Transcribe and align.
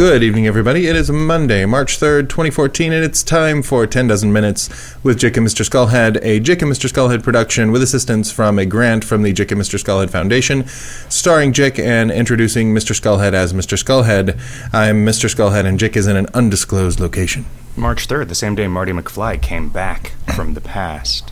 Good 0.00 0.22
evening, 0.22 0.46
everybody. 0.46 0.86
It 0.86 0.96
is 0.96 1.10
Monday, 1.10 1.66
March 1.66 2.00
3rd, 2.00 2.30
2014, 2.30 2.90
and 2.90 3.04
it's 3.04 3.22
time 3.22 3.62
for 3.62 3.86
10 3.86 4.06
Dozen 4.06 4.32
Minutes 4.32 4.96
with 5.04 5.18
Jake 5.18 5.36
and 5.36 5.46
Mr. 5.46 5.62
Skullhead, 5.62 6.18
a 6.22 6.40
Jake 6.40 6.62
and 6.62 6.72
Mr. 6.72 6.90
Skullhead 6.90 7.22
production 7.22 7.70
with 7.70 7.82
assistance 7.82 8.32
from 8.32 8.58
a 8.58 8.64
grant 8.64 9.04
from 9.04 9.20
the 9.20 9.34
Jake 9.34 9.52
and 9.52 9.60
Mr. 9.60 9.78
Skullhead 9.78 10.08
Foundation, 10.08 10.66
starring 11.10 11.52
Jake 11.52 11.78
and 11.78 12.10
introducing 12.10 12.72
Mr. 12.74 12.98
Skullhead 12.98 13.34
as 13.34 13.52
Mr. 13.52 13.76
Skullhead. 13.76 14.40
I'm 14.72 15.04
Mr. 15.04 15.28
Skullhead, 15.28 15.66
and 15.66 15.78
Jake 15.78 15.98
is 15.98 16.06
in 16.06 16.16
an 16.16 16.28
undisclosed 16.32 16.98
location. 16.98 17.44
March 17.76 18.08
3rd, 18.08 18.28
the 18.28 18.34
same 18.34 18.54
day 18.54 18.68
Marty 18.68 18.92
McFly 18.92 19.42
came 19.42 19.68
back 19.68 20.14
from 20.34 20.54
the 20.54 20.62
past. 20.62 21.30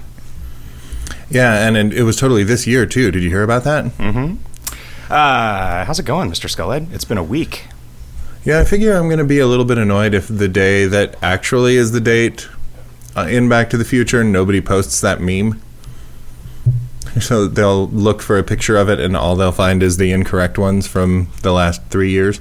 Yeah, 1.30 1.66
and, 1.66 1.74
and 1.74 1.94
it 1.94 2.02
was 2.02 2.16
totally 2.16 2.44
this 2.44 2.66
year, 2.66 2.84
too. 2.84 3.10
Did 3.10 3.22
you 3.22 3.30
hear 3.30 3.42
about 3.42 3.64
that? 3.64 3.86
Mm-hmm. 3.96 4.36
Uh, 5.10 5.86
how's 5.86 5.98
it 5.98 6.04
going, 6.04 6.30
Mr. 6.30 6.54
Skullhead? 6.54 6.92
It's 6.92 7.06
been 7.06 7.16
a 7.16 7.24
week. 7.24 7.64
Yeah, 8.48 8.60
I 8.60 8.64
figure 8.64 8.94
I'm 8.94 9.08
going 9.08 9.18
to 9.18 9.26
be 9.26 9.40
a 9.40 9.46
little 9.46 9.66
bit 9.66 9.76
annoyed 9.76 10.14
if 10.14 10.26
the 10.26 10.48
day 10.48 10.86
that 10.86 11.22
actually 11.22 11.76
is 11.76 11.92
the 11.92 12.00
date 12.00 12.48
uh, 13.14 13.26
in 13.28 13.46
Back 13.46 13.68
to 13.68 13.76
the 13.76 13.84
Future, 13.84 14.24
nobody 14.24 14.62
posts 14.62 15.02
that 15.02 15.20
meme. 15.20 15.60
So 17.20 17.46
they'll 17.46 17.88
look 17.88 18.22
for 18.22 18.38
a 18.38 18.42
picture 18.42 18.78
of 18.78 18.88
it, 18.88 19.00
and 19.00 19.14
all 19.14 19.36
they'll 19.36 19.52
find 19.52 19.82
is 19.82 19.98
the 19.98 20.12
incorrect 20.12 20.56
ones 20.56 20.86
from 20.86 21.28
the 21.42 21.52
last 21.52 21.82
three 21.90 22.10
years. 22.10 22.40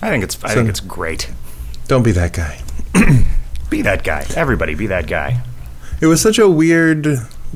I 0.00 0.08
think 0.08 0.24
it's 0.24 0.42
I 0.42 0.48
So- 0.48 0.54
think 0.54 0.70
it's 0.70 0.80
great. 0.80 1.30
Don't 1.86 2.02
be 2.02 2.12
that 2.12 2.32
guy. 2.32 2.62
Be 3.68 3.82
that 3.82 4.04
guy. 4.04 4.24
Everybody 4.34 4.74
be 4.74 4.86
that 4.86 5.06
guy. 5.06 5.42
It 6.00 6.06
was 6.06 6.22
such 6.22 6.38
a 6.38 6.48
weird 6.48 7.06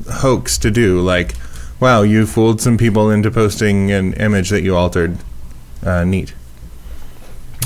hoax 0.07 0.59
to 0.59 0.69
do. 0.69 0.99
Like, 1.01 1.33
wow, 1.79 2.03
you 2.03 2.27
fooled 2.27 2.61
some 2.61 2.77
people 2.77 3.09
into 3.09 3.31
posting 3.31 3.89
an 3.91 4.13
image 4.13 4.49
that 4.49 4.61
you 4.61 4.75
altered. 4.75 5.17
Uh, 5.83 6.03
neat. 6.03 6.33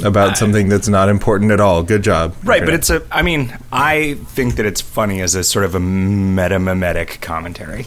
About 0.04 0.38
something 0.38 0.68
that's 0.70 0.88
not 0.88 1.09
important 1.09 1.52
at 1.52 1.59
all. 1.59 1.84
Good 1.84 2.04
job. 2.04 2.36
Right, 2.44 2.63
but 2.63 2.73
it's 2.73 2.90
a 2.90 3.05
I 3.12 3.22
mean, 3.22 3.56
I 3.72 4.16
think 4.30 4.56
that 4.56 4.66
it's 4.66 4.81
funny 4.81 5.22
as 5.22 5.36
a 5.36 5.44
sort 5.44 5.66
of 5.66 5.75
a 5.75 5.80
metamimetic 5.80 7.22
commentary. 7.22 7.86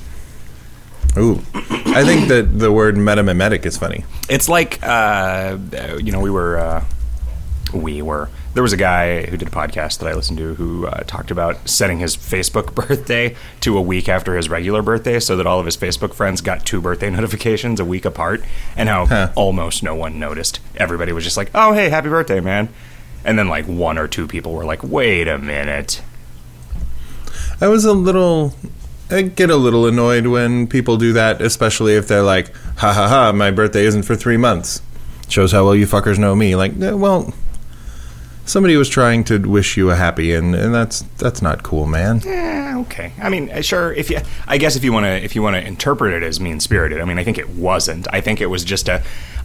Ooh. 1.16 1.42
I 1.54 2.04
think 2.04 2.28
that 2.28 2.58
the 2.58 2.72
word 2.72 2.96
metamimetic 2.96 3.66
is 3.66 3.76
funny. 3.76 4.04
It's 4.28 4.48
like 4.48 4.78
uh, 4.82 5.58
you 6.02 6.12
know, 6.12 6.20
we 6.20 6.30
were 6.30 6.58
uh, 6.58 6.84
we 7.72 8.02
were 8.02 8.30
there 8.54 8.62
was 8.62 8.72
a 8.72 8.76
guy 8.76 9.26
who 9.26 9.36
did 9.36 9.48
a 9.48 9.50
podcast 9.50 9.98
that 9.98 10.08
I 10.08 10.14
listened 10.14 10.38
to 10.38 10.54
who 10.54 10.86
uh, 10.86 11.00
talked 11.04 11.30
about 11.30 11.68
setting 11.68 11.98
his 11.98 12.16
Facebook 12.16 12.74
birthday 12.86 13.34
to 13.60 13.76
a 13.76 13.82
week 13.82 14.08
after 14.08 14.36
his 14.36 14.48
regular 14.48 14.80
birthday 14.80 15.18
so 15.20 15.36
that 15.36 15.46
all 15.46 15.58
of 15.60 15.66
his 15.66 15.76
Facebook 15.76 16.14
friends 16.14 16.40
got 16.40 16.64
two 16.64 16.80
birthday 16.80 17.10
notifications 17.18 17.80
a 17.80 17.84
week 17.84 18.04
apart 18.04 18.42
and 18.76 18.88
how 18.88 19.06
Huh. 19.06 19.32
almost 19.34 19.82
no 19.82 19.94
one 19.94 20.18
noticed. 20.18 20.60
Everybody 20.76 21.12
was 21.12 21.24
just 21.24 21.36
like, 21.36 21.50
"Oh, 21.54 21.72
hey, 21.72 21.88
happy 21.90 22.08
birthday, 22.08 22.40
man." 22.40 22.68
And 23.24 23.38
then 23.38 23.48
like 23.48 23.66
one 23.66 23.98
or 23.98 24.06
two 24.08 24.26
people 24.28 24.52
were 24.52 24.64
like, 24.64 24.82
"Wait 24.84 25.26
a 25.28 25.38
minute." 25.38 26.00
I 27.60 27.68
was 27.68 27.84
a 27.84 27.92
little. 27.92 28.54
I 29.10 29.22
get 29.22 29.50
a 29.50 29.56
little 29.56 29.86
annoyed 29.86 30.26
when 30.26 30.66
people 30.66 30.96
do 30.96 31.12
that, 31.12 31.40
especially 31.42 31.94
if 31.94 32.08
they're 32.08 32.22
like, 32.22 32.54
ha 32.78 32.92
ha 32.92 33.06
ha, 33.06 33.32
my 33.32 33.50
birthday 33.50 33.84
isn't 33.84 34.02
for 34.04 34.16
three 34.16 34.36
months. 34.38 34.80
Shows 35.28 35.52
how 35.52 35.64
well 35.64 35.76
you 35.76 35.86
fuckers 35.86 36.18
know 36.18 36.34
me. 36.34 36.56
Like, 36.56 36.72
eh, 36.80 36.92
well, 36.92 37.32
somebody 38.46 38.76
was 38.76 38.88
trying 38.88 39.24
to 39.24 39.38
wish 39.38 39.76
you 39.76 39.90
a 39.90 39.96
happy, 39.96 40.32
and, 40.34 40.54
and 40.54 40.74
that's 40.74 41.00
that's 41.18 41.42
not 41.42 41.62
cool, 41.62 41.86
man. 41.86 42.20
Eh, 42.26 42.76
okay. 42.80 43.12
I 43.22 43.28
mean, 43.28 43.50
uh, 43.50 43.60
sure. 43.62 43.92
If 43.92 44.10
you, 44.10 44.20
I 44.46 44.58
guess 44.58 44.76
if 44.76 44.84
you 44.84 44.92
want 44.92 45.04
to, 45.04 45.10
if 45.24 45.34
you 45.34 45.42
want 45.42 45.56
to 45.56 45.66
interpret 45.66 46.12
it 46.14 46.22
as 46.22 46.40
mean 46.40 46.60
spirited, 46.60 47.00
I 47.00 47.04
mean, 47.04 47.18
I 47.18 47.24
think 47.24 47.38
it 47.38 47.50
wasn't. 47.50 48.06
I 48.12 48.20
think 48.20 48.40
it 48.40 48.46
was 48.46 48.64
just 48.64 48.88
a. 48.88 49.02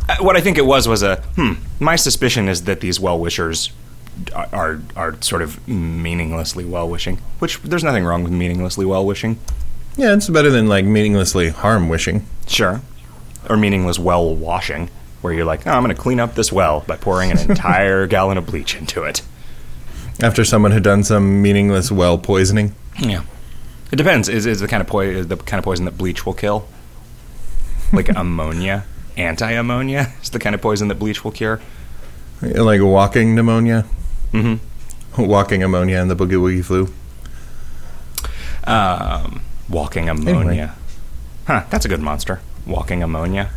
uh, 0.10 0.18
What 0.20 0.36
I 0.36 0.42
think 0.42 0.58
it 0.58 0.66
was 0.66 0.88
was 0.88 1.04
a. 1.04 1.18
Hmm. 1.36 1.54
My 1.80 1.96
suspicion 1.96 2.48
is 2.48 2.64
that 2.64 2.82
these 2.82 3.00
well 3.00 3.20
wishers 3.20 3.72
are, 4.36 4.50
are 4.52 4.82
are 4.96 5.22
sort 5.22 5.42
of 5.42 5.66
meaninglessly 5.68 6.66
well 6.66 6.90
wishing. 6.90 7.18
Which 7.40 7.62
there's 7.62 7.84
nothing 7.84 8.04
wrong 8.06 8.24
with 8.24 8.32
meaninglessly 8.34 8.86
well 8.86 9.06
wishing. 9.06 9.40
Yeah, 9.98 10.14
it's 10.14 10.30
better 10.30 10.50
than 10.50 10.68
like 10.68 10.86
meaninglessly 10.86 11.50
harm 11.50 11.90
wishing. 11.90 12.26
Sure. 12.48 12.82
Or 13.50 13.58
meaningless 13.58 13.98
well 13.98 14.36
washing, 14.36 14.90
where 15.22 15.34
you're 15.34 15.46
like, 15.46 15.66
oh, 15.68 15.72
I'm 15.72 15.84
going 15.84 15.96
to 15.96 16.02
clean 16.02 16.20
up 16.20 16.36
this 16.36 16.52
well 16.52 16.82
by 16.88 16.96
pouring 16.98 17.32
an 17.32 17.38
entire 17.50 18.08
gallon 18.08 18.38
of 18.38 18.46
bleach 18.46 18.76
into 18.76 19.04
it. 19.04 19.22
After 20.22 20.44
someone 20.44 20.72
had 20.72 20.84
done 20.84 21.04
some 21.04 21.42
meaningless 21.42 21.92
well 21.92 22.18
poisoning. 22.18 22.76
Yeah. 23.00 23.24
It 23.92 23.96
depends. 23.96 24.28
Is 24.30 24.46
is 24.46 24.60
the 24.60 24.68
kind 24.68 24.82
of 24.82 24.88
po- 24.88 25.00
is 25.00 25.28
the 25.28 25.38
kind 25.38 25.58
of 25.60 25.64
poison 25.64 25.86
that 25.86 25.98
bleach 25.98 26.26
will 26.26 26.34
kill? 26.34 26.68
Like 27.94 28.10
ammonia, 28.16 28.86
anti-ammonia 29.18 30.14
is 30.22 30.30
the 30.30 30.40
kind 30.40 30.54
of 30.54 30.62
poison 30.62 30.90
that 30.90 30.96
bleach 31.00 31.24
will 31.24 31.32
cure. 31.32 31.60
Like 32.42 32.82
walking 32.82 33.34
pneumonia, 33.36 33.86
Mm-hmm. 34.32 35.24
walking 35.26 35.64
ammonia, 35.64 35.98
and 36.02 36.12
the 36.12 36.16
boogie 36.16 36.40
woogie 36.40 36.64
flu. 36.64 36.94
Um, 38.66 39.42
walking 39.70 40.08
ammonia. 40.10 40.76
Huh, 41.48 41.64
that's 41.70 41.86
a 41.86 41.90
good 41.90 42.02
monster. 42.02 42.42
Walking 42.68 43.02
ammonia. 43.02 43.50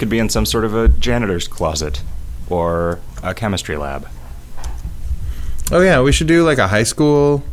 Could 0.00 0.08
be 0.08 0.18
in 0.18 0.30
some 0.30 0.46
sort 0.46 0.64
of 0.64 0.74
a 0.74 0.88
janitor's 0.88 1.46
closet 1.46 2.02
or 2.48 3.00
a 3.22 3.34
chemistry 3.34 3.76
lab. 3.76 4.08
Oh 5.70 5.82
yeah, 5.82 6.00
we 6.00 6.10
should 6.10 6.26
do 6.26 6.42
like 6.42 6.56
a 6.56 6.68
high 6.68 6.84
school 6.84 7.44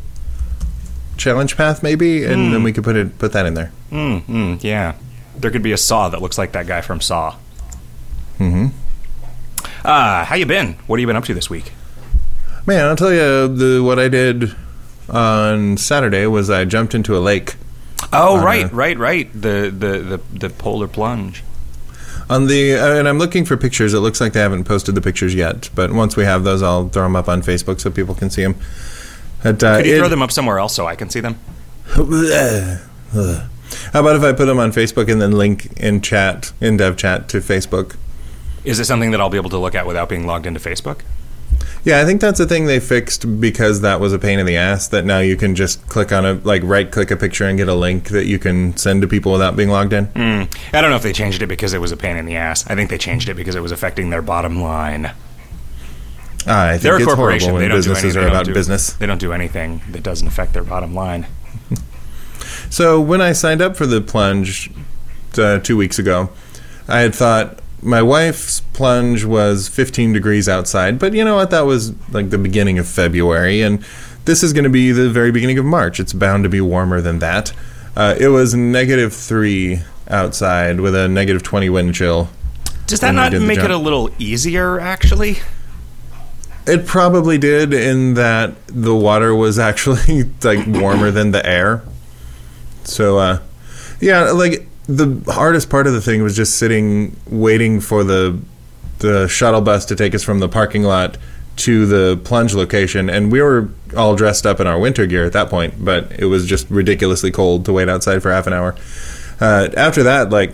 challenge 1.18 1.58
path 1.58 1.84
maybe, 1.84 2.24
and 2.24 2.53
then 2.53 2.63
we 2.63 2.72
could 2.72 2.85
put 2.85 2.96
it 2.96 3.19
put 3.19 3.34
that 3.34 3.46
in 3.46 3.53
there. 3.53 3.74
Mm, 3.91 4.24
mm, 4.24 4.63
yeah. 4.63 4.96
There 5.35 5.52
could 5.52 5.62
be 5.62 5.74
a 5.74 5.78
saw 5.78 6.08
that 6.08 6.22
looks 6.22 6.38
like 6.38 6.53
that 6.53 6.68
guy 6.68 6.80
from 6.80 7.02
Saw. 7.02 7.35
Mm-hmm. 8.40 8.68
Uh, 9.84 10.24
how 10.24 10.35
you 10.35 10.46
been? 10.46 10.75
What 10.88 11.00
have 11.00 11.02
you 11.02 11.08
been 11.08 11.18
up 11.18 11.25
to 11.25 11.34
this 11.34 11.50
week? 11.50 11.74
Man, 12.66 12.85
I'll 12.85 12.96
tell 12.96 13.12
you 13.12 13.50
the 13.53 13.84
what 13.84 14.00
I 14.00 14.08
did 14.08 14.56
on 15.09 15.75
Saturday 15.75 16.28
was 16.28 16.50
I 16.50 16.64
jumped 16.64 16.96
into 16.96 17.18
a 17.18 17.19
lake 17.19 17.56
Oh, 18.14 18.41
right, 18.41 18.72
a- 18.72 18.74
right, 18.74 18.97
right. 18.97 19.29
The, 19.34 19.69
the 19.78 20.00
the 20.00 20.22
the 20.47 20.50
polar 20.50 20.88
plunge. 20.88 21.44
On 22.29 22.47
the 22.47 22.75
uh, 22.75 22.95
and 22.99 23.07
I'm 23.07 23.17
looking 23.19 23.45
for 23.45 23.55
pictures. 23.57 23.93
It 23.93 23.99
looks 23.99 24.19
like 24.21 24.33
they 24.33 24.39
haven't 24.39 24.63
posted 24.65 24.95
the 24.95 25.01
pictures 25.01 25.33
yet, 25.33 25.69
but 25.75 25.91
once 25.93 26.15
we 26.17 26.25
have 26.25 26.43
those, 26.43 26.61
I'll 26.61 26.89
throw 26.89 27.03
them 27.03 27.15
up 27.15 27.27
on 27.29 27.41
Facebook 27.41 27.79
so 27.79 27.89
people 27.89 28.15
can 28.15 28.29
see 28.29 28.43
them. 28.43 28.55
But, 29.43 29.63
uh, 29.63 29.77
Could 29.77 29.85
you 29.85 29.95
it- 29.95 29.99
throw 29.99 30.09
them 30.09 30.21
up 30.21 30.31
somewhere 30.31 30.59
else 30.59 30.73
so 30.75 30.87
I 30.87 30.95
can 30.95 31.09
see 31.09 31.19
them? 31.19 31.37
How 33.93 33.99
about 34.01 34.16
if 34.16 34.23
I 34.23 34.33
put 34.33 34.45
them 34.45 34.59
on 34.59 34.71
Facebook 34.71 35.11
and 35.11 35.21
then 35.21 35.31
link 35.31 35.71
in 35.77 36.01
chat 36.01 36.51
in 36.61 36.77
dev 36.77 36.97
chat 36.97 37.29
to 37.29 37.37
Facebook? 37.39 37.95
Is 38.63 38.79
it 38.79 38.85
something 38.85 39.11
that 39.11 39.21
I'll 39.21 39.29
be 39.29 39.37
able 39.37 39.49
to 39.51 39.57
look 39.57 39.75
at 39.75 39.85
without 39.87 40.09
being 40.09 40.25
logged 40.27 40.45
into 40.45 40.59
Facebook? 40.59 40.99
Yeah, 41.83 42.01
I 42.01 42.05
think 42.05 42.19
that's 42.19 42.39
a 42.41 42.45
thing 42.45 42.65
they 42.65 42.79
fixed 42.81 43.39
because 43.39 43.79
that 43.81 43.99
was 44.01 44.11
a 44.11 44.19
pain 44.19 44.39
in 44.39 44.45
the 44.45 44.57
ass. 44.57 44.88
That 44.89 45.05
now 45.05 45.19
you 45.19 45.38
can 45.38 45.55
just 45.55 45.88
click 45.88 46.11
on 46.11 46.25
a 46.25 46.33
like 46.33 46.61
right 46.65 46.91
click 46.91 47.11
a 47.11 47.15
picture 47.15 47.45
and 47.45 47.57
get 47.57 47.69
a 47.69 47.73
link 47.75 48.09
that 48.09 48.25
you 48.25 48.39
can 48.39 48.75
send 48.75 49.01
to 49.03 49.07
people 49.07 49.31
without 49.31 49.55
being 49.55 49.69
logged 49.69 49.93
in. 49.93 50.07
Mm, 50.07 50.53
I 50.73 50.81
don't 50.81 50.89
know 50.89 50.97
if 50.97 51.03
they 51.03 51.13
changed 51.13 51.41
it 51.41 51.47
because 51.47 51.73
it 51.73 51.79
was 51.79 51.91
a 51.93 51.97
pain 51.97 52.17
in 52.17 52.25
the 52.25 52.35
ass. 52.35 52.66
I 52.69 52.75
think 52.75 52.89
they 52.89 52.97
changed 52.97 53.29
it 53.29 53.35
because 53.35 53.55
it 53.55 53.61
was 53.61 53.71
affecting 53.71 54.09
their 54.09 54.21
bottom 54.21 54.61
line. 54.61 55.11
Ah, 56.49 56.67
I 56.67 56.71
think 56.73 56.81
They're 56.83 56.93
a 56.95 56.97
it's 56.97 57.05
corporation. 57.05 57.49
horrible 57.51 57.59
They 57.59 57.63
when 57.66 57.71
don't 57.71 57.83
do 57.83 57.89
businesses 57.89 58.03
anything. 58.16 58.19
are 58.19 58.23
They 58.23 58.27
don't 58.29 58.35
about 58.35 58.45
do- 58.47 58.53
business. 58.53 58.93
They 58.93 59.05
don't 59.05 59.17
do 59.19 59.33
anything 59.33 59.81
that 59.91 60.03
doesn't 60.03 60.27
affect 60.27 60.53
their 60.53 60.63
bottom 60.63 60.93
line. 60.93 61.27
So 62.69 62.99
when 62.99 63.21
I 63.21 63.31
signed 63.31 63.61
up 63.61 63.77
for 63.77 63.85
the 63.85 64.01
plunge 64.01 64.69
uh, 65.37 65.59
two 65.59 65.77
weeks 65.77 65.97
ago, 65.99 66.29
I 66.87 66.99
had 66.99 67.16
thought 67.16 67.59
my 67.81 68.01
wife's 68.01 68.61
plunge 68.61 69.23
was 69.23 69.67
15 69.67 70.13
degrees 70.13 70.49
outside, 70.49 70.99
but 70.99 71.13
you 71.13 71.23
know 71.23 71.35
what? 71.35 71.51
That 71.51 71.61
was 71.61 71.93
like 72.11 72.29
the 72.29 72.38
beginning 72.38 72.79
of 72.79 72.88
February, 72.88 73.61
and 73.61 73.83
this 74.25 74.43
is 74.43 74.53
going 74.53 74.63
to 74.63 74.69
be 74.69 74.91
the 74.91 75.09
very 75.09 75.31
beginning 75.31 75.57
of 75.57 75.65
March. 75.65 75.99
It's 75.99 76.13
bound 76.13 76.43
to 76.43 76.49
be 76.49 76.61
warmer 76.61 77.01
than 77.01 77.19
that. 77.19 77.53
Uh, 77.95 78.16
it 78.19 78.27
was 78.27 78.53
negative 78.53 79.13
three 79.13 79.81
outside 80.09 80.79
with 80.79 80.95
a 80.95 81.07
negative 81.07 81.43
20 81.43 81.69
wind 81.69 81.95
chill. 81.95 82.29
Does 82.87 83.01
that 83.01 83.13
not 83.13 83.33
make 83.33 83.59
it 83.59 83.71
a 83.71 83.77
little 83.77 84.09
easier, 84.17 84.79
actually? 84.79 85.37
It 86.66 86.85
probably 86.85 87.37
did 87.37 87.73
in 87.73 88.16
that 88.16 88.53
the 88.67 88.96
water 88.96 89.34
was 89.34 89.57
actually 89.57 90.23
like 90.43 90.67
warmer 90.67 91.11
than 91.11 91.31
the 91.31 91.46
air. 91.46 91.81
So 92.84 93.17
uh 93.17 93.40
yeah, 93.99 94.31
like 94.31 94.67
the 94.87 95.22
hardest 95.31 95.69
part 95.69 95.87
of 95.87 95.93
the 95.93 96.01
thing 96.01 96.23
was 96.23 96.35
just 96.35 96.57
sitting 96.57 97.16
waiting 97.28 97.79
for 97.79 98.03
the 98.03 98.39
the 98.99 99.28
shuttle 99.28 99.61
bus 99.61 99.85
to 99.85 99.95
take 99.95 100.16
us 100.16 100.23
from 100.23 100.39
the 100.39 100.49
parking 100.49 100.84
lot 100.84 101.17
to 101.55 101.85
the 101.85 102.17
plunge 102.23 102.53
location 102.53 103.09
and 103.09 103.31
we 103.31 103.41
were 103.41 103.69
all 103.95 104.16
dressed 104.16 104.45
up 104.45 104.59
in 104.59 104.67
our 104.67 104.79
winter 104.79 105.05
gear 105.05 105.25
at 105.25 105.34
that 105.34 105.49
point, 105.49 105.73
but 105.84 106.11
it 106.19 106.25
was 106.25 106.45
just 106.45 106.69
ridiculously 106.69 107.31
cold 107.31 107.66
to 107.66 107.73
wait 107.73 107.89
outside 107.89 108.22
for 108.22 108.31
half 108.31 108.47
an 108.47 108.53
hour. 108.53 108.75
Uh, 109.39 109.69
after 109.75 110.03
that, 110.03 110.29
like 110.29 110.53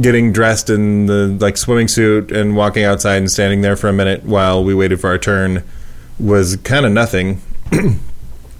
getting 0.00 0.32
dressed 0.32 0.68
in 0.68 1.06
the 1.06 1.28
like 1.40 1.56
swimming 1.56 1.88
suit 1.88 2.30
and 2.32 2.56
walking 2.56 2.84
outside 2.84 3.16
and 3.16 3.30
standing 3.30 3.60
there 3.62 3.76
for 3.76 3.88
a 3.88 3.92
minute 3.92 4.24
while 4.24 4.62
we 4.62 4.74
waited 4.74 5.00
for 5.00 5.08
our 5.08 5.18
turn 5.18 5.62
was 6.18 6.56
kind 6.56 6.86
of 6.86 6.92
nothing. 6.92 7.40
and 7.72 7.98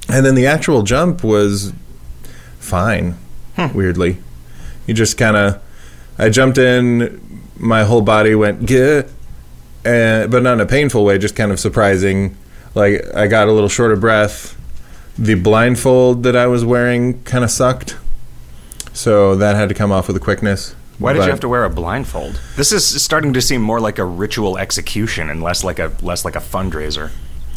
then 0.09 0.35
the 0.35 0.47
actual 0.47 0.83
jump 0.83 1.23
was 1.23 1.73
fine. 2.59 3.17
Weirdly, 3.75 4.19
you 4.87 4.95
just 4.95 5.19
kind 5.19 5.37
of 5.37 5.63
I 6.19 6.29
jumped 6.31 6.59
in, 6.59 7.21
my 7.59 7.85
whole 7.85 8.01
body 8.03 8.35
went 8.35 8.67
"Gah," 8.67 9.03
uh, 9.85 10.27
but 10.27 10.43
not 10.43 10.55
in 10.55 10.61
a 10.61 10.67
painful 10.67 11.05
way, 11.05 11.19
just 11.19 11.37
kind 11.37 11.53
of 11.53 11.61
surprising. 11.61 12.37
Like 12.75 13.03
I 13.15 13.27
got 13.27 13.49
a 13.49 13.53
little 13.53 13.69
short 13.69 13.93
of 13.93 14.01
breath. 14.01 14.55
The 15.19 15.35
blindfold 15.35 16.23
that 16.25 16.37
I 16.37 16.47
was 16.47 16.65
wearing 16.65 17.23
kind 17.25 17.43
of 17.45 17.51
sucked, 17.51 17.97
so 18.93 19.35
that 19.37 19.57
had 19.57 19.69
to 19.71 19.75
come 19.75 19.91
off 19.93 20.09
with 20.09 20.17
a 20.17 20.21
quickness. 20.21 20.75
Why 20.99 21.13
did 21.13 21.19
But- 21.21 21.25
you 21.27 21.31
have 21.31 21.41
to 21.41 21.49
wear 21.49 21.65
a 21.65 21.71
blindfold? 21.71 22.41
This 22.57 22.73
is 22.73 23.03
starting 23.03 23.33
to 23.35 23.41
seem 23.43 23.61
more 23.61 23.81
like 23.81 23.99
a 23.99 24.05
ritual 24.05 24.57
execution 24.57 25.29
and 25.29 25.43
less 25.43 25.63
like 25.63 25.79
a 25.79 25.93
less 26.03 26.25
like 26.25 26.37
a 26.37 26.41
fundraiser. 26.41 27.11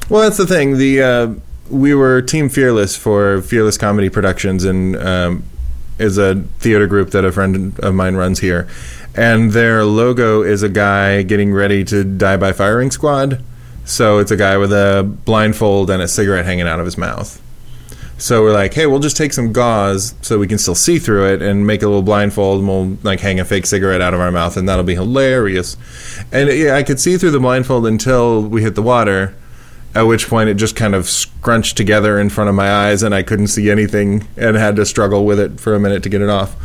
Well, 0.09 0.23
that's 0.23 0.37
the 0.37 0.47
thing. 0.47 0.77
The 0.77 1.01
uh, 1.01 1.27
we 1.69 1.93
were 1.93 2.21
Team 2.21 2.49
Fearless 2.49 2.95
for 2.97 3.41
Fearless 3.41 3.77
Comedy 3.77 4.09
Productions, 4.09 4.65
and 4.65 4.95
um, 4.97 5.43
is 5.99 6.17
a 6.17 6.35
theater 6.59 6.87
group 6.87 7.11
that 7.11 7.25
a 7.25 7.31
friend 7.31 7.77
of 7.79 7.93
mine 7.93 8.15
runs 8.15 8.39
here. 8.39 8.67
And 9.15 9.51
their 9.51 9.83
logo 9.83 10.43
is 10.43 10.63
a 10.63 10.69
guy 10.69 11.23
getting 11.23 11.51
ready 11.53 11.83
to 11.85 12.03
die 12.03 12.37
by 12.37 12.53
firing 12.53 12.91
squad. 12.91 13.43
So 13.85 14.19
it's 14.19 14.31
a 14.31 14.37
guy 14.37 14.57
with 14.57 14.71
a 14.71 15.03
blindfold 15.25 15.89
and 15.89 16.01
a 16.01 16.07
cigarette 16.07 16.45
hanging 16.45 16.67
out 16.67 16.79
of 16.79 16.85
his 16.85 16.97
mouth. 16.97 17.41
So 18.19 18.43
we're 18.43 18.53
like, 18.53 18.73
hey, 18.73 18.85
we'll 18.85 18.99
just 18.99 19.15
take 19.15 19.31
some 19.31 19.53
gauze 19.53 20.13
so 20.21 20.37
we 20.37 20.47
can 20.47 20.57
still 20.57 20.75
see 20.75 20.99
through 20.99 21.33
it 21.33 21.41
and 21.41 21.65
make 21.65 21.81
a 21.81 21.87
little 21.87 22.01
blindfold 22.01 22.59
and 22.59 22.67
we'll 22.67 22.97
like 23.01 23.21
hang 23.21 23.39
a 23.39 23.45
fake 23.45 23.65
cigarette 23.65 24.01
out 24.01 24.13
of 24.13 24.19
our 24.19 24.29
mouth 24.29 24.57
and 24.57 24.67
that'll 24.67 24.83
be 24.83 24.93
hilarious. 24.93 25.77
And 26.31 26.49
yeah, 26.49 26.75
I 26.75 26.83
could 26.83 26.99
see 26.99 27.17
through 27.17 27.31
the 27.31 27.39
blindfold 27.39 27.87
until 27.87 28.41
we 28.43 28.61
hit 28.61 28.75
the 28.75 28.81
water, 28.81 29.35
at 29.95 30.03
which 30.03 30.27
point 30.27 30.49
it 30.49 30.53
just 30.55 30.75
kind 30.75 30.93
of 30.95 31.09
scrunched 31.09 31.75
together 31.77 32.19
in 32.19 32.29
front 32.29 32.49
of 32.49 32.55
my 32.55 32.71
eyes 32.71 33.01
and 33.03 33.13
I 33.15 33.23
couldn't 33.23 33.47
see 33.47 33.69
anything 33.71 34.27
and 34.37 34.55
had 34.55 34.75
to 34.75 34.85
struggle 34.85 35.25
with 35.25 35.39
it 35.39 35.59
for 35.59 35.73
a 35.75 35.79
minute 35.79 36.03
to 36.03 36.09
get 36.09 36.21
it 36.21 36.29
off. 36.29 36.55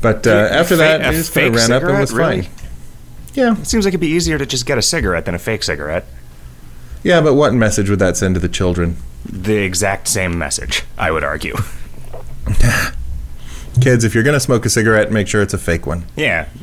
But 0.00 0.26
uh, 0.26 0.48
after 0.50 0.76
that, 0.76 1.00
a 1.00 1.08
I 1.08 1.12
just 1.12 1.32
kind 1.32 1.48
of 1.48 1.54
ran 1.54 1.72
up 1.72 1.82
and 1.84 1.98
was 1.98 2.12
Really? 2.12 2.42
fine. 2.42 2.50
Yeah, 3.34 3.58
It 3.58 3.66
seems 3.66 3.84
like 3.84 3.92
it'd 3.92 4.00
be 4.00 4.08
easier 4.08 4.38
to 4.38 4.46
just 4.46 4.66
get 4.66 4.78
a 4.78 4.82
cigarette 4.82 5.24
than 5.24 5.34
a 5.34 5.38
fake 5.38 5.62
cigarette. 5.62 6.04
yeah, 7.02 7.20
but 7.20 7.34
what 7.34 7.52
message 7.54 7.90
would 7.90 7.98
that 8.00 8.16
send 8.16 8.34
to 8.34 8.40
the 8.40 8.48
children? 8.48 8.96
The 9.24 9.56
exact 9.56 10.06
same 10.08 10.38
message, 10.38 10.82
I 10.98 11.10
would 11.10 11.24
argue. 11.24 11.54
Kids, 13.80 14.04
if 14.04 14.14
you're 14.14 14.22
going 14.22 14.34
to 14.34 14.40
smoke 14.40 14.64
a 14.66 14.70
cigarette, 14.70 15.10
make 15.10 15.26
sure 15.26 15.42
it's 15.42 15.54
a 15.54 15.58
fake 15.58 15.86
one. 15.86 16.04
Yeah. 16.16 16.46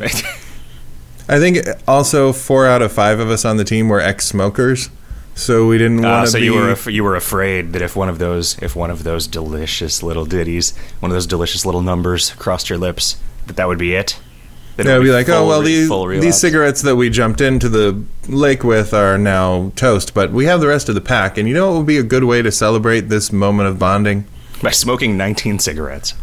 I 1.28 1.40
think 1.40 1.58
also 1.88 2.32
four 2.32 2.66
out 2.68 2.82
of 2.82 2.92
five 2.92 3.20
of 3.20 3.30
us 3.30 3.44
on 3.46 3.58
the 3.58 3.64
team 3.66 3.90
were 3.90 4.00
ex-smokers, 4.00 4.90
so 5.36 5.68
we 5.68 5.78
didn't 5.78 6.04
Uh, 6.06 6.10
want 6.10 6.26
to 6.28 6.32
so 6.32 6.40
be. 6.40 6.46
you 6.46 6.54
were 6.54 6.70
af- 6.72 6.88
you 6.88 7.04
were 7.04 7.16
afraid 7.16 7.74
that 7.74 7.82
if 7.82 7.96
one 7.96 8.10
of 8.10 8.20
those 8.20 8.58
if 8.62 8.76
one 8.76 8.92
of 8.92 9.04
those 9.04 9.28
delicious 9.28 10.04
little 10.04 10.26
ditties, 10.26 10.74
one 11.00 11.12
of 11.12 11.16
those 11.16 11.28
delicious 11.28 11.66
little 11.66 11.82
numbers 11.82 12.32
crossed 12.38 12.70
your 12.70 12.78
lips, 12.80 13.18
that 13.48 13.56
that 13.56 13.68
would 13.68 13.80
be 13.80 13.94
it. 13.96 14.20
That 14.78 14.86
it 14.86 14.90
yeah, 14.90 14.98
would 14.98 15.04
be 15.04 15.12
like, 15.12 15.28
oh 15.30 15.48
well, 15.48 15.62
re- 15.62 15.68
these 16.20 16.22
these 16.22 16.38
cigarettes 16.40 16.82
that 16.84 16.96
we 16.96 17.10
jumped 17.10 17.42
into 17.42 17.68
the 17.70 18.04
lake 18.28 18.64
with 18.64 18.94
are 18.94 19.18
now 19.18 19.72
toast, 19.76 20.14
but 20.14 20.32
we 20.32 20.46
have 20.46 20.62
the 20.62 20.68
rest 20.68 20.88
of 20.90 20.96
the 20.96 21.02
pack. 21.02 21.38
And 21.38 21.48
you 21.48 21.54
know 21.54 21.72
what 21.72 21.78
would 21.80 21.88
be 21.88 21.98
a 21.98 22.04
good 22.04 22.24
way 22.24 22.42
to 22.42 22.52
celebrate 22.52 23.02
this 23.10 23.32
moment 23.32 23.68
of 23.70 23.78
bonding? 23.80 24.26
by 24.64 24.70
smoking 24.72 25.18
19 25.18 25.58
cigarettes. 25.58 26.14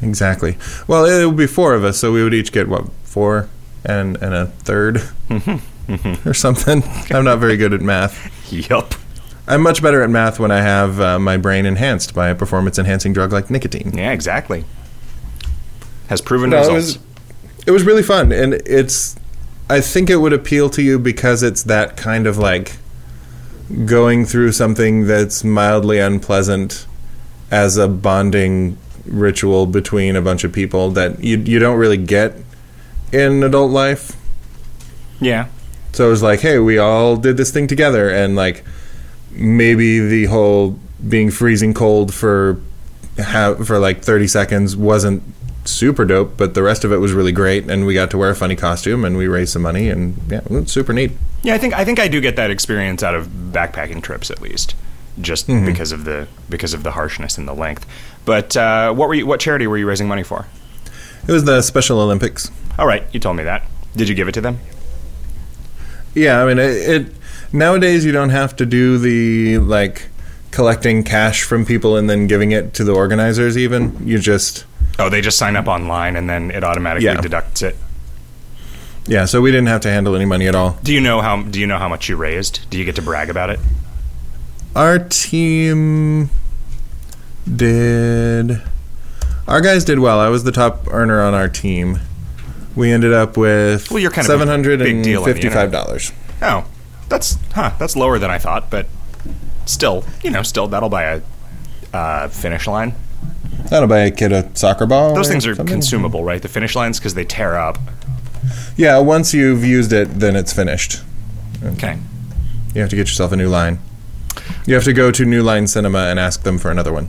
Exactly. 0.00 0.56
Well, 0.86 1.04
it 1.04 1.26
would 1.26 1.36
be 1.36 1.48
four 1.48 1.74
of 1.74 1.82
us, 1.82 1.98
so 1.98 2.12
we 2.12 2.22
would 2.22 2.32
each 2.32 2.52
get 2.52 2.68
what 2.68 2.84
four 3.02 3.48
and 3.84 4.16
and 4.22 4.32
a 4.34 4.46
third 4.46 5.02
or 6.24 6.32
something. 6.34 6.82
I'm 7.10 7.24
not 7.24 7.38
very 7.40 7.56
good 7.56 7.72
at 7.74 7.80
math. 7.80 8.32
Yup. 8.70 8.94
I'm 9.46 9.62
much 9.62 9.82
better 9.82 10.02
at 10.02 10.10
math 10.10 10.38
when 10.38 10.50
I 10.50 10.60
have 10.60 11.00
uh, 11.00 11.18
my 11.18 11.36
brain 11.38 11.64
enhanced 11.64 12.14
by 12.14 12.28
a 12.28 12.34
performance 12.34 12.78
enhancing 12.78 13.12
drug 13.14 13.32
like 13.32 13.50
nicotine. 13.50 13.92
Yeah, 13.96 14.12
exactly. 14.12 14.64
Has 16.08 16.20
proven 16.20 16.50
No, 16.50 16.56
it 16.56 16.60
results. 16.60 16.74
was 16.96 16.98
it 17.66 17.70
was 17.70 17.82
really 17.84 18.02
fun, 18.02 18.32
and 18.32 18.54
it's. 18.66 19.16
I 19.70 19.80
think 19.82 20.08
it 20.08 20.16
would 20.16 20.32
appeal 20.32 20.70
to 20.70 20.82
you 20.82 20.98
because 20.98 21.42
it's 21.42 21.62
that 21.64 21.96
kind 21.96 22.26
of 22.26 22.38
like 22.38 22.76
going 23.84 24.24
through 24.24 24.52
something 24.52 25.06
that's 25.06 25.44
mildly 25.44 25.98
unpleasant 25.98 26.86
as 27.50 27.76
a 27.76 27.86
bonding 27.88 28.78
ritual 29.04 29.66
between 29.66 30.16
a 30.16 30.22
bunch 30.22 30.44
of 30.44 30.52
people 30.52 30.90
that 30.92 31.22
you 31.22 31.36
you 31.38 31.58
don't 31.58 31.76
really 31.78 31.98
get 31.98 32.34
in 33.12 33.42
adult 33.42 33.70
life. 33.70 34.16
yeah. 35.20 35.48
So 35.98 36.06
it 36.06 36.10
was 36.10 36.22
like, 36.22 36.38
hey, 36.38 36.60
we 36.60 36.78
all 36.78 37.16
did 37.16 37.36
this 37.36 37.50
thing 37.50 37.66
together, 37.66 38.08
and 38.08 38.36
like 38.36 38.62
maybe 39.32 39.98
the 39.98 40.26
whole 40.26 40.78
being 41.08 41.28
freezing 41.32 41.74
cold 41.74 42.14
for 42.14 42.60
for 43.64 43.80
like 43.80 44.02
thirty 44.02 44.28
seconds 44.28 44.76
wasn't 44.76 45.24
super 45.64 46.04
dope, 46.04 46.36
but 46.36 46.54
the 46.54 46.62
rest 46.62 46.84
of 46.84 46.92
it 46.92 46.98
was 46.98 47.12
really 47.12 47.32
great, 47.32 47.68
and 47.68 47.84
we 47.84 47.94
got 47.94 48.12
to 48.12 48.16
wear 48.16 48.30
a 48.30 48.36
funny 48.36 48.54
costume, 48.54 49.04
and 49.04 49.16
we 49.16 49.26
raised 49.26 49.52
some 49.52 49.62
money, 49.62 49.88
and 49.88 50.16
yeah, 50.28 50.38
it 50.38 50.50
was 50.52 50.70
super 50.70 50.92
neat. 50.92 51.10
Yeah, 51.42 51.54
I 51.54 51.58
think 51.58 51.74
I 51.74 51.84
think 51.84 51.98
I 51.98 52.06
do 52.06 52.20
get 52.20 52.36
that 52.36 52.52
experience 52.52 53.02
out 53.02 53.16
of 53.16 53.26
backpacking 53.26 54.00
trips 54.00 54.30
at 54.30 54.40
least, 54.40 54.76
just 55.20 55.48
Mm-hmm. 55.48 55.66
because 55.66 55.90
of 55.90 56.04
the 56.04 56.28
because 56.48 56.74
of 56.74 56.84
the 56.84 56.92
harshness 56.92 57.36
and 57.38 57.48
the 57.48 57.54
length. 57.54 57.84
But 58.24 58.56
uh, 58.56 58.94
what 58.94 59.08
were 59.08 59.14
you, 59.14 59.26
what 59.26 59.40
charity 59.40 59.66
were 59.66 59.78
you 59.78 59.88
raising 59.88 60.06
money 60.06 60.22
for? 60.22 60.46
It 61.26 61.32
was 61.32 61.42
the 61.42 61.60
Special 61.60 61.98
Olympics. 62.00 62.52
All 62.78 62.86
right, 62.86 63.02
you 63.12 63.18
told 63.18 63.36
me 63.36 63.42
that. 63.42 63.64
Did 63.96 64.08
you 64.08 64.14
give 64.14 64.28
it 64.28 64.32
to 64.34 64.40
them? 64.40 64.60
Yeah, 66.18 66.42
I 66.42 66.46
mean, 66.46 66.58
it, 66.58 66.70
it 67.02 67.06
nowadays 67.52 68.04
you 68.04 68.12
don't 68.12 68.30
have 68.30 68.56
to 68.56 68.66
do 68.66 68.98
the 68.98 69.58
like 69.58 70.08
collecting 70.50 71.04
cash 71.04 71.42
from 71.42 71.64
people 71.66 71.96
and 71.96 72.08
then 72.08 72.26
giving 72.26 72.52
it 72.52 72.74
to 72.74 72.84
the 72.84 72.92
organizers. 72.92 73.56
Even 73.56 74.06
you 74.06 74.18
just 74.18 74.64
Oh, 74.98 75.08
they 75.08 75.20
just 75.20 75.38
sign 75.38 75.54
up 75.56 75.68
online 75.68 76.16
and 76.16 76.28
then 76.28 76.50
it 76.50 76.64
automatically 76.64 77.06
Yeah. 77.06 77.20
deducts 77.20 77.62
it. 77.62 77.76
yeah. 79.06 79.24
So 79.26 79.40
we 79.40 79.50
didn't 79.52 79.68
have 79.68 79.80
to 79.82 79.90
handle 79.90 80.16
any 80.16 80.24
money 80.24 80.48
at 80.48 80.54
all. 80.54 80.78
Do 80.82 80.92
you 80.92 81.00
know 81.00 81.20
how 81.20 81.42
Do 81.42 81.60
you 81.60 81.66
know 81.66 81.78
how 81.78 81.88
much 81.88 82.08
you 82.08 82.16
raised? 82.16 82.68
Do 82.70 82.78
you 82.78 82.84
get 82.84 82.96
to 82.96 83.02
brag 83.02 83.30
about 83.30 83.50
it? 83.50 83.60
Our 84.74 84.98
team 84.98 86.30
did. 87.56 88.60
Our 89.46 89.60
guys 89.60 89.84
did 89.84 89.98
well. 89.98 90.18
I 90.20 90.28
was 90.28 90.44
the 90.44 90.52
top 90.52 90.86
earner 90.90 91.22
on 91.22 91.32
our 91.34 91.48
team. 91.48 92.00
We 92.78 92.92
ended 92.92 93.12
up 93.12 93.36
with 93.36 93.90
Well, 93.90 93.98
you're 93.98 94.12
kind 94.12 94.24
seven 94.24 94.46
hundred 94.46 94.80
and 94.80 95.02
deal 95.02 95.22
on 95.22 95.28
the 95.28 95.34
fifty-five 95.34 95.72
dollars. 95.72 96.12
Oh, 96.40 96.64
that's 97.08 97.36
huh. 97.52 97.72
That's 97.76 97.96
lower 97.96 98.20
than 98.20 98.30
I 98.30 98.38
thought, 98.38 98.70
but 98.70 98.86
still, 99.66 100.04
you 100.22 100.30
know, 100.30 100.44
still 100.44 100.68
that'll 100.68 100.88
buy 100.88 101.02
a 101.02 101.22
uh, 101.92 102.28
finish 102.28 102.68
line. 102.68 102.94
That'll 103.68 103.88
buy 103.88 104.00
a 104.00 104.12
kid 104.12 104.32
a 104.32 104.54
soccer 104.56 104.86
ball. 104.86 105.16
Those 105.16 105.28
things 105.28 105.44
are 105.44 105.56
something. 105.56 105.74
consumable, 105.74 106.22
right? 106.22 106.40
The 106.40 106.48
finish 106.48 106.76
lines 106.76 107.00
because 107.00 107.14
they 107.14 107.24
tear 107.24 107.58
up. 107.58 107.78
Yeah, 108.76 108.98
once 109.00 109.34
you've 109.34 109.64
used 109.64 109.92
it, 109.92 110.20
then 110.20 110.36
it's 110.36 110.52
finished. 110.52 111.02
Okay. 111.64 111.98
You 112.74 112.80
have 112.80 112.90
to 112.90 112.96
get 112.96 113.08
yourself 113.08 113.32
a 113.32 113.36
new 113.36 113.48
line. 113.48 113.80
You 114.66 114.74
have 114.74 114.84
to 114.84 114.92
go 114.92 115.10
to 115.10 115.24
New 115.24 115.42
Line 115.42 115.66
Cinema 115.66 116.06
and 116.06 116.20
ask 116.20 116.44
them 116.44 116.58
for 116.58 116.70
another 116.70 116.92
one. 116.92 117.08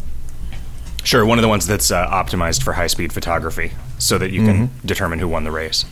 Sure, 1.04 1.24
one 1.24 1.38
of 1.38 1.44
the 1.44 1.48
ones 1.48 1.68
that's 1.68 1.92
uh, 1.92 2.08
optimized 2.08 2.64
for 2.64 2.74
high 2.74 2.88
speed 2.88 3.14
photography, 3.14 3.74
so 4.00 4.18
that 4.18 4.32
you 4.32 4.44
can 4.44 4.68
Mm-hmm. 4.68 4.88
determine 4.88 5.20
who 5.20 5.28
won 5.28 5.44
the 5.44 5.52
race. 5.52 5.86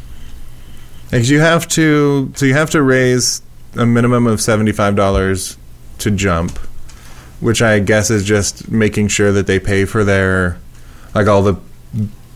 Because 1.11 1.29
you 1.29 1.39
have 1.39 1.67
to, 1.69 2.31
so 2.35 2.45
you 2.45 2.53
have 2.53 2.71
to 2.71 2.81
raise 2.81 3.41
a 3.75 3.85
minimum 3.85 4.25
of 4.27 4.41
seventy-five 4.41 4.95
dollars 4.95 5.55
to 5.99 6.09
jump, 6.11 6.57
which 7.39 7.61
I 7.61 7.79
guess 7.79 8.09
is 8.09 8.23
just 8.25 8.69
making 8.71 9.07
sure 9.09 9.31
that 9.31 9.45
they 9.47 9.59
pay 9.59 9.85
for 9.85 10.03
their, 10.03 10.57
like 11.13 11.27
all 11.27 11.43
the 11.43 11.55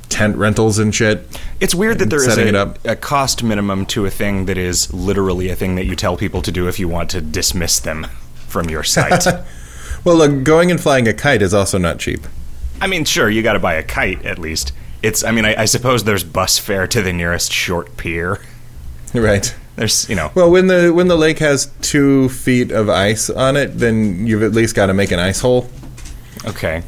tent 0.09 0.35
rentals 0.37 0.77
and 0.79 0.93
shit. 0.93 1.25
It's 1.59 1.73
weird 1.75 1.99
that 1.99 2.09
there 2.09 2.19
is 2.27 2.37
a, 2.37 2.75
a 2.85 2.95
cost 2.95 3.43
minimum 3.43 3.85
to 3.87 4.05
a 4.05 4.09
thing 4.09 4.45
that 4.45 4.57
is 4.57 4.93
literally 4.93 5.49
a 5.49 5.55
thing 5.55 5.75
that 5.75 5.85
you 5.85 5.95
tell 5.95 6.15
people 6.17 6.41
to 6.41 6.51
do 6.51 6.67
if 6.67 6.79
you 6.79 6.87
want 6.87 7.09
to 7.11 7.21
dismiss 7.21 7.79
them 7.79 8.05
from 8.47 8.69
your 8.69 8.83
site. 8.83 9.25
Well, 10.03 10.15
look, 10.15 10.43
going 10.43 10.71
and 10.71 10.81
flying 10.81 11.07
a 11.07 11.13
kite 11.13 11.43
is 11.43 11.53
also 11.53 11.77
not 11.77 11.99
cheap. 11.99 12.21
I 12.81 12.87
mean, 12.87 13.05
sure, 13.05 13.29
you 13.29 13.43
got 13.43 13.53
to 13.53 13.59
buy 13.59 13.75
a 13.75 13.83
kite 13.83 14.25
at 14.25 14.39
least. 14.39 14.71
It's, 15.03 15.23
I 15.23 15.31
mean, 15.31 15.45
I, 15.45 15.61
I 15.61 15.65
suppose 15.65 16.03
there's 16.03 16.23
bus 16.23 16.57
fare 16.59 16.87
to 16.87 17.01
the 17.01 17.11
nearest 17.13 17.51
short 17.51 17.97
pier. 17.97 18.39
Right. 19.13 19.53
There's, 19.75 20.07
you 20.09 20.15
know, 20.15 20.31
Well, 20.35 20.51
when 20.51 20.67
the 20.67 20.91
when 20.93 21.07
the 21.07 21.15
lake 21.15 21.39
has 21.39 21.71
two 21.81 22.29
feet 22.29 22.71
of 22.71 22.89
ice 22.89 23.29
on 23.29 23.55
it, 23.57 23.77
then 23.79 24.27
you've 24.27 24.43
at 24.43 24.51
least 24.51 24.75
got 24.75 24.87
to 24.87 24.93
make 24.93 25.11
an 25.11 25.19
ice 25.19 25.41
hole. 25.41 25.69
okay. 26.45 26.83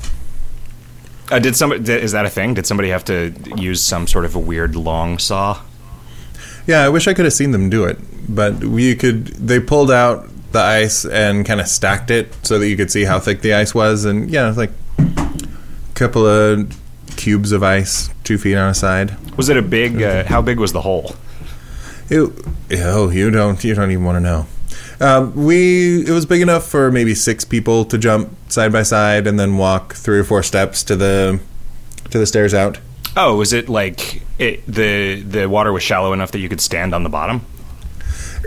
Uh, 1.31 1.39
did 1.39 1.55
somebody? 1.55 1.91
Is 1.91 2.11
that 2.11 2.25
a 2.25 2.29
thing? 2.29 2.53
Did 2.53 2.67
somebody 2.67 2.89
have 2.89 3.05
to 3.05 3.33
use 3.55 3.81
some 3.81 4.05
sort 4.07 4.25
of 4.25 4.35
a 4.35 4.39
weird 4.39 4.75
long 4.75 5.17
saw? 5.17 5.61
Yeah, 6.67 6.81
I 6.83 6.89
wish 6.89 7.07
I 7.07 7.13
could 7.13 7.25
have 7.25 7.33
seen 7.33 7.51
them 7.51 7.69
do 7.69 7.85
it, 7.85 7.97
but 8.29 8.59
we 8.63 8.95
could. 8.95 9.27
They 9.27 9.59
pulled 9.59 9.89
out 9.89 10.29
the 10.51 10.59
ice 10.59 11.05
and 11.05 11.45
kind 11.45 11.59
of 11.61 11.67
stacked 11.67 12.11
it 12.11 12.33
so 12.45 12.59
that 12.59 12.67
you 12.67 12.75
could 12.77 12.91
see 12.91 13.05
how 13.05 13.19
thick 13.19 13.41
the 13.41 13.53
ice 13.53 13.73
was, 13.73 14.05
and 14.05 14.29
yeah, 14.29 14.49
it's 14.49 14.57
like 14.57 14.71
a 14.99 15.93
couple 15.95 16.27
of 16.27 16.69
cubes 17.13 17.51
of 17.51 17.63
ice, 17.63 18.09
two 18.23 18.37
feet 18.37 18.55
on 18.55 18.69
a 18.69 18.73
side. 18.73 19.15
Was 19.37 19.49
it 19.49 19.57
a 19.57 19.61
big? 19.61 20.01
Uh, 20.01 20.25
how 20.25 20.41
big 20.41 20.59
was 20.59 20.73
the 20.73 20.81
hole? 20.81 21.15
It, 22.09 22.31
oh, 22.79 23.09
you 23.09 23.31
don't 23.31 23.63
you 23.63 23.73
don't 23.73 23.91
even 23.91 24.03
want 24.03 24.17
to 24.17 24.19
know. 24.19 24.45
Um, 24.99 25.33
we 25.35 26.05
it 26.05 26.11
was 26.11 26.25
big 26.25 26.41
enough 26.41 26.67
for 26.67 26.91
maybe 26.91 27.15
six 27.15 27.43
people 27.43 27.85
to 27.85 27.97
jump 27.97 28.35
side 28.51 28.71
by 28.71 28.83
side 28.83 29.27
and 29.27 29.39
then 29.39 29.57
walk 29.57 29.95
three 29.95 30.19
or 30.19 30.23
four 30.23 30.43
steps 30.43 30.83
to 30.83 30.95
the 30.95 31.39
to 32.11 32.19
the 32.19 32.25
stairs 32.25 32.53
out. 32.53 32.79
Oh, 33.15 33.37
was 33.37 33.53
it 33.53 33.69
like 33.69 34.21
it, 34.39 34.65
the 34.65 35.21
the 35.21 35.49
water 35.49 35.71
was 35.71 35.83
shallow 35.83 36.13
enough 36.13 36.31
that 36.31 36.39
you 36.39 36.49
could 36.49 36.61
stand 36.61 36.93
on 36.93 37.03
the 37.03 37.09
bottom? 37.09 37.45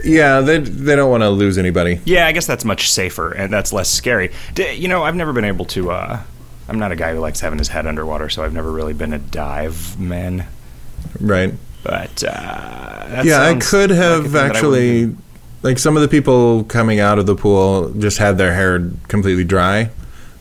Yeah, 0.05 0.41
they 0.41 0.59
they 0.59 0.97
don't 0.97 1.11
want 1.11 1.23
to 1.23 1.31
lose 1.31 1.59
anybody. 1.59 2.01
Yeah, 2.05 2.27
I 2.27 2.33
guess 2.33 2.47
that's 2.47 2.65
much 2.65 2.91
safer 2.91 3.33
and 3.33 3.53
that's 3.53 3.73
less 3.73 3.91
scary. 3.91 4.33
D- 4.55 4.73
you 4.75 4.89
know, 4.89 5.03
I've 5.03 5.17
never 5.17 5.33
been 5.33 5.45
able 5.45 5.65
to. 5.67 5.91
Uh, 5.91 6.23
I'm 6.69 6.79
not 6.79 6.93
a 6.93 6.97
guy 6.97 7.15
who 7.15 7.21
likes 7.21 7.41
having 7.41 7.59
his 7.59 7.69
head 7.69 7.87
underwater, 7.87 8.29
so 8.29 8.43
I've 8.43 8.53
never 8.53 8.71
really 8.73 8.93
been 8.93 9.13
a 9.13 9.19
dive 9.19 9.99
man. 9.99 10.47
Right. 11.21 11.55
But 11.83 12.25
uh, 12.25 13.23
yeah, 13.25 13.43
I 13.43 13.55
could 13.55 13.91
have 13.91 14.35
I 14.35 14.47
actually. 14.47 15.15
Like 15.63 15.79
some 15.79 15.97
of 15.97 16.03
the 16.03 16.09
people 16.09 16.65
coming 16.65 17.01
out 17.01 17.19
of 17.19 17.27
the 17.27 17.35
pool 17.35 17.91
just 17.95 18.19
had 18.19 18.39
their 18.39 18.55
hair 18.55 18.91
completely 19.09 19.43
dry, 19.43 19.91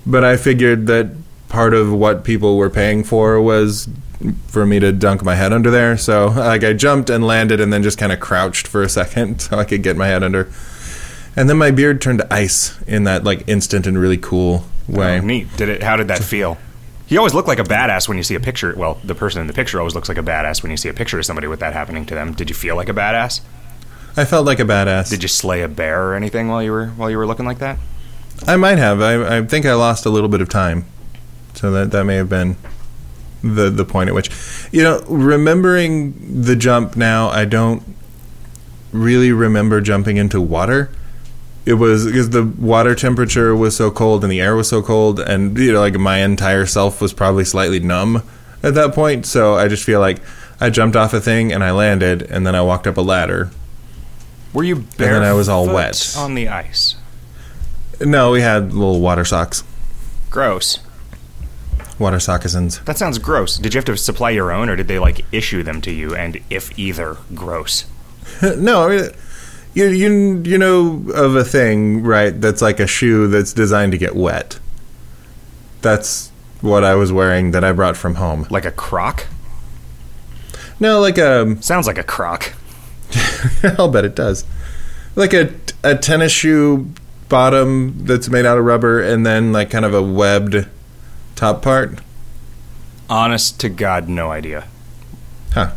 but 0.05 0.23
I 0.23 0.37
figured 0.37 0.87
that 0.87 1.09
part 1.49 1.73
of 1.73 1.91
what 1.91 2.23
people 2.23 2.57
were 2.57 2.69
paying 2.69 3.03
for 3.03 3.41
was 3.41 3.87
for 4.47 4.65
me 4.65 4.79
to 4.79 4.91
dunk 4.91 5.23
my 5.23 5.35
head 5.35 5.53
under 5.53 5.71
there. 5.71 5.97
So 5.97 6.27
like 6.27 6.63
I 6.63 6.73
jumped 6.73 7.09
and 7.09 7.25
landed 7.25 7.59
and 7.59 7.71
then 7.71 7.83
just 7.83 7.97
kind 7.97 8.11
of 8.11 8.19
crouched 8.19 8.67
for 8.67 8.81
a 8.83 8.89
second 8.89 9.41
so 9.41 9.57
I 9.57 9.63
could 9.63 9.83
get 9.83 9.97
my 9.97 10.07
head 10.07 10.23
under. 10.23 10.51
And 11.35 11.49
then 11.49 11.57
my 11.57 11.71
beard 11.71 12.01
turned 12.01 12.19
to 12.19 12.33
ice 12.33 12.81
in 12.83 13.03
that 13.03 13.23
like 13.23 13.47
instant 13.47 13.87
and 13.87 13.97
really 13.97 14.17
cool 14.17 14.65
oh, 14.89 14.97
way. 14.97 15.19
Oh, 15.19 15.21
neat. 15.21 15.47
Did 15.57 15.69
it? 15.69 15.83
How 15.83 15.95
did 15.97 16.07
that 16.07 16.23
feel? 16.23 16.57
You 17.07 17.19
always 17.19 17.33
look 17.33 17.47
like 17.47 17.59
a 17.59 17.63
badass 17.63 18.07
when 18.07 18.17
you 18.17 18.23
see 18.23 18.35
a 18.35 18.39
picture. 18.39 18.73
Well, 18.75 18.99
the 19.03 19.13
person 19.13 19.41
in 19.41 19.47
the 19.47 19.53
picture 19.53 19.79
always 19.79 19.93
looks 19.93 20.09
like 20.09 20.17
a 20.17 20.23
badass 20.23 20.63
when 20.63 20.71
you 20.71 20.77
see 20.77 20.89
a 20.89 20.93
picture 20.93 21.19
of 21.19 21.25
somebody 21.25 21.47
with 21.47 21.59
that 21.59 21.73
happening 21.73 22.05
to 22.07 22.15
them. 22.15 22.33
Did 22.33 22.49
you 22.49 22.55
feel 22.55 22.75
like 22.75 22.89
a 22.89 22.93
badass? 22.93 23.41
I 24.17 24.25
felt 24.25 24.45
like 24.45 24.59
a 24.59 24.63
badass. 24.63 25.09
Did 25.09 25.21
you 25.21 25.27
slay 25.27 25.61
a 25.61 25.67
bear 25.67 26.07
or 26.07 26.15
anything 26.15 26.47
while 26.47 26.63
you 26.63 26.71
were 26.71 26.87
while 26.87 27.11
you 27.11 27.17
were 27.17 27.27
looking 27.27 27.45
like 27.45 27.59
that? 27.59 27.77
I 28.47 28.55
might 28.55 28.77
have. 28.77 29.01
I, 29.01 29.37
I 29.37 29.45
think 29.45 29.65
I 29.65 29.73
lost 29.73 30.05
a 30.05 30.09
little 30.09 30.29
bit 30.29 30.41
of 30.41 30.49
time, 30.49 30.85
so 31.53 31.69
that 31.71 31.91
that 31.91 32.05
may 32.05 32.15
have 32.15 32.29
been 32.29 32.55
the 33.43 33.69
the 33.69 33.85
point 33.85 34.09
at 34.09 34.15
which, 34.15 34.31
you 34.71 34.81
know, 34.81 35.03
remembering 35.07 36.43
the 36.43 36.55
jump 36.55 36.95
now, 36.95 37.29
I 37.29 37.45
don't 37.45 37.83
really 38.91 39.31
remember 39.31 39.81
jumping 39.81 40.17
into 40.17 40.41
water. 40.41 40.89
It 41.65 41.73
was 41.75 42.05
because 42.05 42.29
the 42.29 42.43
water 42.43 42.93
temperature 42.93 43.55
was 43.55 43.75
so 43.75 43.89
cold 43.89 44.23
and 44.23 44.31
the 44.31 44.39
air 44.39 44.55
was 44.55 44.69
so 44.69 44.81
cold, 44.83 45.19
and 45.19 45.57
you 45.57 45.73
know, 45.73 45.79
like 45.79 45.95
my 45.95 46.19
entire 46.19 46.65
self 46.65 47.01
was 47.01 47.11
probably 47.13 47.43
slightly 47.43 47.79
numb 47.79 48.21
at 48.61 48.75
that 48.75 48.93
point. 48.93 49.25
So 49.25 49.55
I 49.55 49.67
just 49.67 49.83
feel 49.83 49.99
like 49.99 50.19
I 50.61 50.69
jumped 50.69 50.95
off 50.95 51.13
a 51.13 51.19
thing 51.19 51.51
and 51.51 51.63
I 51.63 51.71
landed, 51.71 52.21
and 52.23 52.45
then 52.45 52.53
I 52.55 52.61
walked 52.61 52.85
up 52.87 52.97
a 52.97 53.01
ladder. 53.01 53.49
Were 54.53 54.63
you 54.63 54.75
barefoot 54.75 54.97
then 54.97 55.23
I 55.23 55.33
was 55.33 55.49
all 55.49 55.65
wet. 55.65 56.15
on 56.17 56.35
the 56.35 56.47
ice? 56.47 56.95
No, 57.99 58.31
we 58.31 58.41
had 58.41 58.71
little 58.73 59.01
water 59.01 59.25
socks, 59.25 59.63
Gross. 60.29 60.79
water 61.97 62.17
sockazins. 62.17 62.83
That 62.85 62.97
sounds 62.97 63.17
gross. 63.17 63.57
Did 63.57 63.73
you 63.73 63.77
have 63.79 63.85
to 63.85 63.97
supply 63.97 64.29
your 64.31 64.51
own, 64.51 64.69
or 64.69 64.75
did 64.75 64.87
they 64.87 64.99
like 64.99 65.25
issue 65.31 65.63
them 65.63 65.81
to 65.81 65.91
you? 65.91 66.15
And 66.15 66.39
if 66.49 66.77
either, 66.77 67.17
gross. 67.33 67.85
no, 68.57 68.87
I 68.87 68.95
mean, 68.95 69.09
you 69.75 69.89
you 69.89 70.41
you 70.43 70.57
know 70.57 71.05
of 71.13 71.35
a 71.35 71.43
thing, 71.43 72.01
right? 72.01 72.29
That's 72.29 72.61
like 72.61 72.79
a 72.79 72.87
shoe 72.87 73.27
that's 73.27 73.53
designed 73.53 73.91
to 73.91 73.97
get 73.97 74.15
wet. 74.15 74.57
That's 75.81 76.31
what 76.61 76.83
I 76.83 76.95
was 76.95 77.11
wearing 77.11 77.51
that 77.51 77.63
I 77.63 77.73
brought 77.73 77.97
from 77.97 78.15
home. 78.15 78.47
Like 78.49 78.65
a 78.65 78.71
croc? 78.71 79.27
No, 80.79 80.99
like 80.99 81.17
a 81.17 81.61
Sounds 81.61 81.87
like 81.87 81.97
a 81.97 82.03
croc. 82.03 82.53
I'll 83.77 83.89
bet 83.89 84.05
it 84.05 84.15
does. 84.15 84.45
Like 85.15 85.33
a 85.33 85.53
a 85.83 85.95
tennis 85.95 86.31
shoe 86.31 86.89
bottom 87.27 88.05
that's 88.05 88.29
made 88.29 88.45
out 88.45 88.57
of 88.57 88.63
rubber 88.65 89.01
and 89.01 89.25
then 89.25 89.51
like 89.51 89.69
kind 89.69 89.85
of 89.85 89.93
a 89.93 90.01
webbed 90.01 90.67
top 91.35 91.61
part. 91.61 91.99
Honest 93.09 93.59
to 93.59 93.69
God, 93.69 94.07
no 94.07 94.31
idea. 94.31 94.67
Huh. 95.53 95.73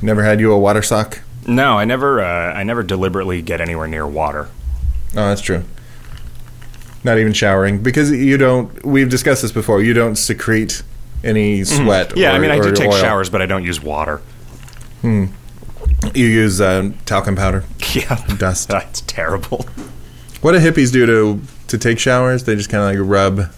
Never 0.00 0.22
had 0.22 0.38
you 0.38 0.52
a 0.52 0.58
water 0.58 0.82
sock? 0.82 1.20
No, 1.48 1.78
I 1.78 1.84
never. 1.86 2.20
Uh, 2.20 2.52
I 2.52 2.62
never 2.62 2.82
deliberately 2.82 3.42
get 3.42 3.60
anywhere 3.60 3.88
near 3.88 4.06
water. 4.06 4.48
Oh, 5.12 5.28
that's 5.28 5.40
true. 5.40 5.64
Not 7.02 7.18
even 7.18 7.32
showering 7.32 7.82
because 7.82 8.10
you 8.10 8.36
don't. 8.36 8.84
We've 8.84 9.08
discussed 9.08 9.42
this 9.42 9.52
before. 9.52 9.82
You 9.82 9.94
don't 9.94 10.16
secrete 10.16 10.82
any 11.24 11.64
sweat. 11.64 12.10
Mm-hmm. 12.10 12.18
Yeah, 12.18 12.32
I 12.32 12.38
mean, 12.38 12.50
I 12.50 12.60
do 12.60 12.72
take 12.72 12.90
oil. 12.90 12.98
showers, 12.98 13.30
but 13.30 13.40
I 13.40 13.46
don't 13.46 13.64
use 13.64 13.82
water. 13.82 14.18
Hmm. 15.00 15.26
You 16.14 16.26
use 16.26 16.60
uh, 16.60 16.90
talcum 17.06 17.34
powder. 17.34 17.64
Yeah, 17.94 18.22
Dust. 18.36 18.68
That's 18.68 19.00
terrible. 19.02 19.64
What 20.42 20.52
do 20.52 20.58
hippies 20.58 20.92
do 20.92 21.06
to 21.06 21.40
to 21.68 21.78
take 21.78 21.98
showers? 21.98 22.44
They 22.44 22.54
just 22.54 22.68
kind 22.68 22.84
of 22.84 23.00
like 23.00 23.10
rub 23.10 23.50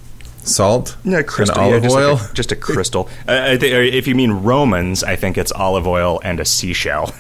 salt 0.45 0.97
and 1.05 1.15
olive 1.51 1.83
just 1.83 1.97
oil. 1.97 2.15
like 2.15 2.31
a, 2.31 2.35
just 2.35 2.53
a 2.53 2.57
crystal. 2.57 3.09
Uh, 3.29 3.59
or 3.61 3.83
if 3.83 4.07
you 4.07 4.15
mean 4.15 4.31
Romans, 4.31 5.03
I 5.03 5.17
think 5.17 5.37
it's 5.37 5.51
olive 5.51 5.89
oil 5.89 6.21
and 6.23 6.39
a 6.39 6.45
seashell. 6.45 7.13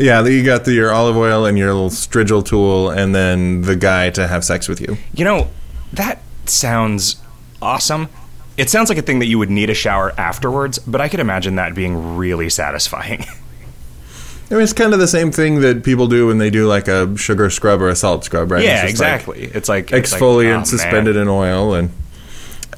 Yeah, 0.00 0.24
you 0.24 0.42
got 0.42 0.64
the, 0.64 0.72
your 0.72 0.92
olive 0.92 1.16
oil 1.16 1.44
and 1.44 1.58
your 1.58 1.72
little 1.72 1.90
strigil 1.90 2.44
tool, 2.44 2.90
and 2.90 3.14
then 3.14 3.62
the 3.62 3.76
guy 3.76 4.10
to 4.10 4.26
have 4.26 4.44
sex 4.44 4.68
with 4.68 4.80
you. 4.80 4.96
You 5.12 5.24
know, 5.24 5.50
that 5.92 6.22
sounds 6.46 7.16
awesome. 7.60 8.08
It 8.56 8.70
sounds 8.70 8.88
like 8.88 8.98
a 8.98 9.02
thing 9.02 9.18
that 9.18 9.26
you 9.26 9.38
would 9.38 9.50
need 9.50 9.70
a 9.70 9.74
shower 9.74 10.12
afterwards, 10.18 10.78
but 10.78 11.00
I 11.00 11.08
could 11.08 11.20
imagine 11.20 11.56
that 11.56 11.74
being 11.74 12.16
really 12.16 12.50
satisfying. 12.50 13.24
I 14.50 14.54
mean, 14.54 14.62
it's 14.64 14.72
kind 14.72 14.92
of 14.92 14.98
the 14.98 15.06
same 15.06 15.30
thing 15.30 15.60
that 15.60 15.84
people 15.84 16.08
do 16.08 16.26
when 16.26 16.38
they 16.38 16.50
do 16.50 16.66
like 16.66 16.88
a 16.88 17.16
sugar 17.16 17.50
scrub 17.50 17.80
or 17.80 17.88
a 17.88 17.94
salt 17.94 18.24
scrub, 18.24 18.50
right? 18.50 18.64
yeah, 18.64 18.82
It's 18.82 18.92
just 18.92 19.02
like 19.02 19.20
exactly. 19.20 19.42
it's 19.44 19.68
like 19.68 19.92
it's 19.92 20.12
like, 20.12 20.20
exfoliant 20.20 20.52
oh, 20.52 20.56
man. 20.56 20.64
suspended 20.64 21.16
in 21.16 21.28
oil, 21.28 21.74
and 21.74 21.90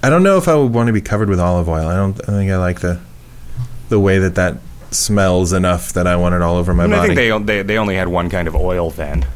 I 0.03 0.11
don't 0.11 0.23
know 0.23 0.37
if 0.37 0.49
I 0.49 0.55
would 0.55 0.75
want 0.75 0.89
to 0.89 0.93
be 0.93 1.01
covered 1.01 1.31
with 1.31 1.41
olive 1.41 1.69
oil. 1.69 1.89
I 1.89 1.97
don't. 1.97 2.21
I 2.29 2.33
think 2.33 2.51
I 2.51 2.59
like 2.59 2.81
the 2.81 3.01
the 3.89 3.99
way 3.99 4.19
that 4.19 4.35
that 4.35 4.59
smells 4.95 5.53
enough 5.53 5.93
that 5.93 6.07
I 6.07 6.17
want 6.17 6.35
it 6.35 6.43
all 6.43 6.57
over 6.57 6.73
my 6.75 6.85
I, 6.85 6.87
mean, 6.87 6.95
I 6.95 6.97
body. 7.07 7.15
think 7.15 7.47
they, 7.47 7.57
they 7.57 7.63
they 7.63 7.79
only 7.79 7.95
had 7.97 8.09
one 8.09 8.29
kind 8.31 8.47
of 8.49 8.55
oil 8.57 8.91
then. 8.91 9.27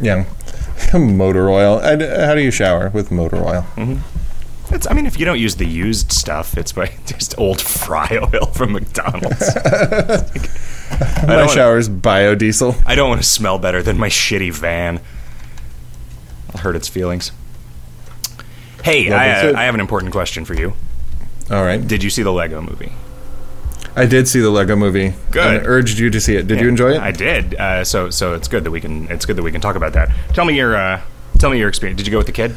yeah, 0.00 0.24
motor 0.94 1.48
oil. 1.50 1.78
I, 1.80 1.90
how 2.26 2.34
do 2.34 2.40
you 2.42 2.50
shower 2.50 2.90
with 2.90 3.10
motor 3.10 3.36
oil? 3.36 3.66
Mm-hmm. 3.76 4.74
It's, 4.74 4.90
I 4.90 4.94
mean, 4.94 5.06
if 5.06 5.18
you 5.20 5.24
don't 5.24 5.38
use 5.38 5.54
the 5.56 5.64
used 5.66 6.10
stuff, 6.10 6.58
it's 6.58 6.72
by 6.72 6.86
just 7.06 7.38
old 7.38 7.60
fry 7.60 8.08
oil 8.34 8.46
from 8.46 8.72
McDonald's. 8.72 9.48
I 9.56 10.24
My 11.22 11.26
don't 11.26 11.28
wanna- 11.28 11.48
shower's 11.52 11.88
biodiesel. 11.88 12.82
I 12.86 12.94
don't 12.94 13.08
want 13.08 13.22
to 13.22 13.26
smell 13.28 13.58
better 13.58 13.82
than 13.82 13.96
my 13.98 14.08
shitty 14.08 14.52
van. 14.52 15.00
I'll 16.54 16.60
hurt 16.62 16.74
its 16.76 16.88
feelings. 16.88 17.32
Hey, 18.82 19.10
I. 19.12 19.50
I 19.50 19.64
have 19.64 19.74
an 19.74 19.80
important 19.80 20.12
question 20.12 20.44
for 20.44 20.54
you. 20.54 20.72
All 21.50 21.62
right, 21.64 21.84
Did 21.86 22.02
you 22.02 22.10
see 22.10 22.22
the 22.22 22.32
Lego 22.32 22.60
movie? 22.60 22.92
I 23.96 24.04
did 24.04 24.28
see 24.28 24.40
the 24.40 24.50
Lego 24.50 24.76
Movie. 24.76 25.14
Good. 25.30 25.56
And 25.56 25.66
urged 25.66 25.98
you 25.98 26.10
to 26.10 26.20
see 26.20 26.36
it. 26.36 26.46
Did 26.46 26.60
you 26.60 26.68
enjoy 26.68 26.92
it? 26.92 27.00
I 27.00 27.12
did. 27.12 27.54
Uh, 27.54 27.82
so 27.82 28.10
so 28.10 28.34
it's 28.34 28.46
good 28.46 28.64
that 28.64 28.70
we 28.70 28.80
can 28.80 29.10
it's 29.10 29.24
good 29.24 29.36
that 29.36 29.42
we 29.42 29.50
can 29.50 29.62
talk 29.62 29.74
about 29.74 29.94
that. 29.94 30.10
Tell 30.34 30.44
me 30.44 30.54
your 30.54 30.76
uh, 30.76 31.00
tell 31.38 31.50
me 31.50 31.58
your 31.58 31.68
experience. 31.68 31.96
Did 31.96 32.06
you 32.06 32.10
go 32.10 32.18
with 32.18 32.26
the 32.26 32.32
kid? 32.32 32.54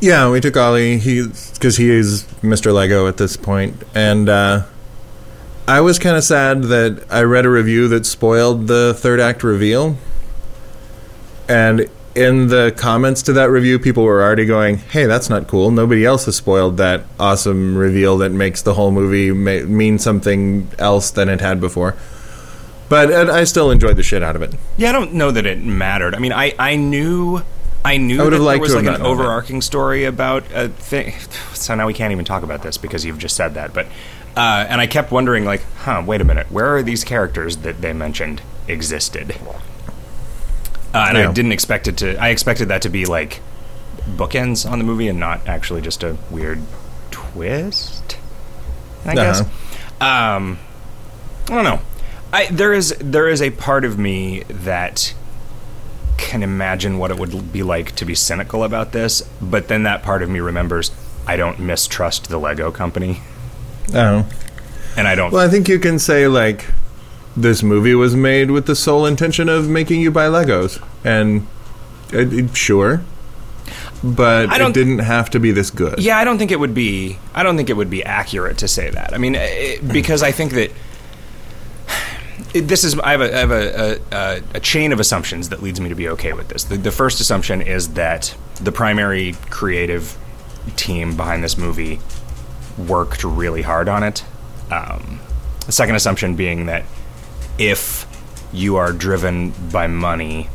Yeah, 0.00 0.30
we 0.30 0.40
took 0.40 0.56
Ollie. 0.56 0.98
He 0.98 1.26
because 1.54 1.78
he 1.78 1.90
is 1.90 2.24
Mr. 2.42 2.72
Lego 2.72 3.08
at 3.08 3.16
this 3.16 3.36
point, 3.36 3.82
and 3.94 4.28
uh, 4.28 4.66
I 5.66 5.80
was 5.80 5.98
kind 5.98 6.16
of 6.16 6.22
sad 6.22 6.64
that 6.64 7.04
I 7.10 7.22
read 7.22 7.46
a 7.46 7.50
review 7.50 7.88
that 7.88 8.04
spoiled 8.04 8.66
the 8.66 8.94
third 8.94 9.20
act 9.20 9.42
reveal. 9.42 9.96
And 11.48 11.88
in 12.14 12.48
the 12.48 12.74
comments 12.76 13.22
to 13.22 13.32
that 13.34 13.50
review, 13.50 13.78
people 13.78 14.02
were 14.04 14.22
already 14.22 14.46
going, 14.46 14.78
"Hey, 14.78 15.06
that's 15.06 15.30
not 15.30 15.46
cool. 15.46 15.70
Nobody 15.70 16.04
else 16.04 16.24
has 16.24 16.36
spoiled 16.36 16.76
that 16.78 17.04
awesome 17.18 17.76
reveal 17.76 18.18
that 18.18 18.30
makes 18.32 18.62
the 18.62 18.74
whole 18.74 18.90
movie 18.90 19.30
ma- 19.32 19.66
mean 19.66 19.98
something 19.98 20.68
else 20.78 21.10
than 21.10 21.28
it 21.28 21.40
had 21.40 21.60
before." 21.60 21.94
But 22.88 23.12
I 23.12 23.44
still 23.44 23.70
enjoyed 23.70 23.96
the 23.96 24.02
shit 24.02 24.22
out 24.22 24.34
of 24.34 24.42
it. 24.42 24.54
Yeah, 24.76 24.88
I 24.88 24.92
don't 24.92 25.12
know 25.14 25.30
that 25.30 25.46
it 25.46 25.62
mattered. 25.62 26.14
I 26.14 26.18
mean, 26.18 26.32
I 26.32 26.54
I 26.58 26.76
knew. 26.76 27.42
I 27.82 27.96
knew 27.96 28.20
I 28.20 28.24
that 28.24 28.30
there 28.38 28.58
was 28.58 28.74
like 28.74 28.80
an 28.80 28.84
not 28.86 29.00
known 29.00 29.16
that. 29.16 29.22
overarching 29.22 29.62
story 29.62 30.04
about 30.04 30.44
a 30.52 30.68
thing. 30.68 31.14
So 31.54 31.74
now 31.74 31.86
we 31.86 31.92
can't 31.92 32.10
even 32.10 32.24
talk 32.24 32.42
about 32.42 32.62
this 32.62 32.78
because 32.78 33.04
you've 33.04 33.18
just 33.18 33.36
said 33.36 33.52
that. 33.54 33.74
But 33.74 33.86
uh, 34.34 34.64
and 34.68 34.80
I 34.80 34.86
kept 34.86 35.12
wondering, 35.12 35.44
like, 35.44 35.62
huh, 35.80 36.02
wait 36.06 36.20
a 36.22 36.24
minute, 36.24 36.50
where 36.50 36.74
are 36.74 36.82
these 36.82 37.04
characters 37.04 37.58
that 37.58 37.82
they 37.82 37.92
mentioned 37.92 38.40
existed? 38.66 39.36
Uh, 40.94 41.06
and 41.08 41.18
Yeah. 41.18 41.28
I 41.30 41.32
didn't 41.32 41.52
expect 41.52 41.86
it 41.88 41.96
to. 41.98 42.16
I 42.16 42.28
expected 42.28 42.68
that 42.68 42.82
to 42.82 42.88
be 42.88 43.04
like 43.06 43.40
bookends 44.16 44.68
on 44.70 44.78
the 44.78 44.84
movie 44.84 45.08
and 45.08 45.20
not 45.20 45.46
actually 45.48 45.80
just 45.82 46.02
a 46.02 46.16
weird 46.30 46.60
twist. 47.10 48.16
I 49.04 49.14
guess. 49.14 49.40
Um, 50.00 50.58
I 51.48 51.54
don't 51.54 51.64
know. 51.64 51.80
I 52.32 52.46
there 52.46 52.72
is 52.72 52.94
there 53.00 53.28
is 53.28 53.40
a 53.42 53.50
part 53.50 53.84
of 53.84 53.98
me 53.98 54.44
that 54.48 55.14
can 56.16 56.42
imagine 56.42 56.98
what 56.98 57.10
it 57.10 57.18
would 57.18 57.52
be 57.52 57.62
like 57.62 57.94
to 57.96 58.04
be 58.04 58.14
cynical 58.14 58.62
about 58.62 58.92
this, 58.92 59.22
but 59.40 59.68
then 59.68 59.82
that 59.84 60.02
part 60.02 60.22
of 60.22 60.28
me 60.28 60.38
remembers 60.40 60.90
I 61.26 61.36
don't 61.36 61.58
mistrust 61.58 62.28
the 62.28 62.38
Lego 62.38 62.70
company, 62.70 63.20
Oh. 63.94 64.26
and 64.96 65.08
I 65.08 65.14
don't. 65.14 65.32
Well, 65.32 65.44
I 65.46 65.48
think 65.50 65.68
you 65.68 65.78
can 65.78 65.98
say 65.98 66.28
like 66.28 66.66
this 67.36 67.62
movie 67.62 67.94
was 67.94 68.14
made 68.16 68.50
with 68.50 68.66
the 68.66 68.74
sole 68.76 69.06
intention 69.06 69.48
of 69.48 69.68
making 69.68 70.00
you 70.00 70.10
buy 70.10 70.26
Legos, 70.26 70.82
and 71.04 71.46
it, 72.12 72.32
it- 72.32 72.56
sure, 72.56 73.02
but 74.02 74.48
it 74.52 74.74
didn't 74.74 74.98
have 75.00 75.30
to 75.30 75.40
be 75.40 75.52
this 75.52 75.70
good. 75.70 75.98
Yeah, 76.00 76.18
I 76.18 76.24
don't 76.24 76.38
think 76.38 76.50
it 76.50 76.58
would 76.58 76.74
be. 76.74 77.18
I 77.34 77.42
don't 77.42 77.56
think 77.56 77.70
it 77.70 77.74
would 77.76 77.90
be 77.90 78.02
accurate 78.04 78.58
to 78.58 78.68
say 78.68 78.90
that. 78.90 79.14
I 79.14 79.18
mean, 79.18 79.34
it, 79.36 79.86
because 79.92 80.22
I 80.22 80.32
think 80.32 80.52
that 80.52 80.72
it, 82.54 82.62
this 82.62 82.82
is 82.84 82.98
I 82.98 83.12
have 83.12 83.20
a, 83.20 83.34
I 83.34 83.38
have 83.38 83.50
a, 83.50 84.00
a, 84.12 84.42
a 84.54 84.60
chain 84.60 84.92
of 84.92 85.00
assumptions 85.00 85.50
that 85.50 85.62
leads 85.62 85.80
me 85.80 85.88
to 85.88 85.94
be 85.94 86.08
okay 86.08 86.32
with 86.32 86.48
this. 86.48 86.64
The, 86.64 86.76
the 86.76 86.90
first 86.90 87.20
assumption 87.20 87.62
is 87.62 87.90
that 87.94 88.34
the 88.60 88.72
primary 88.72 89.34
creative 89.50 90.16
team 90.76 91.16
behind 91.16 91.44
this 91.44 91.56
movie 91.56 92.00
worked 92.76 93.22
really 93.24 93.62
hard 93.62 93.88
on 93.88 94.02
it. 94.02 94.24
Um, 94.70 95.20
the 95.66 95.72
second 95.72 95.94
assumption 95.94 96.34
being 96.36 96.66
that 96.66 96.84
if 97.58 98.06
you 98.52 98.76
are 98.76 98.92
driven 98.92 99.50
by 99.70 99.86
money, 99.86 100.48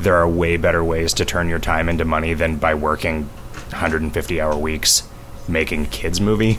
there 0.00 0.16
are 0.16 0.28
way 0.28 0.56
better 0.56 0.82
ways 0.82 1.12
to 1.14 1.24
turn 1.24 1.48
your 1.48 1.58
time 1.58 1.88
into 1.88 2.04
money 2.04 2.34
than 2.34 2.56
by 2.56 2.74
working 2.74 3.24
150 3.70 4.40
hour 4.40 4.56
weeks 4.56 5.08
making 5.48 5.84
a 5.84 5.88
kids 5.88 6.20
movie. 6.20 6.58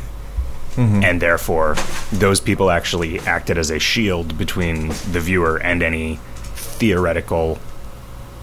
Mm-hmm. 0.75 1.03
And 1.03 1.21
therefore, 1.21 1.75
those 2.11 2.39
people 2.39 2.71
actually 2.71 3.19
acted 3.19 3.57
as 3.57 3.69
a 3.69 3.79
shield 3.79 4.37
between 4.37 4.87
the 4.87 5.19
viewer 5.19 5.57
and 5.57 5.83
any 5.83 6.19
theoretical, 6.55 7.59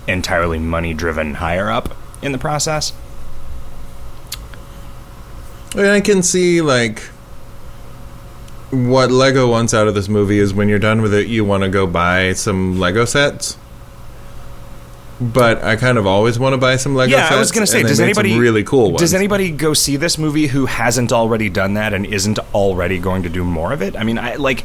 entirely 0.06 0.58
money 0.58 0.94
driven 0.94 1.34
higher 1.34 1.70
up 1.70 1.96
in 2.22 2.32
the 2.32 2.38
process. 2.38 2.92
I 5.74 6.00
can 6.00 6.22
see 6.22 6.60
like 6.60 7.02
what 8.70 9.10
Lego 9.10 9.50
wants 9.50 9.74
out 9.74 9.88
of 9.88 9.94
this 9.94 10.08
movie 10.08 10.38
is 10.38 10.54
when 10.54 10.68
you're 10.68 10.78
done 10.78 11.02
with 11.02 11.12
it, 11.12 11.26
you 11.26 11.44
want 11.44 11.62
to 11.62 11.68
go 11.68 11.86
buy 11.86 12.32
some 12.32 12.78
Lego 12.78 13.04
sets. 13.04 13.56
But 15.20 15.62
I 15.62 15.76
kind 15.76 15.98
of 15.98 16.06
always 16.06 16.38
want 16.38 16.54
to 16.54 16.56
buy 16.56 16.76
some 16.76 16.94
Lego 16.94 17.14
yeah, 17.14 17.24
sets. 17.24 17.36
I 17.36 17.38
was 17.38 17.52
going 17.52 17.66
to 17.66 17.70
say, 17.70 17.82
does 17.82 18.00
anybody 18.00 18.38
really 18.38 18.64
cool 18.64 18.92
ones? 18.92 19.00
Does 19.00 19.12
anybody 19.12 19.50
go 19.50 19.74
see 19.74 19.96
this 19.96 20.16
movie 20.16 20.46
who 20.46 20.66
hasn't 20.66 21.12
already 21.12 21.50
done 21.50 21.74
that 21.74 21.92
and 21.92 22.06
isn't 22.06 22.38
already 22.54 22.98
going 22.98 23.22
to 23.24 23.28
do 23.28 23.44
more 23.44 23.72
of 23.72 23.82
it? 23.82 23.96
I 23.96 24.04
mean, 24.04 24.18
I 24.18 24.36
like 24.36 24.64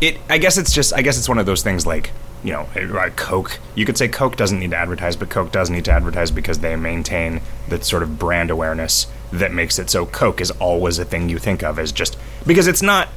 it. 0.00 0.18
I 0.28 0.38
guess 0.38 0.58
it's 0.58 0.72
just. 0.72 0.92
I 0.92 1.02
guess 1.02 1.18
it's 1.18 1.28
one 1.28 1.38
of 1.38 1.46
those 1.46 1.62
things 1.62 1.86
like 1.86 2.10
you 2.42 2.52
know, 2.52 2.68
eh, 2.74 2.86
like 2.90 3.16
Coke. 3.16 3.60
You 3.74 3.84
could 3.84 3.96
say 3.96 4.08
Coke 4.08 4.36
doesn't 4.36 4.58
need 4.58 4.72
to 4.72 4.76
advertise, 4.76 5.16
but 5.16 5.30
Coke 5.30 5.52
does 5.52 5.70
need 5.70 5.84
to 5.84 5.92
advertise 5.92 6.30
because 6.30 6.58
they 6.58 6.74
maintain 6.76 7.40
that 7.68 7.84
sort 7.84 8.02
of 8.02 8.18
brand 8.18 8.50
awareness 8.50 9.06
that 9.32 9.52
makes 9.52 9.78
it 9.78 9.88
so 9.88 10.04
Coke 10.04 10.40
is 10.40 10.50
always 10.52 10.98
a 10.98 11.04
thing 11.04 11.28
you 11.28 11.38
think 11.38 11.62
of 11.62 11.78
as 11.78 11.92
just 11.92 12.18
because 12.46 12.66
it's 12.66 12.82
not 12.82 13.08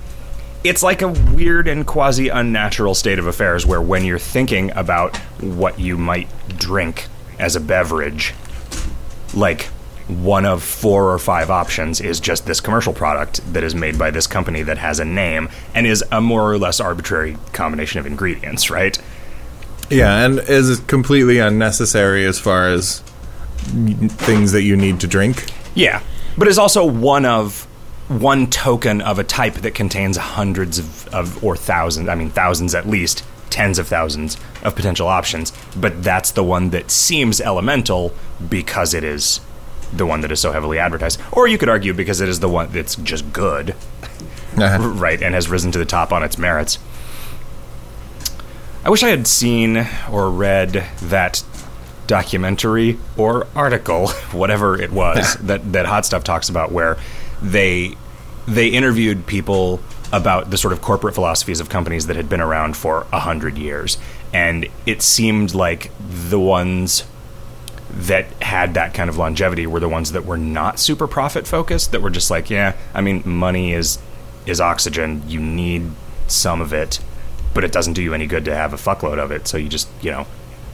it's 0.66 0.82
like 0.82 1.04
a 1.04 1.08
weird 1.08 1.68
and 1.68 1.86
quasi 1.86 2.30
unnatural 2.30 2.96
state 2.96 3.20
of 3.20 3.28
affairs 3.28 3.68
where 3.68 3.82
when 3.82 4.04
you're 4.04 4.18
thinking 4.18 4.72
about 4.72 5.16
what 5.40 5.80
you 5.80 5.96
might 5.96 6.28
drink 6.58 7.08
as 7.38 7.56
a 7.56 7.60
beverage, 7.60 8.34
like 9.36 9.66
one 10.08 10.44
of 10.44 10.64
four 10.64 11.12
or 11.12 11.20
five 11.20 11.52
options 11.52 12.02
is 12.02 12.20
just 12.20 12.48
this 12.48 12.62
commercial 12.62 12.94
product 12.94 13.42
that 13.54 13.64
is 13.64 13.76
made 13.76 14.00
by 14.00 14.10
this 14.10 14.26
company 14.26 14.64
that 14.64 14.80
has 14.80 15.00
a 15.00 15.06
name 15.06 15.50
and 15.76 15.86
is 15.86 16.04
a 16.12 16.20
more 16.20 16.52
or 16.52 16.58
less 16.58 16.80
arbitrary 16.80 17.38
combination 17.54 18.00
of 18.00 18.08
ingredients, 18.08 18.72
right? 18.72 18.98
Yeah, 19.92 20.26
and 20.26 20.40
is 20.40 20.80
completely 20.82 21.38
unnecessary 21.38 22.26
as 22.26 22.40
far 22.40 22.70
as 22.70 23.02
things 23.60 24.52
that 24.52 24.64
you 24.64 24.76
need 24.76 25.00
to 25.02 25.08
drink. 25.08 25.46
Yeah, 25.76 26.02
but 26.40 26.48
is 26.48 26.58
also 26.58 26.84
one 26.84 27.26
of 27.26 27.68
one 28.08 28.48
token 28.48 29.02
of 29.02 29.18
a 29.20 29.24
type 29.24 29.56
that 29.56 29.74
contains 29.76 30.18
hundreds 30.18 30.78
of, 30.80 31.08
of 31.10 31.44
or 31.44 31.56
thousands, 31.56 32.08
I 32.08 32.16
mean 32.16 32.30
thousands 32.30 32.76
at 32.76 32.88
least, 32.88 33.24
tens 33.50 33.80
of 33.80 33.88
thousands 33.88 34.38
of 34.64 34.76
potential 34.76 35.08
options, 35.08 35.52
but 35.76 36.04
that's 36.04 36.32
the 36.32 36.44
one 36.44 36.70
that 36.72 36.92
seems 36.92 37.40
elemental 37.42 38.14
because 38.50 38.94
it 38.94 39.04
is 39.04 39.40
the 39.94 40.06
one 40.06 40.22
that 40.22 40.32
is 40.32 40.40
so 40.40 40.52
heavily 40.52 40.78
advertised. 40.78 41.22
Or 41.32 41.48
you 41.48 41.58
could 41.58 41.70
argue 41.70 41.94
because 41.94 42.20
it 42.22 42.28
is 42.30 42.40
the 42.42 42.50
one 42.50 42.70
that's 42.72 42.96
just 42.96 43.32
good, 43.34 43.76
Uh-huh. 44.58 44.88
right, 44.88 45.22
and 45.22 45.36
has 45.36 45.50
risen 45.50 45.72
to 45.74 45.80
the 45.80 45.86
top 45.86 46.14
on 46.14 46.24
its 46.24 46.38
merits. 46.38 46.80
I 48.86 48.90
wish 48.90 49.04
I 49.04 49.10
had 49.10 49.28
seen 49.28 49.88
or 50.12 50.30
read 50.30 50.88
that 51.02 51.44
documentary 52.08 52.98
or 53.18 53.48
article, 53.56 54.08
whatever 54.32 54.80
it 54.80 54.92
was, 54.92 55.36
that, 55.42 55.74
that 55.74 55.86
Hot 55.88 56.06
Stuff 56.06 56.24
talks 56.24 56.50
about, 56.50 56.72
where 56.72 56.98
they 57.42 57.96
they 58.48 58.68
interviewed 58.70 59.26
people 59.26 59.80
about 60.14 60.52
the 60.52 60.58
sort 60.58 60.72
of 60.72 60.82
corporate 60.82 61.16
philosophies 61.16 61.60
of 61.60 61.70
companies 61.70 62.08
that 62.08 62.16
had 62.16 62.30
been 62.30 62.42
around 62.42 62.78
for 62.78 63.06
a 63.12 63.20
hundred 63.20 63.58
years, 63.58 63.98
and 64.34 64.68
it 64.86 65.02
seemed 65.02 65.54
like 65.54 65.92
the 66.00 66.40
ones 66.40 67.06
that 67.90 68.26
had 68.42 68.74
that 68.74 68.94
kind 68.94 69.10
of 69.10 69.18
longevity 69.18 69.66
were 69.66 69.80
the 69.80 69.90
ones 69.90 70.12
that 70.12 70.26
were 70.26 70.38
not 70.38 70.80
super 70.80 71.08
profit 71.08 71.48
focused 71.48 71.92
that 71.94 72.02
were 72.02 72.10
just 72.10 72.30
like 72.30 72.50
yeah 72.50 72.76
i 72.94 73.00
mean 73.00 73.22
money 73.24 73.72
is 73.72 74.00
is 74.46 74.60
oxygen. 74.60 75.24
You 75.28 75.40
need 75.40 75.92
some 76.28 76.62
of 76.62 76.74
it 76.74 77.00
but 77.56 77.64
it 77.64 77.72
doesn't 77.72 77.94
do 77.94 78.04
you 78.04 78.14
any 78.14 78.28
good 78.28 78.46
to 78.46 78.54
have 78.54 78.74
a 78.74 78.76
fuckload 78.76 79.18
of 79.18 79.32
it. 79.32 79.48
So 79.48 79.58
you 79.58 79.70
just 79.70 79.88
you 80.02 80.12
know 80.12 80.28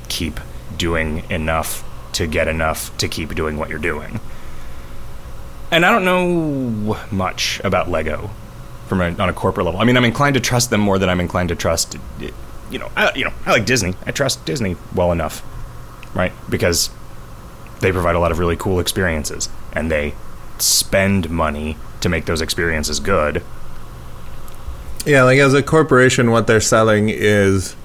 keep 0.09 0.41
doing 0.75 1.23
enough 1.29 1.87
to 2.13 2.27
get 2.27 2.49
enough 2.49 2.95
to 2.97 3.07
keep 3.07 3.33
doing 3.35 3.55
what 3.57 3.69
you're 3.69 3.79
doing 3.79 4.19
and 5.71 5.85
i 5.85 5.89
don't 5.91 6.05
know 6.05 6.99
much 7.11 7.59
about 7.63 7.89
lego 7.89 8.29
from 8.87 8.99
a, 9.01 9.09
on 9.15 9.29
a 9.29 9.33
corporate 9.33 9.65
level. 9.65 9.79
I 9.79 9.85
mean 9.85 9.97
i'm 9.97 10.05
inclined 10.05 10.33
to 10.33 10.41
trust 10.41 10.69
them 10.69 10.81
more 10.81 10.99
than 10.99 11.09
i'm 11.09 11.19
inclined 11.19 11.49
to 11.49 11.55
trust 11.55 11.97
you 12.69 12.79
know 12.79 12.91
I, 12.95 13.11
you 13.15 13.23
know 13.23 13.33
i 13.45 13.51
like 13.51 13.65
disney. 13.65 13.95
I 14.05 14.11
trust 14.11 14.45
disney 14.45 14.75
well 14.93 15.11
enough 15.11 15.43
right? 16.13 16.31
Because 16.49 16.89
they 17.79 17.91
provide 17.91 18.15
a 18.15 18.19
lot 18.19 18.31
of 18.31 18.39
really 18.39 18.55
cool 18.55 18.79
experiences 18.79 19.49
and 19.73 19.91
they 19.91 20.13
spend 20.59 21.29
money 21.29 21.77
to 22.01 22.09
make 22.09 22.25
those 22.25 22.41
experiences 22.41 22.99
good. 22.99 23.43
Yeah, 25.05 25.23
like 25.23 25.39
as 25.39 25.53
a 25.53 25.63
corporation, 25.63 26.31
what 26.31 26.45
they're 26.47 26.61
selling 26.61 27.09
is 27.09 27.75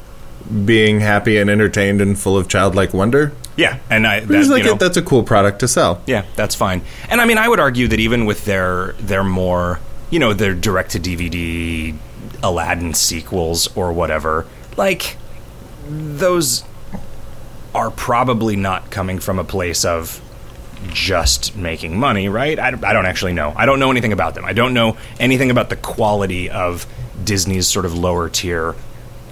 being 0.65 1.01
happy 1.01 1.39
and 1.39 1.51
entertained 1.51 2.01
and 2.01 2.19
full 2.19 2.37
of 2.37 2.49
childlike 2.49 2.95
wonder. 2.95 3.33
Yeah, 3.57 3.79
and 3.89 4.07
I 4.07 4.21
that, 4.21 4.47
like 4.49 4.63
you 4.63 4.69
know, 4.69 4.75
it, 4.75 4.81
that's 4.81 4.97
a 4.97 5.03
cool 5.03 5.23
product 5.23 5.61
to 5.61 5.69
sell. 5.69 6.03
yeah, 6.07 6.25
that's 6.37 6.55
fine. 6.55 6.83
And 7.09 7.21
I 7.21 7.25
mean, 7.25 7.39
I 7.39 7.49
would 7.49 7.61
argue 7.61 7.89
that 7.89 8.01
even 8.01 8.27
with 8.27 8.45
their 8.45 8.93
their 8.93 9.25
more, 9.25 9.81
you 10.11 10.19
know, 10.19 10.33
their 10.33 10.55
direct 10.55 10.93
to 10.93 11.01
DVD 11.01 11.97
Aladdin 12.43 12.95
sequels 12.95 13.75
or 13.77 13.93
whatever, 13.93 14.47
like 14.77 15.17
those 15.89 16.65
are 17.75 17.91
probably 17.91 18.57
not 18.57 18.91
coming 18.91 19.19
from 19.19 19.39
a 19.39 19.45
place 19.45 19.85
of 19.85 20.21
just 20.89 21.57
making 21.57 21.99
money, 21.99 22.29
right? 22.29 22.59
I, 22.59 22.69
I 22.69 22.93
don't 22.93 23.07
actually 23.07 23.33
know. 23.33 23.53
I 23.57 23.67
don't 23.67 23.81
know 23.81 23.91
anything 23.91 24.13
about 24.13 24.35
them. 24.35 24.45
I 24.45 24.53
don't 24.53 24.75
know 24.75 24.97
anything 25.19 25.51
about 25.51 25.71
the 25.71 25.77
quality 25.77 26.51
of 26.51 26.87
Disney's 27.23 27.67
sort 27.67 27.85
of 27.85 27.97
lower 27.97 28.29
tier 28.29 28.75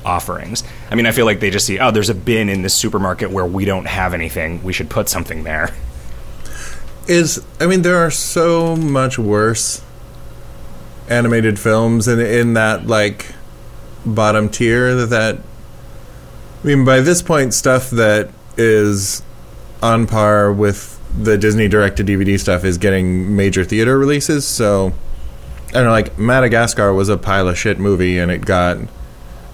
offerings. 0.04 0.64
I 0.90 0.94
mean, 0.94 1.06
I 1.06 1.12
feel 1.12 1.24
like 1.24 1.40
they 1.40 1.50
just 1.50 1.66
see, 1.66 1.78
oh, 1.78 1.90
there's 1.90 2.10
a 2.10 2.14
bin 2.14 2.48
in 2.48 2.62
this 2.62 2.74
supermarket 2.74 3.30
where 3.30 3.46
we 3.46 3.64
don't 3.64 3.86
have 3.86 4.14
anything. 4.14 4.62
We 4.62 4.72
should 4.72 4.90
put 4.90 5.08
something 5.08 5.44
there. 5.44 5.74
Is 7.06 7.44
I 7.60 7.66
mean, 7.66 7.82
there 7.82 7.98
are 7.98 8.10
so 8.10 8.76
much 8.76 9.18
worse 9.18 9.82
animated 11.08 11.58
films 11.58 12.08
in 12.08 12.18
in 12.18 12.54
that 12.54 12.86
like 12.86 13.34
bottom 14.06 14.48
tier 14.48 14.94
that, 14.94 15.06
that 15.06 15.38
I 16.62 16.66
mean, 16.66 16.84
by 16.84 17.00
this 17.00 17.20
point, 17.20 17.52
stuff 17.52 17.90
that 17.90 18.30
is 18.56 19.22
on 19.82 20.06
par 20.06 20.50
with 20.50 20.98
the 21.16 21.36
Disney 21.36 21.68
direct 21.68 21.98
to 21.98 22.04
DVD 22.04 22.40
stuff 22.40 22.64
is 22.64 22.78
getting 22.78 23.36
major 23.36 23.64
theater 23.64 23.98
releases. 23.98 24.46
So 24.46 24.94
I 25.68 25.72
don't 25.72 25.84
know, 25.84 25.90
like 25.90 26.18
Madagascar 26.18 26.92
was 26.94 27.08
a 27.08 27.18
pile 27.18 27.48
of 27.48 27.58
shit 27.58 27.78
movie, 27.78 28.18
and 28.18 28.30
it 28.30 28.46
got 28.46 28.78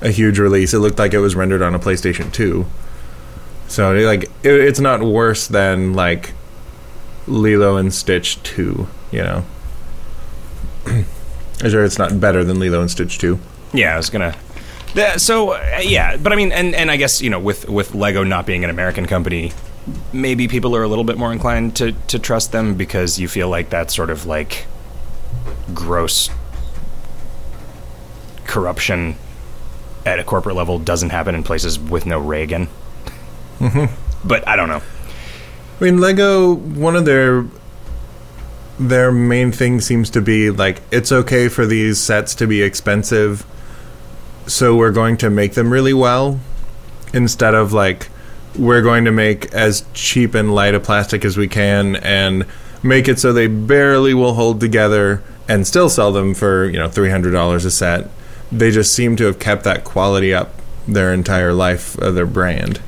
a 0.00 0.10
huge 0.10 0.38
release. 0.38 0.74
It 0.74 0.78
looked 0.78 0.98
like 0.98 1.14
it 1.14 1.18
was 1.18 1.34
rendered 1.34 1.62
on 1.62 1.74
a 1.74 1.78
PlayStation 1.78 2.32
Two. 2.32 2.66
So 3.68 3.92
like, 3.92 4.24
it, 4.42 4.52
it's 4.52 4.80
not 4.80 5.02
worse 5.02 5.46
than 5.46 5.94
like 5.94 6.32
Lilo 7.26 7.76
and 7.76 7.92
Stitch 7.92 8.42
Two. 8.42 8.88
You 9.10 9.22
know, 9.22 9.44
sure 11.60 11.84
it's 11.84 11.98
not 11.98 12.20
better 12.20 12.44
than 12.44 12.58
Lilo 12.58 12.80
and 12.80 12.90
Stitch 12.90 13.18
Two. 13.18 13.38
Yeah, 13.72 13.94
I 13.94 13.96
was 13.96 14.10
gonna. 14.10 14.36
Yeah, 14.94 15.18
so 15.18 15.52
uh, 15.52 15.80
yeah, 15.82 16.16
but 16.16 16.32
I 16.32 16.36
mean, 16.36 16.52
and 16.52 16.74
and 16.74 16.90
I 16.90 16.96
guess 16.96 17.22
you 17.22 17.30
know, 17.30 17.38
with 17.38 17.68
with 17.68 17.94
Lego 17.94 18.24
not 18.24 18.46
being 18.46 18.64
an 18.64 18.70
American 18.70 19.06
company, 19.06 19.52
maybe 20.12 20.48
people 20.48 20.74
are 20.74 20.82
a 20.82 20.88
little 20.88 21.04
bit 21.04 21.18
more 21.18 21.32
inclined 21.32 21.76
to 21.76 21.92
to 22.08 22.18
trust 22.18 22.52
them 22.52 22.74
because 22.74 23.18
you 23.18 23.28
feel 23.28 23.48
like 23.48 23.70
that 23.70 23.90
sort 23.90 24.10
of 24.10 24.26
like 24.26 24.66
gross 25.72 26.30
corruption 28.44 29.16
at 30.10 30.18
a 30.18 30.24
corporate 30.24 30.56
level 30.56 30.78
doesn't 30.78 31.10
happen 31.10 31.34
in 31.34 31.42
places 31.42 31.78
with 31.78 32.04
no 32.04 32.18
Reagan. 32.18 32.68
Mm-hmm. 33.58 34.28
But 34.28 34.46
I 34.46 34.56
don't 34.56 34.68
know. 34.68 34.82
I 35.80 35.84
mean, 35.84 35.98
Lego. 35.98 36.54
One 36.54 36.96
of 36.96 37.04
their 37.04 37.46
their 38.78 39.12
main 39.12 39.52
thing 39.52 39.80
seems 39.80 40.10
to 40.10 40.20
be 40.20 40.50
like 40.50 40.80
it's 40.90 41.12
okay 41.12 41.48
for 41.48 41.66
these 41.66 41.98
sets 41.98 42.34
to 42.36 42.46
be 42.46 42.62
expensive, 42.62 43.46
so 44.46 44.74
we're 44.76 44.92
going 44.92 45.16
to 45.18 45.30
make 45.30 45.54
them 45.54 45.72
really 45.72 45.94
well, 45.94 46.40
instead 47.12 47.54
of 47.54 47.72
like 47.72 48.08
we're 48.58 48.82
going 48.82 49.04
to 49.04 49.12
make 49.12 49.52
as 49.54 49.84
cheap 49.94 50.34
and 50.34 50.54
light 50.54 50.74
a 50.74 50.80
plastic 50.80 51.24
as 51.24 51.36
we 51.36 51.46
can 51.46 51.96
and 51.96 52.44
make 52.82 53.06
it 53.06 53.18
so 53.18 53.32
they 53.32 53.46
barely 53.46 54.12
will 54.12 54.34
hold 54.34 54.60
together 54.60 55.22
and 55.48 55.66
still 55.66 55.88
sell 55.88 56.12
them 56.12 56.34
for 56.34 56.66
you 56.66 56.78
know 56.78 56.88
three 56.88 57.10
hundred 57.10 57.32
dollars 57.32 57.64
a 57.64 57.70
set. 57.70 58.08
They 58.52 58.70
just 58.70 58.92
seem 58.94 59.16
to 59.16 59.24
have 59.26 59.38
kept 59.38 59.64
that 59.64 59.84
quality 59.84 60.34
up 60.34 60.54
their 60.88 61.12
entire 61.12 61.52
life 61.52 61.96
of 61.98 62.14
their 62.14 62.26
brand. 62.26 62.80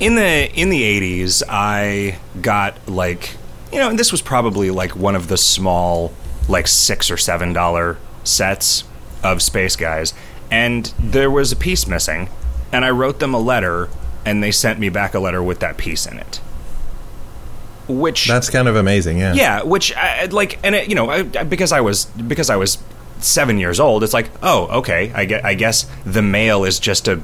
in 0.00 0.14
the 0.14 0.50
in 0.54 0.70
the 0.70 0.82
80s 0.82 1.42
i 1.48 2.16
got 2.40 2.88
like 2.88 3.36
you 3.72 3.78
know 3.78 3.90
and 3.90 3.98
this 3.98 4.12
was 4.12 4.22
probably 4.22 4.70
like 4.70 4.94
one 4.96 5.14
of 5.16 5.28
the 5.28 5.36
small 5.36 6.12
like 6.48 6.66
six 6.68 7.10
or 7.10 7.16
seven 7.16 7.52
dollar 7.52 7.98
sets 8.24 8.84
of 9.22 9.42
space 9.42 9.76
guys 9.76 10.14
and 10.50 10.94
there 10.98 11.30
was 11.30 11.50
a 11.52 11.56
piece 11.56 11.86
missing 11.86 12.28
and 12.72 12.84
i 12.84 12.90
wrote 12.90 13.18
them 13.18 13.34
a 13.34 13.38
letter 13.40 13.88
and 14.24 14.42
they 14.42 14.52
sent 14.52 14.78
me 14.78 14.88
back 14.88 15.14
a 15.14 15.18
letter 15.18 15.42
with 15.42 15.58
that 15.58 15.76
piece 15.76 16.06
in 16.06 16.16
it 16.18 16.40
which 17.88 18.26
That's 18.28 18.50
kind 18.50 18.68
of 18.68 18.76
amazing, 18.76 19.16
yeah. 19.18 19.32
yeah, 19.32 19.62
which 19.62 19.94
I, 19.96 20.26
like, 20.26 20.58
and 20.62 20.74
it, 20.74 20.90
you 20.90 20.94
know, 20.94 21.08
I, 21.08 21.18
I- 21.38 21.44
because 21.44 21.72
I 21.72 21.80
was 21.80 22.04
because 22.04 22.50
I 22.50 22.56
was 22.56 22.76
seven 23.24 23.58
years 23.58 23.80
old, 23.80 24.02
it's 24.02 24.14
like, 24.14 24.30
oh, 24.42 24.66
okay, 24.78 25.12
I 25.14 25.24
get, 25.24 25.44
I 25.44 25.54
guess 25.54 25.86
the 26.04 26.22
mail 26.22 26.64
is 26.64 26.78
just 26.78 27.08
a, 27.08 27.20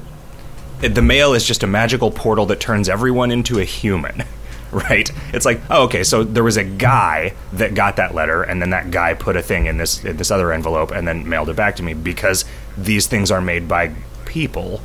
the 0.80 1.02
mail 1.02 1.34
is 1.34 1.46
just 1.46 1.62
a 1.62 1.66
magical 1.66 2.10
portal 2.10 2.46
that 2.46 2.60
turns 2.60 2.88
everyone 2.88 3.30
into 3.30 3.58
a 3.58 3.64
human, 3.64 4.24
right? 4.72 5.10
It's 5.32 5.46
like, 5.46 5.60
oh, 5.70 5.84
okay, 5.84 6.04
so 6.04 6.24
there 6.24 6.44
was 6.44 6.56
a 6.56 6.64
guy 6.64 7.34
that 7.52 7.74
got 7.74 7.96
that 7.96 8.14
letter, 8.14 8.42
and 8.42 8.60
then 8.60 8.70
that 8.70 8.90
guy 8.90 9.14
put 9.14 9.36
a 9.36 9.42
thing 9.42 9.66
in 9.66 9.78
this 9.78 10.04
in 10.04 10.16
this 10.16 10.30
other 10.30 10.52
envelope, 10.52 10.90
and 10.90 11.06
then 11.06 11.28
mailed 11.28 11.48
it 11.48 11.56
back 11.56 11.76
to 11.76 11.82
me 11.82 11.94
because 11.94 12.44
these 12.76 13.06
things 13.06 13.30
are 13.30 13.40
made 13.40 13.68
by 13.68 13.94
people, 14.26 14.80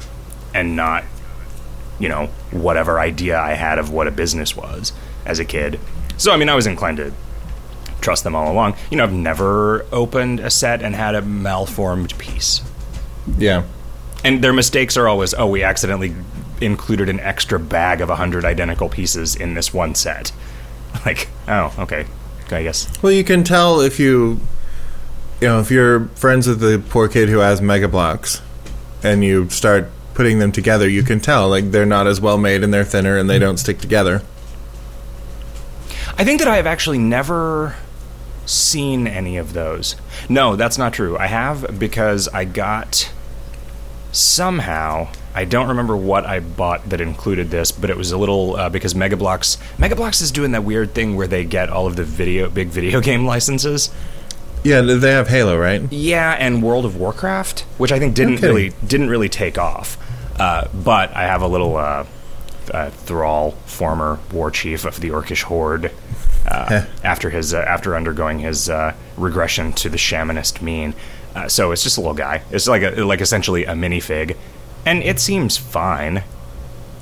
and 0.54 0.76
not 0.76 1.04
you 2.00 2.08
know, 2.08 2.28
whatever 2.52 3.00
idea 3.00 3.39
I 3.39 3.54
had 3.54 3.78
of 3.78 3.91
what 3.91 4.08
a 4.08 4.12
business 4.12 4.56
was 4.56 4.93
as 5.26 5.39
a 5.39 5.45
kid. 5.45 5.80
So, 6.17 6.32
I 6.32 6.38
mean, 6.38 6.50
I 6.50 6.56
was 6.56 6.65
inclined 6.65 6.98
to 6.98 7.13
trust 8.02 8.24
them 8.24 8.36
all 8.36 8.52
along. 8.52 8.76
You 8.90 8.98
know, 8.98 9.04
I've 9.04 9.14
never 9.14 9.86
opened 9.92 10.40
a 10.40 10.50
set 10.50 10.82
and 10.82 10.96
had 10.96 11.16
a 11.16 11.22
malformed 11.22 12.18
piece. 12.18 12.62
Yeah. 13.38 13.64
And 14.24 14.44
their 14.44 14.54
mistakes 14.54 14.98
are 14.98 15.08
always, 15.08 15.34
oh, 15.34 15.48
we 15.48 15.64
accidentally 15.64 16.14
included 16.62 17.10
an 17.10 17.20
extra 17.20 17.60
bag 17.60 18.02
of 18.02 18.10
100 18.10 18.44
identical 18.44 18.90
pieces 18.90 19.36
in 19.36 19.54
this 19.54 19.74
one 19.74 19.96
set. 19.96 20.32
Like, 21.06 21.30
oh, 21.48 21.74
okay. 21.78 22.08
I 22.52 22.64
guess. 22.64 22.92
Well, 23.04 23.12
you 23.12 23.24
can 23.24 23.44
tell 23.44 23.80
if 23.80 24.00
you, 24.00 24.40
you 25.40 25.48
know, 25.48 25.60
if 25.60 25.70
you're 25.70 26.08
friends 26.08 26.48
with 26.48 26.60
the 26.60 26.84
poor 26.90 27.08
kid 27.08 27.30
who 27.30 27.38
has 27.38 27.62
Mega 27.62 27.88
Bloks, 27.88 28.42
and 29.04 29.24
you 29.24 29.50
start 29.50 29.90
putting 30.14 30.40
them 30.40 30.52
together, 30.52 30.88
you 30.88 31.04
can 31.04 31.20
tell 31.20 31.50
like 31.50 31.72
they're 31.72 31.86
not 31.86 32.08
as 32.08 32.20
well 32.20 32.38
made 32.38 32.64
and 32.64 32.74
they're 32.74 32.84
thinner 32.84 33.18
and 33.18 33.30
they 33.30 33.40
don't 33.40 33.58
stick 33.58 33.80
together. 33.80 34.22
I 36.18 36.26
think 36.26 36.40
that 36.40 36.48
I 36.48 36.58
have 36.58 36.68
actually 36.68 36.98
never 36.98 37.76
seen 38.50 39.08
any 39.08 39.38
of 39.38 39.54
those. 39.54 39.96
No, 40.28 40.56
that's 40.56 40.78
not 40.78 40.94
true. 40.94 41.18
I 41.18 41.28
have 41.28 41.80
because 41.80 42.28
I 42.30 42.46
got 42.46 43.12
somehow. 44.12 45.08
I 45.36 45.46
don't 45.46 45.68
remember 45.70 45.96
what 45.96 46.26
I 46.26 46.40
bought 46.40 46.90
that 46.90 47.00
included 47.00 47.52
this, 47.52 47.72
but 47.72 47.90
it 47.90 47.98
was 47.98 48.12
a 48.12 48.18
little 48.18 48.56
uh, 48.56 48.70
because 48.70 48.96
Mega 48.96 49.16
Bloks 49.16 49.58
Megablocks 49.78 50.22
is 50.22 50.32
doing 50.32 50.52
that 50.52 50.64
weird 50.64 50.94
thing 50.94 51.16
where 51.16 51.28
they 51.28 51.46
get 51.46 51.70
all 51.70 51.86
of 51.88 51.96
the 51.96 52.04
video 52.04 52.50
big 52.50 52.70
video 52.70 53.00
game 53.10 53.26
licenses. 53.26 53.92
Yeah, 54.64 54.82
they 54.82 55.12
have 55.12 55.30
Halo, 55.30 55.58
right? 55.58 55.82
Yeah, 55.92 56.32
and 56.34 56.62
World 56.62 56.84
of 56.84 56.98
Warcraft, 56.98 57.62
which 57.78 57.94
I 57.94 58.00
think 58.00 58.14
didn't 58.16 58.36
Okay. 58.36 58.48
really 58.48 58.74
didn't 58.86 59.10
really 59.10 59.30
take 59.30 59.58
off. 59.58 59.98
Uh, 60.38 60.68
but 60.74 61.16
I 61.16 61.24
have 61.24 61.42
a 61.42 61.48
little 61.48 61.78
uh, 61.78 62.06
uh, 62.71 62.89
Thrall, 62.89 63.51
former 63.65 64.19
war 64.32 64.51
chief 64.51 64.86
of 64.86 64.99
the 64.99 65.10
Orcish 65.10 65.43
Horde, 65.43 65.91
uh, 66.47 66.86
after 67.03 67.29
his 67.29 67.53
uh, 67.53 67.60
after 67.60 67.95
undergoing 67.95 68.39
his 68.39 68.69
uh, 68.69 68.93
regression 69.17 69.73
to 69.73 69.89
the 69.89 69.97
shamanist 69.97 70.62
mean. 70.62 70.93
Uh, 71.36 71.47
so 71.47 71.71
it's 71.71 71.84
just 71.84 71.97
a 71.97 72.01
little 72.01 72.15
guy. 72.15 72.41
It's 72.51 72.67
like 72.67 72.82
a, 72.82 73.03
like 73.03 73.21
essentially 73.21 73.65
a 73.65 73.73
minifig, 73.73 74.36
and 74.86 75.03
it 75.03 75.19
seems 75.19 75.58
fine. 75.58 76.23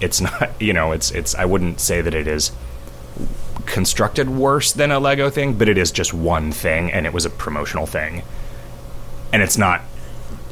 It's 0.02 0.22
not, 0.22 0.52
you 0.62 0.74
know, 0.74 0.92
it's 0.92 1.12
it's. 1.12 1.36
I 1.36 1.46
wouldn't 1.46 1.80
say 1.80 2.02
that 2.02 2.14
it 2.14 2.28
is 2.28 2.52
constructed 3.66 4.30
worse 4.30 4.72
than 4.72 4.92
a 4.92 5.00
Lego 5.00 5.30
thing, 5.30 5.54
but 5.58 5.68
it 5.68 5.78
is 5.78 5.92
just 5.92 6.14
one 6.14 6.52
thing, 6.52 6.92
and 6.92 7.06
it 7.06 7.14
was 7.14 7.26
a 7.26 7.30
promotional 7.30 7.86
thing, 7.86 8.24
and 9.32 9.42
it's 9.42 9.58
not 9.58 9.82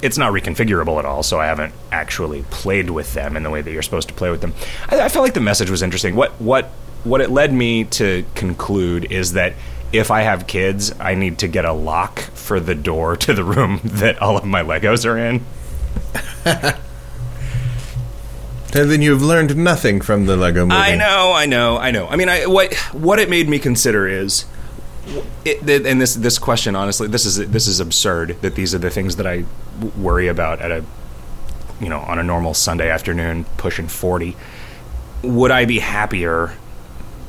it's 0.01 0.17
not 0.17 0.33
reconfigurable 0.33 0.99
at 0.99 1.05
all. 1.05 1.23
So 1.23 1.39
I 1.39 1.45
haven't 1.45 1.73
actually 1.91 2.43
played 2.43 2.89
with 2.89 3.13
them 3.13 3.35
in 3.37 3.43
the 3.43 3.49
way 3.49 3.61
that 3.61 3.71
you're 3.71 3.81
supposed 3.81 4.07
to 4.09 4.13
play 4.13 4.29
with 4.29 4.41
them. 4.41 4.53
I, 4.89 5.01
I 5.01 5.09
felt 5.09 5.23
like 5.23 5.33
the 5.33 5.41
message 5.41 5.69
was 5.69 5.81
interesting. 5.81 6.15
What 6.15 6.31
what 6.41 6.65
what 7.03 7.21
it 7.21 7.29
led 7.29 7.53
me 7.53 7.83
to 7.85 8.25
conclude 8.35 9.11
is 9.11 9.33
that 9.33 9.53
if 9.93 10.11
I 10.11 10.21
have 10.21 10.47
kids, 10.47 10.93
I 10.99 11.15
need 11.15 11.39
to 11.39 11.47
get 11.47 11.65
a 11.65 11.73
lock 11.73 12.19
for 12.19 12.59
the 12.59 12.75
door 12.75 13.15
to 13.17 13.33
the 13.33 13.43
room 13.43 13.79
that 13.83 14.21
all 14.21 14.37
of 14.37 14.45
my 14.45 14.63
Legos 14.63 15.05
are 15.05 15.17
in. 15.17 15.45
And 18.75 18.91
then 18.91 19.01
you've 19.01 19.21
learned 19.21 19.55
nothing 19.55 20.01
from 20.01 20.25
the 20.25 20.35
Lego 20.35 20.65
movie. 20.65 20.75
I 20.75 20.97
know, 20.97 21.31
I 21.33 21.45
know, 21.45 21.77
I 21.77 21.91
know. 21.91 22.07
I 22.07 22.17
mean, 22.17 22.27
I, 22.27 22.45
what 22.45 22.73
what 22.91 23.19
it 23.19 23.29
made 23.29 23.47
me 23.47 23.57
consider 23.57 24.05
is, 24.05 24.43
it, 25.43 25.85
and 25.85 26.01
this 26.01 26.15
this 26.15 26.37
question, 26.37 26.75
honestly, 26.75 27.07
this 27.07 27.25
is 27.25 27.37
this 27.49 27.67
is 27.67 27.79
absurd. 27.79 28.37
That 28.41 28.55
these 28.55 28.73
are 28.73 28.77
the 28.77 28.89
things 28.89 29.15
that 29.17 29.27
I 29.27 29.45
worry 29.97 30.27
about 30.27 30.61
at 30.61 30.71
a, 30.71 30.83
you 31.79 31.89
know, 31.89 31.99
on 31.99 32.19
a 32.19 32.23
normal 32.23 32.53
Sunday 32.53 32.89
afternoon, 32.89 33.45
pushing 33.57 33.87
forty. 33.87 34.35
Would 35.21 35.51
I 35.51 35.65
be 35.65 35.79
happier 35.79 36.55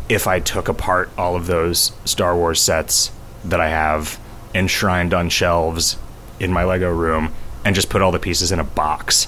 if 0.08 0.26
I 0.26 0.40
took 0.40 0.68
apart 0.68 1.10
all 1.16 1.34
of 1.36 1.46
those 1.46 1.92
Star 2.04 2.36
Wars 2.36 2.60
sets 2.60 3.10
that 3.44 3.60
I 3.60 3.68
have 3.68 4.18
enshrined 4.54 5.12
on 5.12 5.28
shelves 5.28 5.96
in 6.38 6.52
my 6.52 6.64
Lego 6.64 6.90
room 6.90 7.34
and 7.64 7.74
just 7.74 7.90
put 7.90 8.02
all 8.02 8.12
the 8.12 8.18
pieces 8.18 8.52
in 8.52 8.60
a 8.60 8.64
box? 8.64 9.24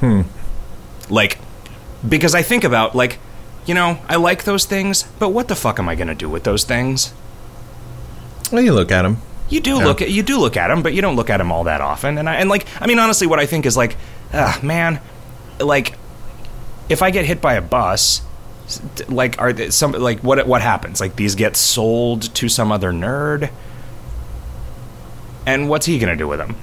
Hmm 0.00 0.22
like, 1.08 1.38
because 2.06 2.34
I 2.34 2.42
think 2.42 2.64
about, 2.64 2.94
like, 2.94 3.18
you 3.64 3.74
know, 3.74 3.98
I 4.08 4.16
like 4.16 4.44
those 4.44 4.64
things, 4.64 5.04
but 5.18 5.30
what 5.30 5.48
the 5.48 5.56
fuck 5.56 5.78
am 5.78 5.88
I 5.88 5.94
going 5.94 6.08
to 6.08 6.14
do 6.14 6.28
with 6.28 6.44
those 6.44 6.64
things? 6.64 7.12
Well, 8.50 8.62
you 8.62 8.72
look 8.72 8.92
at 8.92 9.02
them. 9.02 9.18
You 9.48 9.60
do 9.60 9.76
look 9.78 10.02
at 10.02 10.10
you 10.10 10.22
do 10.22 10.38
look 10.38 10.56
at 10.56 10.68
them, 10.68 10.82
but 10.82 10.92
you 10.92 11.02
don't 11.02 11.14
look 11.14 11.30
at 11.30 11.36
them 11.36 11.52
all 11.52 11.64
that 11.64 11.80
often. 11.80 12.18
And 12.18 12.28
I 12.28 12.36
and 12.36 12.48
like 12.48 12.66
I 12.80 12.86
mean 12.86 12.98
honestly, 12.98 13.26
what 13.26 13.38
I 13.38 13.46
think 13.46 13.64
is 13.64 13.76
like, 13.76 13.96
ah, 14.34 14.58
man, 14.62 15.00
like 15.60 15.94
if 16.88 17.00
I 17.02 17.10
get 17.10 17.24
hit 17.24 17.40
by 17.40 17.54
a 17.54 17.62
bus, 17.62 18.22
like 19.08 19.40
are 19.40 19.52
th- 19.52 19.72
some 19.72 19.92
like 19.92 20.20
what 20.20 20.44
what 20.46 20.62
happens? 20.62 21.00
Like 21.00 21.14
these 21.14 21.36
get 21.36 21.56
sold 21.56 22.34
to 22.34 22.48
some 22.48 22.72
other 22.72 22.92
nerd, 22.92 23.50
and 25.46 25.68
what's 25.68 25.86
he 25.86 25.98
gonna 26.00 26.16
do 26.16 26.26
with 26.26 26.40
them? 26.40 26.56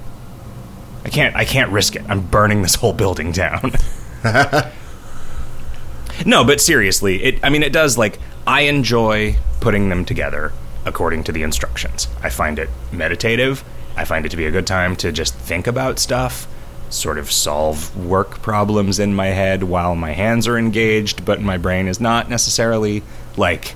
I 1.05 1.09
can't 1.09 1.35
I 1.35 1.45
can't 1.45 1.71
risk 1.71 1.95
it. 1.95 2.03
I'm 2.09 2.21
burning 2.21 2.63
this 2.63 2.75
whole 2.75 2.93
building 2.93 3.31
down. 3.31 3.71
no, 6.25 6.43
but 6.43 6.59
seriously, 6.59 7.23
it 7.23 7.39
I 7.43 7.49
mean 7.49 7.63
it 7.63 7.71
does 7.71 7.97
like 7.97 8.19
I 8.45 8.61
enjoy 8.63 9.37
putting 9.61 9.87
them 9.87 10.03
together 10.03 10.51
according 10.85 11.23
to 11.25 11.31
the 11.31 11.43
instructions. 11.43 12.07
I 12.21 12.29
find 12.29 12.59
it 12.59 12.69
meditative. 12.91 13.63
I 13.95 14.05
find 14.05 14.25
it 14.25 14.29
to 14.29 14.37
be 14.37 14.45
a 14.45 14.51
good 14.51 14.67
time 14.67 14.95
to 14.97 15.11
just 15.11 15.35
think 15.35 15.67
about 15.67 15.99
stuff, 15.99 16.47
sort 16.89 17.17
of 17.17 17.31
solve 17.31 17.95
work 17.95 18.41
problems 18.41 18.99
in 18.99 19.13
my 19.13 19.27
head 19.27 19.63
while 19.63 19.95
my 19.95 20.11
hands 20.11 20.47
are 20.47 20.57
engaged, 20.57 21.25
but 21.25 21.41
my 21.41 21.57
brain 21.57 21.87
is 21.87 21.99
not 21.99 22.29
necessarily 22.29 23.03
like 23.37 23.75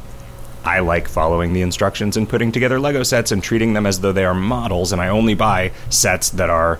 I 0.65 0.79
like 0.79 1.07
following 1.07 1.53
the 1.53 1.61
instructions 1.61 2.17
and 2.17 2.27
putting 2.27 2.51
together 2.51 2.79
Lego 2.79 3.03
sets 3.03 3.31
and 3.31 3.41
treating 3.41 3.73
them 3.73 3.85
as 3.85 4.01
though 4.01 4.11
they 4.11 4.25
are 4.25 4.33
models, 4.33 4.91
and 4.91 5.01
I 5.01 5.07
only 5.07 5.33
buy 5.33 5.71
sets 5.89 6.29
that 6.31 6.49
are, 6.49 6.79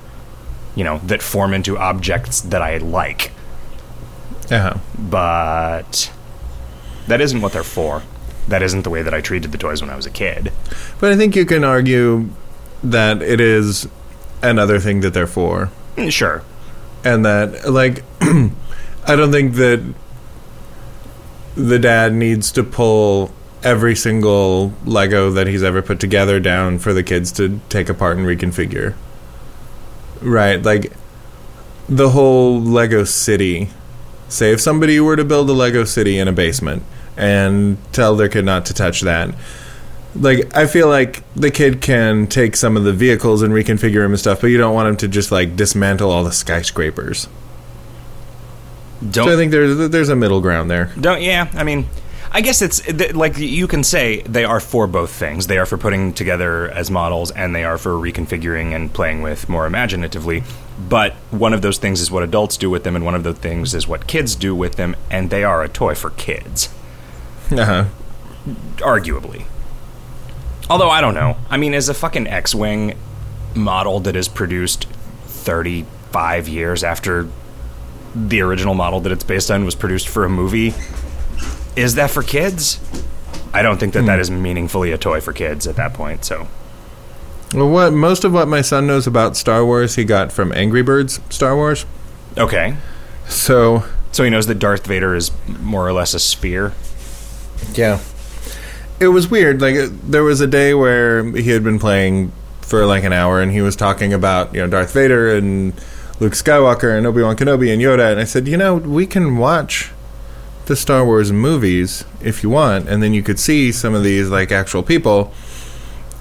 you 0.75 0.83
know, 0.83 0.97
that 1.05 1.21
form 1.21 1.53
into 1.53 1.77
objects 1.77 2.41
that 2.41 2.61
I 2.61 2.77
like. 2.79 3.31
Yeah. 4.49 4.79
But 4.97 6.11
that 7.07 7.21
isn't 7.21 7.41
what 7.41 7.53
they're 7.53 7.63
for. 7.63 8.03
That 8.47 8.61
isn't 8.63 8.83
the 8.83 8.89
way 8.89 9.01
that 9.01 9.13
I 9.13 9.21
treated 9.21 9.51
the 9.51 9.57
toys 9.57 9.81
when 9.81 9.89
I 9.89 9.95
was 9.95 10.05
a 10.05 10.09
kid. 10.11 10.51
But 10.99 11.11
I 11.11 11.15
think 11.17 11.35
you 11.35 11.45
can 11.45 11.63
argue 11.63 12.29
that 12.83 13.21
it 13.21 13.41
is 13.41 13.87
another 14.41 14.79
thing 14.79 15.01
that 15.01 15.13
they're 15.13 15.27
for. 15.27 15.69
Mm, 15.95 16.11
Sure. 16.11 16.43
and 17.03 17.25
that 17.25 17.69
like 17.71 18.03
I 18.21 19.15
don't 19.15 19.31
think 19.31 19.55
that 19.55 19.81
the 21.55 21.79
dad 21.79 22.13
needs 22.13 22.51
to 22.51 22.63
pull 22.63 23.31
every 23.63 23.95
single 23.95 24.73
Lego 24.85 25.31
that 25.31 25.47
he's 25.47 25.63
ever 25.63 25.81
put 25.81 25.99
together 25.99 26.39
down 26.39 26.77
for 26.77 26.93
the 26.93 27.01
kids 27.03 27.31
to 27.33 27.59
take 27.69 27.89
apart 27.89 28.17
and 28.17 28.25
reconfigure. 28.27 28.93
Right, 30.21 30.61
like 30.61 30.93
the 31.89 32.09
whole 32.09 32.61
Lego 32.61 33.03
city. 33.03 33.69
Say 34.29 34.51
if 34.51 34.59
somebody 34.61 34.99
were 34.99 35.15
to 35.15 35.23
build 35.23 35.49
a 35.49 35.53
Lego 35.53 35.83
city 35.85 36.19
in 36.19 36.27
a 36.27 36.31
basement 36.33 36.83
and 37.17 37.77
tell 37.91 38.15
their 38.15 38.29
kid 38.29 38.45
not 38.45 38.65
to 38.67 38.73
touch 38.73 39.01
that. 39.01 39.33
Like 40.15 40.55
I 40.55 40.65
feel 40.67 40.87
like 40.87 41.23
the 41.35 41.51
kid 41.51 41.81
can 41.81 42.27
take 42.27 42.55
some 42.55 42.77
of 42.77 42.83
the 42.83 42.93
vehicles 42.93 43.41
and 43.41 43.53
reconfigure 43.53 44.03
them 44.03 44.11
and 44.11 44.19
stuff, 44.19 44.41
but 44.41 44.47
you 44.47 44.57
don't 44.57 44.73
want 44.73 44.89
him 44.89 44.97
to 44.97 45.07
just 45.07 45.31
like 45.31 45.55
dismantle 45.55 46.09
all 46.09 46.23
the 46.23 46.31
skyscrapers. 46.31 47.27
Don't 49.01 49.27
So 49.27 49.33
I 49.33 49.35
think 49.35 49.51
there's 49.51 49.89
there's 49.89 50.09
a 50.09 50.15
middle 50.15 50.41
ground 50.41 50.71
there. 50.71 50.91
Don't 50.99 51.21
yeah. 51.21 51.49
I 51.53 51.63
mean, 51.63 51.85
I 52.31 52.41
guess 52.41 52.61
it's 52.61 52.87
like 53.13 53.37
you 53.37 53.67
can 53.67 53.83
say 53.83 54.21
they 54.21 54.43
are 54.43 54.59
for 54.59 54.87
both 54.87 55.11
things. 55.11 55.47
They 55.47 55.57
are 55.57 55.65
for 55.65 55.77
putting 55.77 56.13
together 56.13 56.69
as 56.69 56.91
models, 56.91 57.31
and 57.31 57.55
they 57.55 57.63
are 57.63 57.77
for 57.77 57.91
reconfiguring 57.91 58.75
and 58.75 58.93
playing 58.93 59.21
with 59.21 59.47
more 59.47 59.65
imaginatively. 59.65 60.43
But 60.77 61.13
one 61.31 61.53
of 61.53 61.61
those 61.61 61.77
things 61.77 62.01
is 62.01 62.11
what 62.11 62.23
adults 62.23 62.57
do 62.57 62.69
with 62.69 62.83
them, 62.83 62.95
and 62.95 63.05
one 63.05 63.15
of 63.15 63.23
those 63.23 63.37
things 63.37 63.73
is 63.73 63.87
what 63.87 64.07
kids 64.07 64.35
do 64.35 64.55
with 64.55 64.75
them, 64.75 64.95
and 65.09 65.29
they 65.29 65.43
are 65.43 65.63
a 65.63 65.69
toy 65.69 65.95
for 65.95 66.09
kids, 66.11 66.69
Uh-huh. 67.51 67.85
arguably. 68.77 69.45
Although 70.69 70.89
I 70.89 71.01
don't 71.01 71.13
know. 71.13 71.37
I 71.49 71.57
mean, 71.57 71.73
as 71.73 71.87
a 71.89 71.93
fucking 71.93 72.27
X-wing 72.27 72.97
model 73.55 73.99
that 74.01 74.15
is 74.15 74.27
produced 74.27 74.85
35 75.25 76.47
years 76.47 76.83
after 76.83 77.27
the 78.15 78.41
original 78.41 78.73
model 78.73 78.99
that 79.01 79.11
it's 79.11 79.23
based 79.23 79.49
on 79.51 79.63
was 79.65 79.75
produced 79.75 80.07
for 80.07 80.25
a 80.25 80.29
movie, 80.29 80.73
is 81.75 81.95
that 81.95 82.09
for 82.11 82.23
kids? 82.23 82.79
I 83.53 83.61
don't 83.61 83.79
think 83.79 83.93
that 83.93 84.05
that 84.05 84.19
is 84.19 84.29
meaningfully 84.29 84.91
a 84.91 84.97
toy 84.97 85.21
for 85.21 85.31
kids 85.33 85.67
at 85.67 85.75
that 85.77 85.93
point. 85.93 86.25
So 86.25 86.47
Well, 87.53 87.69
what 87.69 87.93
most 87.93 88.23
of 88.25 88.33
what 88.33 88.47
my 88.47 88.61
son 88.61 88.87
knows 88.87 89.07
about 89.07 89.37
Star 89.37 89.65
Wars, 89.65 89.95
he 89.95 90.03
got 90.03 90.31
from 90.31 90.51
Angry 90.51 90.81
Birds 90.81 91.19
Star 91.29 91.55
Wars. 91.55 91.85
okay, 92.37 92.75
So 93.27 93.83
so 94.11 94.23
he 94.23 94.29
knows 94.29 94.47
that 94.47 94.55
Darth 94.59 94.85
Vader 94.85 95.15
is 95.15 95.31
more 95.47 95.87
or 95.87 95.93
less 95.93 96.13
a 96.13 96.19
sphere. 96.19 96.73
Yeah. 97.73 97.99
It 98.99 99.09
was 99.09 99.29
weird. 99.29 99.61
Like 99.61 99.75
uh, 99.75 99.89
there 100.03 100.23
was 100.23 100.41
a 100.41 100.47
day 100.47 100.73
where 100.73 101.23
he 101.23 101.49
had 101.51 101.63
been 101.63 101.79
playing 101.79 102.31
for 102.61 102.85
like 102.85 103.03
an 103.03 103.13
hour 103.13 103.41
and 103.41 103.51
he 103.51 103.61
was 103.61 103.75
talking 103.75 104.13
about, 104.13 104.53
you 104.53 104.61
know, 104.61 104.67
Darth 104.67 104.93
Vader 104.93 105.35
and 105.35 105.73
Luke 106.19 106.33
Skywalker 106.33 106.97
and 106.97 107.05
Obi-Wan 107.05 107.35
Kenobi 107.35 107.71
and 107.71 107.81
Yoda 107.81 108.11
and 108.11 108.19
I 108.19 108.23
said, 108.23 108.47
"You 108.47 108.57
know, 108.57 108.75
we 108.75 109.05
can 109.05 109.37
watch 109.37 109.91
the 110.65 110.75
Star 110.75 111.05
Wars 111.05 111.31
movies 111.31 112.03
if 112.21 112.43
you 112.43 112.49
want 112.49 112.89
and 112.89 113.01
then 113.01 113.13
you 113.13 113.23
could 113.23 113.39
see 113.39 113.71
some 113.71 113.93
of 113.93 114.03
these 114.03 114.29
like 114.29 114.51
actual 114.51 114.83
people." 114.83 115.31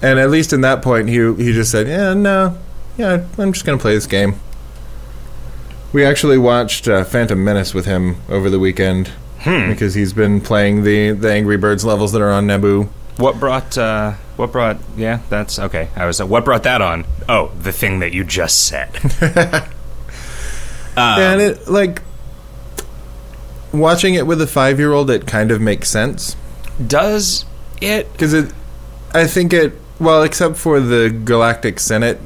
And 0.01 0.19
at 0.19 0.29
least 0.29 0.53
in 0.53 0.61
that 0.61 0.83
point 0.83 1.09
he 1.09 1.15
he 1.35 1.53
just 1.53 1.71
said, 1.71 1.87
"Yeah, 1.87 2.13
no. 2.13 2.57
Yeah, 2.97 3.25
I'm 3.37 3.53
just 3.53 3.65
going 3.65 3.77
to 3.77 3.81
play 3.81 3.95
this 3.95 4.07
game." 4.07 4.39
We 5.93 6.05
actually 6.05 6.37
watched 6.37 6.87
uh, 6.87 7.03
Phantom 7.03 7.43
Menace 7.43 7.73
with 7.73 7.85
him 7.85 8.17
over 8.29 8.49
the 8.49 8.59
weekend 8.59 9.11
because 9.69 9.93
he's 9.93 10.13
been 10.13 10.41
playing 10.41 10.83
the 10.83 11.11
the 11.11 11.31
Angry 11.31 11.57
Birds 11.57 11.85
levels 11.85 12.11
that 12.11 12.21
are 12.21 12.31
on 12.31 12.47
Naboo. 12.47 12.89
What 13.17 13.39
brought? 13.39 13.77
Uh, 13.77 14.13
what 14.35 14.51
brought? 14.51 14.77
Yeah, 14.95 15.21
that's 15.29 15.57
okay. 15.57 15.89
I 15.95 16.05
was. 16.05 16.21
Uh, 16.21 16.25
what 16.27 16.45
brought 16.45 16.63
that 16.63 16.81
on? 16.81 17.05
Oh, 17.27 17.51
the 17.59 17.71
thing 17.71 17.99
that 17.99 18.13
you 18.13 18.23
just 18.23 18.65
said. 18.67 18.89
Um, 20.97 21.19
and 21.21 21.41
it 21.41 21.67
like 21.67 22.01
watching 23.71 24.15
it 24.15 24.25
with 24.25 24.41
a 24.41 24.47
five 24.47 24.79
year 24.79 24.93
old, 24.93 25.11
it 25.11 25.27
kind 25.27 25.51
of 25.51 25.61
makes 25.61 25.89
sense 25.89 26.35
Does 26.85 27.45
it? 27.79 28.11
because 28.11 28.33
it. 28.33 28.51
I 29.13 29.27
think 29.27 29.53
it 29.53 29.73
well, 29.99 30.23
except 30.23 30.57
for 30.57 30.79
the 30.79 31.09
Galactic 31.09 31.79
Senate, 31.79 32.19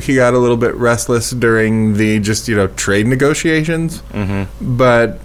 he 0.00 0.14
got 0.14 0.32
a 0.32 0.38
little 0.38 0.56
bit 0.56 0.74
restless 0.76 1.30
during 1.30 1.94
the 1.98 2.20
just 2.20 2.48
you 2.48 2.56
know 2.56 2.68
trade 2.68 3.06
negotiations. 3.06 4.00
Mm-hmm. 4.12 4.76
But 4.76 5.20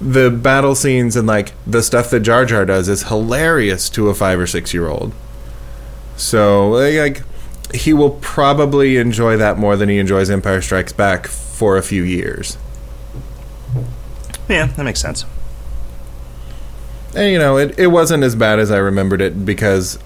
the 0.00 0.30
battle 0.30 0.74
scenes 0.74 1.16
and 1.16 1.26
like 1.26 1.52
the 1.66 1.82
stuff 1.82 2.10
that 2.10 2.20
Jar 2.20 2.44
Jar 2.44 2.64
does 2.64 2.88
is 2.88 3.04
hilarious 3.04 3.88
to 3.90 4.08
a 4.08 4.14
five 4.14 4.38
or 4.38 4.46
six 4.46 4.74
year 4.74 4.88
old. 4.88 5.12
So 6.16 6.70
like 6.70 7.22
he 7.74 7.92
will 7.92 8.10
probably 8.10 8.96
enjoy 8.96 9.36
that 9.36 9.58
more 9.58 9.76
than 9.76 9.88
he 9.88 9.98
enjoys 9.98 10.30
Empire 10.30 10.62
Strikes 10.62 10.92
Back 10.92 11.26
for 11.26 11.76
a 11.76 11.82
few 11.82 12.02
years. 12.02 12.56
Yeah, 14.48 14.66
that 14.66 14.82
makes 14.84 15.00
sense. 15.00 15.24
And 17.14 17.32
you 17.32 17.38
know, 17.38 17.56
it, 17.56 17.78
it 17.78 17.88
wasn't 17.88 18.22
as 18.22 18.36
bad 18.36 18.58
as 18.58 18.70
I 18.70 18.76
remembered 18.76 19.20
it 19.20 19.44
because 19.44 19.98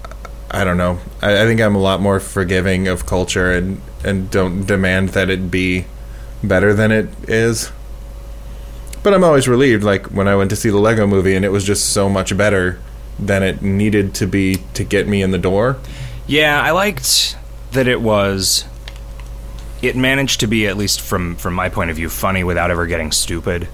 I 0.49 0.63
don't 0.63 0.77
know. 0.77 0.99
I, 1.21 1.43
I 1.43 1.45
think 1.45 1.61
I'm 1.61 1.75
a 1.75 1.79
lot 1.79 2.01
more 2.01 2.19
forgiving 2.19 2.87
of 2.87 3.05
culture 3.05 3.51
and 3.51 3.81
and 4.03 4.31
don't 4.31 4.65
demand 4.65 5.09
that 5.09 5.29
it 5.29 5.51
be 5.51 5.85
better 6.43 6.73
than 6.73 6.91
it 6.91 7.09
is. 7.29 7.71
But 9.03 9.13
I'm 9.13 9.23
always 9.23 9.47
relieved, 9.47 9.83
like 9.83 10.07
when 10.07 10.27
I 10.27 10.35
went 10.35 10.49
to 10.51 10.55
see 10.55 10.69
the 10.69 10.77
Lego 10.77 11.07
movie 11.07 11.35
and 11.35 11.43
it 11.43 11.49
was 11.49 11.63
just 11.63 11.89
so 11.89 12.07
much 12.09 12.35
better 12.37 12.79
than 13.17 13.41
it 13.43 13.61
needed 13.61 14.13
to 14.15 14.27
be 14.27 14.57
to 14.75 14.83
get 14.83 15.07
me 15.07 15.21
in 15.21 15.31
the 15.31 15.37
door. 15.39 15.77
Yeah, 16.27 16.61
I 16.61 16.71
liked 16.71 17.35
that 17.71 17.87
it 17.87 18.01
was. 18.01 18.65
It 19.81 19.95
managed 19.95 20.39
to 20.41 20.47
be, 20.47 20.67
at 20.67 20.77
least 20.77 21.01
from 21.01 21.35
from 21.35 21.55
my 21.55 21.67
point 21.69 21.89
of 21.89 21.95
view, 21.95 22.09
funny 22.09 22.43
without 22.43 22.69
ever 22.69 22.85
getting 22.85 23.11
stupid. 23.11 23.67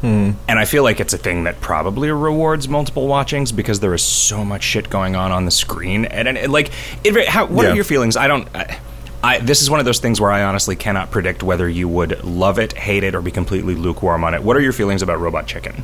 Hmm. 0.00 0.30
And 0.48 0.58
I 0.58 0.64
feel 0.64 0.82
like 0.82 0.98
it's 0.98 1.12
a 1.12 1.18
thing 1.18 1.44
that 1.44 1.60
probably 1.60 2.10
rewards 2.10 2.66
multiple 2.66 3.06
watchings 3.06 3.52
because 3.52 3.80
there 3.80 3.92
is 3.92 4.00
so 4.02 4.46
much 4.46 4.62
shit 4.62 4.88
going 4.88 5.14
on 5.14 5.30
on 5.30 5.44
the 5.44 5.50
screen, 5.50 6.06
and, 6.06 6.26
and, 6.26 6.38
and, 6.38 6.50
like, 6.50 6.70
it, 7.04 7.28
how, 7.28 7.44
what 7.44 7.64
Yeah. 7.64 7.72
are 7.72 7.74
your 7.74 7.84
feelings? 7.84 8.16
I 8.16 8.26
don't. 8.26 8.48
I, 8.56 8.78
I, 9.22 9.38
this 9.38 9.60
is 9.60 9.68
one 9.68 9.80
of 9.80 9.86
those 9.86 9.98
things 9.98 10.20
where 10.20 10.30
I 10.30 10.44
honestly 10.44 10.76
cannot 10.76 11.10
predict 11.10 11.42
whether 11.42 11.68
you 11.68 11.88
would 11.88 12.24
love 12.24 12.58
it, 12.58 12.72
hate 12.72 13.04
it, 13.04 13.14
or 13.14 13.20
be 13.20 13.30
completely 13.30 13.74
lukewarm 13.74 14.24
on 14.24 14.34
it. 14.34 14.42
What 14.42 14.56
are 14.56 14.60
your 14.60 14.72
feelings 14.72 15.02
about 15.02 15.20
Robot 15.20 15.46
Chicken? 15.46 15.82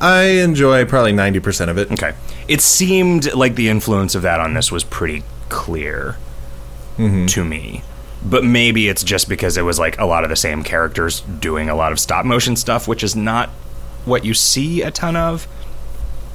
I 0.00 0.22
enjoy 0.24 0.84
probably 0.86 1.12
90% 1.12 1.68
of 1.68 1.78
it. 1.78 1.92
Okay. 1.92 2.14
It 2.48 2.60
seemed 2.60 3.32
like 3.34 3.54
the 3.56 3.68
influence 3.68 4.14
of 4.14 4.22
that 4.22 4.40
on 4.40 4.54
this 4.54 4.72
was 4.72 4.84
pretty 4.84 5.22
clear 5.48 6.16
to 7.28 7.44
me. 7.44 7.82
But 8.24 8.44
maybe 8.44 8.88
it's 8.88 9.04
just 9.04 9.28
because 9.28 9.56
it 9.58 9.62
was 9.62 9.78
like 9.78 9.98
a 9.98 10.06
lot 10.06 10.24
of 10.24 10.30
the 10.30 10.36
same 10.36 10.62
characters 10.62 11.20
doing 11.20 11.68
a 11.68 11.74
lot 11.74 11.92
of 11.92 12.00
stop 12.00 12.24
motion 12.24 12.56
stuff, 12.56 12.88
which 12.88 13.02
is 13.02 13.14
not 13.14 13.50
what 14.06 14.24
you 14.24 14.32
see 14.32 14.80
a 14.82 14.90
ton 14.90 15.16
of. 15.16 15.46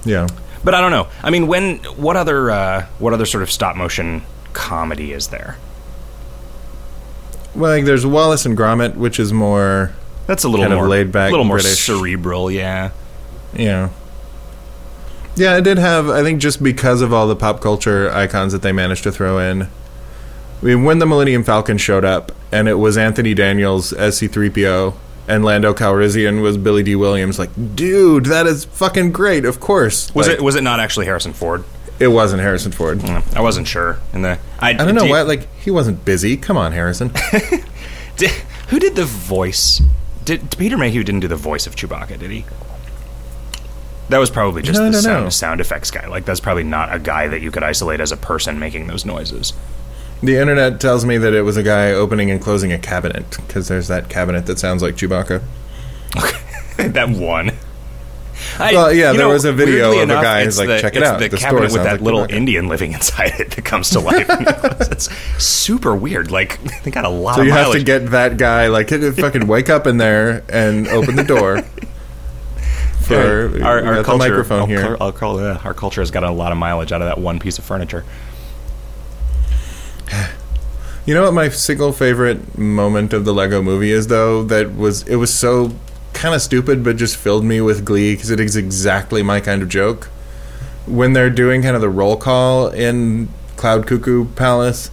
Yeah. 0.06 0.28
But 0.63 0.76
I 0.76 0.82
don't 0.82 0.91
know. 0.91 1.08
I 1.24 1.30
mean, 1.32 1.48
when 1.48 1.78
what 1.95 2.15
other 2.15 2.52
uh, 2.52 2.86
what 3.00 3.13
other 3.13 3.26
sort 3.26 3.41
of 3.41 3.50
stop 3.50 3.76
motion 3.76 4.22
comedy 4.54 5.12
is 5.14 5.28
there? 5.30 5.58
Well, 7.56 7.72
like 7.72 7.86
there's 7.86 8.06
Wallace 8.06 8.46
and 8.46 8.58
Gromit, 8.58 8.96
which 8.96 9.20
is 9.20 9.34
more 9.34 9.94
That's 10.28 10.44
a 10.44 10.50
little 10.50 10.64
Kind 10.64 10.74
of 10.74 10.80
more 10.80 10.88
laid 10.88 11.12
back 11.12 11.30
a 11.30 11.32
little 11.32 11.46
more 11.46 11.58
British. 11.58 11.80
cerebral, 11.86 12.52
yeah. 12.52 12.92
Yeah. 13.54 13.90
Yeah, 15.36 15.58
it 15.58 15.62
did 15.62 15.78
have, 15.78 16.10
I 16.10 16.22
think, 16.22 16.42
just 16.42 16.62
because 16.62 17.02
of 17.02 17.14
all 17.14 17.28
the 17.28 17.36
pop 17.36 17.62
culture 17.62 18.12
icons 18.12 18.52
that 18.54 18.62
they 18.62 18.72
managed 18.72 19.04
to 19.04 19.12
throw 19.12 19.40
in. 19.40 19.64
I 19.64 19.68
mean, 20.66 20.84
when 20.84 21.00
the 21.00 21.06
Millennium 21.06 21.44
Falcon 21.44 21.78
showed 21.78 22.04
up, 22.04 22.34
and 22.52 22.68
it 22.68 22.74
was 22.76 22.98
Anthony 22.98 23.34
Daniels 23.34 23.94
as 23.94 24.20
C3PO, 24.20 24.96
and 25.30 25.46
Lando 25.46 25.74
Calrissian 25.74 26.42
was 26.42 26.58
Billy 26.58 26.84
Dee 26.84 26.96
Williams, 26.98 27.40
like, 27.40 27.52
dude, 27.76 28.26
that 28.26 28.46
is 28.48 28.66
fucking 28.66 29.12
great, 29.14 29.46
of 29.46 29.60
course. 29.62 30.14
Was 30.14 30.28
Like, 30.28 30.38
it 30.40 30.44
was 30.44 30.56
it 30.56 30.62
not 30.64 30.80
actually 30.82 31.06
Harrison 31.06 31.32
Ford? 31.34 31.64
It 32.00 32.08
wasn't 32.08 32.42
Harrison 32.42 32.72
Ford. 32.72 33.00
Mm, 33.00 33.36
I 33.36 33.42
wasn't 33.42 33.68
sure. 33.68 34.00
The 34.14 34.40
I, 34.60 34.70
I 34.70 34.74
don't 34.74 34.96
know 34.96 35.02
do 35.02 35.08
you- 35.08 35.12
why, 35.12 35.22
like, 35.24 35.54
he 35.60 35.70
wasn't 35.72 36.06
busy. 36.06 36.38
Come 36.38 36.56
on, 36.58 36.72
Harrison. 36.72 37.12
Did, 38.18 38.32
who 38.70 38.80
did 38.80 38.96
the 38.96 39.06
voice? 39.06 39.82
Did 40.26 40.58
Peter 40.58 40.78
Mayhew 40.78 41.04
didn't 41.04 41.22
do 41.22 41.28
the 41.28 41.36
voice 41.38 41.66
of 41.68 41.76
Chewbacca? 41.76 42.20
Did 42.20 42.32
he? 42.32 42.46
That 44.10 44.18
was 44.18 44.30
probably 44.30 44.62
just 44.62 44.78
No, 44.80 44.86
the 44.86 44.92
no, 44.92 45.00
sound, 45.00 45.24
no. 45.26 45.30
sound 45.30 45.62
effects 45.62 45.92
guy. 45.92 46.08
Like 46.08 46.26
that's 46.26 46.40
probably 46.40 46.64
not 46.64 46.94
a 46.94 47.00
guy 47.00 47.28
that 47.28 47.42
you 47.42 47.52
could 47.52 47.64
isolate 47.64 48.00
as 48.02 48.12
a 48.12 48.18
person 48.18 48.60
making 48.60 48.88
those 48.88 49.06
noises. 49.06 49.54
the 50.22 50.36
internet 50.38 50.82
tells 50.82 51.06
me 51.06 51.18
that 51.18 51.34
it 51.34 51.44
was 51.44 51.56
a 51.58 51.64
guy 51.64 51.92
opening 51.92 52.30
and 52.32 52.42
closing 52.42 52.74
a 52.74 52.80
cabinet, 52.80 53.38
because 53.48 53.68
there's 53.68 53.88
that 53.88 54.10
cabinet 54.10 54.46
that 54.48 54.60
sounds 54.60 54.82
like 54.82 54.96
Chewbacca. 54.96 55.42
that 56.78 57.10
one. 57.10 57.52
I, 58.58 58.74
Well, 58.74 58.94
yeah, 58.94 59.12
there 59.12 59.22
know, 59.22 59.30
was 59.30 59.46
a 59.46 59.54
video 59.54 59.92
of 60.02 60.10
a 60.10 60.14
guy 60.14 60.44
who's 60.46 60.58
like, 60.58 60.68
the- 60.68 60.80
"Check 60.80 60.96
it 60.96 61.04
out, 61.04 61.20
The 61.20 61.28
the 61.28 61.38
cabinet 61.38 61.72
with 61.72 61.84
that 61.84 61.92
like 61.94 62.02
little 62.02 62.26
Indian 62.30 62.68
living 62.68 62.94
inside 63.00 63.40
it 63.40 63.52
that 63.52 63.66
comes 63.66 63.90
to 63.92 64.00
life. 64.00 64.26
it's 64.30 65.10
super 65.44 65.96
weird. 65.96 66.32
Like 66.32 66.60
they 66.84 66.92
got 66.92 67.06
a 67.06 67.10
lot 67.10 67.36
So 67.36 67.42
you 67.42 67.52
have 67.52 67.72
to 67.74 67.84
get 67.84 68.12
that 68.12 68.38
guy, 68.38 68.68
like, 68.68 68.90
fucking 68.90 69.48
wake 69.48 69.70
up 69.70 69.88
in 69.88 69.98
there 69.98 70.44
and 70.50 70.88
open 70.88 71.16
the 71.16 71.24
door. 71.24 71.62
For 73.02 73.64
our, 73.64 73.84
our 73.84 74.04
culture, 74.04 74.18
microphone 74.20 74.60
I'll 74.60 74.66
here. 74.68 74.98
I'll 75.02 75.12
call 75.12 75.40
uh, 75.40 75.60
our 75.64 75.74
culture 75.74 76.02
has 76.02 76.12
got 76.12 76.24
a 76.24 76.30
lot 76.32 76.52
of 76.52 76.58
mileage 76.60 76.92
out 76.92 77.02
of 77.02 77.08
that 77.08 77.18
one 77.18 77.40
piece 77.40 77.58
of 77.58 77.66
furniture. 77.66 78.06
You 81.06 81.16
know 81.16 81.24
what 81.24 81.34
my 81.34 81.50
single 81.50 81.92
favorite 81.92 82.56
moment 82.56 83.14
of 83.14 83.26
the 83.26 83.34
Lego 83.34 83.64
movie 83.64 83.90
is 83.90 84.08
though? 84.08 84.44
That 84.44 84.76
was 84.76 85.02
it 85.08 85.16
was 85.16 85.34
so 85.34 85.72
kind 86.20 86.36
of 86.36 86.42
stupid 86.42 86.84
but 86.84 86.98
just 86.98 87.16
filled 87.16 87.46
me 87.46 87.62
with 87.62 87.86
glee 87.86 88.14
because 88.14 88.30
it 88.30 88.40
is 88.40 88.56
exactly 88.56 89.24
my 89.24 89.40
kind 89.40 89.62
of 89.62 89.70
joke. 89.70 90.06
When 90.86 91.14
they're 91.14 91.30
doing 91.30 91.62
kind 91.62 91.76
of 91.76 91.82
the 91.82 91.90
roll 91.90 92.18
call 92.18 92.68
in 92.68 93.30
Cloud 93.56 93.88
Cuckoo 93.88 94.26
Palace 94.26 94.92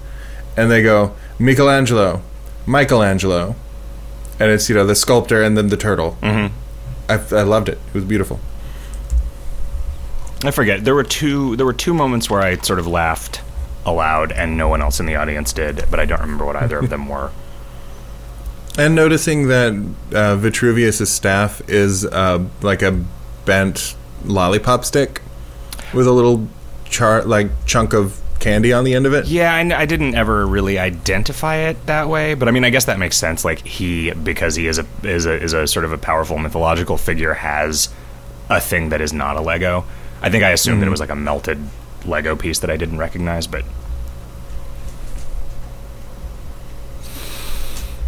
and 0.57 0.71
they 0.71 0.83
go 0.83 1.15
Michelangelo, 1.39 2.23
Michelangelo. 2.67 3.57
And 4.39 4.51
it's, 4.51 4.69
you 4.69 4.75
know, 4.75 4.87
the 4.87 4.95
sculptor 4.95 5.43
and 5.43 5.57
then 5.57 5.69
the 5.69 5.77
turtle. 5.77 6.17
Mhm. 6.23 6.51
I, 7.09 7.15
I 7.15 7.43
loved 7.43 7.69
it. 7.71 7.79
It 7.89 7.95
was 7.95 8.05
beautiful. 8.05 8.39
I 10.45 10.51
forget. 10.51 10.85
There 10.85 10.95
were 10.95 11.05
two. 11.05 11.57
There 11.57 11.65
were 11.65 11.73
two 11.73 11.95
moments 11.95 12.29
where 12.29 12.43
I 12.43 12.57
sort 12.59 12.79
of 12.79 12.87
laughed 12.87 13.41
aloud, 13.87 14.33
and 14.33 14.57
no 14.59 14.69
one 14.69 14.83
else 14.83 15.01
in 15.01 15.07
the 15.07 15.17
audience 15.17 15.53
did. 15.55 15.87
But 15.91 15.99
I 16.01 16.05
don't 16.05 16.21
remember 16.21 16.45
what 16.45 16.57
either 16.57 16.79
of 16.79 16.91
them 16.95 17.09
were. 17.09 17.31
And 18.79 18.95
noticing 18.95 19.49
that 19.49 19.73
uh, 20.13 20.37
Vitruvius' 20.37 21.11
staff 21.11 21.67
is 21.69 22.05
uh, 22.05 22.45
like 22.61 22.83
a 22.83 23.05
bent 23.45 23.97
lollipop 24.25 24.85
stick 24.85 25.23
with 25.95 26.07
a 26.07 26.13
little 26.13 26.49
char 26.85 27.23
like 27.25 27.49
chunk 27.65 27.95
of 27.95 28.21
candy 28.39 28.73
on 28.73 28.85
the 28.85 28.95
end 28.95 29.07
of 29.07 29.15
it. 29.15 29.27
Yeah, 29.27 29.55
I, 29.55 29.61
I 29.83 29.87
didn't 29.87 30.15
ever 30.15 30.47
really 30.47 30.79
identify 30.79 31.57
it 31.57 31.87
that 31.87 32.09
way, 32.09 32.35
but 32.35 32.49
I 32.49 32.51
mean, 32.51 32.65
I 32.65 32.71
guess 32.71 32.85
that 32.85 32.99
makes 32.99 33.17
sense. 33.17 33.45
Like 33.45 33.67
he, 33.67 34.13
because 34.13 34.55
he 34.55 34.67
is 34.67 34.79
a 34.79 34.87
is 35.03 35.27
a 35.27 35.33
is 35.43 35.53
a 35.53 35.67
sort 35.67 35.85
of 35.85 35.93
a 35.93 35.99
powerful 35.99 36.39
mythological 36.39 36.97
figure, 36.97 37.35
has 37.35 37.89
a 38.49 38.61
thing 38.61 38.91
that 38.91 39.01
is 39.01 39.13
not 39.13 39.37
a 39.37 39.41
Lego. 39.41 39.85
I 40.23 40.31
think 40.31 40.45
I 40.45 40.51
assumed 40.51 40.83
that 40.83 40.87
it 40.87 40.91
was 40.91 41.01
like 41.01 41.11
a 41.11 41.17
melted 41.17 41.59
Lego 42.05 42.37
piece 42.37 42.59
that 42.61 42.71
I 42.71 42.77
didn't 42.77 42.99
recognize, 42.99 43.47
but 43.47 43.65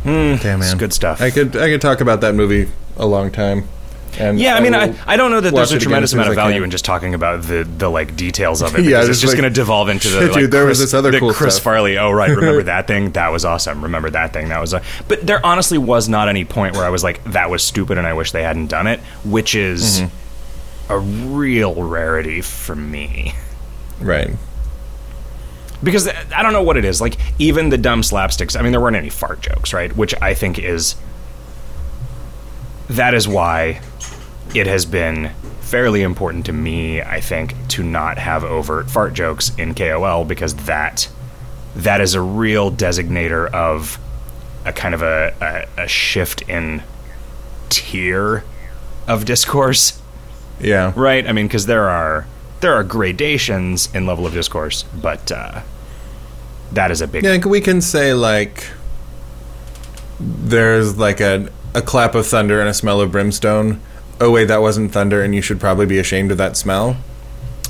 Damn 0.08 0.60
it's 0.60 0.70
man, 0.70 0.78
good 0.78 0.92
stuff. 0.92 1.20
I 1.20 1.30
could 1.30 1.56
I 1.56 1.68
could 1.68 1.80
talk 1.80 2.00
about 2.00 2.20
that 2.22 2.34
movie 2.34 2.70
a 2.96 3.06
long 3.06 3.30
time. 3.30 3.68
And 4.18 4.40
yeah, 4.40 4.54
I 4.54 4.60
mean, 4.60 4.74
I, 4.74 4.94
I 5.06 5.16
don't 5.16 5.30
know 5.30 5.40
that 5.40 5.54
there's 5.54 5.70
a 5.70 5.78
tremendous 5.78 6.12
amount 6.14 6.30
of 6.30 6.34
value 6.34 6.62
in 6.64 6.70
just 6.70 6.84
talking 6.84 7.14
about 7.14 7.42
the 7.42 7.62
the 7.64 7.88
like 7.90 8.16
details 8.16 8.62
of 8.62 8.74
it. 8.74 8.80
Yeah, 8.84 8.96
because 8.96 9.10
it's 9.10 9.20
just 9.20 9.34
like, 9.34 9.40
going 9.40 9.52
to 9.52 9.54
devolve 9.54 9.90
into 9.90 10.08
the 10.08 10.22
like, 10.22 10.32
dude, 10.32 10.50
there 10.50 10.64
was 10.64 10.78
this 10.80 10.94
other 10.94 11.10
the 11.10 11.18
cool 11.20 11.32
Chris 11.32 11.54
stuff. 11.56 11.64
Farley. 11.64 11.98
Oh 11.98 12.10
right, 12.10 12.30
remember 12.30 12.62
that 12.64 12.86
thing? 12.86 13.12
That 13.12 13.28
was 13.28 13.44
awesome. 13.44 13.82
Remember 13.82 14.08
that 14.10 14.32
thing? 14.32 14.48
That 14.48 14.60
was 14.60 14.72
a. 14.72 14.82
But 15.08 15.26
there 15.26 15.44
honestly 15.44 15.76
was 15.78 16.08
not 16.08 16.28
any 16.28 16.44
point 16.46 16.74
where 16.74 16.84
I 16.86 16.88
was 16.90 17.04
like, 17.04 17.22
that 17.24 17.50
was 17.50 17.62
stupid, 17.62 17.98
and 17.98 18.06
I 18.06 18.14
wish 18.14 18.32
they 18.32 18.42
hadn't 18.42 18.68
done 18.68 18.86
it, 18.86 19.00
which 19.24 19.54
is 19.54 20.00
Mm-hmm. 20.00 20.92
a 20.92 20.98
real 20.98 21.74
rarity 21.74 22.40
for 22.40 22.74
me. 22.74 23.34
right. 24.00 24.30
Because 25.82 26.08
I 26.08 26.42
don't 26.42 26.52
know 26.52 26.62
what 26.62 26.76
it 26.76 26.84
is. 26.84 27.00
Like 27.00 27.16
even 27.38 27.68
the 27.68 27.78
dumb 27.78 28.02
slapsticks. 28.02 28.58
I 28.58 28.62
mean, 28.62 28.72
there 28.72 28.80
weren't 28.80 28.96
any 28.96 29.10
fart 29.10 29.40
jokes, 29.40 29.72
right? 29.72 29.94
Which 29.96 30.14
I 30.20 30.34
think 30.34 30.58
is 30.58 30.96
that 32.90 33.14
is 33.14 33.28
why 33.28 33.80
it 34.54 34.66
has 34.66 34.86
been 34.86 35.30
fairly 35.60 36.02
important 36.02 36.46
to 36.46 36.52
me. 36.52 37.02
I 37.02 37.20
think 37.20 37.54
to 37.68 37.82
not 37.82 38.18
have 38.18 38.44
overt 38.44 38.90
fart 38.90 39.12
jokes 39.14 39.54
in 39.56 39.74
KOL 39.74 40.24
because 40.24 40.54
that 40.66 41.08
that 41.76 42.00
is 42.00 42.14
a 42.14 42.20
real 42.22 42.72
designator 42.72 43.50
of 43.52 43.98
a 44.64 44.72
kind 44.72 44.94
of 44.94 45.02
a, 45.02 45.66
a, 45.76 45.82
a 45.84 45.88
shift 45.88 46.42
in 46.48 46.82
tier 47.68 48.42
of 49.06 49.24
discourse 49.24 50.00
Yeah. 50.60 50.92
right? 50.96 51.26
I 51.28 51.32
mean, 51.32 51.46
because 51.46 51.66
there 51.66 51.88
are 51.88 52.26
there 52.60 52.74
are 52.74 52.84
gradations 52.84 53.88
in 53.94 54.06
level 54.06 54.26
of 54.26 54.32
discourse, 54.32 54.82
but 55.00 55.30
uh, 55.32 55.62
that 56.72 56.90
is 56.90 57.00
a 57.00 57.06
big. 57.08 57.24
Yeah, 57.24 57.38
we 57.46 57.60
can 57.60 57.80
say 57.80 58.12
like 58.14 58.66
there's 60.20 60.96
like 60.98 61.20
a 61.20 61.48
a 61.74 61.82
clap 61.82 62.14
of 62.14 62.26
thunder 62.26 62.60
and 62.60 62.68
a 62.68 62.74
smell 62.74 63.00
of 63.00 63.12
brimstone. 63.12 63.80
Oh 64.20 64.30
wait, 64.30 64.46
that 64.46 64.60
wasn't 64.60 64.92
thunder, 64.92 65.22
and 65.22 65.34
you 65.34 65.42
should 65.42 65.60
probably 65.60 65.86
be 65.86 65.98
ashamed 65.98 66.32
of 66.32 66.38
that 66.38 66.56
smell. 66.56 66.96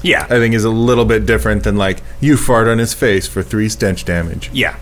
yeah, 0.03 0.25
I 0.25 0.39
think 0.39 0.55
is 0.55 0.65
a 0.65 0.71
little 0.71 1.05
bit 1.05 1.27
different 1.27 1.65
than 1.65 1.77
like 1.77 2.03
you 2.21 2.37
fart 2.37 2.69
on 2.69 2.79
his 2.79 2.95
face 2.95 3.27
for 3.27 3.43
three 3.43 3.69
stench 3.69 4.05
damage. 4.05 4.51
yeah, 4.53 4.77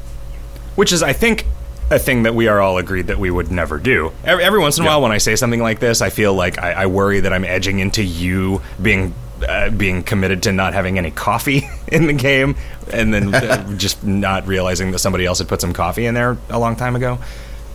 which 0.77 0.93
is 0.93 1.03
I 1.03 1.13
think 1.13 1.47
a 1.91 1.99
thing 1.99 2.25
that 2.25 2.35
we 2.35 2.49
are 2.49 2.61
all 2.61 2.79
agreed 2.79 3.07
that 3.07 3.19
we 3.19 3.31
would 3.31 3.51
never 3.51 3.79
do. 3.79 4.13
Every, 4.25 4.43
every 4.45 4.59
once 4.59 4.77
in 4.77 4.83
a 4.83 4.87
Yeah. 4.87 4.91
while, 4.95 5.03
when 5.03 5.13
I 5.13 5.19
say 5.19 5.37
something 5.37 5.61
like 5.63 5.79
this, 5.79 6.03
I 6.03 6.11
feel 6.11 6.35
like 6.35 6.59
I, 6.59 6.73
I 6.73 6.87
worry 6.87 7.21
that 7.21 7.33
I'm 7.33 7.45
edging 7.45 7.79
into 7.79 8.03
you 8.03 8.61
being. 8.81 9.15
Uh, 9.47 9.69
being 9.69 10.03
committed 10.03 10.43
to 10.43 10.51
not 10.53 10.73
having 10.73 10.97
any 10.97 11.11
coffee 11.11 11.69
in 11.89 12.07
the 12.07 12.13
game, 12.15 12.57
and 12.91 13.13
then 13.13 13.35
uh, 13.35 13.71
just 13.77 14.03
not 14.03 14.47
realizing 14.47 14.93
that 14.93 14.99
somebody 14.99 15.27
else 15.27 15.39
had 15.39 15.49
put 15.49 15.61
some 15.61 15.75
coffee 15.75 16.07
in 16.07 16.15
there 16.15 16.39
a 16.49 16.59
long 16.59 16.75
time 16.75 16.97
ago. 16.97 17.19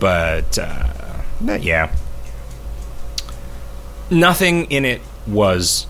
But, 0.00 0.58
uh, 0.58 1.22
but 1.40 1.62
yeah, 1.62 1.94
nothing 4.10 4.64
in 4.72 4.84
it 4.84 5.00
was 5.26 5.86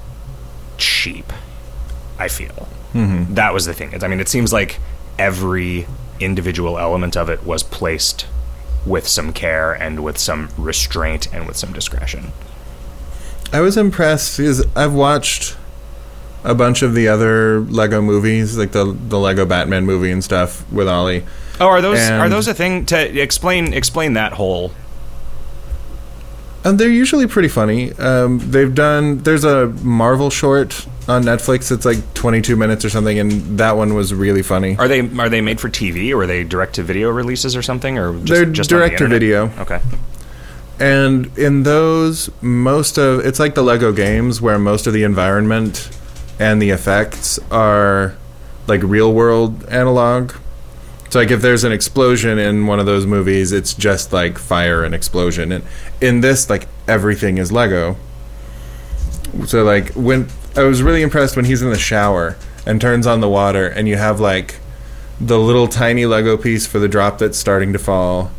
cheap. 0.76 1.32
I 2.18 2.28
feel 2.28 2.68
that 2.92 3.54
was 3.54 3.64
the 3.64 3.72
thing. 3.72 4.02
I 4.02 4.08
mean, 4.08 4.20
it 4.20 4.28
seems 4.28 4.52
like 4.52 4.78
every 5.18 5.86
individual 6.20 6.78
element 6.78 7.16
of 7.16 7.30
it 7.30 7.44
was 7.44 7.62
placed 7.62 8.26
with 8.84 9.08
some 9.08 9.32
care 9.32 9.72
and 9.72 10.04
with 10.04 10.18
some 10.18 10.50
restraint 10.58 11.32
and 11.32 11.46
with 11.46 11.56
some 11.56 11.72
discretion. 11.72 12.32
I 13.52 13.60
was 13.60 13.76
impressed 13.76 14.36
because 14.36 14.64
I've 14.76 14.94
watched 14.94 15.56
a 16.44 16.54
bunch 16.54 16.82
of 16.82 16.94
the 16.94 17.08
other 17.08 17.60
Lego 17.60 18.02
movies, 18.02 18.56
like 18.56 18.72
the 18.72 18.84
the 18.84 19.18
Lego 19.18 19.46
Batman 19.46 19.86
movie 19.86 20.10
and 20.10 20.22
stuff 20.22 20.70
with 20.72 20.88
Ollie. 20.88 21.24
Oh, 21.60 21.66
are 21.68 21.80
those 21.80 22.00
are 22.10 22.28
those 22.28 22.48
a 22.48 22.54
thing 22.54 22.86
to 22.86 23.20
explain? 23.20 23.72
Explain 23.72 24.14
that 24.14 24.32
whole. 24.32 24.72
And 26.64 26.78
they're 26.78 26.88
usually 26.88 27.26
pretty 27.26 27.48
funny. 27.48 27.92
Um, 27.94 28.38
they've 28.38 28.72
done. 28.72 29.18
There's 29.18 29.44
a 29.44 29.66
Marvel 29.82 30.30
short 30.30 30.86
on 31.08 31.24
Netflix. 31.24 31.72
It's 31.72 31.84
like 31.84 32.14
22 32.14 32.54
minutes 32.54 32.84
or 32.84 32.90
something, 32.90 33.18
and 33.18 33.58
that 33.58 33.76
one 33.76 33.94
was 33.94 34.14
really 34.14 34.42
funny. 34.42 34.76
Are 34.76 34.86
they 34.86 35.00
are 35.00 35.28
they 35.28 35.40
made 35.40 35.60
for 35.60 35.68
TV 35.68 36.12
or 36.12 36.22
are 36.22 36.26
they 36.26 36.44
direct 36.44 36.74
to 36.74 36.82
video 36.82 37.10
releases 37.10 37.56
or 37.56 37.62
something 37.62 37.98
or 37.98 38.12
just, 38.14 38.26
They're 38.26 38.46
just 38.46 38.70
direct 38.70 38.98
to 38.98 39.08
video. 39.08 39.50
Okay. 39.58 39.80
And 40.78 41.36
in 41.38 41.62
those, 41.62 42.30
most 42.40 42.98
of 42.98 43.24
it's 43.24 43.38
like 43.38 43.54
the 43.54 43.62
Lego 43.62 43.92
games 43.92 44.40
where 44.40 44.58
most 44.58 44.86
of 44.86 44.92
the 44.92 45.04
environment 45.04 45.90
and 46.42 46.60
the 46.60 46.70
effects 46.70 47.38
are 47.52 48.16
like 48.66 48.82
real 48.82 49.12
world 49.12 49.64
analog. 49.66 50.32
So 51.10 51.20
like 51.20 51.30
if 51.30 51.40
there's 51.40 51.62
an 51.62 51.70
explosion 51.70 52.36
in 52.36 52.66
one 52.66 52.80
of 52.80 52.86
those 52.86 53.06
movies, 53.06 53.52
it's 53.52 53.74
just 53.74 54.12
like 54.12 54.38
fire 54.38 54.82
and 54.82 54.92
explosion. 54.92 55.52
And 55.52 55.64
in 56.00 56.20
this, 56.20 56.50
like 56.50 56.66
everything 56.88 57.38
is 57.38 57.52
Lego. 57.52 57.96
So 59.46 59.62
like 59.62 59.92
when 59.92 60.30
I 60.56 60.64
was 60.64 60.82
really 60.82 61.02
impressed 61.02 61.36
when 61.36 61.44
he's 61.44 61.62
in 61.62 61.70
the 61.70 61.78
shower 61.78 62.36
and 62.66 62.80
turns 62.80 63.06
on 63.06 63.20
the 63.20 63.28
water 63.28 63.68
and 63.68 63.86
you 63.86 63.96
have 63.96 64.18
like 64.18 64.56
the 65.20 65.38
little 65.38 65.68
tiny 65.68 66.06
Lego 66.06 66.36
piece 66.36 66.66
for 66.66 66.80
the 66.80 66.88
drop 66.88 67.18
that's 67.18 67.38
starting 67.38 67.72
to 67.72 67.78
fall 67.78 68.32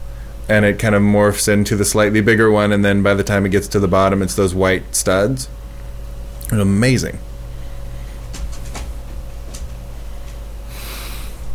and 0.49 0.65
it 0.65 0.77
kind 0.77 0.93
of 0.93 1.01
morphs 1.01 1.47
into 1.47 1.77
the 1.77 1.85
slightly 1.85 2.19
bigger 2.19 2.51
one 2.51 2.73
and 2.73 2.83
then 2.83 3.01
by 3.01 3.13
the 3.13 3.23
time 3.23 3.45
it 3.45 3.49
gets 3.49 3.69
to 3.69 3.79
the 3.79 3.87
bottom 3.87 4.21
it's 4.21 4.35
those 4.35 4.53
white 4.53 4.93
studs. 4.93 5.47
It's 6.41 6.51
amazing. 6.51 7.19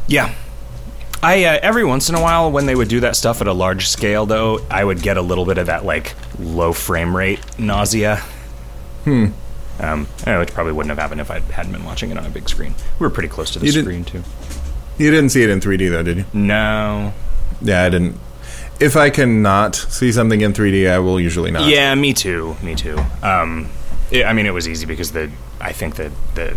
Yeah. 0.08 0.34
I 1.22 1.44
uh, 1.44 1.58
every 1.62 1.84
once 1.84 2.08
in 2.08 2.14
a 2.14 2.20
while 2.20 2.50
when 2.50 2.66
they 2.66 2.74
would 2.74 2.88
do 2.88 3.00
that 3.00 3.16
stuff 3.16 3.40
at 3.40 3.46
a 3.46 3.52
large 3.52 3.88
scale 3.88 4.26
though, 4.26 4.60
I 4.70 4.84
would 4.84 5.02
get 5.02 5.16
a 5.16 5.22
little 5.22 5.44
bit 5.44 5.58
of 5.58 5.66
that 5.66 5.84
like 5.84 6.14
low 6.38 6.72
frame 6.72 7.16
rate 7.16 7.40
nausea. 7.58 8.16
Hmm. 9.04 9.26
Um, 9.80 10.08
I 10.26 10.32
know 10.32 10.40
it 10.40 10.52
probably 10.52 10.72
wouldn't 10.72 10.90
have 10.90 10.98
happened 10.98 11.20
if 11.20 11.30
I 11.30 11.40
hadn't 11.40 11.72
been 11.72 11.84
watching 11.84 12.10
it 12.10 12.18
on 12.18 12.26
a 12.26 12.30
big 12.30 12.48
screen. 12.48 12.74
We 12.98 13.04
were 13.04 13.10
pretty 13.10 13.28
close 13.28 13.50
to 13.52 13.58
the 13.58 13.66
You 13.66 13.72
screen 13.72 14.04
too. 14.04 14.22
You 14.96 15.10
didn't 15.10 15.30
see 15.30 15.42
it 15.42 15.50
in 15.50 15.60
3D 15.60 15.90
though, 15.90 16.02
did 16.02 16.18
you? 16.18 16.24
No. 16.32 17.12
Yeah, 17.60 17.84
I 17.84 17.88
didn't. 17.88 18.18
If 18.80 18.96
I 18.96 19.10
cannot 19.10 19.74
see 19.74 20.12
something 20.12 20.40
in 20.40 20.52
3D, 20.52 20.88
I 20.90 20.98
will 20.98 21.20
usually 21.20 21.50
not. 21.50 21.68
Yeah, 21.68 21.94
me 21.94 22.12
too. 22.12 22.56
Me 22.62 22.74
too. 22.74 22.98
Um, 23.22 23.70
it, 24.10 24.24
I 24.24 24.32
mean, 24.32 24.46
it 24.46 24.54
was 24.54 24.68
easy 24.68 24.86
because 24.86 25.12
the 25.12 25.30
I 25.60 25.72
think 25.72 25.96
that 25.96 26.12
the, 26.34 26.56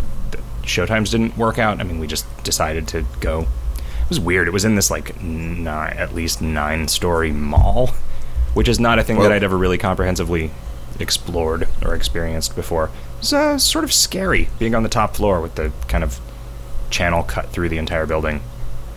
showtimes 0.62 1.10
didn't 1.10 1.36
work 1.36 1.58
out. 1.58 1.80
I 1.80 1.82
mean, 1.84 1.98
we 1.98 2.06
just 2.06 2.26
decided 2.44 2.88
to 2.88 3.04
go. 3.20 3.46
It 4.02 4.08
was 4.08 4.20
weird. 4.20 4.48
It 4.48 4.52
was 4.52 4.64
in 4.64 4.74
this 4.74 4.90
like 4.90 5.20
nine, 5.22 5.96
at 5.96 6.14
least 6.14 6.42
nine 6.42 6.88
story 6.88 7.32
mall, 7.32 7.88
which 8.54 8.68
is 8.68 8.78
not 8.80 8.98
a 8.98 9.04
thing 9.04 9.16
Well- 9.16 9.28
that 9.28 9.34
I'd 9.34 9.44
ever 9.44 9.56
really 9.56 9.78
comprehensively 9.78 10.50
explored 11.00 11.66
or 11.84 11.94
experienced 11.94 12.54
before. 12.54 12.90
It's 13.18 13.32
uh, 13.32 13.58
sort 13.58 13.84
of 13.84 13.92
scary 13.92 14.48
being 14.58 14.74
on 14.74 14.82
the 14.82 14.88
top 14.88 15.16
floor 15.16 15.40
with 15.40 15.54
the 15.54 15.72
kind 15.88 16.04
of 16.04 16.20
channel 16.90 17.22
cut 17.22 17.50
through 17.50 17.68
the 17.70 17.78
entire 17.78 18.04
building, 18.06 18.42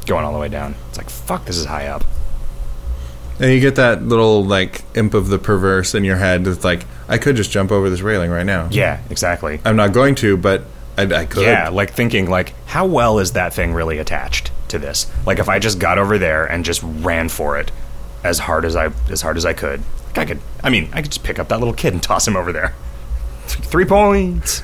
going 0.05 0.25
all 0.25 0.33
the 0.33 0.39
way 0.39 0.49
down. 0.49 0.75
It's 0.89 0.97
like 0.97 1.09
fuck, 1.09 1.45
this 1.45 1.57
is 1.57 1.65
high 1.65 1.87
up. 1.87 2.03
And 3.39 3.51
you 3.51 3.59
get 3.59 3.75
that 3.75 4.03
little 4.03 4.43
like 4.43 4.83
imp 4.95 5.13
of 5.13 5.27
the 5.27 5.37
perverse 5.37 5.93
in 5.93 6.03
your 6.03 6.15
head. 6.17 6.47
It's 6.47 6.63
like 6.63 6.85
I 7.07 7.17
could 7.17 7.35
just 7.35 7.51
jump 7.51 7.71
over 7.71 7.89
this 7.89 8.01
railing 8.01 8.31
right 8.31 8.45
now. 8.45 8.67
Yeah, 8.71 9.01
exactly. 9.09 9.59
I'm 9.65 9.75
not 9.75 9.93
going 9.93 10.15
to, 10.15 10.37
but 10.37 10.63
I, 10.97 11.03
I 11.03 11.25
could. 11.25 11.43
Yeah, 11.43 11.69
like 11.69 11.91
thinking 11.91 12.29
like 12.29 12.53
how 12.67 12.85
well 12.85 13.19
is 13.19 13.33
that 13.33 13.53
thing 13.53 13.73
really 13.73 13.97
attached 13.97 14.51
to 14.69 14.79
this? 14.79 15.11
Like 15.25 15.39
if 15.39 15.49
I 15.49 15.59
just 15.59 15.79
got 15.79 15.97
over 15.97 16.17
there 16.17 16.45
and 16.45 16.63
just 16.65 16.81
ran 16.83 17.29
for 17.29 17.57
it 17.57 17.71
as 18.23 18.39
hard 18.39 18.65
as 18.65 18.75
I 18.75 18.91
as 19.09 19.21
hard 19.21 19.37
as 19.37 19.45
I 19.45 19.53
could, 19.53 19.81
like 20.07 20.17
I 20.17 20.25
could. 20.25 20.39
I 20.63 20.69
mean, 20.69 20.89
I 20.93 21.01
could 21.01 21.11
just 21.11 21.23
pick 21.23 21.39
up 21.39 21.49
that 21.49 21.59
little 21.59 21.73
kid 21.73 21.93
and 21.93 22.01
toss 22.01 22.27
him 22.27 22.35
over 22.35 22.51
there. 22.51 22.73
Three 23.47 23.85
points. 23.85 24.63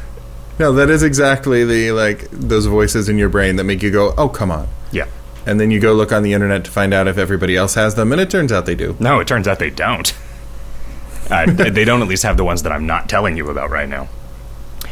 No, 0.60 0.74
that 0.74 0.89
is 0.89 1.03
exactly 1.03 1.64
the 1.64 1.91
like 1.91 2.30
those 2.32 2.66
voices 2.66 3.10
in 3.10 3.18
your 3.18 3.30
brain 3.30 3.56
that 3.56 3.64
make 3.64 3.82
you 3.82 3.91
go, 3.91 4.14
"Oh, 4.18 4.30
come 4.30 4.51
on." 4.51 4.68
Yeah. 4.91 5.08
And 5.45 5.60
then 5.60 5.72
you 5.72 5.80
go 5.80 5.93
look 5.93 6.12
on 6.12 6.24
the 6.24 6.34
internet 6.34 6.64
to 6.66 6.72
find 6.72 6.93
out 6.93 7.08
if 7.08 7.18
everybody 7.18 7.56
else 7.56 7.74
has 7.76 7.95
them, 7.95 8.12
and 8.12 8.22
it 8.22 8.30
turns 8.30 8.51
out 8.51 8.66
they 8.66 8.76
do. 8.76 8.95
No, 8.99 9.20
it 9.20 9.28
turns 9.28 9.47
out 9.47 9.60
they 9.60 9.72
don't. 9.72 10.14
Uh, 11.30 11.45
they 11.51 11.84
don't 11.84 12.01
at 12.01 12.08
least 12.08 12.24
have 12.24 12.38
the 12.38 12.43
ones 12.43 12.64
that 12.64 12.72
I'm 12.72 12.86
not 12.86 13.10
telling 13.10 13.38
you 13.38 13.49
about 13.49 13.72
right 13.72 13.89
now. 13.89 14.08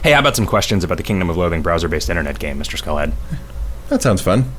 Hey, 0.03 0.11
how 0.11 0.19
about 0.19 0.35
some 0.35 0.45
questions 0.45 0.83
about 0.83 0.97
the 0.97 1.03
Kingdom 1.03 1.29
of 1.29 1.37
Loathing 1.37 1.61
browser-based 1.61 2.09
internet 2.09 2.39
game, 2.39 2.57
Mr. 2.57 2.81
Skullhead? 2.81 3.13
That 3.89 4.01
sounds 4.01 4.21
fun. 4.21 4.53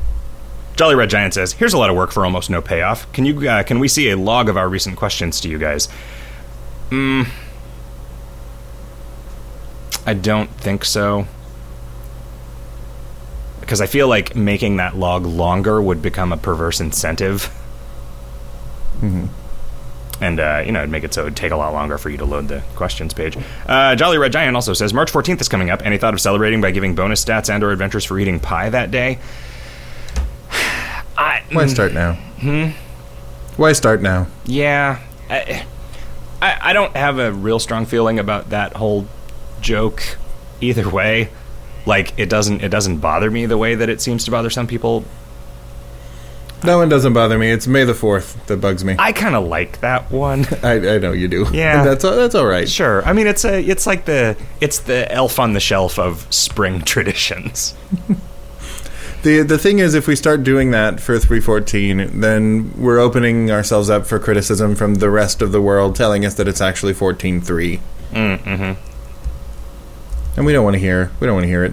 Jolly 0.77 0.95
Red 0.95 1.11
Giant 1.11 1.35
says, 1.35 1.53
"Here's 1.53 1.73
a 1.73 1.79
lot 1.79 1.91
of 1.91 1.97
work 1.97 2.11
for 2.13 2.25
almost 2.25 2.51
no 2.51 2.61
payoff. 2.63 3.11
Can 3.13 3.25
you 3.25 3.49
uh, 3.49 3.63
can 3.63 3.79
we 3.81 3.89
see 3.89 4.11
a 4.11 4.17
log 4.17 4.49
of 4.49 4.57
our 4.57 4.69
recent 4.69 4.97
questions 4.97 5.41
to 5.41 5.49
you 5.49 5.59
guys?" 5.59 5.89
Mm, 6.91 7.29
I 10.07 10.15
don't 10.15 10.51
think 10.53 10.85
so. 10.85 11.27
because 13.61 13.81
I 13.81 13.87
feel 13.87 14.09
like 14.09 14.35
making 14.35 14.79
that 14.79 14.97
log 14.97 15.25
longer 15.25 15.81
would 15.81 16.03
become 16.03 16.33
a 16.33 16.37
perverse 16.37 16.81
incentive. 16.81 17.51
And, 20.21 20.39
uh, 20.39 20.63
you 20.67 20.73
know, 20.73 20.81
it'd 20.81 20.91
make 20.91 21.05
it 21.05 21.15
so 21.15 21.23
it'd 21.23 21.37
take 21.37 21.53
a 21.53 21.57
lot 21.57 21.73
longer 21.73 21.97
for 21.97 22.11
you 22.11 22.19
to 22.19 22.25
load 22.27 22.49
the 22.49 22.63
questions 22.75 23.15
page. 23.15 23.39
Uh, 23.67 23.95
Jolly 23.97 24.19
Red 24.19 24.33
Giant 24.33 24.55
also 24.55 24.75
says 24.75 24.93
March 24.93 25.11
14th 25.11 25.41
is 25.41 25.49
coming 25.49 25.71
up. 25.71 25.85
Any 25.85 25.97
thought 25.97 26.13
of 26.13 26.21
celebrating 26.21 26.61
by 26.61 26.71
giving 26.73 26.95
bonus 26.95 27.25
stats 27.25 27.49
and 27.53 27.65
or 27.65 27.71
adventures 27.71 28.05
for 28.05 28.19
eating 28.19 28.39
pie 28.39 28.69
that 28.69 28.91
day? 28.91 29.19
I, 31.17 31.43
Why 31.53 31.67
start 31.67 31.93
now? 31.93 32.15
Hmm. 32.41 32.69
Why 33.57 33.73
start 33.73 34.01
now? 34.03 34.27
yeah. 34.47 35.01
I, 35.29 35.65
I, 36.43 36.59
I 36.61 36.73
don't 36.73 36.97
have 36.97 37.19
a 37.19 37.33
real 37.33 37.59
strong 37.59 37.87
feeling 37.87 38.19
about 38.19 38.51
that 38.51 38.75
whole 38.75 39.07
joke 39.61 40.17
either 40.61 40.89
way. 40.89 41.31
Like 41.87 42.19
it 42.19 42.29
doesn't 42.29 42.63
it 42.63 42.69
doesn't 42.71 42.99
bother 42.99 43.31
me 43.31 43.47
the 43.47 43.57
way 43.59 43.75
that 43.75 43.89
it 43.89 44.01
seems 44.01 44.25
to 44.25 44.31
bother 44.31 44.51
some 44.51 44.67
people. 44.67 45.05
That 46.63 46.75
one 46.75 46.89
doesn't 46.91 47.15
bother 47.15 47.39
me. 47.39 47.51
It's 47.51 47.67
May 47.67 47.85
the 47.85 47.95
Fourth 47.95 48.47
that 48.47 48.59
bugs 48.59 48.85
me. 48.85 48.95
I 48.99 49.13
kind 49.13 49.35
of 49.35 49.47
like 49.47 49.81
that 49.81 50.11
one. 50.11 50.47
I, 50.63 50.73
I 50.95 50.99
know 50.99 51.13
you 51.13 51.27
do. 51.27 51.47
Yeah. 51.53 51.85
that's 51.85 52.05
all, 52.05 52.15
that's 52.17 52.35
all 52.35 52.47
right. 52.47 52.69
Sure. 52.69 53.03
I 53.05 53.13
mean, 53.15 53.27
it's 53.27 53.45
a 53.45 53.63
it's 53.63 53.87
like 53.87 54.05
the 54.05 54.37
it's 54.61 54.81
the 54.81 55.11
elf 55.11 55.39
on 55.39 55.55
the 55.55 55.61
shelf 55.61 55.99
of 55.99 56.27
spring 56.33 56.83
traditions. 56.85 57.75
The 59.23 59.43
the 59.43 59.59
thing 59.59 59.79
is, 59.79 59.95
if 59.95 60.07
we 60.07 60.17
start 60.17 60.45
doing 60.45 60.71
that 60.71 61.01
for 61.01 61.19
314, 61.19 62.21
then 62.21 62.73
we're 62.77 62.99
opening 62.99 63.51
ourselves 63.51 63.89
up 63.91 64.07
for 64.07 64.19
criticism 64.19 64.75
from 64.75 64.97
the 64.97 65.11
rest 65.11 65.41
of 65.43 65.53
the 65.53 65.61
world, 65.63 65.95
telling 65.97 66.25
us 66.25 66.35
that 66.35 66.49
it's 66.49 66.61
actually 66.61 66.95
14.3. 66.95 67.81
Mm-hmm. 68.13 68.81
And 70.37 70.47
we 70.47 70.53
don't 70.53 70.65
want 70.65 70.75
to 70.75 70.81
hear. 70.81 71.11
We 71.21 71.27
don't 71.27 71.35
want 71.35 71.45
to 71.45 71.49
hear 71.49 71.65
it. 71.65 71.73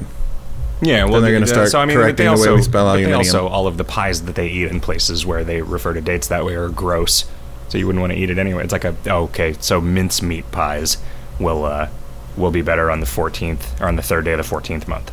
Yeah, 0.81 1.05
well, 1.05 1.21
they're 1.21 1.33
gonna 1.33 1.45
uh, 1.45 1.47
start 1.47 1.69
so, 1.69 1.79
I 1.79 1.85
mean, 1.85 1.97
correcting 1.97 2.25
they 2.27 2.35
the 2.35 2.41
way 2.41 2.47
also, 2.47 2.55
we 2.55 2.61
spell 2.61 2.93
they 2.93 3.11
also 3.11 3.47
all 3.47 3.65
of 3.65 3.77
the 3.77 3.83
pies 3.83 4.23
that 4.23 4.35
they 4.35 4.47
eat 4.47 4.69
in 4.69 4.79
places 4.79 5.25
where 5.25 5.43
they 5.43 5.61
refer 5.61 5.93
to 5.93 6.01
dates 6.01 6.27
that 6.27 6.45
way 6.45 6.55
are 6.55 6.69
gross. 6.69 7.25
So 7.69 7.77
you 7.77 7.87
wouldn't 7.87 8.01
want 8.01 8.13
to 8.13 8.19
eat 8.19 8.29
it 8.29 8.37
anyway. 8.37 8.63
It's 8.63 8.71
like 8.71 8.85
a 8.85 8.95
oh, 9.07 9.23
okay. 9.23 9.55
So 9.59 9.81
mincemeat 9.81 10.51
pies 10.51 10.97
will 11.39 11.65
uh, 11.65 11.89
will 12.37 12.51
be 12.51 12.61
better 12.61 12.91
on 12.91 12.99
the 12.99 13.05
14th 13.05 13.81
or 13.81 13.87
on 13.87 13.95
the 13.95 14.03
third 14.03 14.25
day 14.25 14.33
of 14.33 14.37
the 14.37 14.55
14th 14.55 14.87
month, 14.87 15.09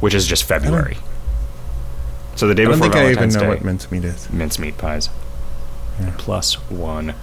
which 0.00 0.14
is 0.14 0.26
just 0.26 0.44
February. 0.44 0.98
So 2.36 2.46
the 2.46 2.54
day 2.54 2.66
before 2.66 2.86
I 2.86 2.88
don't 2.88 2.90
think 2.90 3.06
I 3.06 3.10
even 3.10 3.28
know 3.30 3.40
Day, 3.40 3.48
what 3.48 3.64
mincemeat 3.64 4.04
is. 4.04 4.30
mincemeat 4.30 4.76
pies. 4.76 5.08
Plus 6.18 6.54
one. 6.70 7.14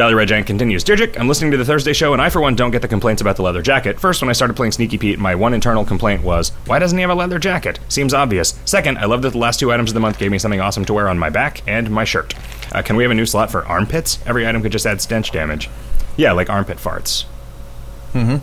Jolly 0.00 0.14
Red 0.14 0.28
Giant 0.28 0.46
continues. 0.46 0.82
Dear 0.82 0.96
Jick, 0.96 1.20
I'm 1.20 1.28
listening 1.28 1.50
to 1.50 1.58
the 1.58 1.64
Thursday 1.66 1.92
show, 1.92 2.14
and 2.14 2.22
I, 2.22 2.30
for 2.30 2.40
one, 2.40 2.56
don't 2.56 2.70
get 2.70 2.80
the 2.80 2.88
complaints 2.88 3.20
about 3.20 3.36
the 3.36 3.42
leather 3.42 3.60
jacket. 3.60 4.00
First, 4.00 4.22
when 4.22 4.30
I 4.30 4.32
started 4.32 4.56
playing 4.56 4.72
Sneaky 4.72 4.96
Pete, 4.96 5.18
my 5.18 5.34
one 5.34 5.52
internal 5.52 5.84
complaint 5.84 6.22
was, 6.22 6.52
why 6.64 6.78
doesn't 6.78 6.96
he 6.96 7.02
have 7.02 7.10
a 7.10 7.14
leather 7.14 7.38
jacket? 7.38 7.78
Seems 7.90 8.14
obvious. 8.14 8.58
Second, 8.64 8.96
I 8.96 9.04
love 9.04 9.20
that 9.20 9.32
the 9.32 9.38
last 9.38 9.60
two 9.60 9.70
items 9.70 9.90
of 9.90 9.94
the 9.94 10.00
month 10.00 10.18
gave 10.18 10.30
me 10.30 10.38
something 10.38 10.58
awesome 10.58 10.86
to 10.86 10.94
wear 10.94 11.06
on 11.06 11.18
my 11.18 11.28
back 11.28 11.60
and 11.68 11.90
my 11.90 12.04
shirt. 12.04 12.32
Uh, 12.72 12.80
can 12.80 12.96
we 12.96 13.02
have 13.04 13.10
a 13.10 13.14
new 13.14 13.26
slot 13.26 13.50
for 13.50 13.62
armpits? 13.66 14.18
Every 14.24 14.46
item 14.46 14.62
could 14.62 14.72
just 14.72 14.86
add 14.86 15.02
stench 15.02 15.32
damage. 15.32 15.68
Yeah, 16.16 16.32
like 16.32 16.48
armpit 16.48 16.78
farts. 16.78 17.26
Mhm. 18.14 18.40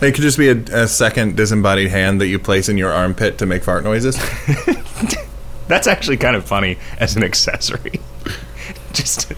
It 0.00 0.12
could 0.12 0.22
just 0.22 0.38
be 0.38 0.48
a, 0.48 0.56
a 0.84 0.88
second 0.88 1.36
disembodied 1.36 1.90
hand 1.90 2.18
that 2.22 2.28
you 2.28 2.38
place 2.38 2.70
in 2.70 2.78
your 2.78 2.92
armpit 2.94 3.36
to 3.40 3.44
make 3.44 3.62
fart 3.62 3.84
noises. 3.84 4.16
That's 5.68 5.86
actually 5.86 6.16
kind 6.16 6.34
of 6.34 6.46
funny 6.46 6.78
as 6.98 7.14
an 7.14 7.22
accessory. 7.24 8.00
just. 8.94 9.30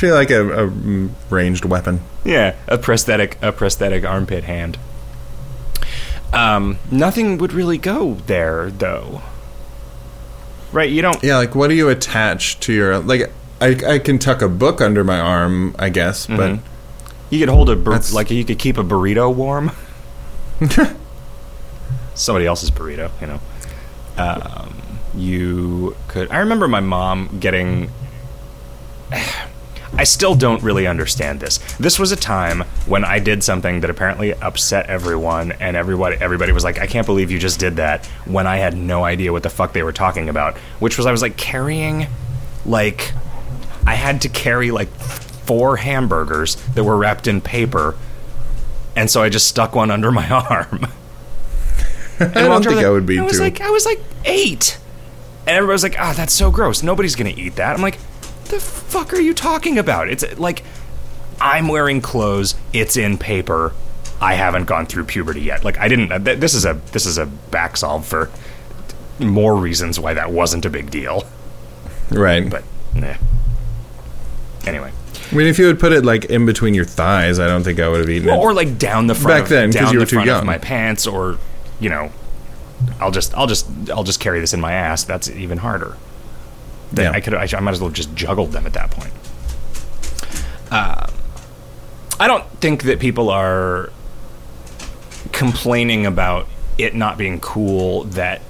Be 0.00 0.10
like 0.12 0.30
a, 0.30 0.66
a 0.66 0.68
ranged 1.30 1.64
weapon. 1.64 2.00
Yeah, 2.24 2.54
a 2.68 2.76
prosthetic, 2.78 3.38
a 3.42 3.52
prosthetic 3.52 4.04
armpit 4.04 4.44
hand. 4.44 4.78
Um, 6.32 6.78
nothing 6.90 7.38
would 7.38 7.52
really 7.52 7.78
go 7.78 8.14
there, 8.26 8.70
though. 8.70 9.22
Right? 10.72 10.90
You 10.90 11.00
don't. 11.02 11.22
Yeah, 11.22 11.36
like 11.38 11.54
what 11.54 11.68
do 11.68 11.74
you 11.74 11.88
attach 11.88 12.60
to 12.60 12.72
your 12.72 12.98
like? 12.98 13.30
I 13.60 13.76
I 13.86 13.98
can 14.00 14.18
tuck 14.18 14.42
a 14.42 14.48
book 14.48 14.80
under 14.82 15.02
my 15.04 15.18
arm, 15.18 15.74
I 15.78 15.88
guess, 15.88 16.26
but 16.26 16.58
You 17.30 17.38
could 17.38 17.48
hold 17.48 17.70
a 17.70 17.76
bur- 17.76 18.00
like 18.12 18.30
you 18.30 18.44
could 18.44 18.58
keep 18.58 18.76
a 18.76 18.84
burrito 18.84 19.34
warm. 19.34 19.70
Somebody 22.14 22.46
else's 22.46 22.70
burrito, 22.70 23.10
you 23.20 23.26
know. 23.28 23.40
Um, 24.18 24.76
you 25.14 25.96
could. 26.08 26.30
I 26.30 26.38
remember 26.38 26.68
my 26.68 26.80
mom 26.80 27.38
getting. 27.40 27.90
I 29.98 30.04
still 30.04 30.34
don't 30.34 30.62
really 30.62 30.86
understand 30.86 31.40
this. 31.40 31.58
This 31.78 31.98
was 31.98 32.12
a 32.12 32.16
time 32.16 32.62
when 32.86 33.04
I 33.04 33.18
did 33.18 33.42
something 33.42 33.80
that 33.80 33.88
apparently 33.90 34.34
upset 34.34 34.86
everyone, 34.90 35.52
and 35.52 35.76
everybody 35.76 36.16
everybody 36.20 36.52
was 36.52 36.64
like, 36.64 36.78
"I 36.78 36.86
can't 36.86 37.06
believe 37.06 37.30
you 37.30 37.38
just 37.38 37.58
did 37.58 37.76
that." 37.76 38.04
When 38.26 38.46
I 38.46 38.58
had 38.58 38.76
no 38.76 39.04
idea 39.04 39.32
what 39.32 39.42
the 39.42 39.50
fuck 39.50 39.72
they 39.72 39.82
were 39.82 39.92
talking 39.92 40.28
about, 40.28 40.56
which 40.80 40.98
was 40.98 41.06
I 41.06 41.12
was 41.12 41.22
like 41.22 41.36
carrying, 41.38 42.08
like, 42.66 43.12
I 43.86 43.94
had 43.94 44.20
to 44.22 44.28
carry 44.28 44.70
like 44.70 44.88
four 44.94 45.76
hamburgers 45.76 46.56
that 46.74 46.84
were 46.84 46.96
wrapped 46.96 47.26
in 47.26 47.40
paper, 47.40 47.94
and 48.96 49.10
so 49.10 49.22
I 49.22 49.28
just 49.30 49.46
stuck 49.48 49.74
one 49.74 49.90
under 49.90 50.12
my 50.12 50.28
arm. 50.50 50.86
I 52.20 52.24
don't 52.28 52.62
think 52.64 52.78
I 52.84 52.90
would 52.90 53.06
be 53.06 53.18
I 53.18 53.22
was 53.22 53.34
too. 53.36 53.42
like, 53.42 53.60
I 53.60 53.70
was 53.70 53.84
like 53.86 54.00
eight, 54.26 54.78
and 55.46 55.56
everybody 55.56 55.72
was 55.74 55.82
like, 55.82 55.96
"Ah, 55.98 56.12
that's 56.16 56.32
so 56.34 56.50
gross. 56.50 56.82
Nobody's 56.82 57.14
gonna 57.16 57.34
eat 57.36 57.56
that." 57.56 57.74
I'm 57.76 57.82
like, 57.82 57.98
"The 58.48 58.60
fuck 58.60 59.12
are 59.12 59.20
you 59.20 59.34
talking 59.34 59.78
about?" 59.78 60.08
It's 60.08 60.24
like, 60.38 60.62
I'm 61.40 61.68
wearing 61.68 62.00
clothes. 62.00 62.54
It's 62.72 62.96
in 62.96 63.18
paper. 63.18 63.72
I 64.20 64.34
haven't 64.34 64.64
gone 64.64 64.86
through 64.86 65.04
puberty 65.04 65.42
yet. 65.42 65.62
Like, 65.64 65.78
I 65.78 65.88
didn't. 65.88 66.24
th- 66.24 66.38
This 66.38 66.54
is 66.54 66.64
a 66.64 66.78
this 66.92 67.04
is 67.06 67.18
a 67.18 67.26
back 67.26 67.76
solve 67.76 68.06
for 68.06 68.30
more 69.18 69.54
reasons 69.56 69.98
why 70.00 70.14
that 70.14 70.30
wasn't 70.30 70.64
a 70.64 70.70
big 70.70 70.90
deal. 70.90 71.24
right. 72.10 72.48
But, 72.48 72.64
nah. 72.94 73.14
Anyway. 74.66 74.92
I 75.30 75.34
mean, 75.34 75.46
if 75.48 75.58
you 75.58 75.66
had 75.66 75.78
put 75.80 75.92
it 75.92 76.04
like 76.04 76.26
in 76.26 76.46
between 76.46 76.74
your 76.74 76.84
thighs, 76.84 77.38
I 77.38 77.46
don't 77.46 77.62
think 77.64 77.80
I 77.80 77.88
would 77.88 78.00
have 78.00 78.08
eaten 78.10 78.28
Well, 78.28 78.36
it. 78.40 78.44
or 78.44 78.54
like 78.54 78.78
down 78.78 79.06
the 79.06 79.14
front 79.14 79.28
Back 79.34 79.42
of, 79.44 79.48
then, 79.50 79.72
'cause 79.72 79.80
down 79.82 79.92
you 79.92 79.98
were 80.00 80.06
too 80.06 80.22
young. 80.22 80.46
my 80.46 80.58
pants 80.58 81.06
or 81.06 81.38
you 81.80 81.88
know 81.90 82.10
I'll 83.00 83.10
just 83.10 83.34
I'll 83.36 83.46
just 83.46 83.66
I'll 83.90 84.04
just 84.04 84.20
carry 84.20 84.38
this 84.40 84.54
in 84.54 84.60
my 84.60 84.72
ass 84.72 85.02
that's 85.04 85.28
even 85.30 85.58
harder 85.58 85.96
Then 86.92 87.06
Yeah. 87.06 87.16
I 87.16 87.20
could 87.20 87.34
I, 87.34 87.48
I 87.52 87.60
might 87.60 87.72
as 87.72 87.80
well 87.80 87.90
just 87.90 88.14
juggled 88.14 88.52
them 88.52 88.66
at 88.66 88.72
that 88.74 88.90
point. 88.90 89.12
Uh, 90.70 91.06
I 92.18 92.26
don't 92.26 92.44
think 92.60 92.84
that 92.84 92.98
people 92.98 93.28
are 93.30 93.90
complaining 95.32 96.06
about 96.06 96.46
it 96.78 96.94
not 96.94 97.18
being 97.18 97.40
cool 97.40 98.04
that 98.04 98.40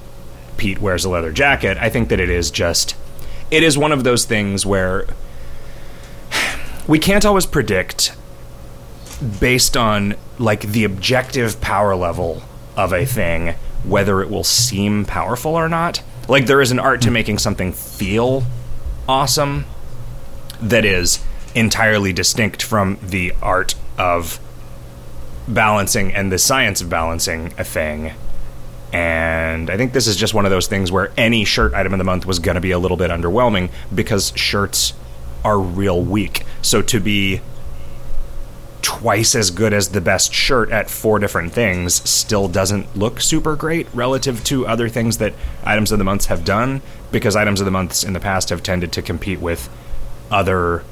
Pete 0.57 0.81
wears 0.81 1.05
a 1.05 1.11
leather 1.11 1.33
jacket. 1.33 1.77
I 1.79 1.91
think 1.91 2.09
that 2.09 2.21
it 2.21 2.31
is 2.31 2.51
just 2.51 2.97
it 3.51 3.63
is 3.63 3.77
one 3.79 3.93
of 3.93 4.05
those 4.05 4.25
things 4.25 4.65
where 4.67 5.07
we 6.87 6.99
can't 6.99 7.25
always 7.25 7.47
predict 7.47 8.15
based 9.41 9.77
on 9.77 10.15
like 10.39 10.61
the 10.63 10.85
objective 10.85 11.61
power 11.61 11.97
level 11.97 12.43
of 12.77 12.93
a 12.93 13.07
thing 13.07 13.55
whether 13.85 14.21
it 14.21 14.29
will 14.29 14.45
seem 14.45 15.05
powerful 15.05 15.55
or 15.55 15.69
not 15.69 16.03
like 16.29 16.47
there 16.47 16.61
is 16.61 16.71
an 16.71 16.79
art 16.79 17.01
to 17.03 17.11
making 17.11 17.39
something 17.39 17.73
feel 17.73 18.45
awesome 19.09 19.65
that 20.61 20.85
is 20.85 21.25
entirely 21.55 22.13
distinct 22.13 22.63
from 22.63 22.99
the 23.03 23.33
art 23.43 23.75
of 23.99 24.41
balancing 25.49 26.13
and 26.13 26.33
the 26.33 26.39
science 26.39 26.81
of 26.81 26.91
balancing 26.91 27.53
a 27.59 27.65
thing 27.65 28.13
and 28.93 29.69
I 29.69 29.77
think 29.77 29.93
this 29.93 30.07
is 30.07 30.17
just 30.17 30.33
one 30.33 30.45
of 30.45 30.51
those 30.51 30.69
things 30.69 30.93
where 30.93 31.13
any 31.17 31.45
shirt 31.45 31.75
item 31.75 31.93
of 31.93 31.99
the 31.99 32.05
month 32.05 32.25
was 32.25 32.39
going 32.39 32.55
to 32.55 32.61
be 32.61 32.71
a 32.71 32.79
little 32.79 32.97
bit 32.97 33.11
underwhelming 33.11 33.71
because 33.95 34.33
shirts 34.37 34.95
are 35.45 35.59
real 35.59 36.01
weak. 36.03 36.45
So 36.63 36.83
to 36.83 37.01
be 37.01 37.41
twice 38.87 39.35
as 39.35 39.51
good 39.51 39.73
as 39.73 39.89
the 39.89 40.01
best 40.01 40.33
shirt 40.33 40.71
at 40.71 40.89
four 40.89 41.19
different 41.19 41.53
things 41.53 42.09
still 42.09 42.47
doesn't 42.47 42.97
look 42.97 43.21
super 43.21 43.57
great 43.57 43.89
relative 43.93 44.45
to 44.45 44.65
other 44.65 44.89
things 44.89 45.19
that 45.19 45.35
items 45.65 45.91
of 45.91 45.99
the 45.99 46.05
months 46.05 46.27
have 46.27 46.45
done 46.45 46.81
because 47.11 47.35
items 47.35 47.61
of 47.61 47.65
the 47.65 47.71
months 47.73 48.05
in 48.05 48.13
the 48.13 48.21
past 48.21 48.49
have 48.51 48.63
tended 48.63 48.93
to 48.93 49.03
compete 49.03 49.41
with 49.41 49.69
other 50.31 50.85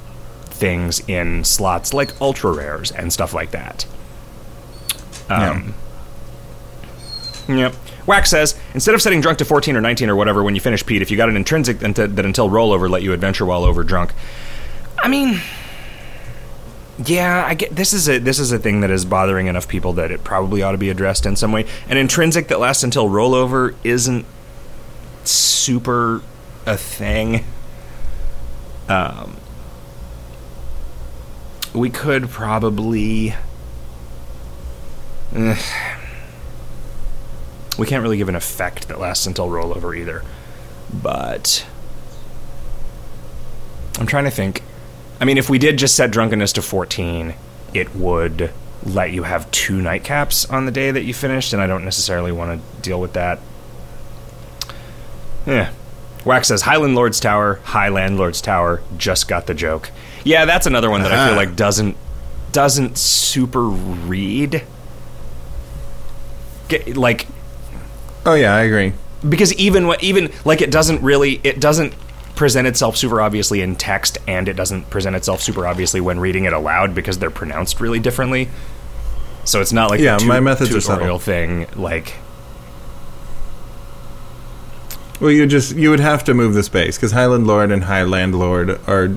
things 0.47 1.09
in 1.09 1.45
slots 1.45 1.95
like 1.95 2.21
ultra 2.21 2.51
rares 2.53 2.91
and 2.91 3.13
stuff 3.13 3.33
like 3.33 3.53
that. 3.53 3.87
Um, 5.29 5.73
Yep. 7.47 7.77
Wax 8.07 8.31
says 8.31 8.59
instead 8.75 8.97
of 8.97 9.03
setting 9.03 9.21
drunk 9.21 9.39
to 9.39 9.45
14 9.45 9.77
or 9.77 9.81
19 9.81 10.11
or 10.11 10.17
whatever 10.17 10.43
when 10.43 10.57
you 10.57 10.61
finish 10.61 10.85
Pete, 10.85 11.01
if 11.01 11.13
you 11.13 11.17
got 11.17 11.29
an 11.29 11.37
intrinsic 11.37 11.79
that 11.79 12.25
until 12.25 12.51
rollover 12.51 12.91
let 12.91 13.05
you 13.05 13.13
adventure 13.13 13.47
while 13.47 13.63
over 13.63 13.85
drunk. 13.85 14.13
I 14.99 15.07
mean, 15.07 15.41
yeah, 16.99 17.45
I 17.47 17.55
get 17.55 17.75
this 17.75 17.93
is 17.93 18.09
a 18.09 18.19
this 18.19 18.39
is 18.39 18.53
a 18.53 18.59
thing 18.59 18.81
that 18.81 18.91
is 18.91 19.05
bothering 19.05 19.49
enough 19.49 19.67
people 19.67 19.93
that 19.95 20.11
it 20.11 20.23
probably 20.23 20.63
ought 20.63 20.73
to 20.73 20.79
be 20.79 20.91
addressed 20.91 21.27
in 21.27 21.35
some 21.37 21.51
way. 21.51 21.67
An 21.89 21.97
intrinsic 21.97 22.49
that 22.49 22.61
lasts 22.61 22.85
until 22.85 23.09
rollover 23.09 23.75
isn't 23.83 24.27
super 25.25 26.23
a 26.67 26.77
thing. 26.77 27.45
Um, 28.89 29.37
we 31.75 31.91
could 31.91 32.29
probably. 32.31 33.35
we 37.77 37.87
can't 37.87 38.03
really 38.05 38.19
give 38.19 38.29
an 38.29 38.37
effect 38.37 38.87
that 38.87 39.01
lasts 39.01 39.27
until 39.27 39.49
rollover 39.49 39.99
either. 39.99 40.23
But 40.93 41.67
I'm 43.99 44.07
trying 44.07 44.25
to 44.25 44.31
think. 44.31 44.63
I 45.21 45.25
mean, 45.25 45.39
if 45.39 45.49
we 45.49 45.59
did 45.59 45.79
just 45.79 45.95
set 45.95 46.11
drunkenness 46.11 46.53
to 46.55 46.63
14, 46.63 47.35
it 47.73 47.95
would 47.95 48.51
let 48.85 49.13
you 49.13 49.23
have 49.23 49.51
two 49.51 49.79
nightcaps 49.81 50.51
on 50.53 50.67
the 50.67 50.73
day 50.73 50.91
that 50.91 51.05
you 51.05 51.15
finished, 51.15 51.53
and 51.53 51.63
I 51.63 51.67
don't 51.67 51.85
necessarily 51.85 52.33
want 52.33 52.61
to 52.61 52.83
deal 52.83 53.01
with 53.01 53.13
that. 53.15 53.39
Yeah. 55.47 55.71
Wax 56.25 56.49
says 56.49 56.63
Highland 56.63 56.95
Lord's 56.95 57.21
Tower, 57.21 57.61
High 57.65 57.89
Landlord's 57.91 58.41
Tower. 58.41 58.83
Just 58.97 59.29
got 59.29 59.47
the 59.47 59.55
joke. 59.55 59.91
Yeah, 60.25 60.47
that's 60.47 60.67
another 60.67 60.91
one 60.91 61.03
that 61.03 61.13
I 61.13 61.27
feel 61.27 61.35
Ah. 61.35 61.37
like 61.37 61.55
doesn't 61.57 61.97
doesn't 62.53 62.97
super 62.97 63.63
read. 63.65 64.63
Get, 66.69 66.97
like 66.97 67.27
Oh 68.25 68.35
yeah, 68.35 68.55
I 68.55 68.63
agree. 68.63 68.95
because 69.29 69.53
even 69.55 69.87
what 69.87 70.03
even 70.03 70.31
like 70.47 70.63
it 70.63 70.71
doesn't 70.71 71.03
really 71.03 71.41
it 71.45 71.61
doesn't 71.61 71.93
present 72.35 72.67
itself 72.67 72.97
super 72.97 73.21
obviously 73.21 73.61
in 73.61 73.77
text 73.77 74.19
and 74.27 74.49
it 74.49 74.55
doesn't 74.55 74.91
present 74.91 75.15
itself 75.15 75.41
super 75.41 75.67
obviously 75.67 76.01
when 76.01 76.19
reading 76.19 76.45
it 76.45 76.53
aloud 76.53 76.95
because 76.95 77.19
they're 77.19 77.31
pronounced 77.31 77.81
really 77.81 78.01
differently. 78.01 78.49
So 79.45 79.61
it's 79.61 79.73
not 79.73 79.91
like 79.91 80.01
Yeah, 80.01 80.17
the 80.19 80.25
my 80.27 80.41
methods 80.41 80.71
are 80.71 80.81
tutorial 80.81 81.19
subtle. 81.19 81.19
thing 81.21 81.67
like 81.77 82.15
Well, 85.21 85.31
you 85.31 85.47
just 85.47 85.77
you 85.77 85.91
would 85.91 86.01
have 86.01 86.25
to 86.25 86.35
move 86.35 86.55
the 86.55 86.63
space 86.63 86.97
because 86.97 87.13
Highland 87.13 87.47
Lord 87.47 87.71
and 87.71 87.85
High 87.85 88.03
Landlord 88.05 88.81
are 88.89 89.11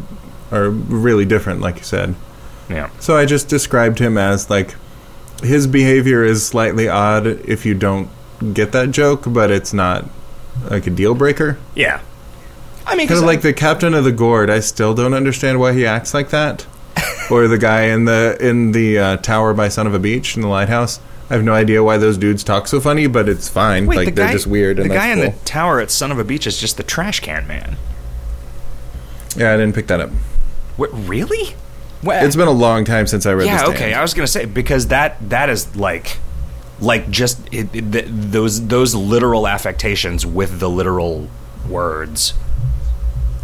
are 0.52 0.70
really 0.70 1.26
different, 1.26 1.60
like 1.60 1.78
you 1.78 1.84
said. 1.84 2.16
yeah. 2.70 2.90
So 3.00 3.18
I 3.18 3.26
just 3.26 3.50
described 3.50 4.00
him 4.00 4.18
as 4.18 4.50
like 4.50 4.76
his 5.42 5.66
behavior 5.68 6.24
is 6.24 6.46
slightly 6.46 6.88
odd 6.88 7.26
if 7.28 7.66
you 7.66 7.74
don't 7.74 8.10
get 8.54 8.72
that 8.74 8.92
joke, 8.92 9.24
but 9.28 9.50
it's 9.52 9.74
not 9.74 10.06
like 10.70 10.86
a 10.88 10.90
deal 10.92 11.16
breaker. 11.16 11.58
Yeah. 11.76 12.00
I 12.88 12.96
mean, 12.96 13.08
Kind 13.08 13.20
of 13.20 13.26
like 13.26 13.42
the 13.42 13.54
captain 13.54 13.94
of 13.94 14.04
the 14.04 14.12
gourd. 14.12 14.50
I 14.50 14.62
still 14.62 14.94
don't 14.96 15.14
understand 15.14 15.60
why 15.60 15.74
he 15.74 15.86
acts 15.86 16.14
like 16.14 16.30
that. 16.30 16.66
or 17.30 17.48
the 17.48 17.58
guy 17.58 17.84
in 17.84 18.06
the 18.06 18.38
in 18.40 18.72
the 18.72 18.98
uh, 18.98 19.18
tower 19.18 19.54
by 19.54 19.68
Son 19.68 19.86
of 19.86 19.94
a 19.94 20.00
Beach 20.00 20.36
in 20.36 20.42
the 20.42 20.48
lighthouse. 20.48 21.00
I 21.30 21.34
have 21.34 21.44
no 21.44 21.54
idea 21.54 21.84
why 21.84 21.98
those 21.98 22.18
dudes 22.18 22.44
talk 22.44 22.68
so 22.68 22.80
funny, 22.80 23.06
but 23.06 23.28
it's 23.28 23.50
fine. 23.50 23.86
Wait, 23.86 23.98
like 23.98 24.06
the 24.06 24.12
they're 24.12 24.28
guy, 24.28 24.32
just 24.32 24.48
weird. 24.48 24.78
The 24.78 24.88
guy 24.88 25.14
that's 25.14 25.20
in 25.20 25.32
the 25.38 25.46
tower 25.46 25.82
at 25.82 25.92
Son 25.92 26.12
of 26.12 26.18
a 26.20 26.24
Beach 26.24 26.48
is 26.48 26.58
just 26.60 26.78
the 26.78 26.84
trash 26.84 27.20
can 27.20 27.46
man. 27.46 27.76
Yeah, 29.36 29.54
I 29.54 29.58
didn't 29.58 29.76
pick 29.76 29.88
that 29.88 30.00
up. 30.00 30.10
What, 30.78 30.90
really? 30.94 31.56
Well, 32.04 32.26
It's 32.26 32.36
been 32.36 32.48
a 32.48 32.52
long 32.52 32.86
time 32.86 33.08
since 33.08 33.26
I 33.26 33.34
read. 33.34 33.48
yeah, 33.48 33.66
okay. 33.68 33.94
I 33.94 34.02
was 34.02 34.14
gonna 34.14 34.28
say 34.28 34.46
because 34.46 34.88
that 34.88 35.18
that 35.30 35.50
is 35.50 35.76
like, 35.76 36.18
like 36.80 37.10
just 37.10 37.40
it, 37.52 37.76
it, 37.76 37.92
th- 37.92 38.06
those 38.08 38.68
those 38.68 38.96
literal 38.96 39.48
affectations 39.48 40.26
with 40.26 40.60
the 40.60 40.70
literal 40.70 41.28
words. 41.68 42.34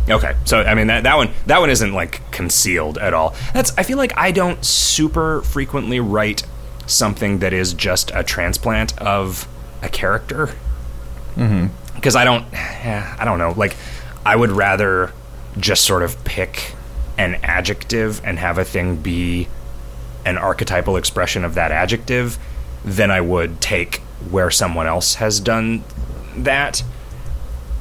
Okay, 0.09 0.35
so 0.45 0.61
I 0.61 0.75
mean 0.75 0.87
that 0.87 1.03
that 1.03 1.15
one 1.15 1.31
that 1.45 1.59
one 1.59 1.69
isn't 1.69 1.93
like 1.93 2.29
concealed 2.31 2.97
at 2.97 3.13
all. 3.13 3.35
That's 3.53 3.75
I 3.77 3.83
feel 3.83 3.97
like 3.97 4.11
I 4.17 4.31
don't 4.31 4.63
super 4.63 5.41
frequently 5.41 5.99
write 5.99 6.43
something 6.85 7.39
that 7.39 7.53
is 7.53 7.73
just 7.73 8.11
a 8.13 8.23
transplant 8.23 8.97
of 8.99 9.47
a 9.81 9.89
character 9.89 10.47
mm-hmm. 11.35 11.67
because 11.95 12.15
I 12.15 12.23
don't, 12.23 12.45
yeah, 12.51 13.15
I 13.19 13.25
don't 13.25 13.39
know. 13.39 13.53
Like, 13.55 13.75
I 14.25 14.35
would 14.35 14.51
rather 14.51 15.13
just 15.57 15.85
sort 15.85 16.03
of 16.03 16.23
pick 16.23 16.75
an 17.17 17.35
adjective 17.43 18.21
and 18.23 18.39
have 18.39 18.57
a 18.57 18.65
thing 18.65 18.97
be 18.97 19.47
an 20.25 20.37
archetypal 20.37 20.97
expression 20.97 21.43
of 21.43 21.55
that 21.55 21.71
adjective 21.71 22.37
than 22.83 23.11
I 23.11 23.21
would 23.21 23.61
take 23.61 23.97
where 24.29 24.49
someone 24.49 24.87
else 24.87 25.15
has 25.15 25.39
done 25.39 25.83
that 26.35 26.83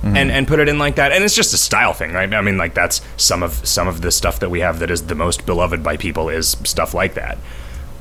and 0.03 0.31
and 0.31 0.49
put 0.49 0.59
it 0.59 0.69
in 0.69 0.79
like 0.79 0.97
that. 0.97 1.13
And 1.13 1.23
it's 1.25 1.35
just 1.35 1.55
a 1.55 1.57
style 1.57 1.93
thing, 1.93 2.13
right? 2.13 2.33
I 2.33 2.41
mean, 2.41 2.59
like 2.59 2.75
that's 2.75 3.01
some 3.17 3.43
of 3.43 3.67
some 3.67 3.89
of 3.89 4.01
the 4.01 4.11
stuff 4.11 4.41
that 4.41 4.51
we 4.51 4.61
have 4.61 4.81
that 4.81 4.91
is 4.91 5.07
the 5.07 5.15
most 5.15 5.47
beloved 5.47 5.83
by 5.83 5.97
people 5.97 6.29
is 6.29 6.57
stuff 6.65 6.95
like 6.95 7.15
that. 7.15 7.39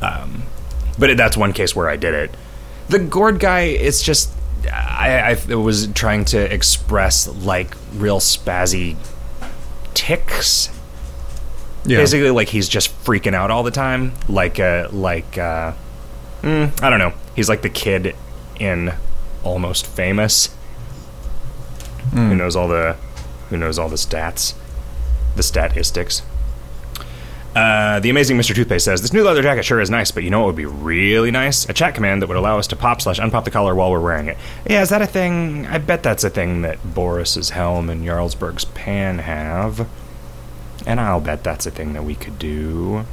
Um, 0.01 0.43
but 0.97 1.11
it, 1.11 1.17
that's 1.17 1.37
one 1.37 1.53
case 1.53 1.75
where 1.75 1.89
I 1.89 1.97
did 1.97 2.13
it. 2.13 2.35
The 2.89 2.99
gourd 2.99 3.39
guy, 3.39 3.61
it's 3.61 4.01
just 4.01 4.31
I, 4.71 5.37
I 5.49 5.55
was 5.55 5.87
trying 5.87 6.25
to 6.25 6.53
express 6.53 7.27
like 7.27 7.75
real 7.95 8.19
spazzy 8.19 8.97
ticks. 9.93 10.69
Yeah. 11.85 11.97
Basically, 11.97 12.29
like 12.29 12.49
he's 12.49 12.69
just 12.69 12.91
freaking 13.03 13.33
out 13.33 13.49
all 13.49 13.63
the 13.63 13.71
time, 13.71 14.13
like 14.27 14.59
uh, 14.59 14.89
like 14.91 15.37
uh, 15.37 15.73
mm, 16.41 16.81
I 16.81 16.89
don't 16.89 16.99
know. 16.99 17.13
He's 17.35 17.49
like 17.49 17.63
the 17.63 17.69
kid 17.69 18.15
in 18.59 18.93
Almost 19.43 19.87
Famous, 19.87 20.55
who 22.11 22.35
knows 22.35 22.55
all 22.55 22.67
the 22.67 22.95
who 23.49 23.57
knows 23.57 23.77
all 23.77 23.89
the 23.89 23.95
stats, 23.95 24.53
the 25.35 25.43
statistics. 25.43 26.21
Uh, 27.53 27.99
the 27.99 28.09
amazing 28.09 28.37
Mr. 28.37 28.55
Toothpaste 28.55 28.85
says 28.85 29.01
this 29.01 29.11
new 29.11 29.23
leather 29.23 29.41
jacket 29.41 29.63
sure 29.63 29.81
is 29.81 29.89
nice, 29.89 30.09
but 30.09 30.23
you 30.23 30.29
know 30.29 30.39
what 30.39 30.47
would 30.47 30.55
be 30.55 30.65
really 30.65 31.31
nice? 31.31 31.67
A 31.67 31.73
chat 31.73 31.93
command 31.95 32.21
that 32.21 32.27
would 32.27 32.37
allow 32.37 32.57
us 32.57 32.67
to 32.67 32.77
pop 32.77 33.01
slash 33.01 33.19
unpop 33.19 33.43
the 33.43 33.51
collar 33.51 33.75
while 33.75 33.91
we're 33.91 33.99
wearing 33.99 34.27
it. 34.27 34.37
Yeah, 34.65 34.81
is 34.81 34.89
that 34.89 35.01
a 35.01 35.07
thing? 35.07 35.67
I 35.67 35.77
bet 35.77 36.01
that's 36.01 36.23
a 36.23 36.29
thing 36.29 36.61
that 36.61 36.93
Boris's 36.93 37.49
helm 37.49 37.89
and 37.89 38.05
Jarlsberg's 38.05 38.63
pan 38.63 39.19
have, 39.19 39.85
and 40.85 41.01
I'll 41.01 41.19
bet 41.19 41.43
that's 41.43 41.65
a 41.65 41.71
thing 41.71 41.91
that 41.91 42.05
we 42.05 42.15
could 42.15 42.39
do. 42.39 43.05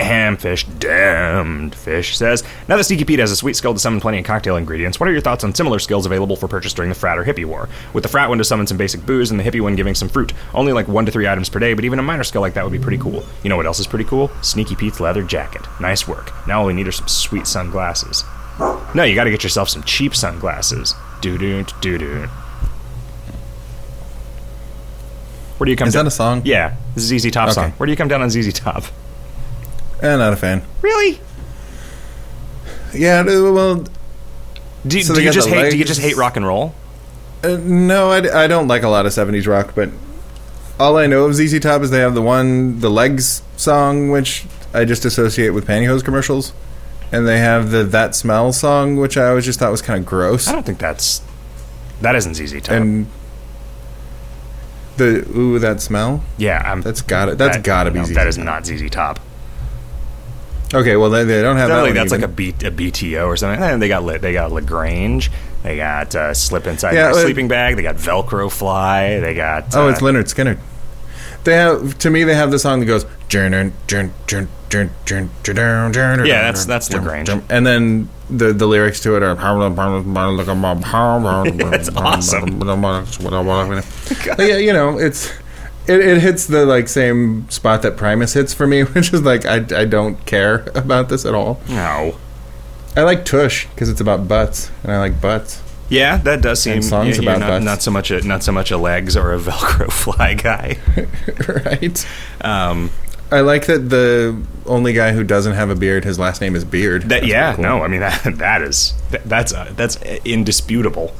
Hamfish, 0.00 0.64
damned 0.78 1.74
fish, 1.74 2.16
says, 2.16 2.42
Now 2.68 2.76
that 2.76 2.84
Sneaky 2.84 3.04
Pete 3.04 3.18
has 3.18 3.30
a 3.30 3.36
sweet 3.36 3.54
skill 3.56 3.74
to 3.74 3.78
summon 3.80 4.00
plenty 4.00 4.18
of 4.18 4.24
cocktail 4.24 4.56
ingredients, 4.56 4.98
what 4.98 5.08
are 5.08 5.12
your 5.12 5.20
thoughts 5.20 5.44
on 5.44 5.54
similar 5.54 5.78
skills 5.78 6.06
available 6.06 6.36
for 6.36 6.48
purchase 6.48 6.72
during 6.72 6.88
the 6.88 6.94
frat 6.94 7.18
or 7.18 7.24
hippie 7.24 7.44
war? 7.44 7.68
With 7.92 8.02
the 8.02 8.08
frat 8.08 8.28
one 8.28 8.38
to 8.38 8.44
summon 8.44 8.66
some 8.66 8.76
basic 8.78 9.04
booze 9.06 9.30
and 9.30 9.38
the 9.38 9.44
hippie 9.44 9.60
one 9.60 9.76
giving 9.76 9.94
some 9.94 10.08
fruit. 10.08 10.32
Only 10.54 10.72
like 10.72 10.88
one 10.88 11.06
to 11.06 11.12
three 11.12 11.28
items 11.28 11.48
per 11.48 11.58
day, 11.58 11.74
but 11.74 11.84
even 11.84 11.98
a 11.98 12.02
minor 12.02 12.24
skill 12.24 12.40
like 12.40 12.54
that 12.54 12.64
would 12.64 12.72
be 12.72 12.78
pretty 12.78 12.98
cool. 12.98 13.24
You 13.42 13.48
know 13.50 13.56
what 13.56 13.66
else 13.66 13.78
is 13.80 13.86
pretty 13.86 14.04
cool? 14.06 14.30
Sneaky 14.42 14.74
Pete's 14.76 15.00
leather 15.00 15.22
jacket. 15.22 15.62
Nice 15.80 16.08
work. 16.08 16.32
Now 16.46 16.60
all 16.60 16.66
we 16.66 16.72
need 16.72 16.88
are 16.88 16.92
some 16.92 17.08
sweet 17.08 17.46
sunglasses. 17.46 18.24
No, 18.94 19.04
you 19.04 19.14
gotta 19.14 19.30
get 19.30 19.42
yourself 19.42 19.68
some 19.68 19.82
cheap 19.84 20.14
sunglasses. 20.14 20.94
Doo 21.20 21.38
doo 21.38 21.64
doo 21.80 21.98
doo. 21.98 22.28
Where 25.58 25.66
do 25.66 25.70
you 25.70 25.76
come 25.76 25.88
Is 25.88 25.94
down? 25.94 26.06
that 26.06 26.08
a 26.08 26.10
song? 26.10 26.42
Yeah, 26.44 26.74
this 26.94 27.10
is 27.10 27.22
ZZ 27.22 27.30
Top 27.32 27.44
Okay. 27.48 27.54
song. 27.54 27.72
Where 27.72 27.86
do 27.86 27.90
you 27.92 27.96
come 27.96 28.08
down 28.08 28.22
on 28.22 28.30
ZZ 28.30 28.52
Top? 28.54 28.84
Eh, 30.02 30.16
not 30.16 30.32
a 30.32 30.36
fan. 30.36 30.62
Really? 30.82 31.20
Yeah, 32.94 33.22
well, 33.24 33.84
Do, 34.86 35.00
So 35.02 35.14
do 35.14 35.22
you 35.22 35.30
just 35.30 35.48
the 35.48 35.54
hate? 35.54 35.70
Do 35.70 35.76
you 35.78 35.84
just 35.84 36.00
hate 36.00 36.16
rock 36.16 36.36
and 36.36 36.46
roll? 36.46 36.74
uh, 37.44 37.56
no, 37.62 38.10
I 38.10 38.46
don't 38.46 38.66
like 38.68 38.82
a 38.82 38.88
lot 38.88 39.06
of 39.06 39.12
'70s 39.12 39.46
rock, 39.46 39.72
but 39.74 39.90
all 40.78 40.96
I 40.96 41.06
know 41.06 41.24
of 41.26 41.34
ZZ 41.34 41.60
Top 41.60 41.82
is 41.82 41.90
they 41.90 42.00
have 42.00 42.14
the 42.14 42.22
one, 42.22 42.80
the 42.80 42.90
Legs 42.90 43.42
song, 43.56 44.10
which 44.10 44.46
I 44.74 44.84
just 44.84 45.04
associate 45.04 45.50
with 45.50 45.66
pantyhose 45.66 46.02
commercials, 46.04 46.52
and 47.12 47.28
they 47.28 47.38
have 47.38 47.70
the 47.70 47.84
That 47.84 48.14
Smell 48.14 48.52
song, 48.52 48.96
which 48.96 49.16
I 49.16 49.28
always 49.28 49.44
just 49.44 49.58
thought 49.58 49.70
was 49.70 49.82
kind 49.82 50.00
of 50.00 50.06
gross. 50.06 50.48
I 50.48 50.52
don't 50.52 50.64
think 50.66 50.78
that's 50.78 51.20
that 52.00 52.14
isn't 52.16 52.34
ZZ 52.34 52.60
Top. 52.62 52.70
and 52.76 53.06
the 54.96 55.24
ooh, 55.36 55.58
that 55.58 55.80
smell. 55.80 56.24
yeah, 56.38 56.60
I'm, 56.64 56.82
That's 56.82 57.02
got 57.02 57.28
it. 57.28 57.38
That's 57.38 57.56
that- 57.58 57.64
gotta 57.64 57.90
be 57.90 58.00
no, 58.00 58.04
ZZ 58.06 58.14
that 58.14 58.26
is 58.26 58.36
Top. 58.36 58.44
not 58.44 58.66
ZZ 58.66 58.90
Top. 58.90 59.20
Okay, 60.72 60.96
well 60.96 61.10
they, 61.10 61.24
they 61.24 61.42
don't 61.42 61.56
have 61.56 61.68
that. 61.68 61.82
like 61.82 61.94
that's 61.94 62.12
like 62.12 62.20
a, 62.20 62.24
even. 62.24 62.34
B, 62.34 62.48
a 62.66 62.70
BTO 62.90 63.26
or 63.26 63.36
something. 63.36 63.62
And 63.62 63.82
they 63.82 63.88
got 63.88 64.04
Lit- 64.04 64.22
they 64.22 64.32
got 64.32 64.52
La 64.52 64.60
Grange. 64.60 65.30
They 65.62 65.76
got 65.76 66.14
uh, 66.14 66.32
slip 66.32 66.66
inside 66.66 66.94
Yeah, 66.94 67.10
my 67.10 67.18
uh, 67.18 67.22
sleeping 67.22 67.48
bag. 67.48 67.76
They 67.76 67.82
got 67.82 67.96
Velcro 67.96 68.50
fly. 68.50 69.18
They 69.20 69.34
got 69.34 69.74
Oh, 69.74 69.86
uh, 69.86 69.90
it's 69.90 70.00
Lynyrd 70.00 70.32
Skynyrd. 70.32 70.58
They 71.44 71.54
have 71.54 71.98
to 71.98 72.10
me. 72.10 72.24
They 72.24 72.34
have 72.34 72.50
the 72.50 72.58
song 72.58 72.80
that 72.80 72.86
goes. 72.86 73.04
"Jern, 73.30 73.50
jern, 73.86 74.10
jern, 74.26 74.48
jern, 74.68 74.88
jern, 75.06 75.28
jern, 75.42 75.92
jern, 75.92 76.26
Yeah, 76.26 76.42
that's- 76.42 76.64
that's 76.66 76.92
La 76.92 76.98
Grange. 77.00 77.28
And 77.48 77.66
then 77.66 78.08
the 78.28 78.52
the 78.52 78.66
lyrics 78.66 79.00
to 79.00 79.16
it 79.16 79.22
are. 79.22 79.36
That's 81.70 81.88
awesome. 81.96 82.58
But 84.36 84.46
yeah, 84.46 84.56
you 84.58 84.72
know, 84.72 84.98
it's 84.98 85.32
it, 85.90 86.00
it 86.00 86.20
hits 86.22 86.46
the 86.46 86.64
like 86.66 86.88
same 86.88 87.48
spot 87.50 87.82
that 87.82 87.96
Primus 87.96 88.34
hits 88.34 88.54
for 88.54 88.66
me, 88.66 88.82
which 88.94 89.12
is 89.12 89.22
like 89.22 89.44
I, 89.46 89.56
I 89.76 89.84
don't 89.84 90.24
care 90.26 90.66
about 90.74 91.08
this 91.08 91.24
at 91.24 91.34
all. 91.34 91.60
no. 91.68 92.16
I 92.96 93.02
like 93.02 93.24
Tush 93.24 93.66
because 93.68 93.88
it's 93.88 94.00
about 94.00 94.26
butts, 94.26 94.68
and 94.82 94.90
I 94.90 94.98
like 94.98 95.20
butts. 95.20 95.62
Yeah, 95.88 96.16
that 96.18 96.40
does 96.42 96.60
seem 96.60 96.74
And 96.74 96.84
songs 96.84 97.16
you're 97.16 97.24
about 97.24 97.38
not, 97.38 97.48
butts. 97.48 97.64
not 97.64 97.82
so 97.82 97.90
much 97.92 98.10
a 98.10 98.20
not 98.26 98.42
so 98.42 98.50
much 98.50 98.72
a 98.72 98.76
legs 98.76 99.16
or 99.16 99.32
a 99.32 99.38
Velcro 99.40 99.90
fly 99.92 100.34
guy. 100.34 100.76
right. 101.64 102.06
Um, 102.40 102.90
I 103.30 103.40
like 103.42 103.66
that 103.66 103.90
the 103.90 104.42
only 104.66 104.92
guy 104.92 105.12
who 105.12 105.22
doesn't 105.22 105.52
have 105.54 105.70
a 105.70 105.76
beard, 105.76 106.04
his 106.04 106.18
last 106.18 106.40
name 106.40 106.56
is 106.56 106.64
Beard. 106.64 107.02
that 107.10 107.26
yeah, 107.26 107.54
cool. 107.54 107.62
no, 107.62 107.82
I 107.84 107.86
mean 107.88 108.00
that 108.00 108.24
that 108.38 108.62
is 108.62 108.92
that, 109.12 109.22
that's 109.24 109.52
uh, 109.54 109.72
that's 109.76 109.96
indisputable. 110.24 111.14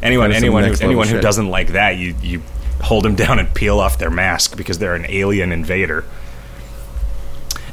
Anyone 0.00 0.30
That 0.30 0.36
anyone 0.36 0.62
who, 0.62 0.74
anyone 0.80 1.08
who 1.08 1.20
doesn't 1.20 1.48
like 1.48 1.68
that, 1.72 1.96
you 1.96 2.14
you 2.22 2.42
hold 2.80 3.04
them 3.04 3.14
down 3.14 3.38
and 3.38 3.52
peel 3.54 3.80
off 3.80 3.98
their 3.98 4.10
mask 4.10 4.56
because 4.56 4.78
they're 4.78 4.94
an 4.94 5.06
alien 5.08 5.52
invader. 5.52 6.04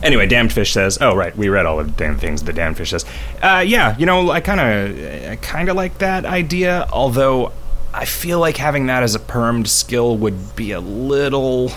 Anyway, 0.03 0.27
Damned 0.27 0.53
Fish 0.53 0.71
says, 0.71 0.97
"Oh 1.01 1.15
right, 1.15 1.35
we 1.35 1.49
read 1.49 1.65
all 1.65 1.77
the 1.77 1.89
damn 1.89 2.17
things 2.17 2.43
that 2.43 2.53
Damned 2.53 2.77
Fish 2.77 2.91
says." 2.91 3.05
Uh, 3.41 3.63
yeah, 3.65 3.97
you 3.97 4.05
know, 4.05 4.29
I 4.29 4.39
kind 4.39 4.59
of, 4.59 5.31
I 5.31 5.35
kind 5.37 5.69
of 5.69 5.75
like 5.75 5.97
that 5.99 6.25
idea. 6.25 6.87
Although, 6.91 7.53
I 7.93 8.05
feel 8.05 8.39
like 8.39 8.57
having 8.57 8.87
that 8.87 9.03
as 9.03 9.15
a 9.15 9.19
permed 9.19 9.67
skill 9.67 10.17
would 10.17 10.55
be 10.55 10.71
a 10.71 10.79
little. 10.79 11.69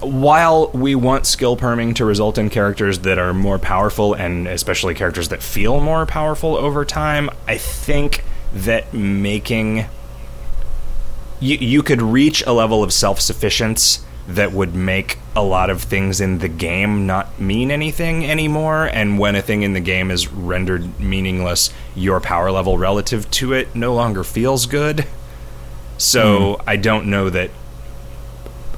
While 0.00 0.70
we 0.72 0.94
want 0.94 1.24
skill 1.24 1.56
perming 1.56 1.94
to 1.94 2.04
result 2.04 2.36
in 2.36 2.50
characters 2.50 2.98
that 3.00 3.18
are 3.18 3.32
more 3.32 3.58
powerful, 3.58 4.12
and 4.12 4.46
especially 4.46 4.94
characters 4.94 5.28
that 5.28 5.42
feel 5.42 5.80
more 5.80 6.04
powerful 6.04 6.56
over 6.56 6.84
time, 6.84 7.30
I 7.46 7.56
think 7.56 8.22
that 8.52 8.92
making 8.92 9.86
you, 11.40 11.56
you 11.56 11.82
could 11.82 12.02
reach 12.02 12.42
a 12.46 12.52
level 12.52 12.82
of 12.82 12.92
self 12.92 13.20
sufficiency 13.20 14.00
that 14.26 14.52
would 14.52 14.74
make 14.74 15.18
a 15.36 15.42
lot 15.42 15.68
of 15.68 15.82
things 15.82 16.20
in 16.20 16.38
the 16.38 16.48
game 16.48 17.06
not 17.06 17.38
mean 17.38 17.70
anything 17.70 18.24
anymore. 18.24 18.86
And 18.86 19.18
when 19.18 19.36
a 19.36 19.42
thing 19.42 19.62
in 19.62 19.74
the 19.74 19.80
game 19.80 20.10
is 20.10 20.28
rendered 20.32 20.98
meaningless, 20.98 21.70
your 21.94 22.20
power 22.20 22.50
level 22.50 22.78
relative 22.78 23.30
to 23.32 23.52
it 23.52 23.74
no 23.74 23.94
longer 23.94 24.24
feels 24.24 24.66
good. 24.66 25.06
So 25.98 26.54
hmm. 26.54 26.68
I 26.68 26.76
don't 26.76 27.06
know 27.06 27.28
that 27.30 27.50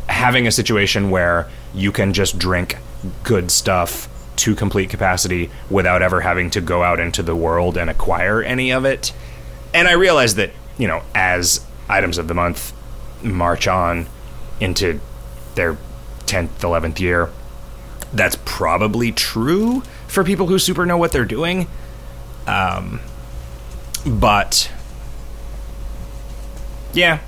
having 0.09 0.47
a 0.47 0.53
situation 0.53 1.11
where 1.11 1.49
you 1.75 1.93
can 1.93 2.13
just 2.13 2.39
drink 2.39 2.79
good 3.23 3.51
stuff 3.51 4.09
to 4.37 4.55
complete 4.55 4.91
capacity 4.91 5.51
without 5.71 6.03
ever 6.03 6.21
having 6.21 6.51
to 6.51 6.61
go 6.61 6.83
out 6.83 7.01
into 7.01 7.23
the 7.23 7.35
world 7.35 7.77
and 7.77 7.89
acquire 7.89 8.43
any 8.43 8.71
of 8.73 8.85
it. 8.85 9.13
And 9.73 9.89
I 9.89 9.93
realize 9.93 10.35
that, 10.35 10.51
you 10.79 10.89
know, 10.89 11.03
as 11.15 11.65
items 11.89 12.19
of 12.19 12.29
the 12.29 12.35
month 12.35 12.73
march 13.23 13.67
on 13.67 14.07
into 14.61 15.01
their 15.55 15.77
10th, 16.27 16.59
11th 16.59 17.01
year. 17.01 17.31
That's 18.13 18.37
probably 18.45 19.13
true 19.13 19.83
for 20.07 20.25
people 20.25 20.47
who 20.47 20.59
super 20.59 20.87
know 20.87 20.97
what 20.97 21.13
they're 21.13 21.25
doing. 21.25 21.69
Um, 22.47 23.01
but 24.07 24.71
yeah. 26.93 27.21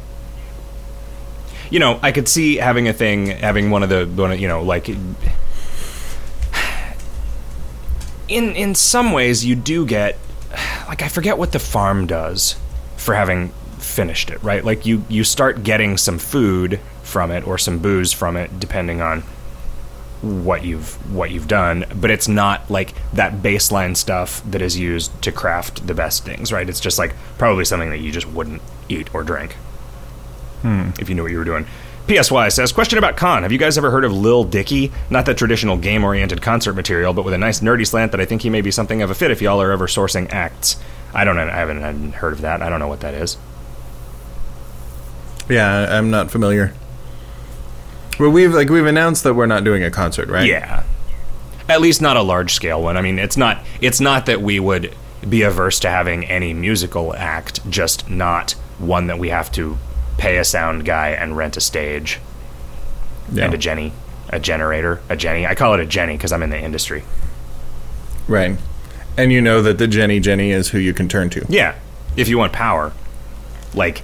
You 1.71 1.81
know, 1.81 2.01
I 2.03 2.13
could 2.13 2.29
see 2.29 2.57
having 2.57 2.89
a 2.89 2.93
thing, 2.93 3.27
having 3.27 3.71
one 3.71 3.83
of 3.83 3.91
the, 3.91 4.07
one 4.07 4.33
of, 4.33 4.41
you 4.41 4.49
know, 4.49 4.63
like 4.63 4.89
in 8.29 8.55
in 8.55 8.75
some 8.75 9.13
ways 9.13 9.45
you 9.45 9.57
do 9.57 9.87
get 9.87 10.19
like 10.87 11.03
I 11.03 11.09
forget 11.09 11.39
what 11.39 11.53
the 11.53 11.59
farm 11.59 12.07
does 12.07 12.57
for 12.97 13.15
having 13.15 13.53
finished 13.89 14.31
it, 14.31 14.43
right? 14.43 14.65
Like 14.65 14.87
you 14.87 15.05
you 15.09 15.25
start 15.25 15.65
getting 15.65 15.97
some 15.97 16.19
food 16.19 16.81
from 17.03 17.31
it 17.31 17.47
or 17.47 17.59
some 17.59 17.79
booze 17.79 18.13
from 18.13 18.37
it 18.37 18.61
depending 18.61 19.01
on 19.01 19.23
what 20.21 20.65
you've 20.65 20.95
what 21.15 21.31
you've 21.31 21.49
done, 21.49 21.85
but 21.95 22.11
it's 22.11 22.29
not 22.29 22.69
like 22.71 22.95
that 23.13 23.35
baseline 23.35 23.97
stuff 23.97 24.43
that 24.51 24.61
is 24.61 24.79
used 24.79 25.23
to 25.23 25.33
craft 25.33 25.87
the 25.87 25.95
best 25.95 26.25
things, 26.25 26.53
right? 26.53 26.69
It's 26.69 26.81
just 26.81 26.99
like 26.99 27.15
probably 27.39 27.65
something 27.65 27.91
that 27.91 27.99
you 27.99 28.11
just 28.11 28.27
wouldn't 28.27 28.63
eat 28.89 29.15
or 29.15 29.23
drink. 29.23 29.53
Hmm. 30.63 30.91
If 30.99 31.09
you 31.09 31.15
knew 31.15 31.23
what 31.23 31.33
you 31.33 31.39
were 31.39 31.45
doing. 31.45 31.67
PSY 32.09 32.49
says, 32.49 32.73
question 32.73 32.97
about 32.97 33.19
Con. 33.19 33.43
Have 33.43 33.53
you 33.53 33.59
guys 33.59 33.77
ever 33.77 33.91
heard 33.91 34.05
of 34.05 34.13
Lil 34.13 34.43
Dicky? 34.43 34.91
Not 35.11 35.27
that 35.27 35.37
traditional 35.37 35.77
game 35.77 36.03
oriented 36.03 36.41
concert 36.41 36.73
material, 36.73 37.13
but 37.13 37.23
with 37.23 37.35
a 37.35 37.39
nice 37.39 37.61
nerdy 37.61 37.87
slant 37.87 38.13
that 38.13 38.21
I 38.21 38.25
think 38.25 38.41
he 38.41 38.49
may 38.49 38.63
be 38.63 38.71
something 38.71 39.03
of 39.03 39.11
a 39.11 39.15
fit 39.15 39.31
if 39.31 39.43
y'all 39.43 39.61
are 39.61 39.71
ever 39.71 39.87
sourcing 39.87 40.33
acts. 40.33 40.77
I 41.13 41.25
don't 41.25 41.37
know. 41.37 41.43
I 41.43 41.57
haven't, 41.57 41.83
I 41.83 41.89
haven't 41.89 42.15
heard 42.15 42.33
of 42.33 42.41
that. 42.41 42.63
I 42.63 42.71
don't 42.71 42.81
know 42.81 42.89
what 42.89 43.01
that 43.01 43.13
is. 43.13 43.37
Yeah, 45.49 45.97
I'm 45.99 46.11
not 46.11 46.31
familiar. 46.31 46.75
Well, 48.19 48.31
we've 48.31 48.53
like 48.53 48.69
we've 48.69 48.87
announced 48.87 49.25
that 49.25 49.35
we're 49.35 49.47
not 49.47 49.65
doing 49.65 49.83
a 49.83 49.91
concert, 49.91 50.29
right? 50.29 50.47
Yeah. 50.47 50.83
At 51.69 51.81
least 51.81 52.01
not 52.03 52.17
a 52.17 52.23
large 52.23 52.53
scale 52.53 52.83
one. 52.83 52.97
I 52.97 53.03
mean, 53.03 53.19
it's 53.19 53.37
not 53.37 53.63
it's 53.81 54.01
not 54.01 54.27
that 54.27 54.41
we 54.43 54.59
would 54.59 54.95
be 55.29 55.43
averse 55.43 55.81
to 55.81 55.91
having 55.91 56.25
any 56.25 56.53
musical 56.55 57.15
act, 57.15 57.69
just 57.71 58.09
not 58.09 58.53
one 58.79 59.07
that 59.09 59.19
we 59.19 59.29
have 59.31 59.51
to 59.53 59.77
pay 60.17 60.39
a 60.39 60.45
sound 60.45 60.85
guy 60.85 61.11
and 61.11 61.37
rent 61.37 61.57
a 61.57 61.61
stage 61.61 62.19
Yeah. 63.33 63.45
and 63.45 63.55
a 63.55 63.59
Jenny, 63.59 63.93
a 64.31 64.41
generator, 64.41 65.01
a 65.09 65.17
Jenny. 65.17 65.47
I 65.47 65.55
call 65.55 65.75
it 65.75 65.81
a 65.81 65.87
Jenny 65.87 66.17
because 66.17 66.33
I'm 66.33 66.43
in 66.43 66.51
the 66.51 66.59
industry. 66.61 67.05
Right. 68.27 68.57
And 69.17 69.33
you 69.33 69.41
know 69.41 69.63
that 69.63 69.79
the 69.79 69.87
Jenny 69.89 70.21
Jenny 70.21 70.51
is 70.53 70.69
who 70.71 70.79
you 70.79 70.93
can 70.95 71.09
turn 71.09 71.31
to. 71.31 71.45
Yeah, 71.49 71.75
if 72.17 72.29
you 72.29 72.39
want 72.39 72.53
power, 72.53 72.93
like 73.75 74.03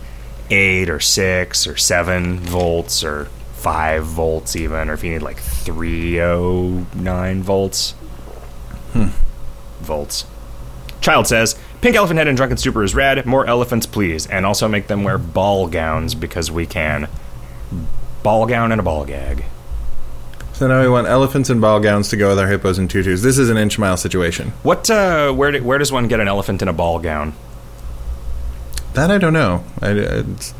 eight 0.50 0.90
or 0.90 1.00
six 1.00 1.66
or 1.66 1.76
seven 1.76 2.38
volts 2.38 3.02
or 3.04 3.26
five 3.52 4.04
volts 4.04 4.56
even, 4.56 4.90
or 4.90 4.92
if 4.92 5.02
you 5.02 5.10
need 5.10 5.22
like 5.22 5.38
three 5.38 6.20
oh 6.20 6.86
nine 6.94 7.42
volts. 7.42 7.92
Hmm. 8.92 9.08
Volts. 9.80 10.26
Child 11.00 11.26
says, 11.26 11.56
Pink 11.84 11.96
elephant 11.96 12.16
head 12.16 12.28
and 12.28 12.36
drunken 12.36 12.56
stupor 12.56 12.82
is 12.82 12.94
rad. 12.94 13.26
More 13.26 13.44
elephants, 13.46 13.84
please, 13.84 14.26
and 14.26 14.46
also 14.46 14.68
make 14.68 14.86
them 14.86 15.04
wear 15.04 15.18
ball 15.18 15.66
gowns 15.66 16.14
because 16.14 16.50
we 16.50 16.64
can. 16.64 17.08
Ball 18.22 18.46
gown 18.46 18.72
and 18.72 18.80
a 18.80 18.82
ball 18.82 19.04
gag. 19.04 19.44
So 20.54 20.66
now 20.66 20.80
we 20.80 20.88
want 20.88 21.06
elephants 21.06 21.50
and 21.50 21.60
ball 21.60 21.80
gowns 21.80 22.08
to 22.08 22.16
go 22.16 22.30
with 22.30 22.38
our 22.38 22.48
hippos 22.48 22.78
and 22.78 22.88
tutus. 22.88 23.20
This 23.20 23.36
is 23.36 23.50
an 23.50 23.58
inch 23.58 23.78
mile 23.78 23.98
situation. 23.98 24.54
What? 24.62 24.88
Uh, 24.88 25.32
where? 25.32 25.50
Do, 25.50 25.62
where 25.62 25.76
does 25.76 25.92
one 25.92 26.08
get 26.08 26.20
an 26.20 26.28
elephant 26.28 26.62
in 26.62 26.68
a 26.68 26.72
ball 26.72 27.00
gown? 27.00 27.34
That 28.94 29.10
I 29.10 29.18
don't 29.18 29.32
know. 29.32 29.64
I, 29.82 29.90
it's, 29.90 30.54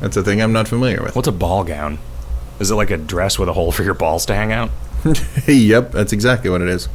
that's 0.00 0.16
a 0.16 0.22
thing 0.22 0.40
I'm 0.40 0.52
not 0.52 0.68
familiar 0.68 1.02
with. 1.02 1.16
What's 1.16 1.28
a 1.28 1.32
ball 1.32 1.64
gown? 1.64 1.98
Is 2.58 2.70
it 2.70 2.74
like 2.74 2.90
a 2.90 2.98
dress 2.98 3.38
with 3.38 3.48
a 3.48 3.54
hole 3.54 3.72
for 3.72 3.82
your 3.82 3.94
balls 3.94 4.26
to 4.26 4.34
hang 4.34 4.52
out? 4.52 4.70
yep, 5.46 5.92
that's 5.92 6.12
exactly 6.12 6.50
what 6.50 6.60
it 6.60 6.68
is. 6.68 6.88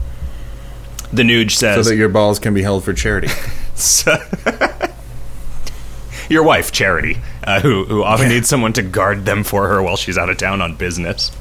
The 1.11 1.23
Nuge 1.23 1.51
says. 1.51 1.85
So 1.85 1.89
that 1.89 1.95
your 1.95 2.09
balls 2.09 2.39
can 2.39 2.53
be 2.53 2.61
held 2.61 2.83
for 2.83 2.93
charity. 2.93 3.27
your 6.29 6.43
wife, 6.43 6.71
Charity, 6.71 7.17
uh, 7.43 7.59
who 7.61 7.85
who 7.85 8.03
often 8.03 8.29
needs 8.29 8.47
someone 8.47 8.73
to 8.73 8.81
guard 8.81 9.25
them 9.25 9.43
for 9.43 9.67
her 9.67 9.81
while 9.81 9.97
she's 9.97 10.17
out 10.17 10.29
of 10.29 10.37
town 10.37 10.61
on 10.61 10.75
business. 10.75 11.31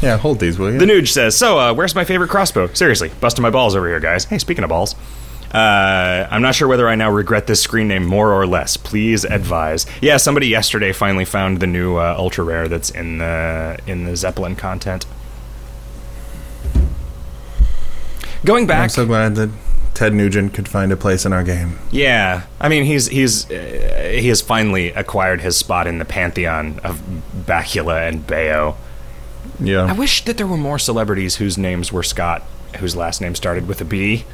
yeah, 0.00 0.16
hold 0.16 0.40
these, 0.40 0.58
will 0.58 0.72
you? 0.72 0.78
The 0.78 0.86
Nuge 0.86 1.08
says, 1.08 1.36
"So, 1.36 1.58
uh, 1.58 1.74
where's 1.74 1.94
my 1.94 2.04
favorite 2.04 2.30
crossbow? 2.30 2.72
Seriously, 2.72 3.10
busting 3.20 3.42
my 3.42 3.50
balls 3.50 3.76
over 3.76 3.88
here, 3.88 4.00
guys. 4.00 4.24
Hey, 4.24 4.38
speaking 4.38 4.64
of 4.64 4.70
balls." 4.70 4.94
Uh, 5.52 6.28
I'm 6.30 6.42
not 6.42 6.54
sure 6.54 6.68
whether 6.68 6.88
I 6.88 6.94
now 6.94 7.10
regret 7.10 7.46
this 7.48 7.60
screen 7.60 7.88
name 7.88 8.06
more 8.06 8.32
or 8.32 8.46
less. 8.46 8.76
Please 8.76 9.24
advise. 9.24 9.84
Yeah, 10.00 10.16
somebody 10.16 10.46
yesterday 10.46 10.92
finally 10.92 11.24
found 11.24 11.58
the 11.60 11.66
new 11.66 11.96
uh, 11.96 12.14
ultra 12.16 12.44
rare 12.44 12.68
that's 12.68 12.90
in 12.90 13.18
the 13.18 13.78
in 13.86 14.04
the 14.04 14.16
Zeppelin 14.16 14.54
content. 14.54 15.06
Going 18.44 18.66
back, 18.66 18.84
I'm 18.84 18.88
so 18.90 19.06
glad 19.06 19.34
that 19.34 19.50
Ted 19.92 20.14
Nugent 20.14 20.54
could 20.54 20.68
find 20.68 20.92
a 20.92 20.96
place 20.96 21.26
in 21.26 21.32
our 21.32 21.42
game. 21.42 21.78
Yeah, 21.90 22.44
I 22.60 22.68
mean 22.68 22.84
he's 22.84 23.08
he's 23.08 23.50
uh, 23.50 24.12
he 24.18 24.28
has 24.28 24.40
finally 24.40 24.90
acquired 24.92 25.40
his 25.40 25.56
spot 25.56 25.86
in 25.88 25.98
the 25.98 26.04
pantheon 26.04 26.78
of 26.84 27.02
Bakula 27.44 28.08
and 28.08 28.24
Baio. 28.26 28.76
Yeah, 29.58 29.84
I 29.84 29.92
wish 29.92 30.24
that 30.24 30.36
there 30.38 30.46
were 30.46 30.56
more 30.56 30.78
celebrities 30.78 31.36
whose 31.36 31.58
names 31.58 31.92
were 31.92 32.02
Scott, 32.04 32.42
whose 32.78 32.94
last 32.94 33.20
name 33.20 33.34
started 33.34 33.66
with 33.66 33.80
a 33.80 33.84
B. 33.84 34.24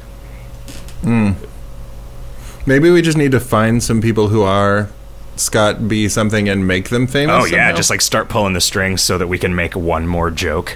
Maybe 1.03 2.89
we 2.89 3.01
just 3.01 3.17
need 3.17 3.31
to 3.31 3.39
find 3.39 3.81
some 3.81 4.01
people 4.01 4.27
who 4.27 4.41
are 4.43 4.89
Scott 5.37 5.87
B 5.87 6.09
something 6.09 6.49
and 6.49 6.67
make 6.67 6.89
them 6.89 7.07
famous. 7.07 7.35
Oh 7.35 7.45
yeah, 7.45 7.67
somehow. 7.67 7.75
just 7.77 7.89
like 7.89 8.01
start 8.01 8.27
pulling 8.29 8.53
the 8.53 8.61
strings 8.61 9.01
so 9.01 9.17
that 9.17 9.27
we 9.27 9.37
can 9.37 9.55
make 9.55 9.75
one 9.75 10.05
more 10.07 10.29
joke. 10.31 10.75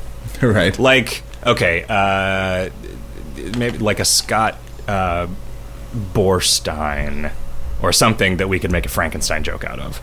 right. 0.42 0.78
Like 0.78 1.22
okay, 1.46 1.84
uh, 1.88 2.68
maybe 3.56 3.78
like 3.78 4.00
a 4.00 4.04
Scott 4.04 4.56
uh, 4.86 5.28
Borstein 6.12 7.32
or 7.82 7.92
something 7.92 8.36
that 8.36 8.48
we 8.48 8.58
could 8.58 8.70
make 8.70 8.84
a 8.84 8.90
Frankenstein 8.90 9.42
joke 9.42 9.64
out 9.64 9.78
of. 9.78 10.00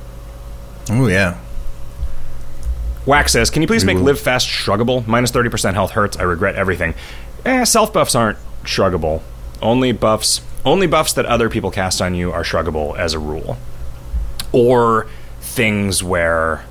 Oh 0.90 1.08
yeah. 1.08 1.38
Wax 3.06 3.32
says, 3.34 3.50
"Can 3.50 3.62
you 3.62 3.68
please 3.68 3.84
We 3.84 3.88
make 3.88 3.98
will. 3.98 4.06
live 4.06 4.20
fast 4.20 4.48
shruggable? 4.48 5.06
Minus 5.06 5.30
thirty 5.32 5.50
percent 5.50 5.76
health 5.76 5.92
hurts. 5.92 6.18
I 6.18 6.24
regret 6.24 6.56
everything. 6.56 6.96
Eh, 7.46 7.64
self 7.64 7.94
buffs 7.94 8.16
aren't 8.16 8.38
shruggable. 8.64 9.22
Only 9.62 9.92
buffs, 9.92 10.42
only 10.66 10.88
buffs 10.88 11.14
that 11.14 11.26
other 11.26 11.50
people 11.50 11.72
cast 11.72 12.02
on 12.02 12.16
you 12.16 12.32
are 12.32 12.44
shruggable 12.44 12.98
as 12.98 13.14
a 13.14 13.20
rule. 13.20 13.58
Or 14.52 15.08
things 15.42 16.04
where, 16.04 16.66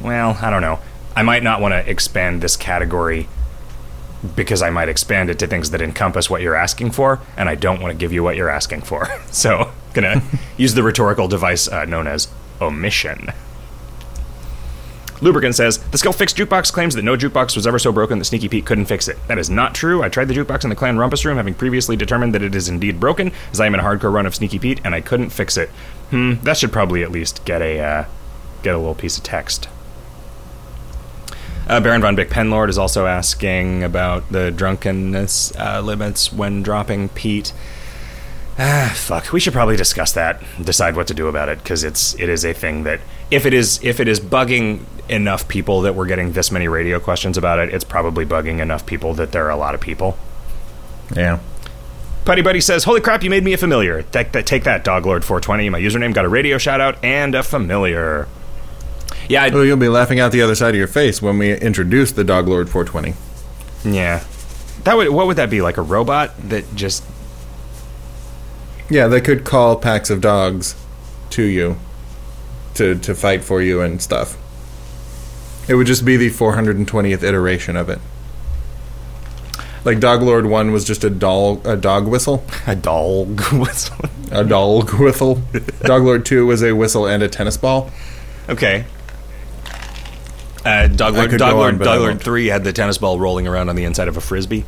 well, 0.00 0.38
I 0.40 0.50
don't 0.50 0.62
know. 0.62 0.80
I 1.14 1.22
might 1.22 1.42
not 1.42 1.60
want 1.60 1.72
to 1.72 1.90
expand 1.90 2.42
this 2.42 2.56
category 2.56 3.28
because 4.36 4.62
I 4.62 4.70
might 4.70 4.88
expand 4.88 5.30
it 5.30 5.38
to 5.40 5.46
things 5.46 5.70
that 5.70 5.82
encompass 5.82 6.30
what 6.30 6.42
you're 6.42 6.54
asking 6.54 6.92
for, 6.92 7.20
and 7.36 7.48
I 7.48 7.54
don't 7.54 7.80
want 7.80 7.92
to 7.92 7.98
give 7.98 8.12
you 8.12 8.22
what 8.22 8.36
you're 8.36 8.50
asking 8.50 8.82
for. 8.82 9.08
So, 9.32 9.72
gonna 9.94 10.22
use 10.56 10.74
the 10.74 10.82
rhetorical 10.82 11.26
device 11.26 11.68
uh, 11.68 11.84
known 11.84 12.06
as 12.06 12.28
omission." 12.60 13.32
Lubricant 15.22 15.54
says 15.54 15.78
the 15.78 15.98
skill 15.98 16.12
fixed 16.12 16.36
jukebox 16.36 16.72
claims 16.72 16.96
that 16.96 17.04
no 17.04 17.16
jukebox 17.16 17.54
was 17.54 17.64
ever 17.64 17.78
so 17.78 17.92
broken 17.92 18.18
that 18.18 18.24
Sneaky 18.24 18.48
Pete 18.48 18.66
couldn't 18.66 18.86
fix 18.86 19.06
it. 19.06 19.16
That 19.28 19.38
is 19.38 19.48
not 19.48 19.72
true. 19.72 20.02
I 20.02 20.08
tried 20.08 20.26
the 20.26 20.34
jukebox 20.34 20.64
in 20.64 20.70
the 20.70 20.76
clan 20.76 20.96
rumpus 20.96 21.24
room, 21.24 21.36
having 21.36 21.54
previously 21.54 21.94
determined 21.94 22.34
that 22.34 22.42
it 22.42 22.56
is 22.56 22.68
indeed 22.68 22.98
broken, 22.98 23.30
as 23.52 23.60
I 23.60 23.66
am 23.66 23.74
in 23.74 23.80
a 23.80 23.84
hardcore 23.84 24.12
run 24.12 24.26
of 24.26 24.34
Sneaky 24.34 24.58
Pete, 24.58 24.80
and 24.84 24.96
I 24.96 25.00
couldn't 25.00 25.30
fix 25.30 25.56
it. 25.56 25.68
Hmm, 26.10 26.34
that 26.42 26.56
should 26.56 26.72
probably 26.72 27.04
at 27.04 27.12
least 27.12 27.44
get 27.44 27.62
a 27.62 27.78
uh, 27.78 28.04
get 28.64 28.74
a 28.74 28.78
little 28.78 28.96
piece 28.96 29.16
of 29.16 29.22
text. 29.22 29.68
Uh, 31.68 31.80
Baron 31.80 32.02
von 32.02 32.16
Bick 32.16 32.28
Penlord 32.28 32.68
is 32.68 32.76
also 32.76 33.06
asking 33.06 33.84
about 33.84 34.30
the 34.32 34.50
drunkenness 34.50 35.54
uh, 35.56 35.80
limits 35.80 36.32
when 36.32 36.64
dropping 36.64 37.08
Pete. 37.10 37.52
Ah, 38.58 38.92
fuck. 38.94 39.32
We 39.32 39.40
should 39.40 39.52
probably 39.54 39.76
discuss 39.76 40.12
that. 40.12 40.42
Decide 40.62 40.94
what 40.94 41.06
to 41.06 41.14
do 41.14 41.26
about 41.28 41.48
it 41.48 41.58
because 41.62 41.84
it's 41.84 42.14
it 42.20 42.28
is 42.28 42.44
a 42.44 42.52
thing 42.52 42.84
that 42.84 43.00
if 43.30 43.46
it 43.46 43.54
is 43.54 43.82
if 43.82 43.98
it 43.98 44.08
is 44.08 44.20
bugging 44.20 44.80
enough 45.08 45.48
people 45.48 45.80
that 45.82 45.94
we're 45.94 46.06
getting 46.06 46.32
this 46.32 46.50
many 46.52 46.68
radio 46.68 47.00
questions 47.00 47.38
about 47.38 47.58
it, 47.58 47.72
it's 47.72 47.84
probably 47.84 48.26
bugging 48.26 48.60
enough 48.60 48.84
people 48.84 49.14
that 49.14 49.32
there 49.32 49.46
are 49.46 49.50
a 49.50 49.56
lot 49.56 49.74
of 49.74 49.80
people. 49.80 50.16
Yeah. 51.16 51.38
Putty 52.24 52.42
Buddy 52.42 52.60
says, 52.60 52.84
"Holy 52.84 53.00
crap, 53.00 53.24
you 53.24 53.30
made 53.30 53.42
me 53.42 53.52
a 53.54 53.56
familiar. 53.58 54.02
Take 54.02 54.32
that, 54.32 54.46
take 54.46 54.64
that, 54.64 54.84
Doglord420. 54.84 55.70
My 55.70 55.80
username 55.80 56.14
got 56.14 56.24
a 56.24 56.28
radio 56.28 56.56
shout 56.58 56.80
out 56.80 57.02
and 57.02 57.34
a 57.34 57.42
familiar. 57.42 58.28
Yeah, 59.28 59.44
I, 59.44 59.48
Well, 59.48 59.64
you'll 59.64 59.76
be 59.76 59.88
laughing 59.88 60.20
out 60.20 60.30
the 60.30 60.42
other 60.42 60.54
side 60.54 60.70
of 60.70 60.76
your 60.76 60.86
face 60.86 61.20
when 61.22 61.38
we 61.38 61.56
introduce 61.56 62.12
the 62.12 62.22
Dog 62.22 62.48
Lord 62.48 62.68
420. 62.68 63.14
yeah. 63.96 64.22
That 64.84 64.96
would 64.96 65.08
what 65.10 65.26
would 65.26 65.36
that 65.36 65.48
be 65.50 65.62
like 65.62 65.76
a 65.78 65.82
robot 65.82 66.32
that 66.50 66.74
just 66.74 67.02
Yeah, 68.90 69.08
they 69.08 69.20
could 69.20 69.44
call 69.44 69.76
packs 69.76 70.10
of 70.10 70.20
dogs 70.20 70.74
to 71.30 71.42
you 71.42 71.76
to 72.74 72.94
to 72.96 73.14
fight 73.14 73.42
for 73.42 73.62
you 73.62 73.80
and 73.80 74.00
stuff. 74.00 74.36
It 75.68 75.74
would 75.74 75.86
just 75.86 76.04
be 76.04 76.16
the 76.16 76.30
420th 76.30 77.22
iteration 77.22 77.76
of 77.76 77.88
it. 77.88 78.00
Like 79.84 80.00
Dog 80.00 80.22
Lord 80.22 80.46
1 80.46 80.72
was 80.72 80.84
just 80.84 81.02
a 81.04 81.10
doll 81.10 81.60
a 81.64 81.76
dog 81.76 82.06
whistle, 82.06 82.44
a 82.66 82.76
dog 82.76 83.40
whistle? 83.52 83.96
a 84.30 84.44
dog 84.44 84.92
whistle. 84.94 85.42
Dog 85.82 86.04
Lord 86.04 86.24
2 86.24 86.46
was 86.46 86.62
a 86.62 86.72
whistle 86.72 87.06
and 87.06 87.22
a 87.22 87.28
tennis 87.28 87.56
ball. 87.56 87.90
okay. 88.48 88.84
Uh, 90.64 90.86
Dog 90.86 91.14
Lord, 91.14 91.30
Dog 91.36 91.54
Lord, 91.54 91.74
on, 91.74 91.80
Dog 91.80 92.00
Lord. 92.00 92.20
Three 92.22 92.46
had 92.46 92.62
the 92.64 92.72
tennis 92.72 92.96
ball 92.96 93.18
rolling 93.18 93.48
around 93.48 93.68
on 93.68 93.74
the 93.76 93.84
inside 93.84 94.06
of 94.08 94.16
a 94.16 94.20
frisbee. 94.20 94.64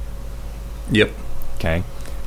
Yep. 0.90 1.12
Okay. 1.56 1.84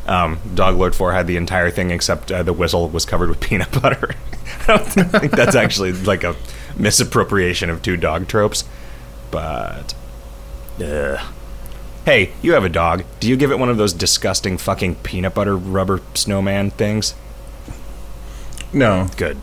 Um, 0.07 0.39
Dog 0.55 0.77
Lord 0.77 0.95
4 0.95 1.11
had 1.11 1.27
the 1.27 1.35
entire 1.35 1.69
thing 1.69 1.91
except 1.91 2.31
uh, 2.31 2.41
the 2.43 2.53
whistle 2.53 2.89
was 2.89 3.05
covered 3.05 3.29
with 3.29 3.39
peanut 3.41 3.71
butter. 3.81 4.15
I 4.61 4.77
don't 4.77 4.85
think 4.85 5.31
that's 5.31 5.55
actually 5.55 5.91
like 5.91 6.23
a 6.23 6.35
misappropriation 6.77 7.69
of 7.69 7.81
two 7.81 7.97
dog 7.97 8.27
tropes. 8.27 8.63
But. 9.31 9.93
Ugh. 10.81 11.19
Hey, 12.05 12.31
you 12.41 12.53
have 12.53 12.63
a 12.63 12.69
dog. 12.69 13.03
Do 13.19 13.27
you 13.27 13.35
give 13.35 13.51
it 13.51 13.59
one 13.59 13.69
of 13.69 13.77
those 13.77 13.91
disgusting 13.91 14.57
fucking 14.57 14.95
peanut 14.95 15.33
butter 15.33 15.57
rubber 15.57 16.01
snowman 16.13 16.71
things? 16.71 17.13
No. 18.71 19.07
Good. 19.17 19.37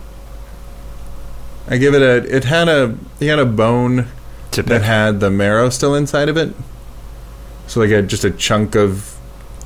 I 1.68 1.76
give 1.78 1.94
it 1.94 2.02
a 2.02 2.36
it 2.36 2.44
had 2.44 2.68
a 2.68 2.96
he 3.18 3.26
had 3.26 3.38
a 3.38 3.46
bone 3.46 4.08
that 4.52 4.82
had 4.82 5.20
the 5.20 5.30
marrow 5.30 5.70
still 5.70 5.94
inside 5.94 6.28
of 6.28 6.36
it. 6.36 6.54
So 7.66 7.80
like 7.80 7.90
a 7.90 8.02
just 8.02 8.24
a 8.24 8.30
chunk 8.30 8.74
of 8.74 9.13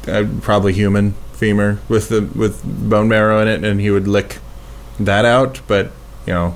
uh, 0.08 0.26
probably 0.40 0.72
human 0.72 1.12
femur 1.32 1.78
with 1.88 2.08
the 2.08 2.22
with 2.34 2.62
bone 2.64 3.08
marrow 3.08 3.40
in 3.40 3.48
it, 3.48 3.64
and 3.64 3.80
he 3.80 3.90
would 3.90 4.08
lick 4.08 4.38
that 4.98 5.24
out. 5.24 5.60
But 5.66 5.92
you 6.26 6.32
know, 6.32 6.54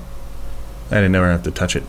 I 0.91 0.95
didn't 0.95 1.15
ever 1.15 1.31
have 1.31 1.43
to 1.43 1.51
touch 1.51 1.75
it. 1.75 1.83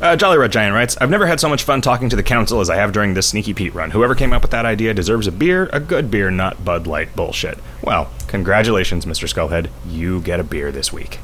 Uh, 0.00 0.16
Jolly 0.16 0.36
Red 0.36 0.52
Giant 0.52 0.74
writes, 0.74 0.98
I've 1.00 1.08
never 1.08 1.26
had 1.26 1.40
so 1.40 1.48
much 1.48 1.62
fun 1.62 1.80
talking 1.80 2.10
to 2.10 2.16
the 2.16 2.22
council 2.22 2.60
as 2.60 2.68
I 2.68 2.76
have 2.76 2.92
during 2.92 3.14
this 3.14 3.28
Sneaky 3.28 3.54
Pete 3.54 3.74
run. 3.74 3.92
Whoever 3.92 4.14
came 4.14 4.34
up 4.34 4.42
with 4.42 4.50
that 4.50 4.66
idea 4.66 4.92
deserves 4.92 5.26
a 5.26 5.32
beer, 5.32 5.70
a 5.72 5.80
good 5.80 6.10
beer, 6.10 6.30
not 6.30 6.62
Bud 6.62 6.86
Light 6.86 7.16
bullshit. 7.16 7.58
Well, 7.82 8.10
congratulations, 8.26 9.06
Mr. 9.06 9.26
Skullhead. 9.26 9.70
You 9.86 10.20
get 10.20 10.40
a 10.40 10.44
beer 10.44 10.70
this 10.70 10.92
week. 10.92 11.20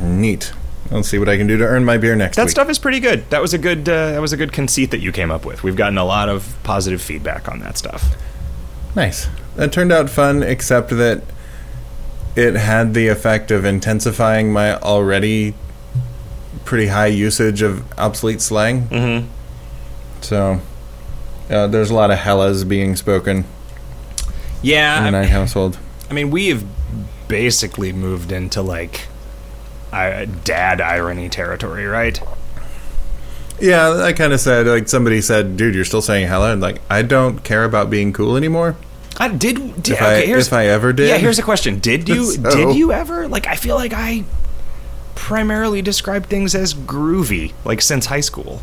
Neat. 0.00 0.52
I'll 0.90 1.02
see 1.02 1.18
what 1.18 1.28
I 1.28 1.36
can 1.38 1.46
do 1.46 1.56
to 1.56 1.64
earn 1.64 1.84
my 1.84 1.96
beer 1.96 2.14
next 2.14 2.36
That 2.36 2.44
week. 2.44 2.50
stuff 2.50 2.68
is 2.68 2.78
pretty 2.78 3.00
good. 3.00 3.28
That 3.30 3.40
was 3.40 3.54
a 3.54 3.58
good. 3.58 3.88
Uh, 3.88 4.12
that 4.12 4.20
was 4.20 4.32
a 4.32 4.36
good 4.36 4.52
conceit 4.52 4.90
that 4.90 5.00
you 5.00 5.10
came 5.12 5.30
up 5.30 5.44
with. 5.46 5.62
We've 5.62 5.76
gotten 5.76 5.96
a 5.96 6.04
lot 6.04 6.28
of 6.28 6.54
positive 6.64 7.00
feedback 7.00 7.48
on 7.48 7.60
that 7.60 7.78
stuff. 7.78 8.14
Nice. 8.94 9.28
That 9.56 9.72
turned 9.72 9.90
out 9.92 10.10
fun, 10.10 10.42
except 10.42 10.90
that 10.90 11.22
it 12.36 12.54
had 12.54 12.92
the 12.94 13.08
effect 13.08 13.50
of 13.50 13.64
intensifying 13.64 14.52
my 14.52 14.76
already 14.78 15.54
pretty 16.64 16.86
high 16.88 17.06
usage 17.06 17.62
of 17.62 17.84
obsolete 17.98 18.40
slang. 18.40 18.88
Mm-hmm. 18.88 19.28
So 20.20 20.60
uh, 21.50 21.66
there's 21.68 21.90
a 21.90 21.94
lot 21.94 22.10
of 22.10 22.18
hellas 22.18 22.64
being 22.64 22.96
spoken 22.96 23.44
Yeah, 24.62 25.00
the 25.00 25.06
I, 25.08 25.10
night 25.10 25.30
household. 25.30 25.78
I 26.10 26.12
mean, 26.14 26.30
we 26.30 26.48
have 26.48 26.64
basically 27.28 27.92
moved 27.92 28.30
into 28.32 28.62
like 28.62 29.08
uh, 29.92 30.26
dad 30.44 30.80
irony 30.80 31.28
territory, 31.28 31.86
right? 31.86 32.20
Yeah, 33.60 34.02
I 34.02 34.12
kind 34.12 34.32
of 34.32 34.40
said 34.40 34.66
like 34.66 34.88
somebody 34.88 35.20
said, 35.20 35.56
"Dude, 35.56 35.74
you're 35.74 35.84
still 35.84 36.02
saying 36.02 36.26
hello," 36.28 36.52
And 36.52 36.60
like, 36.60 36.80
I 36.90 37.02
don't 37.02 37.44
care 37.44 37.64
about 37.64 37.90
being 37.90 38.12
cool 38.12 38.36
anymore. 38.36 38.76
I 39.18 39.28
did. 39.28 39.82
did 39.82 39.94
If 39.94 40.02
I- 40.02 40.14
okay, 40.16 40.26
here's, 40.26 40.46
if 40.48 40.52
I 40.52 40.66
ever 40.66 40.92
did. 40.92 41.08
Yeah, 41.08 41.18
here's 41.18 41.38
a 41.38 41.42
question. 41.42 41.78
Did 41.78 42.08
you? 42.08 42.24
So- 42.32 42.50
Did 42.50 42.76
you 42.76 42.92
ever? 42.92 43.28
Like, 43.28 43.46
I 43.46 43.54
feel 43.56 43.76
like 43.76 43.92
I 43.94 44.24
primarily 45.14 45.82
describe 45.82 46.26
things 46.26 46.54
as 46.54 46.74
groovy, 46.74 47.52
like 47.64 47.80
since 47.82 48.06
high 48.06 48.20
school. 48.20 48.62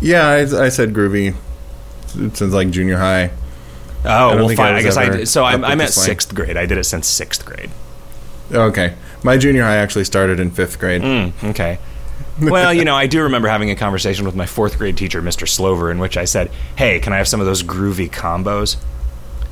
Yeah, 0.00 0.26
I, 0.28 0.64
I 0.64 0.68
said 0.68 0.94
groovy 0.94 1.34
since 2.06 2.40
like 2.40 2.70
junior 2.70 2.98
high. 2.98 3.30
Oh 4.04 4.36
well, 4.36 4.48
think 4.48 4.60
I 4.60 4.62
fine. 4.64 4.74
I, 4.74 4.82
guess 4.82 4.96
I 4.96 5.08
did. 5.08 5.28
So 5.28 5.44
I'm, 5.44 5.64
I'm 5.64 5.80
at 5.80 5.90
sixth 5.90 6.34
grade. 6.34 6.56
I 6.56 6.64
did 6.66 6.78
it 6.78 6.84
since 6.84 7.06
sixth 7.06 7.44
grade. 7.44 7.70
Okay, 8.52 8.94
my 9.26 9.36
junior 9.36 9.62
high 9.64 9.76
actually 9.76 10.04
started 10.04 10.40
in 10.40 10.50
fifth 10.50 10.78
grade. 10.78 11.02
Mm, 11.02 11.50
okay. 11.50 11.78
well, 12.40 12.72
you 12.72 12.84
know, 12.84 12.94
I 12.94 13.06
do 13.06 13.22
remember 13.24 13.48
having 13.48 13.70
a 13.70 13.76
conversation 13.76 14.24
with 14.24 14.34
my 14.34 14.46
fourth 14.46 14.78
grade 14.78 14.96
teacher, 14.96 15.20
Mr. 15.20 15.46
Slover, 15.46 15.90
in 15.90 15.98
which 15.98 16.16
I 16.16 16.24
said, 16.24 16.50
"Hey, 16.76 17.00
can 17.00 17.12
I 17.12 17.18
have 17.18 17.28
some 17.28 17.40
of 17.40 17.46
those 17.46 17.62
groovy 17.62 18.10
combos?" 18.10 18.76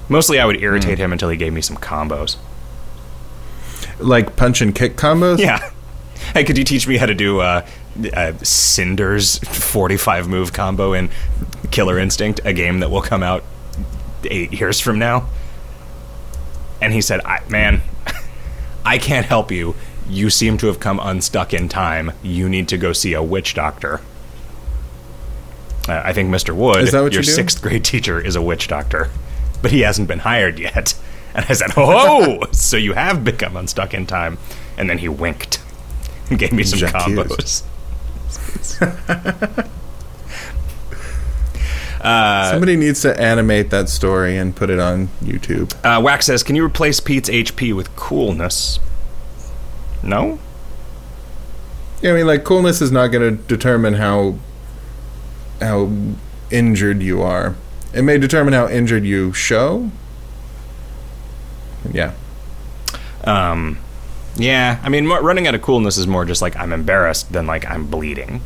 Mostly, 0.09 0.39
I 0.39 0.47
would 0.47 0.63
irritate 0.63 0.99
him 0.99 1.13
until 1.13 1.29
he 1.29 1.37
gave 1.37 1.53
me 1.53 1.61
some 1.61 1.77
combos. 1.77 2.37
Like 3.99 4.37
punch 4.37 4.61
and 4.63 4.75
kick 4.75 4.97
combos. 4.97 5.39
Yeah. 5.39 5.71
Hey, 6.33 6.45
could 6.45 6.57
you 6.57 6.65
teach 6.65 6.89
me 6.89 6.97
how 6.97 7.07
to 7.07 7.15
do 7.15 7.41
uh, 7.41 7.67
uh, 8.15 8.33
Cinder's 8.43 9.39
45 9.39 10.29
move 10.29 10.53
combo 10.53 10.93
in 10.93 11.11
Killer 11.71 11.99
Instinct, 11.99 12.41
a 12.45 12.53
game 12.53 12.81
that 12.81 12.91
will 12.91 13.03
come 13.03 13.23
out 13.23 13.45
eight 14.25 14.53
years 14.53 14.81
from 14.81 14.99
now? 14.99 15.29
And 16.81 16.93
he 16.93 17.01
said, 17.01 17.21
I, 17.25 17.41
Man, 17.49 17.83
I 18.85 18.99
can't 18.99 19.27
help 19.27 19.51
you. 19.51 19.75
You 20.09 20.29
seem 20.31 20.59
to 20.59 20.67
have 20.67 20.81
come 20.81 21.01
unstuck 21.01 21.55
in 21.55 21.69
time. 21.69 22.13
You 22.23 22.49
need 22.49 22.69
to 22.69 22.77
go 22.77 22.93
see 22.93 23.15
a 23.15 23.23
witch 23.23 23.55
doctor. 23.55 24.01
Uh, 25.89 26.03
I 26.05 26.13
think 26.13 26.31
Mr. 26.31 26.55
Wood, 26.55 26.83
Is 26.85 26.93
that 26.93 27.03
what 27.03 27.13
your 27.13 27.23
sixth 27.23 27.61
grade 27.63 27.85
teacher, 27.85 28.21
is 28.21 28.37
a 28.37 28.43
witch 28.43 28.69
doctor, 28.69 29.11
but 29.63 29.71
he 29.71 29.81
hasn't 29.81 30.09
been 30.09 30.21
hired 30.21 30.59
yet. 30.59 30.95
And 31.37 31.45
I 31.49 31.53
said, 31.55 31.71
"Oh, 31.77 32.45
so 32.53 32.77
you 32.77 32.93
have 32.93 33.25
become 33.25 33.57
unstuck 33.57 33.93
in 33.93 34.07
time?" 34.07 34.39
And 34.79 34.89
then 34.89 34.99
he 34.99 35.09
winked 35.09 35.61
and 36.31 36.39
gave 36.39 36.53
me 36.53 36.63
some 36.63 36.79
Jacques 36.79 36.95
combos. 36.95 37.65
Somebody 42.05 42.77
needs 42.77 43.01
to 43.03 43.19
animate 43.21 43.71
that 43.71 43.89
story 43.89 44.37
and 44.37 44.55
put 44.55 44.69
it 44.71 44.79
on 44.79 45.09
YouTube. 45.23 45.75
Uh, 45.85 46.01
Wax 46.01 46.27
says, 46.27 46.43
"Can 46.43 46.55
you 46.55 46.65
replace 46.65 47.01
Pete's 47.01 47.29
HP 47.31 47.73
with 47.73 47.95
coolness?" 47.97 48.79
No. 50.03 50.39
Yeah, 52.03 52.13
I 52.13 52.15
mean, 52.15 52.27
like 52.27 52.45
coolness 52.45 52.83
is 52.83 52.93
not 52.93 53.07
going 53.09 53.37
to 53.37 53.43
determine 53.45 53.95
how 53.95 54.37
how 55.61 55.91
injured 56.51 57.03
you 57.03 57.23
are. 57.23 57.55
It 57.95 58.03
may 58.03 58.19
determine 58.19 58.53
how 58.53 58.69
injured 58.69 59.05
you 59.05 59.33
show. 59.33 59.91
Yeah. 61.91 62.13
Um, 63.23 63.79
yeah. 64.37 64.81
I 64.83 64.89
mean, 64.89 65.07
running 65.07 65.47
out 65.47 65.55
of 65.55 65.63
coolness 65.63 65.97
is 65.97 66.07
more 66.07 66.25
just 66.25 66.43
like 66.43 66.57
I'm 66.57 66.73
embarrassed 66.73 67.33
than 67.33 67.47
like 67.47 67.65
I'm 67.71 67.87
bleeding. 67.87 68.43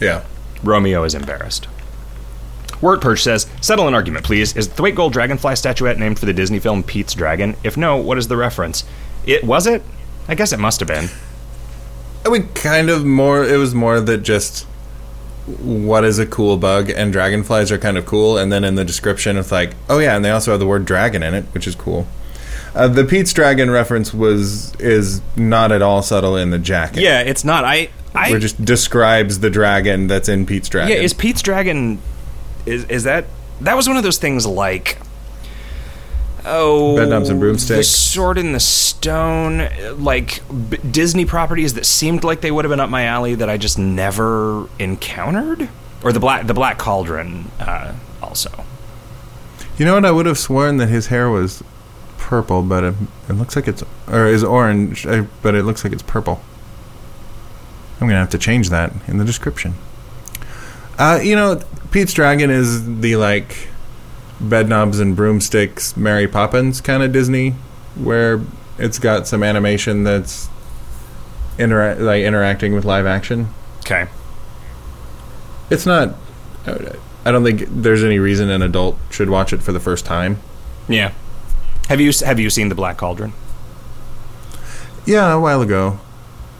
Yeah. 0.00 0.24
Romeo 0.62 1.04
is 1.04 1.14
embarrassed. 1.14 1.68
Word 2.80 3.00
Perch 3.00 3.22
says, 3.22 3.46
settle 3.60 3.88
an 3.88 3.94
argument, 3.94 4.24
please. 4.24 4.56
Is 4.56 4.68
the 4.68 4.82
Thwaitgold 4.82 5.12
Dragonfly 5.12 5.56
statuette 5.56 5.98
named 5.98 6.18
for 6.18 6.26
the 6.26 6.32
Disney 6.32 6.58
film 6.58 6.82
Pete's 6.82 7.14
Dragon? 7.14 7.56
If 7.64 7.76
no, 7.76 7.96
what 7.96 8.18
is 8.18 8.28
the 8.28 8.36
reference? 8.36 8.84
It 9.24 9.44
was 9.44 9.66
it? 9.66 9.82
I 10.28 10.34
guess 10.34 10.52
it 10.52 10.58
must 10.58 10.80
have 10.80 10.88
been. 10.88 11.08
I 12.24 12.28
mean, 12.28 12.48
kind 12.54 12.90
of 12.90 13.04
more. 13.04 13.44
It 13.44 13.56
was 13.56 13.74
more 13.74 14.00
that 14.00 14.18
just 14.18 14.64
what 15.46 16.04
is 16.04 16.18
a 16.18 16.26
cool 16.26 16.56
bug, 16.56 16.90
and 16.90 17.12
dragonflies 17.12 17.70
are 17.70 17.78
kind 17.78 17.96
of 17.96 18.04
cool. 18.04 18.36
And 18.36 18.52
then 18.52 18.64
in 18.64 18.74
the 18.74 18.84
description, 18.84 19.36
it's 19.36 19.52
like, 19.52 19.74
oh 19.88 19.98
yeah, 19.98 20.16
and 20.16 20.24
they 20.24 20.30
also 20.30 20.50
have 20.50 20.60
the 20.60 20.66
word 20.66 20.84
dragon 20.84 21.22
in 21.22 21.34
it, 21.34 21.44
which 21.54 21.66
is 21.66 21.74
cool. 21.74 22.06
Uh, 22.74 22.88
the 22.88 23.04
Pete's 23.04 23.32
dragon 23.32 23.70
reference 23.70 24.12
was 24.12 24.74
is 24.80 25.22
not 25.36 25.72
at 25.72 25.82
all 25.82 26.02
subtle 26.02 26.36
in 26.36 26.50
the 26.50 26.58
jacket. 26.58 27.00
Yeah, 27.00 27.20
it's 27.20 27.44
not. 27.44 27.64
I. 27.64 27.90
I 28.14 28.34
it 28.34 28.40
just 28.40 28.64
describes 28.64 29.40
the 29.40 29.50
dragon 29.50 30.06
that's 30.06 30.28
in 30.28 30.46
Pete's 30.46 30.68
dragon. 30.70 30.96
Yeah, 30.96 31.02
is 31.02 31.12
Pete's 31.12 31.42
Dragon 31.42 32.00
is 32.66 32.84
is 32.84 33.04
that 33.04 33.26
that 33.60 33.76
was 33.76 33.88
one 33.88 33.96
of 33.96 34.02
those 34.02 34.18
things 34.18 34.46
like 34.46 34.98
oh, 36.46 36.96
Bedknobs 36.98 37.30
and 37.30 37.40
Broomsticks. 37.40 37.78
The. 37.78 37.84
Sword 37.84 38.38
in 38.38 38.52
the 38.52 38.60
Stone, 38.60 39.68
like 39.98 40.42
B- 40.70 40.78
Disney 40.78 41.24
properties 41.24 41.74
that 41.74 41.84
seemed 41.84 42.24
like 42.24 42.40
they 42.40 42.50
would 42.50 42.64
have 42.64 42.70
been 42.70 42.80
up 42.80 42.90
my 42.90 43.04
alley 43.04 43.34
that 43.34 43.50
I 43.50 43.56
just 43.56 43.78
never 43.78 44.68
encountered, 44.78 45.68
or 46.02 46.12
the 46.12 46.20
black 46.20 46.46
the 46.46 46.54
Black 46.54 46.78
Cauldron, 46.78 47.50
uh, 47.60 47.94
also. 48.22 48.64
You 49.78 49.84
know 49.84 49.94
what? 49.94 50.04
I 50.04 50.10
would 50.10 50.26
have 50.26 50.38
sworn 50.38 50.78
that 50.78 50.88
his 50.88 51.08
hair 51.08 51.28
was 51.28 51.62
purple, 52.18 52.62
but 52.62 52.82
it, 52.82 52.94
it 53.28 53.34
looks 53.34 53.56
like 53.56 53.68
it's 53.68 53.82
or 54.08 54.26
is 54.26 54.42
orange, 54.42 55.06
uh, 55.06 55.24
but 55.42 55.54
it 55.54 55.64
looks 55.64 55.84
like 55.84 55.92
it's 55.92 56.02
purple. 56.02 56.40
I'm 58.00 58.06
gonna 58.06 58.20
have 58.20 58.30
to 58.30 58.38
change 58.38 58.70
that 58.70 58.92
in 59.06 59.18
the 59.18 59.24
description. 59.24 59.74
Uh, 60.98 61.20
you 61.22 61.36
know, 61.36 61.60
Pete's 61.96 62.12
Dragon 62.12 62.50
is 62.50 63.00
the 63.00 63.16
like 63.16 63.68
bedknobs 64.38 65.00
and 65.00 65.16
broomsticks, 65.16 65.96
Mary 65.96 66.28
Poppins 66.28 66.82
kind 66.82 67.02
of 67.02 67.10
Disney, 67.10 67.54
where 67.94 68.42
it's 68.76 68.98
got 68.98 69.26
some 69.26 69.42
animation 69.42 70.04
that's 70.04 70.50
intera- 71.56 71.98
like 71.98 72.22
interacting 72.22 72.74
with 72.74 72.84
live 72.84 73.06
action. 73.06 73.48
Okay. 73.78 74.08
It's 75.70 75.86
not. 75.86 76.14
I 76.66 77.30
don't 77.30 77.44
think 77.44 77.64
there's 77.70 78.04
any 78.04 78.18
reason 78.18 78.50
an 78.50 78.60
adult 78.60 78.98
should 79.10 79.30
watch 79.30 79.54
it 79.54 79.62
for 79.62 79.72
the 79.72 79.80
first 79.80 80.04
time. 80.04 80.38
Yeah. 80.90 81.12
Have 81.88 82.02
you 82.02 82.12
have 82.26 82.38
you 82.38 82.50
seen 82.50 82.68
the 82.68 82.74
Black 82.74 82.98
Cauldron? 82.98 83.32
Yeah, 85.06 85.32
a 85.32 85.40
while 85.40 85.62
ago. 85.62 85.98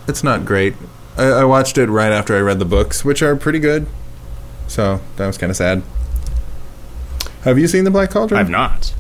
It's 0.09 0.25
not 0.25 0.47
great. 0.47 0.77
I, 1.19 1.25
I 1.25 1.45
watched 1.45 1.77
it 1.77 1.91
right 1.91 2.11
after 2.11 2.35
I 2.35 2.41
read 2.41 2.59
the 2.59 2.65
books, 2.65 3.05
which 3.05 3.21
are 3.23 3.37
pretty 3.37 3.59
good. 3.59 3.87
So 4.69 5.01
that 5.17 5.27
was 5.27 5.39
kind 5.39 5.51
of 5.51 5.57
sad. 5.57 5.83
Have 7.43 7.59
you 7.59 7.69
seen 7.69 7.85
the 7.85 7.91
Black 7.91 8.11
Cauldron? 8.11 8.41
I've 8.41 8.51
not. 8.51 8.93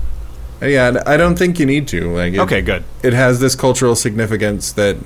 Yeah, 0.62 1.02
I 1.04 1.16
don't 1.16 1.36
think 1.36 1.58
you 1.58 1.66
need 1.66 1.88
to. 1.88 2.12
Like, 2.14 2.34
it, 2.34 2.40
Okay, 2.40 2.62
good. 2.62 2.84
It 3.02 3.12
has 3.12 3.40
this 3.40 3.54
cultural 3.54 3.96
significance 3.96 4.72
that. 4.72 4.96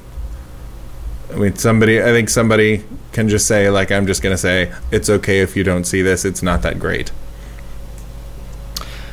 I 1.33 1.37
mean, 1.37 1.57
somebody. 1.57 2.01
I 2.01 2.07
think 2.07 2.29
somebody 2.29 2.85
can 3.13 3.29
just 3.29 3.47
say, 3.47 3.71
like, 3.71 3.91
I'm 3.91 4.07
just 4.07 4.23
gonna 4.23 4.39
say, 4.39 4.73
it's 4.91 5.09
okay 5.09 5.41
if 5.41 5.57
you 5.57 5.65
don't 5.65 5.85
see 5.85 6.03
this. 6.03 6.25
It's 6.25 6.43
not 6.43 6.63
that 6.63 6.79
great. 6.79 7.13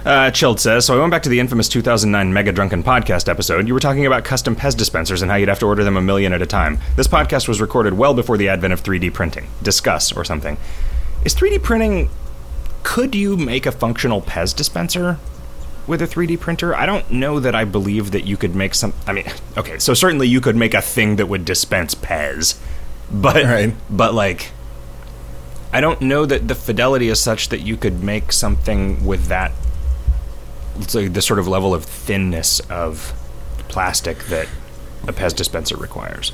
Uh, 0.06 0.32
Chilled 0.32 0.58
says, 0.60 0.86
so 0.86 0.96
I 0.96 1.00
went 1.02 1.12
back 1.12 1.24
to 1.24 1.30
the 1.30 1.40
infamous 1.42 1.68
2009 1.68 2.32
Mega 2.32 2.54
Drunken 2.54 2.82
podcast 2.82 3.28
episode. 3.28 3.68
You 3.68 3.74
were 3.74 3.80
talking 3.82 4.06
about 4.06 4.24
custom 4.24 4.56
Pez 4.56 4.74
dispensers 4.74 5.22
and 5.22 5.30
how 5.30 5.36
you'd 5.36 5.50
have 5.50 5.60
to 5.60 5.66
order 5.66 5.84
them 5.84 5.98
a 5.98 6.02
million 6.02 6.32
at 6.32 6.42
a 6.42 6.46
time. 6.46 6.80
This 6.96 7.10
podcast 7.10 7.50
was 7.50 7.60
recorded 7.60 7.94
well 7.96 8.14
before 8.14 8.38
the 8.38 8.48
advent 8.48 8.72
of 8.72 8.82
3D 8.82 9.14
printing. 9.14 9.48
Discuss 9.62 10.14
or 10.14 10.24
something. 10.24 10.56
Is 11.28 11.36
3D 11.36 11.62
printing. 11.62 12.10
Could 12.84 13.14
you 13.14 13.36
make 13.36 13.66
a 13.66 13.74
functional 13.74 14.22
Pez 14.22 14.56
dispenser 14.56 15.20
with 15.86 16.02
a 16.02 16.08
3D 16.08 16.40
printer? 16.40 16.74
I 16.74 16.86
don't 16.86 17.12
know 17.12 17.42
that 17.42 17.54
I 17.54 17.66
believe 17.66 18.12
that 18.12 18.24
you 18.24 18.38
could 18.38 18.56
make 18.56 18.74
some. 18.74 18.94
I 19.06 19.12
mean, 19.12 19.26
okay, 19.58 19.78
so 19.78 19.94
certainly 19.94 20.30
you 20.30 20.40
could 20.40 20.56
make 20.56 20.74
a 20.74 20.82
thing 20.82 21.18
that 21.18 21.26
would 21.26 21.44
dispense 21.44 21.96
Pez. 21.96 22.58
But, 23.12 23.44
Right. 23.44 23.74
but 23.90 24.14
like. 24.14 24.52
I 25.74 25.82
don't 25.82 26.00
know 26.00 26.26
that 26.26 26.48
the 26.48 26.56
fidelity 26.56 27.10
is 27.10 27.20
such 27.20 27.50
that 27.50 27.60
you 27.60 27.76
could 27.76 28.02
make 28.02 28.32
something 28.32 29.06
with 29.06 29.26
that 29.26 29.52
it's 30.80 30.96
like 30.96 31.12
the 31.12 31.22
sort 31.22 31.40
of 31.40 31.48
level 31.50 31.74
of 31.74 31.84
thinness 31.84 32.62
of 32.70 33.14
plastic 33.68 34.20
that 34.28 34.48
a 35.06 35.12
Pez 35.12 35.36
dispenser 35.36 35.76
requires. 35.76 36.32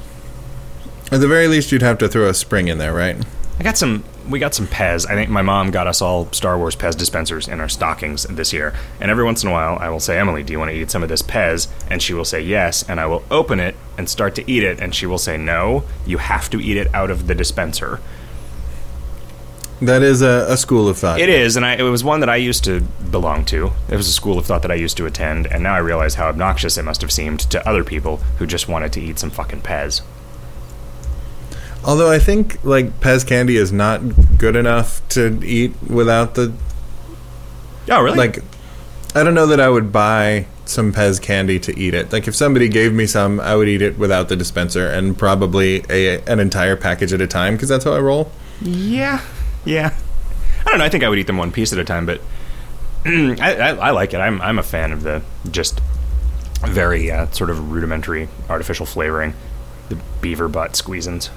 At 1.12 1.20
the 1.20 1.28
very 1.28 1.48
least, 1.48 1.72
you'd 1.72 1.82
have 1.82 1.98
to 1.98 2.08
throw 2.08 2.30
a 2.30 2.36
spring 2.36 2.68
in 2.68 2.78
there, 2.78 2.94
right? 2.94 3.18
I 3.60 3.64
got 3.64 3.76
some. 3.76 4.04
We 4.30 4.40
got 4.40 4.54
some 4.54 4.68
Pez. 4.68 5.10
I 5.10 5.16
think 5.16 5.30
my 5.30 5.42
mom 5.42 5.72
got 5.72 5.86
us 5.86 6.02
all 6.02 6.32
Star 6.32 6.58
Wars 6.58 6.76
Pez 6.76 6.98
dispensers 6.98 7.48
in 7.48 7.60
our 7.60 7.68
stockings 7.68 8.24
this 8.24 8.54
year. 8.54 8.74
And 9.02 9.12
every 9.12 9.24
once 9.24 9.44
in 9.44 9.50
a 9.50 9.52
while, 9.52 9.78
I 9.80 9.90
will 9.90 10.00
say, 10.00 10.18
Emily, 10.18 10.44
do 10.44 10.54
you 10.54 10.60
want 10.60 10.72
to 10.72 10.78
eat 10.78 10.90
some 10.90 11.04
of 11.04 11.10
this 11.10 11.22
Pez? 11.22 11.68
And 11.90 12.02
she 12.02 12.14
will 12.14 12.26
say 12.26 12.42
yes. 12.42 12.88
And 12.88 13.00
I 13.00 13.06
will 13.06 13.24
open 13.30 13.60
it 13.60 13.76
and 13.98 14.10
start 14.10 14.36
to 14.36 14.50
eat 14.50 14.64
it. 14.64 14.80
And 14.80 14.96
she 14.96 15.06
will 15.06 15.18
say, 15.18 15.38
no, 15.38 15.84
you 16.06 16.20
have 16.20 16.50
to 16.52 16.62
eat 16.62 16.78
it 16.78 16.94
out 16.96 17.12
of 17.12 17.28
the 17.28 17.36
dispenser. 17.36 18.00
That 19.82 20.02
is 20.02 20.22
a, 20.22 20.46
a 20.48 20.56
school 20.56 20.88
of 20.88 20.98
thought. 20.98 21.20
It 21.20 21.28
is, 21.28 21.58
and 21.58 21.66
I, 21.66 21.76
it 21.76 21.82
was 21.82 22.06
one 22.06 22.22
that 22.22 22.30
I 22.30 22.38
used 22.38 22.64
to 22.64 22.80
belong 23.12 23.44
to. 23.46 23.74
It 23.90 23.98
was 23.98 24.08
a 24.08 24.14
school 24.14 24.40
of 24.40 24.46
thought 24.46 24.62
that 24.62 24.72
I 24.72 24.76
used 24.76 24.96
to 24.98 25.06
attend, 25.06 25.46
and 25.48 25.62
now 25.62 25.74
I 25.74 25.80
realize 25.80 26.16
how 26.16 26.28
obnoxious 26.28 26.78
it 26.78 26.84
must 26.84 27.02
have 27.02 27.12
seemed 27.12 27.42
to 27.52 27.68
other 27.68 27.84
people 27.84 28.18
who 28.38 28.48
just 28.48 28.70
wanted 28.70 28.94
to 28.94 29.02
eat 29.02 29.20
some 29.20 29.30
fucking 29.30 29.60
Pez. 29.60 30.02
Although 31.86 32.12
I 32.12 32.20
think 32.20 32.64
like 32.64 33.00
Pez 33.02 33.26
candy 33.28 33.58
is 33.58 33.72
not 33.74 34.38
good 34.38 34.56
enough 34.56 35.02
to 35.10 35.40
eat 35.44 35.74
without 35.88 36.36
the 36.36 36.54
Oh, 37.90 38.02
really? 38.02 38.18
like. 38.18 38.40
I 39.16 39.24
don't 39.24 39.36
know 39.36 39.46
that 39.48 39.60
I 39.60 39.70
would 39.70 39.92
buy 39.92 40.48
some 40.66 40.92
Pez 40.94 41.22
candy 41.22 41.60
to 41.60 41.78
eat 41.78 41.94
it. 41.94 42.12
Like 42.12 42.28
if 42.28 42.36
somebody 42.36 42.68
gave 42.70 42.94
me 42.94 43.06
some, 43.06 43.40
I 43.40 43.56
would 43.56 43.68
eat 43.68 43.82
it 43.82 43.98
without 43.98 44.30
the 44.30 44.36
dispenser 44.36 44.88
and 44.88 45.16
probably 45.18 45.84
a 45.90 46.20
an 46.22 46.40
entire 46.40 46.76
package 46.76 47.14
at 47.14 47.22
a 47.22 47.28
time 47.28 47.54
because 47.56 47.70
that's 47.70 47.84
how 47.84 47.94
I 47.94 48.00
roll. 48.00 48.32
Yeah, 48.62 49.22
yeah. 49.66 49.94
I 50.66 50.70
don't 50.70 50.80
know. 50.80 50.86
I 50.86 50.90
think 50.90 51.04
I 51.04 51.10
would 51.10 51.20
eat 51.20 51.28
them 51.28 51.38
one 51.38 51.52
piece 51.52 51.74
at 51.74 51.80
a 51.80 51.84
time, 51.84 52.06
but 52.06 52.22
I, 53.06 53.56
I, 53.56 53.70
I 53.76 53.90
like 53.92 54.14
it. 54.14 54.18
I'm 54.18 54.42
I'm 54.42 54.58
a 54.58 54.64
fan 54.64 54.92
of 54.94 55.04
the 55.04 55.22
just 55.52 55.82
very 56.62 57.12
uh, 57.12 57.28
sort 57.32 57.50
of 57.50 57.72
rudimentary 57.72 58.30
artificial 58.50 58.86
flavoring, 58.86 59.34
the 59.90 59.98
beaver 60.22 60.48
butt 60.48 60.72
squeezins. 60.74 61.30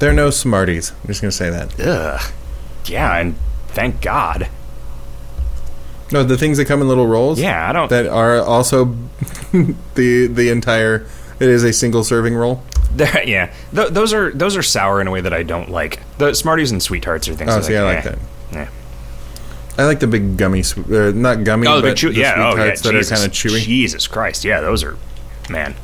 They're 0.00 0.12
no 0.12 0.30
Smarties. 0.30 0.92
I'm 1.02 1.06
just 1.06 1.20
gonna 1.22 1.30
say 1.32 1.48
that. 1.50 1.78
Ugh. 1.80 2.32
Yeah, 2.86 3.16
and 3.18 3.36
thank 3.68 4.00
God. 4.02 4.48
No, 6.12 6.24
the 6.24 6.36
things 6.36 6.56
that 6.58 6.64
come 6.64 6.80
in 6.82 6.88
little 6.88 7.06
rolls. 7.06 7.38
Yeah, 7.38 7.68
I 7.68 7.72
don't. 7.72 7.88
That 7.88 8.06
are 8.06 8.40
also 8.40 8.86
the 9.52 10.26
the 10.26 10.48
entire. 10.50 11.06
It 11.38 11.48
is 11.48 11.62
a 11.64 11.72
single 11.72 12.02
serving 12.04 12.34
roll. 12.34 12.62
They're- 12.92 13.22
yeah, 13.26 13.52
Th- 13.74 13.88
those 13.90 14.12
are 14.12 14.32
those 14.32 14.56
are 14.56 14.62
sour 14.62 15.00
in 15.00 15.06
a 15.06 15.10
way 15.10 15.20
that 15.20 15.32
I 15.32 15.42
don't 15.44 15.70
like. 15.70 16.00
The 16.18 16.34
Smarties 16.34 16.72
and 16.72 16.82
Sweethearts 16.82 17.28
are 17.28 17.34
things. 17.34 17.50
Oh, 17.50 17.56
that 17.56 17.64
see, 17.64 17.76
I 17.76 17.82
like 17.84 17.98
eh, 17.98 18.10
that. 18.10 18.18
Yeah. 18.52 18.68
I 19.78 19.84
like 19.84 20.00
the 20.00 20.06
big 20.08 20.36
gummy, 20.36 20.62
sw- 20.62 20.78
uh, 20.78 21.12
not 21.14 21.44
gummy, 21.44 21.66
Oh, 21.66 21.80
the 21.80 21.88
but 21.90 21.96
chew- 21.96 22.12
the 22.12 22.20
yeah, 22.20 22.34
oh, 22.36 22.40
yeah, 22.40 22.50
sweethearts 22.52 22.80
that 22.82 22.92
Jesus, 22.92 23.12
are 23.12 23.14
kind 23.16 23.26
of 23.26 23.32
chewy. 23.32 23.60
Jesus 23.60 24.06
Christ, 24.08 24.44
yeah, 24.44 24.60
those 24.60 24.82
are, 24.82 24.96
man. 25.48 25.74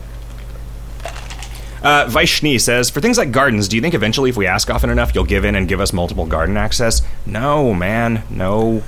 Uh, 1.82 2.06
Vaishni 2.06 2.60
says, 2.60 2.90
for 2.90 3.00
things 3.00 3.18
like 3.18 3.30
gardens, 3.32 3.68
do 3.68 3.76
you 3.76 3.82
think 3.82 3.94
eventually, 3.94 4.30
if 4.30 4.36
we 4.36 4.46
ask 4.46 4.70
often 4.70 4.90
enough, 4.90 5.14
you'll 5.14 5.24
give 5.24 5.44
in 5.44 5.54
and 5.54 5.68
give 5.68 5.80
us 5.80 5.92
multiple 5.92 6.26
garden 6.26 6.56
access? 6.56 7.02
No, 7.24 7.74
man, 7.74 8.22
no. 8.30 8.82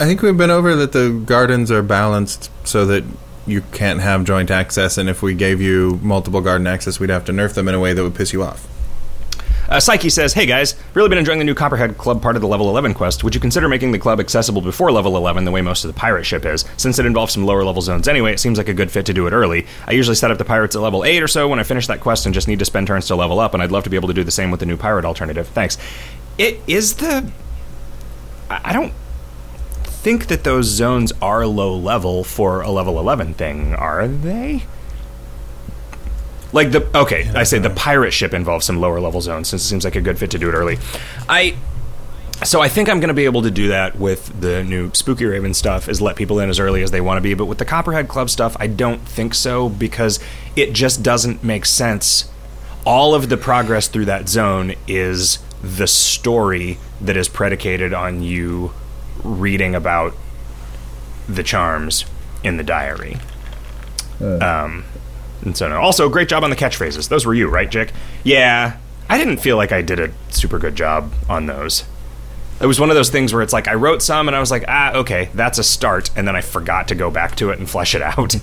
I 0.00 0.04
think 0.04 0.22
we've 0.22 0.36
been 0.36 0.50
over 0.50 0.76
that 0.76 0.92
the 0.92 1.22
gardens 1.24 1.70
are 1.70 1.82
balanced 1.82 2.50
so 2.66 2.86
that 2.86 3.04
you 3.46 3.62
can't 3.72 4.00
have 4.00 4.24
joint 4.24 4.50
access, 4.50 4.96
and 4.98 5.08
if 5.08 5.22
we 5.22 5.34
gave 5.34 5.60
you 5.60 5.98
multiple 6.02 6.40
garden 6.40 6.66
access, 6.66 6.98
we'd 6.98 7.10
have 7.10 7.24
to 7.26 7.32
nerf 7.32 7.54
them 7.54 7.68
in 7.68 7.74
a 7.74 7.80
way 7.80 7.92
that 7.92 8.02
would 8.02 8.14
piss 8.14 8.32
you 8.32 8.42
off. 8.42 8.66
Uh, 9.68 9.80
Psyche 9.80 10.10
says, 10.10 10.34
hey 10.34 10.44
guys, 10.44 10.74
really 10.92 11.08
been 11.08 11.18
enjoying 11.18 11.38
the 11.38 11.44
new 11.44 11.54
Copperhead 11.54 11.96
Club 11.96 12.20
part 12.20 12.36
of 12.36 12.42
the 12.42 12.48
level 12.48 12.68
11 12.68 12.92
quest. 12.92 13.24
Would 13.24 13.34
you 13.34 13.40
consider 13.40 13.68
making 13.68 13.92
the 13.92 13.98
club 13.98 14.20
accessible 14.20 14.60
before 14.60 14.92
level 14.92 15.16
11 15.16 15.44
the 15.44 15.50
way 15.50 15.62
most 15.62 15.84
of 15.84 15.92
the 15.92 15.98
pirate 15.98 16.24
ship 16.24 16.44
is? 16.44 16.66
Since 16.76 16.98
it 16.98 17.06
involves 17.06 17.32
some 17.32 17.46
lower 17.46 17.64
level 17.64 17.80
zones 17.80 18.06
anyway, 18.06 18.32
it 18.32 18.40
seems 18.40 18.58
like 18.58 18.68
a 18.68 18.74
good 18.74 18.90
fit 18.90 19.06
to 19.06 19.14
do 19.14 19.26
it 19.26 19.32
early. 19.32 19.66
I 19.86 19.92
usually 19.92 20.16
set 20.16 20.30
up 20.30 20.36
the 20.38 20.44
pirates 20.44 20.76
at 20.76 20.82
level 20.82 21.04
8 21.04 21.22
or 21.22 21.28
so 21.28 21.48
when 21.48 21.58
I 21.58 21.62
finish 21.62 21.86
that 21.86 22.00
quest 22.00 22.26
and 22.26 22.34
just 22.34 22.46
need 22.46 22.58
to 22.58 22.64
spend 22.64 22.86
turns 22.86 23.06
to 23.06 23.16
level 23.16 23.40
up, 23.40 23.54
and 23.54 23.62
I'd 23.62 23.72
love 23.72 23.84
to 23.84 23.90
be 23.90 23.96
able 23.96 24.08
to 24.08 24.14
do 24.14 24.24
the 24.24 24.30
same 24.30 24.50
with 24.50 24.60
the 24.60 24.66
new 24.66 24.76
pirate 24.76 25.06
alternative. 25.06 25.48
Thanks. 25.48 25.78
It 26.36 26.60
is 26.66 26.96
the. 26.96 27.30
I 28.50 28.72
don't 28.74 28.92
think 29.84 30.26
that 30.26 30.44
those 30.44 30.66
zones 30.66 31.10
are 31.22 31.46
low 31.46 31.74
level 31.74 32.22
for 32.22 32.60
a 32.60 32.70
level 32.70 32.98
11 32.98 33.34
thing, 33.34 33.74
are 33.74 34.06
they? 34.06 34.64
Like 36.54 36.70
the 36.70 36.88
okay, 36.96 37.28
I 37.34 37.42
say 37.42 37.58
the 37.58 37.68
pirate 37.68 38.12
ship 38.12 38.32
involves 38.32 38.64
some 38.64 38.80
lower 38.80 39.00
level 39.00 39.20
zones 39.20 39.48
since 39.48 39.62
it 39.62 39.66
seems 39.66 39.84
like 39.84 39.96
a 39.96 40.00
good 40.00 40.18
fit 40.18 40.30
to 40.30 40.38
do 40.38 40.48
it 40.48 40.52
early. 40.52 40.78
I 41.28 41.56
so 42.42 42.60
I 42.60 42.68
think 42.68 42.88
I'm 42.88 43.00
going 43.00 43.08
to 43.08 43.14
be 43.14 43.24
able 43.24 43.42
to 43.42 43.50
do 43.50 43.68
that 43.68 43.96
with 43.96 44.40
the 44.40 44.62
new 44.64 44.90
Spookyraven 44.90 45.54
stuff 45.54 45.88
is 45.88 46.00
let 46.00 46.16
people 46.16 46.38
in 46.40 46.50
as 46.50 46.58
early 46.58 46.82
as 46.82 46.90
they 46.90 47.00
want 47.00 47.16
to 47.16 47.20
be, 47.22 47.34
but 47.34 47.46
with 47.46 47.58
the 47.58 47.64
Copperhead 47.64 48.08
Club 48.08 48.28
stuff, 48.28 48.56
I 48.60 48.66
don't 48.66 49.00
think 49.00 49.34
so 49.34 49.68
because 49.68 50.20
it 50.54 50.72
just 50.72 51.02
doesn't 51.02 51.42
make 51.42 51.64
sense. 51.64 52.30
All 52.84 53.14
of 53.14 53.28
the 53.28 53.36
progress 53.36 53.88
through 53.88 54.04
that 54.06 54.28
zone 54.28 54.74
is 54.86 55.38
the 55.62 55.86
story 55.86 56.78
that 57.00 57.16
is 57.16 57.28
predicated 57.28 57.94
on 57.94 58.22
you 58.22 58.72
reading 59.22 59.74
about 59.74 60.14
the 61.28 61.42
charms 61.42 62.04
in 62.42 62.58
the 62.58 62.62
diary. 62.62 63.16
Um, 64.20 64.84
and 65.44 65.56
so, 65.56 65.68
no. 65.68 65.80
also, 65.80 66.08
great 66.08 66.28
job 66.28 66.44
on 66.44 66.50
the 66.50 66.56
catchphrases. 66.56 67.08
Those 67.08 67.26
were 67.26 67.34
you, 67.34 67.48
right, 67.48 67.70
Jick? 67.70 67.92
Yeah, 68.22 68.78
I 69.08 69.18
didn't 69.18 69.38
feel 69.38 69.56
like 69.56 69.72
I 69.72 69.82
did 69.82 70.00
a 70.00 70.10
super 70.30 70.58
good 70.58 70.76
job 70.76 71.12
on 71.28 71.46
those. 71.46 71.84
It 72.60 72.66
was 72.66 72.78
one 72.78 72.88
of 72.88 72.96
those 72.96 73.10
things 73.10 73.32
where 73.32 73.42
it's 73.42 73.52
like 73.52 73.66
I 73.68 73.74
wrote 73.74 74.00
some 74.00 74.28
and 74.28 74.36
I 74.36 74.40
was 74.40 74.50
like, 74.50 74.64
ah, 74.68 74.94
okay, 74.94 75.28
that's 75.34 75.58
a 75.58 75.64
start, 75.64 76.10
and 76.16 76.26
then 76.26 76.36
I 76.36 76.40
forgot 76.40 76.88
to 76.88 76.94
go 76.94 77.10
back 77.10 77.36
to 77.36 77.50
it 77.50 77.58
and 77.58 77.68
flesh 77.68 77.94
it 77.94 78.02
out. 78.02 78.36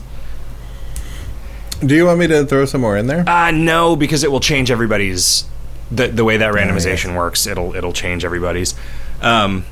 Do 1.83 1.95
you 1.95 2.05
want 2.05 2.19
me 2.19 2.27
to 2.27 2.45
throw 2.45 2.65
some 2.65 2.81
more 2.81 2.95
in 2.97 3.07
there? 3.07 3.23
Ah, 3.25 3.49
no, 3.51 3.95
because 3.95 4.23
it 4.23 4.31
will 4.31 4.39
change 4.41 4.69
everybody's 4.69 5.45
the 5.89 6.07
the 6.07 6.23
way 6.23 6.37
that 6.37 6.53
randomization 6.53 7.15
works. 7.15 7.47
It'll 7.47 7.75
it'll 7.75 7.93
change 7.93 8.23
everybody's. 8.23 8.75
Um, 9.21 9.65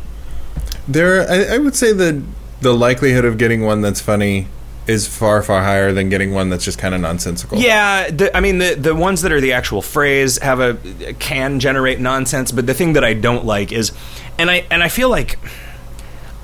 There, 0.87 1.29
I, 1.29 1.55
I 1.55 1.57
would 1.59 1.75
say 1.75 1.93
that 1.93 2.23
the 2.61 2.73
likelihood 2.73 3.25
of 3.25 3.37
getting 3.37 3.61
one 3.61 3.81
that's 3.81 4.01
funny 4.01 4.47
is 4.89 5.07
far 5.07 5.43
far 5.43 5.61
higher 5.61 5.93
than 5.93 6.09
getting 6.09 6.33
one 6.33 6.49
that's 6.49 6.65
just 6.65 6.79
kind 6.79 6.95
of 6.95 7.01
nonsensical. 7.01 7.59
Yeah, 7.59 8.09
the, 8.09 8.35
I 8.35 8.39
mean 8.39 8.57
the 8.57 8.73
the 8.73 8.95
ones 8.95 9.21
that 9.21 9.31
are 9.31 9.39
the 9.39 9.53
actual 9.53 9.83
phrase 9.83 10.39
have 10.39 10.59
a 10.59 10.73
can 11.19 11.59
generate 11.59 11.99
nonsense, 11.99 12.51
but 12.51 12.65
the 12.65 12.73
thing 12.73 12.93
that 12.93 13.03
I 13.03 13.13
don't 13.13 13.45
like 13.45 13.71
is, 13.71 13.91
and 14.39 14.49
I 14.49 14.65
and 14.71 14.81
I 14.81 14.89
feel 14.89 15.09
like, 15.09 15.37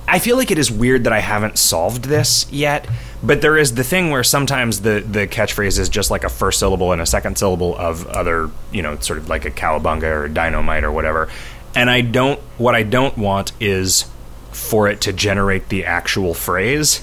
I 0.08 0.20
feel 0.20 0.38
like 0.38 0.52
it 0.52 0.60
is 0.60 0.72
weird 0.72 1.06
that 1.06 1.14
I 1.14 1.22
haven't 1.22 1.58
solved 1.58 2.06
this 2.06 2.46
yet. 2.52 2.88
But 3.24 3.42
there 3.42 3.58
is 3.58 3.74
the 3.74 3.84
thing 3.84 4.12
where 4.12 4.24
sometimes 4.24 4.82
the 4.82 5.00
the 5.00 5.26
catchphrase 5.26 5.80
is 5.80 5.90
just 5.90 6.12
like 6.12 6.24
a 6.24 6.30
first 6.30 6.60
syllable 6.60 6.92
and 6.92 7.02
a 7.02 7.08
second 7.08 7.40
syllable 7.40 7.76
of 7.76 8.06
other, 8.06 8.52
you 8.72 8.84
know, 8.84 9.00
sort 9.00 9.18
of 9.18 9.28
like 9.28 9.46
a 9.46 9.52
cowabunga 9.52 10.04
or 10.04 10.26
a 10.26 10.30
dynamite 10.30 10.84
or 10.84 10.92
whatever. 10.92 11.30
And 11.74 11.90
I 11.90 12.02
don't. 12.02 12.40
What 12.60 12.76
I 12.76 12.84
don't 12.84 13.18
want 13.18 13.54
is 13.60 14.06
for 14.52 14.88
it 14.88 15.02
to 15.02 15.12
generate 15.12 15.70
the 15.70 15.84
actual 15.84 16.36
phrase 16.36 17.02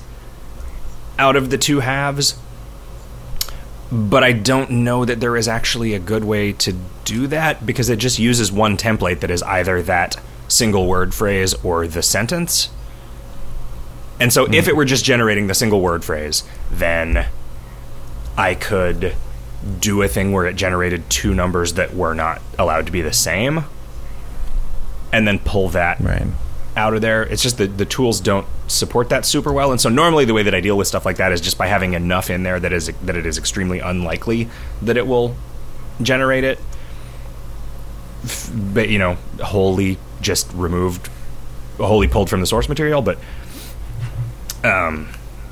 out 1.18 1.36
of 1.36 1.50
the 1.50 1.58
two 1.58 1.80
halves. 1.80 2.38
But 3.90 4.24
I 4.24 4.32
don't 4.32 4.70
know 4.70 5.04
that 5.04 5.20
there 5.20 5.36
is 5.36 5.46
actually 5.46 5.92
a 5.92 5.98
good 5.98 6.24
way 6.24 6.52
to 6.54 6.74
do 7.04 7.26
that 7.26 7.66
because 7.66 7.90
it 7.90 7.98
just 7.98 8.18
uses 8.18 8.50
one 8.50 8.76
template 8.76 9.20
that 9.20 9.30
is 9.30 9.42
either 9.42 9.82
that 9.82 10.16
single 10.48 10.86
word 10.86 11.12
phrase 11.12 11.54
or 11.64 11.86
the 11.86 12.02
sentence. 12.02 12.70
And 14.18 14.32
so 14.32 14.50
if 14.52 14.68
it 14.68 14.76
were 14.76 14.84
just 14.84 15.04
generating 15.04 15.46
the 15.46 15.54
single 15.54 15.80
word 15.80 16.04
phrase, 16.04 16.44
then 16.70 17.26
I 18.36 18.54
could 18.54 19.14
do 19.78 20.02
a 20.02 20.08
thing 20.08 20.32
where 20.32 20.46
it 20.46 20.56
generated 20.56 21.08
two 21.10 21.34
numbers 21.34 21.74
that 21.74 21.94
were 21.94 22.14
not 22.14 22.40
allowed 22.58 22.86
to 22.86 22.92
be 22.92 23.02
the 23.02 23.12
same 23.12 23.64
and 25.12 25.28
then 25.28 25.38
pull 25.38 25.68
that 25.70 26.00
Right. 26.00 26.26
Out 26.76 26.94
of 26.94 27.00
there. 27.02 27.22
It's 27.22 27.42
just 27.42 27.58
that 27.58 27.76
the 27.78 27.84
tools 27.84 28.20
don't 28.20 28.46
support 28.66 29.08
that 29.10 29.24
super 29.26 29.52
well, 29.52 29.70
and 29.72 29.80
so 29.80 29.88
normally 29.88 30.24
the 30.24 30.34
way 30.34 30.42
that 30.42 30.54
I 30.54 30.60
deal 30.60 30.76
with 30.76 30.86
stuff 30.88 31.04
like 31.04 31.16
that 31.16 31.32
is 31.32 31.40
just 31.40 31.58
by 31.58 31.66
having 31.66 31.92
enough 31.94 32.30
in 32.30 32.42
there 32.42 32.58
that 32.60 32.72
is 32.72 32.86
that 32.86 33.16
it 33.16 33.26
is 33.26 33.36
extremely 33.38 33.78
unlikely 33.80 34.48
that 34.80 34.96
it 34.96 35.06
will 35.06 35.36
generate 36.00 36.44
it. 36.44 36.58
But 38.54 38.88
you 38.88 38.98
know, 38.98 39.14
wholly 39.42 39.98
just 40.20 40.50
removed, 40.54 41.08
wholly 41.78 42.08
pulled 42.08 42.30
from 42.30 42.40
the 42.40 42.46
source 42.46 42.68
material. 42.68 43.02
But 43.02 43.18
um, 44.64 45.08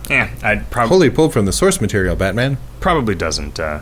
yeah, 0.08 0.30
I'd 0.42 0.70
probably 0.70 0.88
Wholly 0.88 1.10
pulled 1.10 1.32
from 1.32 1.46
the 1.46 1.52
source 1.52 1.80
material, 1.80 2.14
Batman. 2.16 2.58
probably 2.80 3.14
doesn't. 3.14 3.58
Uh, 3.58 3.80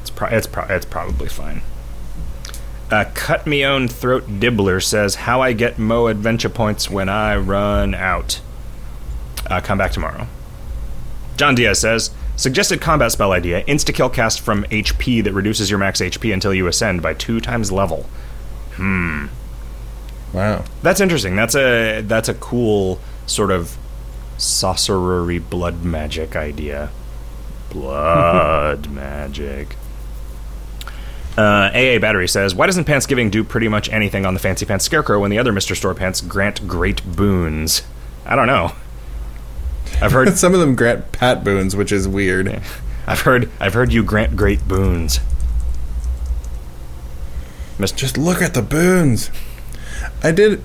it's 0.00 0.10
pro- 0.10 0.28
it's 0.28 0.46
pro- 0.46 0.66
it's 0.66 0.86
probably 0.86 1.28
fine. 1.28 1.62
Uh, 2.90 3.04
Cut 3.14 3.46
me 3.46 3.64
own 3.64 3.86
throat 3.86 4.26
dibbler 4.40 4.82
says 4.82 5.16
how 5.16 5.42
I 5.42 5.52
get 5.52 5.78
mo 5.78 6.06
adventure 6.06 6.48
points 6.48 6.88
when 6.88 7.08
I 7.08 7.36
run 7.36 7.94
out. 7.94 8.40
Uh, 9.46 9.60
come 9.60 9.78
back 9.78 9.92
tomorrow. 9.92 10.26
John 11.36 11.54
Diaz 11.54 11.80
says 11.80 12.10
suggested 12.36 12.80
combat 12.80 13.12
spell 13.12 13.32
idea: 13.32 13.62
insta 13.64 13.94
kill 13.94 14.08
cast 14.08 14.40
from 14.40 14.64
HP 14.64 15.22
that 15.24 15.32
reduces 15.32 15.68
your 15.70 15.78
max 15.78 16.00
HP 16.00 16.32
until 16.32 16.54
you 16.54 16.66
ascend 16.66 17.02
by 17.02 17.14
two 17.14 17.40
times 17.40 17.70
level. 17.70 18.04
Hmm. 18.72 19.26
Wow. 20.32 20.64
That's 20.82 21.00
interesting. 21.00 21.36
That's 21.36 21.54
a 21.54 22.00
that's 22.02 22.28
a 22.28 22.34
cool 22.34 23.00
sort 23.26 23.50
of 23.50 23.76
sorcerery 24.38 25.38
blood 25.38 25.84
magic 25.84 26.36
idea. 26.36 26.90
Blood 27.70 28.90
magic. 28.90 29.76
Uh, 31.38 31.70
AA 31.72 32.00
Battery 32.00 32.26
says, 32.26 32.52
"Why 32.52 32.66
doesn't 32.66 32.84
Pantsgiving 32.84 33.30
do 33.30 33.44
pretty 33.44 33.68
much 33.68 33.88
anything 33.90 34.26
on 34.26 34.34
the 34.34 34.40
Fancy 34.40 34.66
Pants 34.66 34.84
Scarecrow 34.84 35.20
when 35.20 35.30
the 35.30 35.38
other 35.38 35.52
Mister 35.52 35.76
Store 35.76 35.94
Pants 35.94 36.20
grant 36.20 36.66
great 36.66 37.04
boons?" 37.04 37.82
I 38.26 38.34
don't 38.34 38.48
know. 38.48 38.72
I've 40.02 40.10
heard, 40.10 40.28
Some 40.36 40.52
of 40.52 40.58
them 40.58 40.74
grant 40.74 41.12
pat 41.12 41.44
boons, 41.44 41.76
which 41.76 41.92
is 41.92 42.08
weird. 42.08 42.60
I've 43.06 43.20
heard, 43.20 43.50
I've 43.60 43.74
heard 43.74 43.92
you 43.92 44.02
grant 44.02 44.36
great 44.36 44.66
boons. 44.66 45.20
Mister, 47.78 47.96
Just 47.96 48.18
look 48.18 48.42
at 48.42 48.54
the 48.54 48.62
boons. 48.62 49.30
I 50.24 50.32
did. 50.32 50.60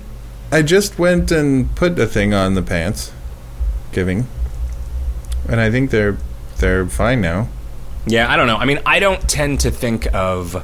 I 0.50 0.62
just 0.62 0.98
went 0.98 1.30
and 1.30 1.72
put 1.76 1.96
a 2.00 2.06
thing 2.06 2.34
on 2.34 2.54
the 2.54 2.62
pants, 2.62 3.12
giving, 3.92 4.26
and 5.48 5.60
I 5.60 5.70
think 5.70 5.90
they're 5.90 6.18
they're 6.58 6.86
fine 6.86 7.20
now. 7.20 7.48
Yeah, 8.06 8.30
I 8.30 8.36
don't 8.36 8.46
know. 8.46 8.56
I 8.56 8.64
mean, 8.66 8.80
I 8.84 8.98
don't 9.00 9.26
tend 9.28 9.60
to 9.60 9.70
think 9.70 10.12
of 10.14 10.62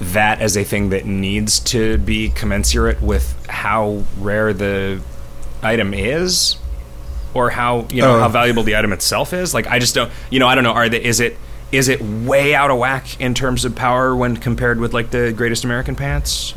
that 0.00 0.40
as 0.40 0.56
a 0.56 0.64
thing 0.64 0.90
that 0.90 1.04
needs 1.04 1.60
to 1.60 1.98
be 1.98 2.30
commensurate 2.30 3.00
with 3.02 3.46
how 3.48 4.02
rare 4.18 4.52
the 4.52 5.00
item 5.62 5.92
is 5.94 6.56
or 7.34 7.50
how, 7.50 7.86
you 7.92 8.00
know, 8.02 8.16
Oh. 8.16 8.20
how 8.20 8.28
valuable 8.28 8.62
the 8.62 8.76
item 8.76 8.92
itself 8.92 9.32
is. 9.32 9.52
Like 9.54 9.66
I 9.66 9.78
just 9.78 9.94
don't, 9.94 10.10
you 10.30 10.40
know, 10.40 10.48
I 10.48 10.54
don't 10.54 10.64
know, 10.64 10.72
are 10.72 10.88
they 10.88 11.02
is 11.04 11.20
it 11.20 11.36
is 11.70 11.88
it 11.88 12.00
way 12.02 12.54
out 12.54 12.70
of 12.72 12.78
whack 12.78 13.20
in 13.20 13.34
terms 13.34 13.64
of 13.64 13.76
power 13.76 14.16
when 14.16 14.36
compared 14.36 14.80
with 14.80 14.92
like 14.92 15.10
the 15.10 15.32
Greatest 15.32 15.64
American 15.64 15.94
Pants? 15.94 16.54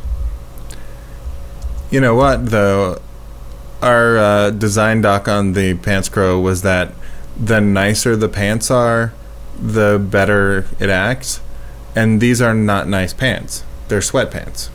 You 1.91 2.01
know 2.01 2.15
what 2.15 2.47
though? 2.47 2.99
Our 3.81 4.17
uh, 4.17 4.49
design 4.51 5.01
doc 5.01 5.27
on 5.27 5.51
the 5.53 5.73
Pants 5.75 6.07
Crow 6.09 6.39
was 6.39 6.61
that 6.61 6.93
the 7.37 7.59
nicer 7.59 8.15
the 8.15 8.29
pants 8.29 8.71
are, 8.71 9.13
the 9.59 9.99
better 9.99 10.65
it 10.79 10.89
acts. 10.89 11.41
And 11.95 12.19
these 12.21 12.41
are 12.41 12.53
not 12.53 12.87
nice 12.87 13.13
pants. 13.13 13.63
They're 13.87 13.99
sweatpants. 13.99 14.69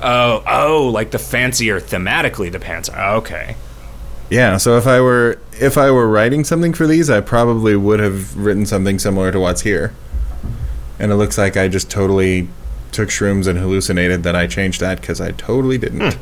Oh, 0.00 0.42
oh, 0.46 0.90
like 0.90 1.10
the 1.10 1.18
fancier 1.18 1.80
thematically 1.80 2.50
the 2.50 2.60
pants 2.60 2.88
are. 2.88 3.16
Okay. 3.16 3.56
Yeah, 4.30 4.56
so 4.56 4.76
if 4.76 4.86
I 4.86 5.00
were 5.00 5.38
if 5.52 5.76
I 5.78 5.90
were 5.90 6.08
writing 6.08 6.44
something 6.44 6.72
for 6.72 6.86
these, 6.86 7.10
I 7.10 7.20
probably 7.20 7.76
would 7.76 8.00
have 8.00 8.36
written 8.36 8.66
something 8.66 8.98
similar 8.98 9.30
to 9.30 9.38
what's 9.38 9.62
here. 9.62 9.94
And 10.98 11.12
it 11.12 11.16
looks 11.16 11.36
like 11.38 11.56
I 11.56 11.68
just 11.68 11.90
totally 11.90 12.48
took 12.92 13.08
shrooms 13.08 13.46
and 13.46 13.58
hallucinated 13.58 14.22
that 14.22 14.36
I 14.36 14.46
changed 14.46 14.80
that 14.80 15.00
because 15.00 15.20
I 15.20 15.32
totally 15.32 15.78
didn't. 15.78 16.16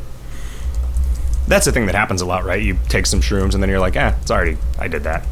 That's 1.46 1.66
the 1.66 1.72
thing 1.72 1.86
that 1.86 1.94
happens 1.94 2.20
a 2.22 2.26
lot, 2.26 2.44
right? 2.44 2.62
You 2.62 2.78
take 2.88 3.06
some 3.06 3.20
shrooms 3.20 3.54
and 3.54 3.62
then 3.62 3.68
you're 3.68 3.80
like, 3.80 3.96
"Ah, 3.96 4.14
it's 4.20 4.30
already 4.30 4.58
I 4.78 4.88
did 4.88 5.04
that." 5.04 5.26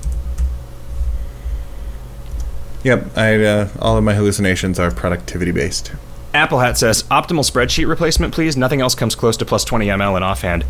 Yep, 2.82 3.16
I 3.16 3.44
uh, 3.44 3.68
all 3.78 3.96
of 3.96 4.04
my 4.04 4.14
hallucinations 4.14 4.78
are 4.78 4.90
productivity 4.90 5.52
based. 5.52 5.92
Apple 6.32 6.60
Hat 6.60 6.78
says 6.78 7.02
optimal 7.04 7.48
spreadsheet 7.48 7.88
replacement, 7.88 8.32
please. 8.32 8.56
Nothing 8.56 8.80
else 8.80 8.94
comes 8.94 9.14
close 9.14 9.36
to 9.38 9.44
plus 9.44 9.64
20 9.64 9.86
ml 9.86 10.16
in 10.16 10.22
offhand. 10.22 10.62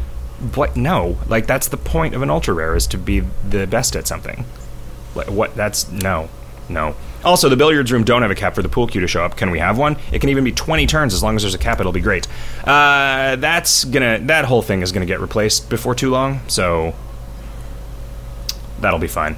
What? 0.54 0.76
No. 0.76 1.18
Like 1.28 1.46
that's 1.46 1.68
the 1.68 1.76
point 1.76 2.14
of 2.14 2.22
an 2.22 2.30
ultra 2.30 2.54
rare 2.54 2.74
is 2.74 2.86
to 2.88 2.98
be 2.98 3.20
the 3.48 3.66
best 3.66 3.94
at 3.94 4.06
something. 4.06 4.44
Like, 5.14 5.28
what? 5.30 5.54
That's 5.54 5.90
no, 5.90 6.30
no. 6.68 6.96
Also, 7.22 7.50
the 7.50 7.56
billiards 7.56 7.92
room 7.92 8.04
don't 8.04 8.22
have 8.22 8.30
a 8.30 8.34
cap 8.34 8.54
for 8.54 8.62
the 8.62 8.68
pool 8.68 8.86
cue 8.86 9.02
to 9.02 9.06
show 9.06 9.22
up. 9.22 9.36
Can 9.36 9.50
we 9.50 9.58
have 9.58 9.76
one? 9.76 9.98
It 10.10 10.20
can 10.20 10.30
even 10.30 10.42
be 10.42 10.52
20 10.52 10.86
turns 10.86 11.12
as 11.12 11.22
long 11.22 11.36
as 11.36 11.42
there's 11.42 11.54
a 11.54 11.58
cap. 11.58 11.78
It'll 11.78 11.92
be 11.92 12.00
great. 12.00 12.26
Uh, 12.64 13.36
that's 13.36 13.84
gonna. 13.84 14.18
That 14.20 14.46
whole 14.46 14.62
thing 14.62 14.80
is 14.80 14.90
gonna 14.90 15.06
get 15.06 15.20
replaced 15.20 15.68
before 15.68 15.94
too 15.94 16.10
long. 16.10 16.40
So 16.48 16.94
that'll 18.80 18.98
be 18.98 19.08
fine. 19.08 19.36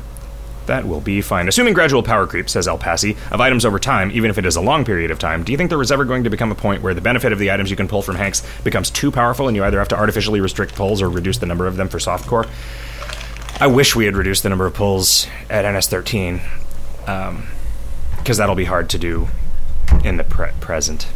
That 0.67 0.87
will 0.87 1.01
be 1.01 1.21
fine. 1.21 1.49
Assuming 1.49 1.75
gradual 1.75 2.03
power 2.03 2.27
creep, 2.27 2.49
says 2.49 2.69
El 2.69 2.79
Pasi, 2.79 3.17
of 3.31 3.41
items 3.41 3.65
over 3.65 3.79
time, 3.79 4.11
even 4.13 4.31
if 4.31 4.39
it 4.39 4.47
is 4.47 4.55
a 4.57 4.61
long 4.61 4.85
period 4.85 5.11
of 5.11 5.19
time, 5.19 5.43
do 5.43 5.51
you 5.53 5.59
think 5.59 5.71
there 5.71 5.79
was 5.79 5.91
ever 5.91 6.05
going 6.05 6.25
to 6.25 6.31
become 6.31 6.53
a 6.53 6.55
point 6.55 6.83
where 6.83 6.95
the 6.95 7.01
benefit 7.01 7.33
of 7.33 7.39
the 7.39 7.51
items 7.51 7.69
you 7.71 7.77
can 7.77 7.89
pull 7.89 8.03
from 8.03 8.17
Hagnk's 8.17 8.43
becomes 8.63 8.91
too 8.91 9.11
powerful 9.11 9.49
and 9.49 9.57
you 9.57 9.65
either 9.65 9.79
have 9.79 9.89
to 9.89 9.97
artificially 9.97 10.41
restrict 10.41 10.75
pulls 10.75 11.03
or 11.03 11.11
reduce 11.11 11.39
the 11.39 11.47
number 11.47 11.67
of 11.67 11.77
them 11.77 11.89
for 11.89 11.99
softcore? 11.99 12.49
I 13.61 13.67
wish 13.67 13.95
we 13.97 14.05
had 14.07 14.17
reduced 14.17 14.43
the 14.45 14.49
number 14.49 14.67
of 14.67 14.75
pulls 14.75 15.27
at 15.51 15.65
NS13, 15.65 16.41
because 18.19 18.37
that'll 18.37 18.55
be 18.55 18.65
hard 18.65 18.89
to 18.91 18.99
do 18.99 19.29
in 20.05 20.17
the 20.17 20.25
pre- 20.25 20.53
present 20.61 21.09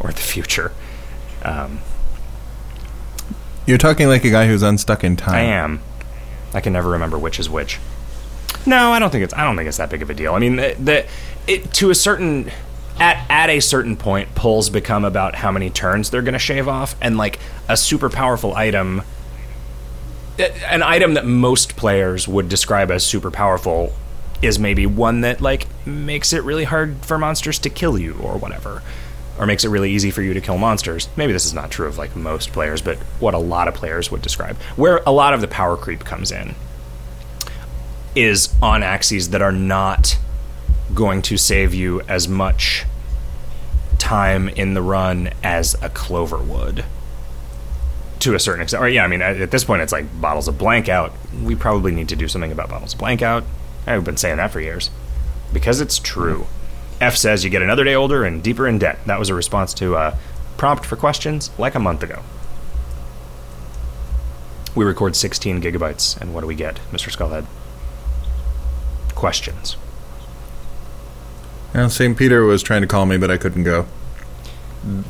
or 0.00 0.10
the 0.10 0.20
future. 0.20 0.72
Um, 1.42 1.80
You're 3.66 3.78
talking 3.78 4.08
like 4.08 4.24
a 4.24 4.30
guy 4.30 4.46
who's 4.46 4.62
unstuck 4.62 5.04
in 5.04 5.16
time. 5.16 5.34
I 5.34 5.40
am. 5.40 5.80
I 6.54 6.60
can 6.60 6.72
never 6.72 6.90
remember 6.90 7.18
which 7.18 7.38
is 7.38 7.50
which. 7.50 7.78
No, 8.68 8.92
I 8.92 8.98
don't 8.98 9.08
think 9.08 9.24
it's. 9.24 9.32
I 9.32 9.44
don't 9.44 9.56
think 9.56 9.66
it's 9.66 9.78
that 9.78 9.88
big 9.88 10.02
of 10.02 10.10
a 10.10 10.14
deal. 10.14 10.34
I 10.34 10.38
mean, 10.38 10.56
the, 10.56 10.76
the 10.78 11.06
it 11.46 11.72
to 11.74 11.88
a 11.88 11.94
certain 11.94 12.50
at 13.00 13.24
at 13.30 13.48
a 13.48 13.60
certain 13.60 13.96
point, 13.96 14.34
pulls 14.34 14.68
become 14.68 15.06
about 15.06 15.34
how 15.34 15.50
many 15.50 15.70
turns 15.70 16.10
they're 16.10 16.20
going 16.20 16.34
to 16.34 16.38
shave 16.38 16.68
off, 16.68 16.94
and 17.00 17.16
like 17.16 17.38
a 17.66 17.78
super 17.78 18.10
powerful 18.10 18.54
item, 18.54 19.00
an 20.38 20.82
item 20.82 21.14
that 21.14 21.24
most 21.24 21.76
players 21.76 22.28
would 22.28 22.50
describe 22.50 22.90
as 22.90 23.06
super 23.06 23.30
powerful, 23.30 23.94
is 24.42 24.58
maybe 24.58 24.84
one 24.84 25.22
that 25.22 25.40
like 25.40 25.66
makes 25.86 26.34
it 26.34 26.44
really 26.44 26.64
hard 26.64 26.96
for 27.06 27.16
monsters 27.16 27.58
to 27.60 27.70
kill 27.70 27.98
you 27.98 28.14
or 28.22 28.36
whatever. 28.36 28.82
Or 29.38 29.46
makes 29.46 29.64
it 29.64 29.68
really 29.68 29.92
easy 29.92 30.10
for 30.10 30.20
you 30.20 30.34
to 30.34 30.40
kill 30.40 30.58
monsters. 30.58 31.08
Maybe 31.16 31.32
this 31.32 31.46
is 31.46 31.54
not 31.54 31.70
true 31.70 31.86
of 31.86 31.96
like 31.96 32.16
most 32.16 32.52
players, 32.52 32.82
but 32.82 32.98
what 33.20 33.34
a 33.34 33.38
lot 33.38 33.68
of 33.68 33.74
players 33.74 34.10
would 34.10 34.20
describe. 34.20 34.56
Where 34.74 35.00
a 35.06 35.12
lot 35.12 35.32
of 35.32 35.40
the 35.40 35.46
power 35.46 35.76
creep 35.76 36.04
comes 36.04 36.32
in 36.32 36.56
is 38.18 38.54
on 38.60 38.82
axes 38.82 39.30
that 39.30 39.42
are 39.42 39.52
not 39.52 40.18
going 40.94 41.22
to 41.22 41.36
save 41.36 41.74
you 41.74 42.00
as 42.02 42.26
much 42.28 42.84
time 43.98 44.48
in 44.48 44.74
the 44.74 44.82
run 44.82 45.30
as 45.42 45.76
a 45.82 45.88
clover 45.88 46.38
would. 46.38 46.84
to 48.20 48.34
a 48.34 48.40
certain 48.40 48.62
extent. 48.62 48.82
Or 48.82 48.88
yeah, 48.88 49.04
I 49.04 49.06
mean, 49.06 49.22
at, 49.22 49.52
this 49.52 49.62
point, 49.62 49.82
it's 49.82 49.92
like 49.92 50.20
bottles 50.20 50.48
of 50.48 50.58
blank 50.58 50.88
out. 50.88 51.12
We 51.40 51.54
probably 51.54 51.92
need 51.92 52.08
to 52.08 52.16
do 52.16 52.26
something 52.26 52.50
about 52.50 52.68
bottles 52.68 52.94
of 52.94 52.98
blank 52.98 53.22
out. 53.22 53.44
I've 53.86 54.04
been 54.04 54.16
saying 54.16 54.38
that 54.38 54.50
for 54.50 54.60
years 54.60 54.90
because 55.52 55.80
it's 55.80 55.98
true. 56.00 56.46
F 57.00 57.16
says 57.16 57.44
you 57.44 57.50
get 57.50 57.62
another 57.62 57.84
day 57.84 57.94
older 57.94 58.24
and 58.24 58.42
deeper 58.42 58.66
in 58.66 58.78
debt. 58.78 58.98
That 59.06 59.20
was 59.20 59.28
a 59.28 59.34
response 59.34 59.72
to 59.74 59.94
a 59.94 60.18
prompt 60.56 60.84
for 60.84 60.96
questions 60.96 61.50
like 61.58 61.76
a 61.76 61.78
month 61.78 62.02
ago. 62.02 62.22
We 64.74 64.84
record 64.84 65.14
16 65.14 65.62
gigabytes, 65.62 66.20
and 66.20 66.34
what 66.34 66.40
do 66.40 66.46
we 66.48 66.54
get, 66.54 66.76
Mr. 66.90 67.10
Skullhead? 67.10 67.46
Questions. 69.18 69.76
Well, 71.74 71.90
St. 71.90 72.16
Peter 72.16 72.44
was 72.44 72.62
trying 72.62 72.82
to 72.82 72.86
call 72.86 73.04
me, 73.04 73.16
but 73.16 73.32
I 73.32 73.36
couldn't 73.36 73.64
go. 73.64 73.86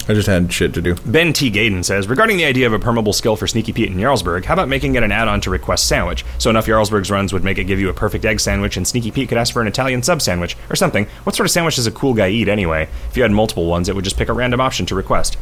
I 0.09 0.14
just 0.14 0.26
had 0.26 0.50
shit 0.50 0.72
to 0.72 0.80
do. 0.80 0.94
Ben 1.04 1.34
T. 1.34 1.50
Gaden 1.50 1.84
says, 1.84 2.09
regarding 2.09 2.38
the 2.38 2.46
idea 2.46 2.66
of 2.66 2.72
a 2.72 2.78
permeable 2.78 3.12
skill 3.12 3.36
for 3.36 3.46
Sneaky 3.46 3.74
Pete 3.74 3.90
in 3.90 3.98
Jarlsberg, 3.98 4.46
how 4.46 4.54
about 4.54 4.70
making 4.70 4.94
it 4.94 5.02
an 5.02 5.12
add-on 5.12 5.42
to 5.42 5.50
Request 5.50 5.86
Sandwich? 5.86 6.24
So 6.38 6.48
enough 6.48 6.64
Jarlsberg's 6.64 7.11
runs 7.11 7.34
would 7.34 7.44
make 7.44 7.59
it 7.59 7.64
give 7.64 7.80
you 7.80 7.90
a 7.90 7.92
perfect 7.92 8.24
egg 8.24 8.40
sandwich, 8.40 8.78
and 8.78 8.88
Sneaky 8.88 9.11
Pete 9.11 9.28
could 9.28 9.36
ask 9.36 9.52
for 9.52 9.61
an 9.61 9.68
Italian 9.68 10.02
sub 10.02 10.22
sandwich 10.22 10.56
or 10.70 10.74
something. 10.74 11.06
What 11.24 11.36
sort 11.36 11.46
of 11.46 11.50
sandwich 11.50 11.76
does 11.76 11.86
a 11.86 11.92
cool 11.92 12.14
guy 12.14 12.30
eat 12.30 12.48
anyway? 12.48 12.88
If 13.11 13.16
you 13.18 13.24
had 13.24 13.30
multiple 13.30 13.66
ones, 13.66 13.90
it 13.90 13.94
would 13.94 14.04
just 14.04 14.16
pick 14.16 14.30
a 14.30 14.32
random 14.32 14.59
option 14.59 14.86
to 14.86 14.94
request. 14.94 15.36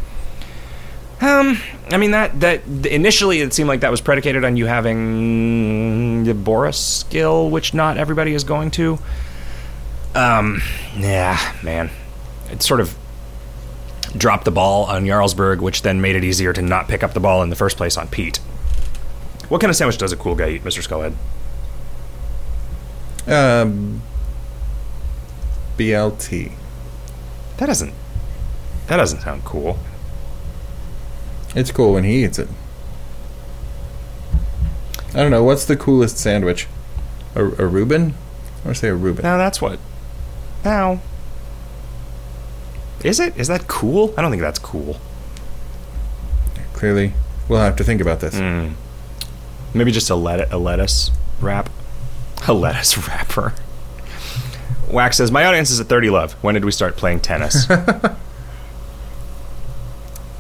Um, 1.21 1.59
I 1.91 1.97
mean 1.97 2.11
that 2.11 2.41
that 2.41 2.67
initially 2.67 3.41
it 3.41 3.55
seemed 3.55 3.69
like 3.69 3.81
that 3.81 3.91
was 3.91 4.03
predicated 4.03 4.45
on 4.45 4.57
you 4.57 4.67
having 4.67 6.25
the 6.25 6.35
Boris 6.35 6.79
skill, 6.79 7.49
which 7.49 7.73
not 7.73 7.97
everybody 7.97 8.35
is 8.35 8.45
going 8.45 8.71
to. 8.73 8.99
Um, 10.15 10.61
yeah, 10.97 11.55
man, 11.63 11.91
it 12.51 12.63
sort 12.63 12.81
of 12.81 12.97
dropped 14.17 14.45
the 14.45 14.51
ball 14.51 14.85
on 14.85 15.05
Jarlsberg, 15.05 15.61
which 15.61 15.83
then 15.83 16.01
made 16.01 16.17
it 16.17 16.25
easier 16.25 16.53
to 16.53 16.63
not 16.63 16.89
pick 16.89 17.03
up 17.03 17.15
the 17.15 17.21
ball 17.21 17.43
in 17.43 17.51
the 17.51 17.57
first 17.57 17.77
place 17.77 17.97
on 17.97 18.09
Pete. 18.09 18.37
What 19.49 19.61
kind 19.61 19.71
of 19.71 19.77
sandwich 19.77 19.99
does 19.99 20.13
a 20.13 20.17
cool 20.17 20.35
guy 20.35 20.51
eat, 20.51 20.65
Mister 20.65 20.83
Skullhead? 20.83 21.15
Um, 23.27 24.03
BLT. 25.79 26.53
That 27.57 27.67
doesn't. 27.67 27.95
That 28.89 28.97
doesn't 28.99 29.21
sound 29.21 29.45
cool. 29.45 29.79
It's 31.57 31.73
cool 31.73 31.95
when 31.95 32.05
he 32.05 32.23
eats 32.23 32.39
it. 32.39 32.49
I 35.15 35.21
don't 35.23 35.31
know. 35.31 35.43
What's 35.43 35.65
the 35.65 35.77
coolest 35.77 36.19
sandwich? 36.19 36.69
A, 37.35 37.43
a 37.45 37.67
Reuben? 37.67 38.15
Or 38.65 38.75
say 38.75 38.89
a 38.89 38.95
Reuben? 38.95 39.23
Now 39.23 39.39
that's 39.39 39.61
what. 39.63 39.79
Now. 40.65 41.01
Is 43.03 43.19
it? 43.19 43.35
Is 43.39 43.49
that 43.49 43.67
cool? 43.69 44.13
I 44.19 44.23
don't 44.23 44.31
think 44.31 44.43
that's 44.43 44.59
cool. 44.59 44.99
Clearly, 46.75 47.15
we'll 47.49 47.61
have 47.61 47.77
to 47.77 47.85
think 47.85 48.01
about 48.03 48.21
this. 48.21 48.35
Mm. 48.35 48.75
Maybe 49.73 49.91
just 49.93 50.11
a, 50.11 50.15
let- 50.15 50.53
a 50.53 50.59
lettuce 50.59 51.11
wrap. 51.41 51.71
A 52.47 52.53
lettuce 52.53 52.99
wrapper. 53.09 53.55
Wax 54.91 55.17
says, 55.17 55.31
My 55.33 55.47
audience 55.47 55.71
is 55.71 55.81
at 55.81 55.87
30 55.87 56.11
love. 56.11 56.33
When 56.43 56.53
did 56.55 56.67
we 56.67 56.71
start 56.73 56.97
playing 56.97 57.21
tennis? 57.21 57.67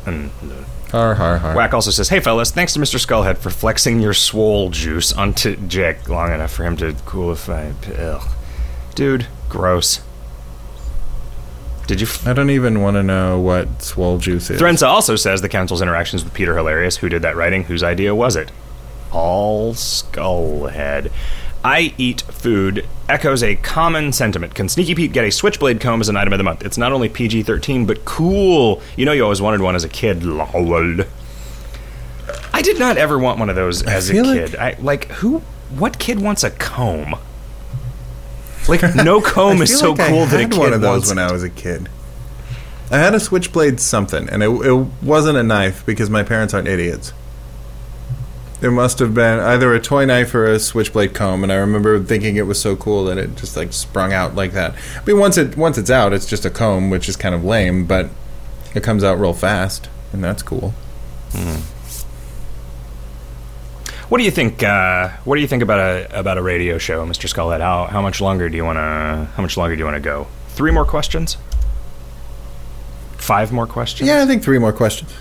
and 0.06 0.30
Har 0.92 1.14
har 1.14 1.38
har. 1.38 1.54
Whack 1.54 1.74
also 1.74 1.90
says, 1.90 2.08
"Hey 2.08 2.20
fellas, 2.20 2.50
thanks 2.50 2.72
to 2.74 2.80
Mr. 2.80 2.98
Skullhead 2.98 3.38
for 3.38 3.50
flexing 3.50 4.00
your 4.00 4.14
swole 4.14 4.70
juice 4.70 5.12
onto 5.12 5.56
Jick 5.68 6.08
long 6.08 6.32
enough 6.32 6.52
for 6.52 6.64
him 6.64 6.76
to 6.76 6.92
coolify." 7.04 7.72
Ugh. 7.98 8.22
Dude, 8.94 9.26
gross. 9.48 10.00
Did 11.86 12.00
you? 12.00 12.06
F- 12.06 12.26
I 12.26 12.32
don't 12.32 12.50
even 12.50 12.80
want 12.82 12.96
to 12.96 13.02
know 13.02 13.38
what 13.38 13.82
swole 13.82 14.18
juice 14.18 14.50
is. 14.50 14.60
Threnza 14.60 14.88
also 14.88 15.14
says 15.16 15.40
the 15.40 15.48
council's 15.48 15.82
interactions 15.82 16.24
with 16.24 16.34
Peter 16.34 16.56
hilarious. 16.56 16.96
Who 16.96 17.08
did 17.08 17.22
that 17.22 17.36
writing? 17.36 17.64
Whose 17.64 17.82
idea 17.82 18.14
was 18.14 18.34
it? 18.36 18.50
All 19.12 19.74
Skullhead. 19.74 21.10
I 21.66 21.92
eat 21.98 22.20
food 22.22 22.86
echoes 23.08 23.42
a 23.42 23.56
common 23.56 24.12
sentiment. 24.12 24.54
Can 24.54 24.68
Sneaky 24.68 24.94
Pete 24.94 25.12
get 25.12 25.24
a 25.24 25.32
switchblade 25.32 25.80
comb 25.80 26.00
as 26.00 26.08
an 26.08 26.16
item 26.16 26.32
of 26.32 26.38
the 26.38 26.44
month? 26.44 26.64
It's 26.64 26.78
not 26.78 26.92
only 26.92 27.08
PG 27.08 27.42
13, 27.42 27.86
but 27.86 28.04
cool. 28.04 28.80
You 28.96 29.04
know, 29.04 29.10
you 29.10 29.24
always 29.24 29.42
wanted 29.42 29.60
one 29.60 29.74
as 29.74 29.82
a 29.82 29.88
kid. 29.88 30.22
Lol. 30.22 31.00
I 32.52 32.62
did 32.62 32.78
not 32.78 32.96
ever 32.98 33.18
want 33.18 33.40
one 33.40 33.50
of 33.50 33.56
those 33.56 33.82
as 33.82 34.08
a 34.08 34.12
feel 34.12 34.26
like- 34.26 34.50
kid. 34.50 34.56
I 34.56 34.76
like 34.78 35.10
who? 35.10 35.38
What 35.76 35.98
kid 35.98 36.20
wants 36.22 36.44
a 36.44 36.50
comb? 36.50 37.16
Like 38.68 38.94
no 38.94 39.20
comb 39.32 39.60
is 39.60 39.76
so 39.76 39.90
like 39.92 40.08
cool 40.08 40.20
I 40.22 40.26
that 40.26 40.34
a 40.36 40.42
had 40.42 40.50
kid 40.52 40.60
one 40.60 40.72
of 40.72 40.80
those 40.80 41.08
when 41.08 41.18
I 41.18 41.32
was 41.32 41.42
a 41.42 41.50
kid. 41.50 41.88
I 42.92 42.98
had 42.98 43.12
a 43.12 43.18
switchblade 43.18 43.80
something, 43.80 44.28
and 44.28 44.44
it, 44.44 44.48
it 44.48 44.86
wasn't 45.02 45.36
a 45.36 45.42
knife 45.42 45.84
because 45.84 46.08
my 46.10 46.22
parents 46.22 46.54
aren't 46.54 46.68
idiots. 46.68 47.12
There 48.60 48.70
must 48.70 48.98
have 49.00 49.12
been 49.12 49.38
either 49.38 49.74
a 49.74 49.80
toy 49.80 50.06
knife 50.06 50.34
or 50.34 50.46
a 50.46 50.58
switchblade 50.58 51.12
comb, 51.12 51.42
and 51.42 51.52
I 51.52 51.56
remember 51.56 52.02
thinking 52.02 52.36
it 52.36 52.46
was 52.46 52.58
so 52.60 52.74
cool 52.74 53.04
that 53.04 53.18
it 53.18 53.36
just 53.36 53.56
like 53.56 53.72
sprung 53.74 54.12
out 54.14 54.34
like 54.34 54.52
that. 54.52 54.74
I 54.96 55.04
mean, 55.04 55.18
once 55.18 55.36
it 55.36 55.56
once 55.56 55.76
it's 55.76 55.90
out, 55.90 56.12
it's 56.14 56.26
just 56.26 56.44
a 56.46 56.50
comb, 56.50 56.88
which 56.88 57.08
is 57.08 57.16
kind 57.16 57.34
of 57.34 57.44
lame, 57.44 57.84
but 57.84 58.08
it 58.74 58.82
comes 58.82 59.04
out 59.04 59.18
real 59.18 59.34
fast, 59.34 59.90
and 60.12 60.24
that's 60.24 60.42
cool. 60.42 60.72
What 64.08 64.18
do 64.18 64.24
you 64.24 64.30
think? 64.30 64.62
Uh, 64.62 65.10
what 65.24 65.34
do 65.34 65.40
you 65.42 65.48
think 65.48 65.62
about 65.62 65.80
a 65.80 66.18
about 66.18 66.38
a 66.38 66.42
radio 66.42 66.78
show, 66.78 67.04
Mr. 67.04 67.28
Skullhead? 67.28 67.60
How 67.60 67.86
how 67.86 68.00
much 68.00 68.20
longer 68.20 68.48
do 68.48 68.56
you 68.56 68.64
want 68.64 68.76
to? 68.76 69.28
How 69.34 69.42
much 69.42 69.56
longer 69.56 69.74
do 69.74 69.80
you 69.80 69.84
want 69.84 69.96
to 69.96 70.00
go? 70.00 70.28
Three 70.50 70.70
more 70.70 70.84
questions. 70.84 71.36
Five 73.18 73.52
more 73.52 73.66
questions. 73.66 74.08
Yeah, 74.08 74.22
I 74.22 74.26
think 74.26 74.44
three 74.44 74.58
more 74.58 74.72
questions. 74.72 75.12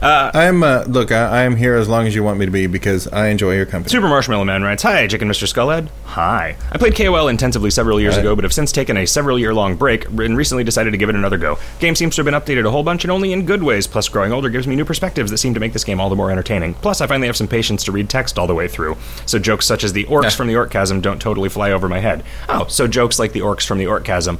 Uh, 0.00 0.30
I'm 0.32 0.62
uh, 0.62 0.84
look. 0.86 1.10
I, 1.10 1.40
I 1.40 1.42
am 1.42 1.56
here 1.56 1.74
as 1.74 1.88
long 1.88 2.06
as 2.06 2.14
you 2.14 2.22
want 2.22 2.38
me 2.38 2.46
to 2.46 2.52
be 2.52 2.68
because 2.68 3.08
I 3.08 3.28
enjoy 3.28 3.56
your 3.56 3.66
company. 3.66 3.90
Super 3.90 4.08
Marshmallow 4.08 4.44
Man 4.44 4.62
writes, 4.62 4.84
Hi, 4.84 5.08
Chicken 5.08 5.28
Mr. 5.28 5.52
Skullhead. 5.52 5.88
Hi. 6.04 6.56
I 6.70 6.78
played 6.78 6.94
KOL 6.94 7.26
intensively 7.26 7.70
several 7.70 8.00
years 8.00 8.14
Hi. 8.14 8.20
ago, 8.20 8.36
but 8.36 8.44
have 8.44 8.52
since 8.52 8.70
taken 8.70 8.96
a 8.96 9.06
several 9.06 9.40
year 9.40 9.52
long 9.52 9.74
break 9.74 10.06
and 10.06 10.36
recently 10.36 10.62
decided 10.62 10.92
to 10.92 10.96
give 10.98 11.08
it 11.08 11.16
another 11.16 11.36
go. 11.36 11.58
Game 11.80 11.96
seems 11.96 12.14
to 12.14 12.20
have 12.22 12.26
been 12.26 12.34
updated 12.34 12.64
a 12.64 12.70
whole 12.70 12.84
bunch 12.84 13.04
and 13.04 13.10
only 13.10 13.32
in 13.32 13.44
good 13.44 13.62
ways, 13.62 13.88
plus 13.88 14.08
growing 14.08 14.32
older 14.32 14.50
gives 14.50 14.68
me 14.68 14.76
new 14.76 14.84
perspectives 14.84 15.32
that 15.32 15.38
seem 15.38 15.54
to 15.54 15.60
make 15.60 15.72
this 15.72 15.84
game 15.84 16.00
all 16.00 16.08
the 16.08 16.16
more 16.16 16.30
entertaining. 16.30 16.74
Plus, 16.74 17.00
I 17.00 17.08
finally 17.08 17.26
have 17.26 17.36
some 17.36 17.48
patience 17.48 17.82
to 17.84 17.92
read 17.92 18.08
text 18.08 18.38
all 18.38 18.46
the 18.46 18.54
way 18.54 18.68
through, 18.68 18.96
so 19.26 19.40
jokes 19.40 19.66
such 19.66 19.82
as 19.82 19.94
the 19.94 20.04
orcs 20.04 20.36
from 20.36 20.46
the 20.46 20.54
Orcasm 20.54 21.00
don't 21.00 21.20
totally 21.20 21.48
fly 21.48 21.72
over 21.72 21.88
my 21.88 21.98
head. 21.98 22.22
Oh, 22.48 22.66
so 22.68 22.86
jokes 22.86 23.18
like 23.18 23.32
the 23.32 23.40
orcs 23.40 23.66
from 23.66 23.78
the 23.78 23.88
Orcasm, 23.88 24.38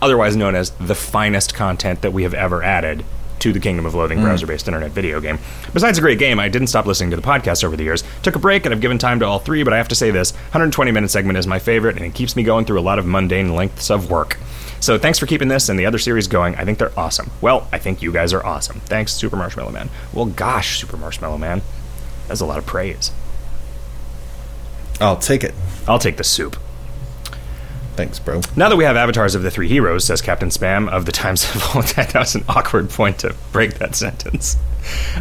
otherwise 0.00 0.36
known 0.36 0.54
as 0.54 0.70
the 0.70 0.94
finest 0.94 1.52
content 1.52 2.02
that 2.02 2.12
we 2.12 2.22
have 2.22 2.34
ever 2.34 2.62
added 2.62 3.04
to 3.40 3.52
the 3.52 3.60
Kingdom 3.60 3.86
of 3.86 3.94
Loathing 3.94 4.18
hmm. 4.18 4.24
browser 4.24 4.46
based 4.46 4.68
internet 4.68 4.92
video 4.92 5.20
game. 5.20 5.38
Besides 5.72 5.98
a 5.98 6.00
great 6.00 6.18
game, 6.18 6.38
I 6.38 6.48
didn't 6.48 6.68
stop 6.68 6.86
listening 6.86 7.10
to 7.10 7.16
the 7.16 7.22
podcast 7.22 7.64
over 7.64 7.76
the 7.76 7.84
years. 7.84 8.04
Took 8.22 8.36
a 8.36 8.38
break 8.38 8.64
and 8.64 8.74
I've 8.74 8.80
given 8.80 8.98
time 8.98 9.20
to 9.20 9.26
all 9.26 9.38
three, 9.38 9.62
but 9.62 9.72
I 9.72 9.76
have 9.76 9.88
to 9.88 9.94
say 9.94 10.10
this 10.10 10.32
120 10.32 10.92
minute 10.92 11.10
segment 11.10 11.38
is 11.38 11.46
my 11.46 11.58
favorite 11.58 11.96
and 11.96 12.04
it 12.04 12.14
keeps 12.14 12.36
me 12.36 12.42
going 12.42 12.64
through 12.64 12.78
a 12.78 12.82
lot 12.82 12.98
of 12.98 13.06
mundane 13.06 13.54
lengths 13.54 13.90
of 13.90 14.10
work. 14.10 14.38
So 14.80 14.98
thanks 14.98 15.18
for 15.18 15.26
keeping 15.26 15.48
this 15.48 15.68
and 15.68 15.78
the 15.78 15.86
other 15.86 15.98
series 15.98 16.26
going. 16.26 16.56
I 16.56 16.64
think 16.64 16.78
they're 16.78 16.98
awesome. 16.98 17.30
Well, 17.40 17.68
I 17.70 17.78
think 17.78 18.00
you 18.00 18.12
guys 18.12 18.32
are 18.32 18.44
awesome. 18.44 18.80
Thanks, 18.80 19.12
Super 19.12 19.36
Marshmallow 19.36 19.72
Man. 19.72 19.90
Well, 20.12 20.26
gosh, 20.26 20.80
Super 20.80 20.96
Marshmallow 20.96 21.36
Man. 21.38 21.60
That's 22.28 22.40
a 22.40 22.46
lot 22.46 22.58
of 22.58 22.64
praise. 22.64 23.12
I'll 25.00 25.18
take 25.18 25.44
it. 25.44 25.54
I'll 25.86 25.98
take 25.98 26.16
the 26.16 26.24
soup. 26.24 26.56
Thanks, 27.96 28.18
bro. 28.18 28.40
Now 28.56 28.68
that 28.68 28.76
we 28.76 28.84
have 28.84 28.96
avatars 28.96 29.34
of 29.34 29.42
the 29.42 29.50
three 29.50 29.68
heroes, 29.68 30.04
says 30.04 30.22
Captain 30.22 30.48
Spam 30.48 30.88
of 30.88 31.06
the 31.06 31.12
Times 31.12 31.44
of 31.44 31.62
that 31.96 32.14
was 32.14 32.34
an 32.34 32.44
awkward 32.48 32.88
point 32.90 33.18
to 33.20 33.34
break 33.52 33.74
that 33.74 33.94
sentence. 33.94 34.56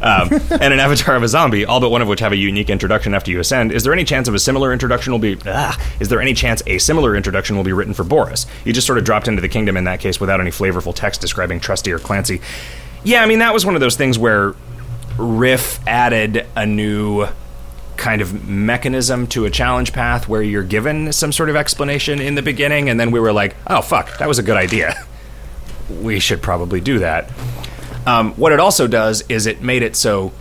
Um, 0.02 0.30
and 0.50 0.74
an 0.74 0.80
avatar 0.80 1.16
of 1.16 1.24
a 1.24 1.28
zombie, 1.28 1.66
all 1.66 1.80
but 1.80 1.90
one 1.90 2.02
of 2.02 2.08
which 2.08 2.20
have 2.22 2.32
a 2.32 2.38
unique 2.38 2.70
introduction 2.70 3.14
after 3.14 3.32
you 3.32 3.40
ascend. 3.40 3.72
Is 3.72 3.84
there 3.84 3.94
any 3.94 4.04
chance 4.04 4.28
of 4.28 4.34
a 4.34 4.40
similar 4.40 4.72
introduction 4.72 5.12
will 5.12 5.20
be? 5.20 5.38
Ah, 5.46 5.78
is 6.00 6.10
there 6.10 6.22
any 6.22 6.34
chance 6.34 6.64
a 6.68 6.78
similar 6.78 7.16
introduction 7.16 7.58
will 7.58 7.64
be 7.64 7.74
written 7.74 7.94
for 7.94 8.04
Boris? 8.04 8.46
You 8.66 8.74
just 8.74 8.88
sort 8.88 8.98
of 8.98 9.04
dropped 9.04 9.28
into 9.28 9.42
the 9.42 9.50
kingdom 9.50 9.76
in 9.76 9.84
that 9.86 10.00
case 10.00 10.20
without 10.20 10.40
any 10.40 10.52
flavorful 10.52 10.94
text 10.96 11.22
describing 11.22 11.60
Trusty 11.60 11.92
or 11.92 12.00
Clancy. 12.00 12.42
Yeah, 13.04 13.24
I 13.24 13.26
mean 13.26 13.40
that 13.40 13.54
was 13.54 13.66
one 13.66 13.76
of 13.76 13.82
those 13.82 13.96
things 13.96 14.18
where 14.18 14.54
Riff 15.18 15.86
added 15.88 16.46
a 16.56 16.66
new 16.66 17.28
kind 18.00 18.22
of 18.22 18.48
mechanism 18.48 19.28
to 19.28 19.46
a 19.46 19.50
challenge 19.52 19.94
path 19.94 20.28
where 20.28 20.42
you're 20.42 20.64
given 20.64 21.14
some 21.14 21.32
sort 21.32 21.50
of 21.50 21.56
explanation 21.56 22.20
in 22.20 22.34
the 22.34 22.42
beginning, 22.42 22.90
and 22.90 23.00
then 23.00 23.12
we 23.12 23.20
were 23.20 23.34
like, 23.34 23.56
oh, 23.68 23.82
fuck, 23.82 24.18
that 24.18 24.28
was 24.28 24.40
a 24.40 24.44
good 24.44 24.58
idea. 24.58 24.96
We 25.90 26.20
should 26.20 26.44
probably 26.44 26.82
do 26.82 27.00
that. 27.00 27.32
Um, 28.06 28.34
what 28.34 28.52
it 28.52 28.60
also 28.60 28.86
does 28.86 29.24
is 29.28 29.48
it 29.48 29.64
made 29.64 29.82
it 29.82 29.96
so 29.96 30.32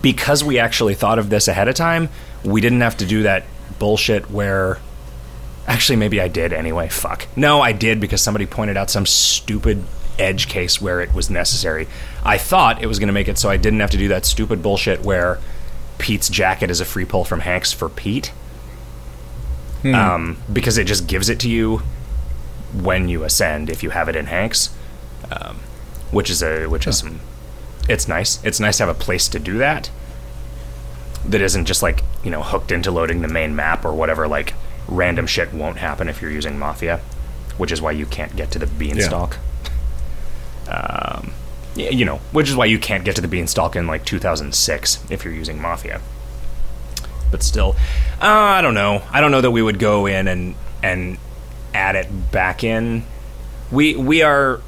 because 0.00 0.42
we 0.42 0.58
actually 0.58 0.94
thought 0.94 1.18
of 1.18 1.28
this 1.28 1.46
ahead 1.46 1.68
of 1.68 1.74
time, 1.74 2.08
we 2.42 2.62
didn't 2.62 2.80
have 2.80 2.96
to 2.96 3.04
do 3.04 3.24
that 3.24 3.44
bullshit 3.78 4.30
where. 4.30 4.78
Actually, 5.66 5.96
maybe 5.96 6.22
I 6.22 6.28
did 6.28 6.54
anyway. 6.54 6.88
Fuck. 6.88 7.28
No, 7.36 7.60
I 7.60 7.72
did 7.72 8.00
because 8.00 8.22
somebody 8.22 8.46
pointed 8.46 8.78
out 8.78 8.88
some 8.88 9.04
stupid 9.04 9.84
edge 10.18 10.48
case 10.48 10.80
where 10.80 11.02
it 11.02 11.12
was 11.12 11.28
necessary. 11.28 11.86
I 12.24 12.38
thought 12.38 12.82
it 12.82 12.86
was 12.86 12.98
going 12.98 13.08
to 13.08 13.12
make 13.12 13.28
it 13.28 13.36
so 13.36 13.50
I 13.50 13.58
didn't 13.58 13.80
have 13.80 13.90
to 13.90 13.98
do 13.98 14.08
that 14.08 14.24
stupid 14.24 14.62
bullshit 14.62 15.02
where 15.02 15.38
Pete's 16.02 16.28
jacket 16.28 16.70
is 16.70 16.80
a 16.80 16.84
free 16.84 17.04
pull 17.06 17.24
from 17.24 17.40
Hagnk's 17.42 17.72
for 17.72 17.88
Pete. 17.88 18.32
Um, 19.84 20.36
because 20.52 20.76
it 20.78 20.84
just 20.86 21.06
gives 21.06 21.28
it 21.28 21.40
to 21.40 21.48
you 21.48 21.82
when 22.74 23.08
you 23.08 23.24
ascend 23.24 23.70
if 23.70 23.82
you 23.82 23.90
have 23.90 24.08
it 24.08 24.16
in 24.16 24.26
Hagnk's, 24.26 24.70
um, 25.30 25.56
which 26.10 26.28
is 26.30 26.42
a 26.42 26.66
which 26.66 26.86
is 26.86 26.98
some 26.98 27.20
it's 27.88 28.06
nice. 28.06 28.38
It's 28.44 28.60
nice 28.60 28.76
to 28.78 28.86
have 28.86 28.94
a 28.96 28.98
place 28.98 29.28
to 29.28 29.38
do 29.38 29.58
that. 29.58 29.90
That 31.26 31.40
isn't 31.40 31.64
just 31.66 31.82
like 31.82 32.02
you 32.22 32.30
know 32.30 32.42
hooked 32.42 32.70
into 32.72 32.90
loading 32.90 33.22
the 33.22 33.28
main 33.28 33.56
map 33.56 33.84
or 33.84 33.92
whatever. 33.92 34.28
Like 34.28 34.54
random 34.88 35.26
shit 35.26 35.52
won't 35.52 35.78
happen 35.78 36.08
if 36.08 36.20
you're 36.22 36.30
using 36.30 36.58
Mafia, 36.58 36.98
which 37.58 37.72
is 37.72 37.80
why 37.82 37.90
you 37.92 38.06
can't 38.06 38.36
get 38.36 38.50
to 38.52 38.58
the 38.58 38.66
beanstalk. 38.66 39.38
Um, 40.68 41.32
y- 41.32 41.41
you 41.74 42.04
know, 42.04 42.16
which 42.32 42.48
is 42.48 42.56
why 42.56 42.66
you 42.66 42.78
can't 42.78 43.04
get 43.04 43.16
to 43.16 43.22
the 43.22 43.28
beanstalk 43.28 43.76
in 43.76 43.86
like 43.86 44.04
2006 44.04 45.04
if 45.10 45.24
you're 45.24 45.34
using 45.34 45.60
Mafia. 45.60 46.00
But 47.30 47.42
still, 47.42 47.76
uh, 48.20 48.26
I 48.26 48.60
don't 48.60 48.74
know. 48.74 49.02
I 49.10 49.20
don't 49.20 49.30
know 49.30 49.40
that 49.40 49.50
we 49.50 49.62
would 49.62 49.78
go 49.78 50.06
in 50.06 50.28
and 50.28 50.54
and 50.82 51.18
add 51.72 51.96
it 51.96 52.30
back 52.30 52.62
in. 52.62 53.04
We 53.70 53.96
we 53.96 54.22
are 54.22 54.60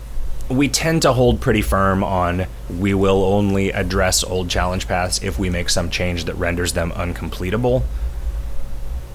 we 0.48 0.68
tend 0.68 1.02
to 1.02 1.12
hold 1.12 1.40
pretty 1.40 1.62
firm 1.62 2.04
on 2.04 2.46
we 2.68 2.94
will 2.94 3.22
only 3.22 3.70
address 3.70 4.24
old 4.24 4.48
challenge 4.48 4.86
paths 4.86 5.22
if 5.22 5.38
we 5.38 5.50
make 5.50 5.68
some 5.68 5.90
change 5.90 6.24
that 6.24 6.34
renders 6.34 6.72
them 6.72 6.90
uncompletable. 6.92 7.82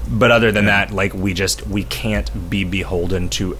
But 0.08 0.32
other 0.32 0.52
than 0.52 0.66
that, 0.66 0.92
like 0.92 1.14
we 1.14 1.34
just 1.34 1.66
we 1.68 1.84
can't 1.84 2.50
be 2.50 2.64
beholden 2.64 3.30
to 3.30 3.58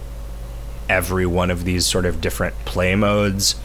every 0.88 1.26
one 1.26 1.50
of 1.50 1.64
these 1.64 1.86
sort 1.86 2.04
of 2.04 2.20
different 2.20 2.54
play 2.64 2.94
modes 2.94 3.56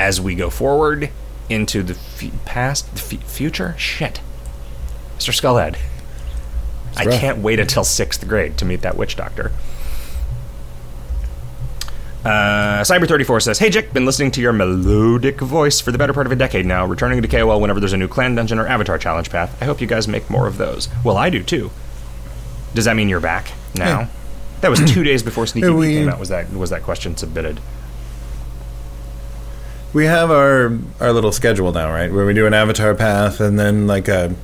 as 0.00 0.18
we 0.20 0.34
go 0.34 0.48
forward 0.48 1.10
into 1.50 1.82
the 1.82 1.92
f- 1.94 2.44
past, 2.46 2.94
the 2.94 3.16
f- 3.18 3.22
future. 3.30 3.74
Shit, 3.76 4.20
Mr. 5.18 5.30
Skullhead. 5.32 5.76
I 6.96 7.04
rough. 7.04 7.20
can't 7.20 7.38
wait 7.38 7.60
until 7.60 7.84
sixth 7.84 8.26
grade 8.26 8.56
to 8.58 8.64
meet 8.64 8.80
that 8.80 8.96
witch 8.96 9.14
doctor. 9.14 9.52
Uh, 12.24 12.80
Cyber34 12.82 13.42
says, 13.42 13.58
Hey, 13.58 13.70
Jick, 13.70 13.92
been 13.92 14.04
listening 14.04 14.30
to 14.32 14.40
your 14.42 14.52
melodic 14.52 15.40
voice 15.40 15.80
for 15.80 15.90
the 15.92 15.96
better 15.98 16.12
part 16.12 16.26
of 16.26 16.32
a 16.32 16.36
decade 16.36 16.66
now, 16.66 16.84
returning 16.86 17.20
to 17.22 17.28
KOL 17.28 17.60
whenever 17.60 17.80
there's 17.80 17.92
a 17.94 17.96
new 17.96 18.08
clan 18.08 18.34
dungeon 18.34 18.58
or 18.58 18.66
avatar 18.66 18.98
challenge 18.98 19.30
path. 19.30 19.56
I 19.62 19.64
hope 19.66 19.80
you 19.80 19.86
guys 19.86 20.06
make 20.08 20.28
more 20.28 20.46
of 20.46 20.58
those. 20.58 20.88
Well, 21.04 21.16
I 21.16 21.30
do 21.30 21.42
too. 21.42 21.70
Does 22.74 22.84
that 22.86 22.94
mean 22.96 23.08
you're 23.08 23.20
back 23.20 23.52
now? 23.74 24.00
Yeah. 24.00 24.08
That 24.60 24.70
was 24.70 24.80
two 24.92 25.02
days 25.02 25.22
before 25.22 25.46
Sneaky 25.46 25.70
we- 25.70 25.94
came 25.94 26.08
out. 26.10 26.18
Was 26.20 26.28
that 26.30 26.52
was 26.52 26.70
that 26.70 26.82
question 26.82 27.16
submitted? 27.16 27.58
We 29.92 30.06
have 30.06 30.30
our 30.30 30.78
our 31.00 31.12
little 31.12 31.32
schedule 31.32 31.72
now, 31.72 31.90
right? 31.90 32.12
Where 32.12 32.24
we 32.24 32.34
do 32.34 32.46
an 32.46 32.54
avatar 32.54 32.94
path 32.94 33.40
and 33.40 33.58
then 33.58 33.86
like 33.86 34.08
a 34.08 34.34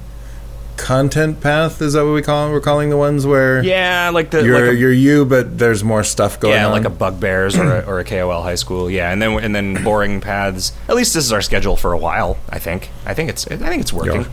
content 0.77 1.40
path. 1.40 1.81
Is 1.81 1.94
that 1.94 2.05
what 2.05 2.12
we 2.12 2.23
call? 2.23 2.51
We're 2.51 2.60
calling 2.60 2.90
the 2.90 2.97
ones 2.97 3.27
where 3.27 3.62
Yeah, 3.62 4.10
like 4.12 4.31
the 4.31 4.44
you're 4.44 4.60
like 4.60 4.70
a, 4.73 4.74
you're 4.74 4.93
you, 4.93 5.24
but 5.24 5.59
there's 5.59 5.82
more 5.85 6.05
stuff 6.05 6.39
going 6.40 6.55
on. 6.55 6.60
yeah, 6.60 6.66
on. 6.66 6.73
like 6.73 6.85
a 6.85 6.90
Bugbears 6.90 7.56
or 7.56 7.78
a, 7.78 7.81
or 7.86 7.98
a 8.01 8.05
KOL 8.05 8.43
high 8.43 8.56
school. 8.56 8.90
Yeah, 8.90 9.10
and 9.12 9.20
then 9.23 9.39
and 9.39 9.55
then 9.55 9.82
boring 9.85 10.20
paths. 10.20 10.73
At 10.89 10.97
least 10.97 11.14
this 11.14 11.24
is 11.24 11.32
our 11.32 11.43
schedule 11.43 11.77
for 11.77 11.93
a 11.93 11.98
while. 11.98 12.39
I 12.48 12.59
think. 12.59 12.90
I 13.05 13.14
think 13.14 13.31
it's 13.31 13.47
I 13.47 13.56
think 13.56 13.81
it's 13.81 13.93
working. 13.93 14.23
Yeah. 14.23 14.28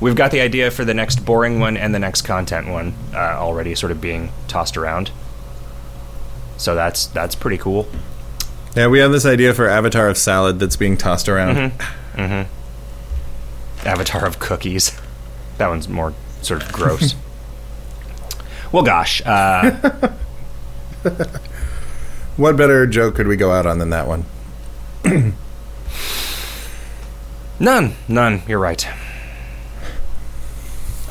We've 0.00 0.16
got 0.16 0.30
the 0.30 0.40
idea 0.40 0.70
for 0.70 0.84
the 0.84 0.94
next 0.94 1.24
boring 1.26 1.60
one 1.60 1.76
and 1.76 1.94
the 1.94 1.98
next 1.98 2.22
content 2.22 2.68
one 2.68 2.94
uh, 3.12 3.18
already 3.18 3.74
sort 3.74 3.92
of 3.92 4.00
being 4.00 4.32
tossed 4.48 4.76
around. 4.76 5.10
So 6.56 6.74
that's 6.74 7.06
that's 7.06 7.34
pretty 7.34 7.58
cool. 7.58 7.86
Yeah, 8.76 8.86
we 8.86 8.98
have 9.00 9.12
this 9.12 9.26
idea 9.26 9.54
for 9.54 9.68
avatar 9.68 10.08
of 10.08 10.16
salad 10.16 10.58
that's 10.58 10.76
being 10.76 10.96
tossed 10.96 11.28
around. 11.28 11.72
Mm-hmm. 12.14 13.86
Avatar 13.86 14.26
of 14.26 14.38
cookies. 14.38 14.98
That 15.58 15.68
one's 15.68 15.88
more 15.88 16.14
sort 16.42 16.62
of 16.62 16.72
gross. 16.72 17.14
well, 18.72 18.82
gosh, 18.82 19.22
uh, 19.24 20.12
What 22.40 22.56
better 22.56 22.86
joke 22.86 23.16
could 23.16 23.26
we 23.26 23.36
go 23.36 23.50
out 23.50 23.66
on 23.66 23.78
than 23.78 23.90
that 23.90 24.06
one? 24.06 24.24
none, 27.60 27.94
none. 28.08 28.42
You're 28.48 28.58
right. 28.58 28.88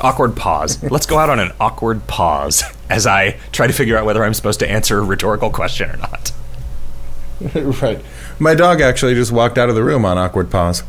Awkward 0.00 0.34
pause. 0.34 0.82
Let's 0.90 1.06
go 1.06 1.18
out 1.18 1.30
on 1.30 1.38
an 1.38 1.52
awkward 1.60 2.08
pause 2.08 2.64
as 2.88 3.06
I 3.06 3.38
try 3.52 3.68
to 3.68 3.72
figure 3.72 3.96
out 3.96 4.06
whether 4.06 4.24
I'm 4.24 4.34
supposed 4.34 4.58
to 4.58 4.68
answer 4.68 4.98
a 4.98 5.02
rhetorical 5.02 5.50
question 5.50 5.88
or 5.88 5.98
not. 5.98 6.32
right. 7.82 8.00
My 8.38 8.54
dog 8.54 8.80
actually 8.80 9.14
just 9.14 9.32
walked 9.32 9.58
out 9.58 9.68
of 9.68 9.74
the 9.74 9.84
room 9.84 10.04
on 10.04 10.18
awkward 10.18 10.50
pause. 10.50 10.82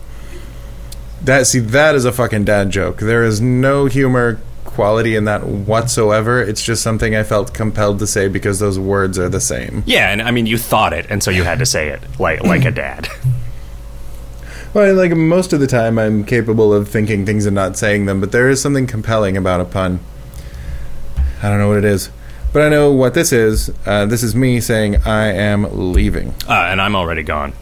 That 1.22 1.48
see 1.48 1.60
that 1.60 1.95
is 1.95 2.06
a 2.06 2.11
fucking 2.11 2.45
dad 2.45 2.72
joke. 2.72 2.98
There 2.98 3.23
is 3.23 3.40
no 3.40 3.86
humor 3.86 4.40
quality 4.65 5.15
in 5.15 5.26
that 5.26 5.45
whatsoever. 5.45 6.41
It's 6.41 6.64
just 6.64 6.82
something 6.82 7.15
I 7.15 7.23
felt 7.23 7.53
compelled 7.53 7.99
to 7.99 8.07
say 8.07 8.28
because 8.28 8.60
those 8.60 8.80
words 8.80 9.19
are 9.19 9.30
the 9.30 9.41
same. 9.41 9.84
Yeah, 9.86 10.11
and 10.11 10.22
I 10.22 10.32
mean, 10.32 10.45
you 10.45 10.57
thought 10.57 10.94
it, 10.94 11.06
and 11.10 11.22
so 11.22 11.30
you 11.30 11.44
had 11.44 11.60
to 11.60 11.65
say 11.65 11.90
it 11.90 12.02
like 12.19 12.44
like 12.44 12.65
a 12.65 12.72
dad. 12.72 13.07
Well, 14.73 14.95
like 14.95 15.11
most 15.11 15.52
of 15.52 15.60
the 15.60 15.68
time, 15.68 15.99
I'm 15.99 16.23
capable 16.23 16.73
of 16.73 16.88
thinking 16.88 17.26
things 17.26 17.45
and 17.45 17.53
not 17.53 17.76
saying 17.76 18.06
them, 18.06 18.22
but 18.22 18.32
there 18.32 18.49
is 18.49 18.61
something 18.61 18.88
compelling 18.88 19.36
about 19.36 19.60
a 19.60 19.65
pun. 19.65 19.99
I 21.44 21.49
don't 21.49 21.57
know 21.57 21.68
what 21.68 21.80
it 21.80 21.84
is, 21.84 22.10
but 22.53 22.61
I 22.61 22.69
know 22.69 22.91
what 22.91 23.14
this 23.14 23.32
is. 23.32 23.72
Uh, 23.86 24.06
this 24.06 24.23
is 24.23 24.36
me 24.36 24.60
saying 24.60 25.03
I 25.06 25.28
am 25.28 25.94
leaving. 25.94 26.34
Uh, 26.48 26.53
and 26.53 26.82
I'm 26.82 26.95
already 26.95 27.23
gone. 27.23 27.53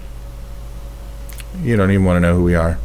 You 1.61 1.75
don't 1.77 1.91
even 1.91 2.05
want 2.05 2.17
to 2.17 2.21
know 2.21 2.35
who 2.35 2.43
we 2.43 2.55
are. 2.55 2.79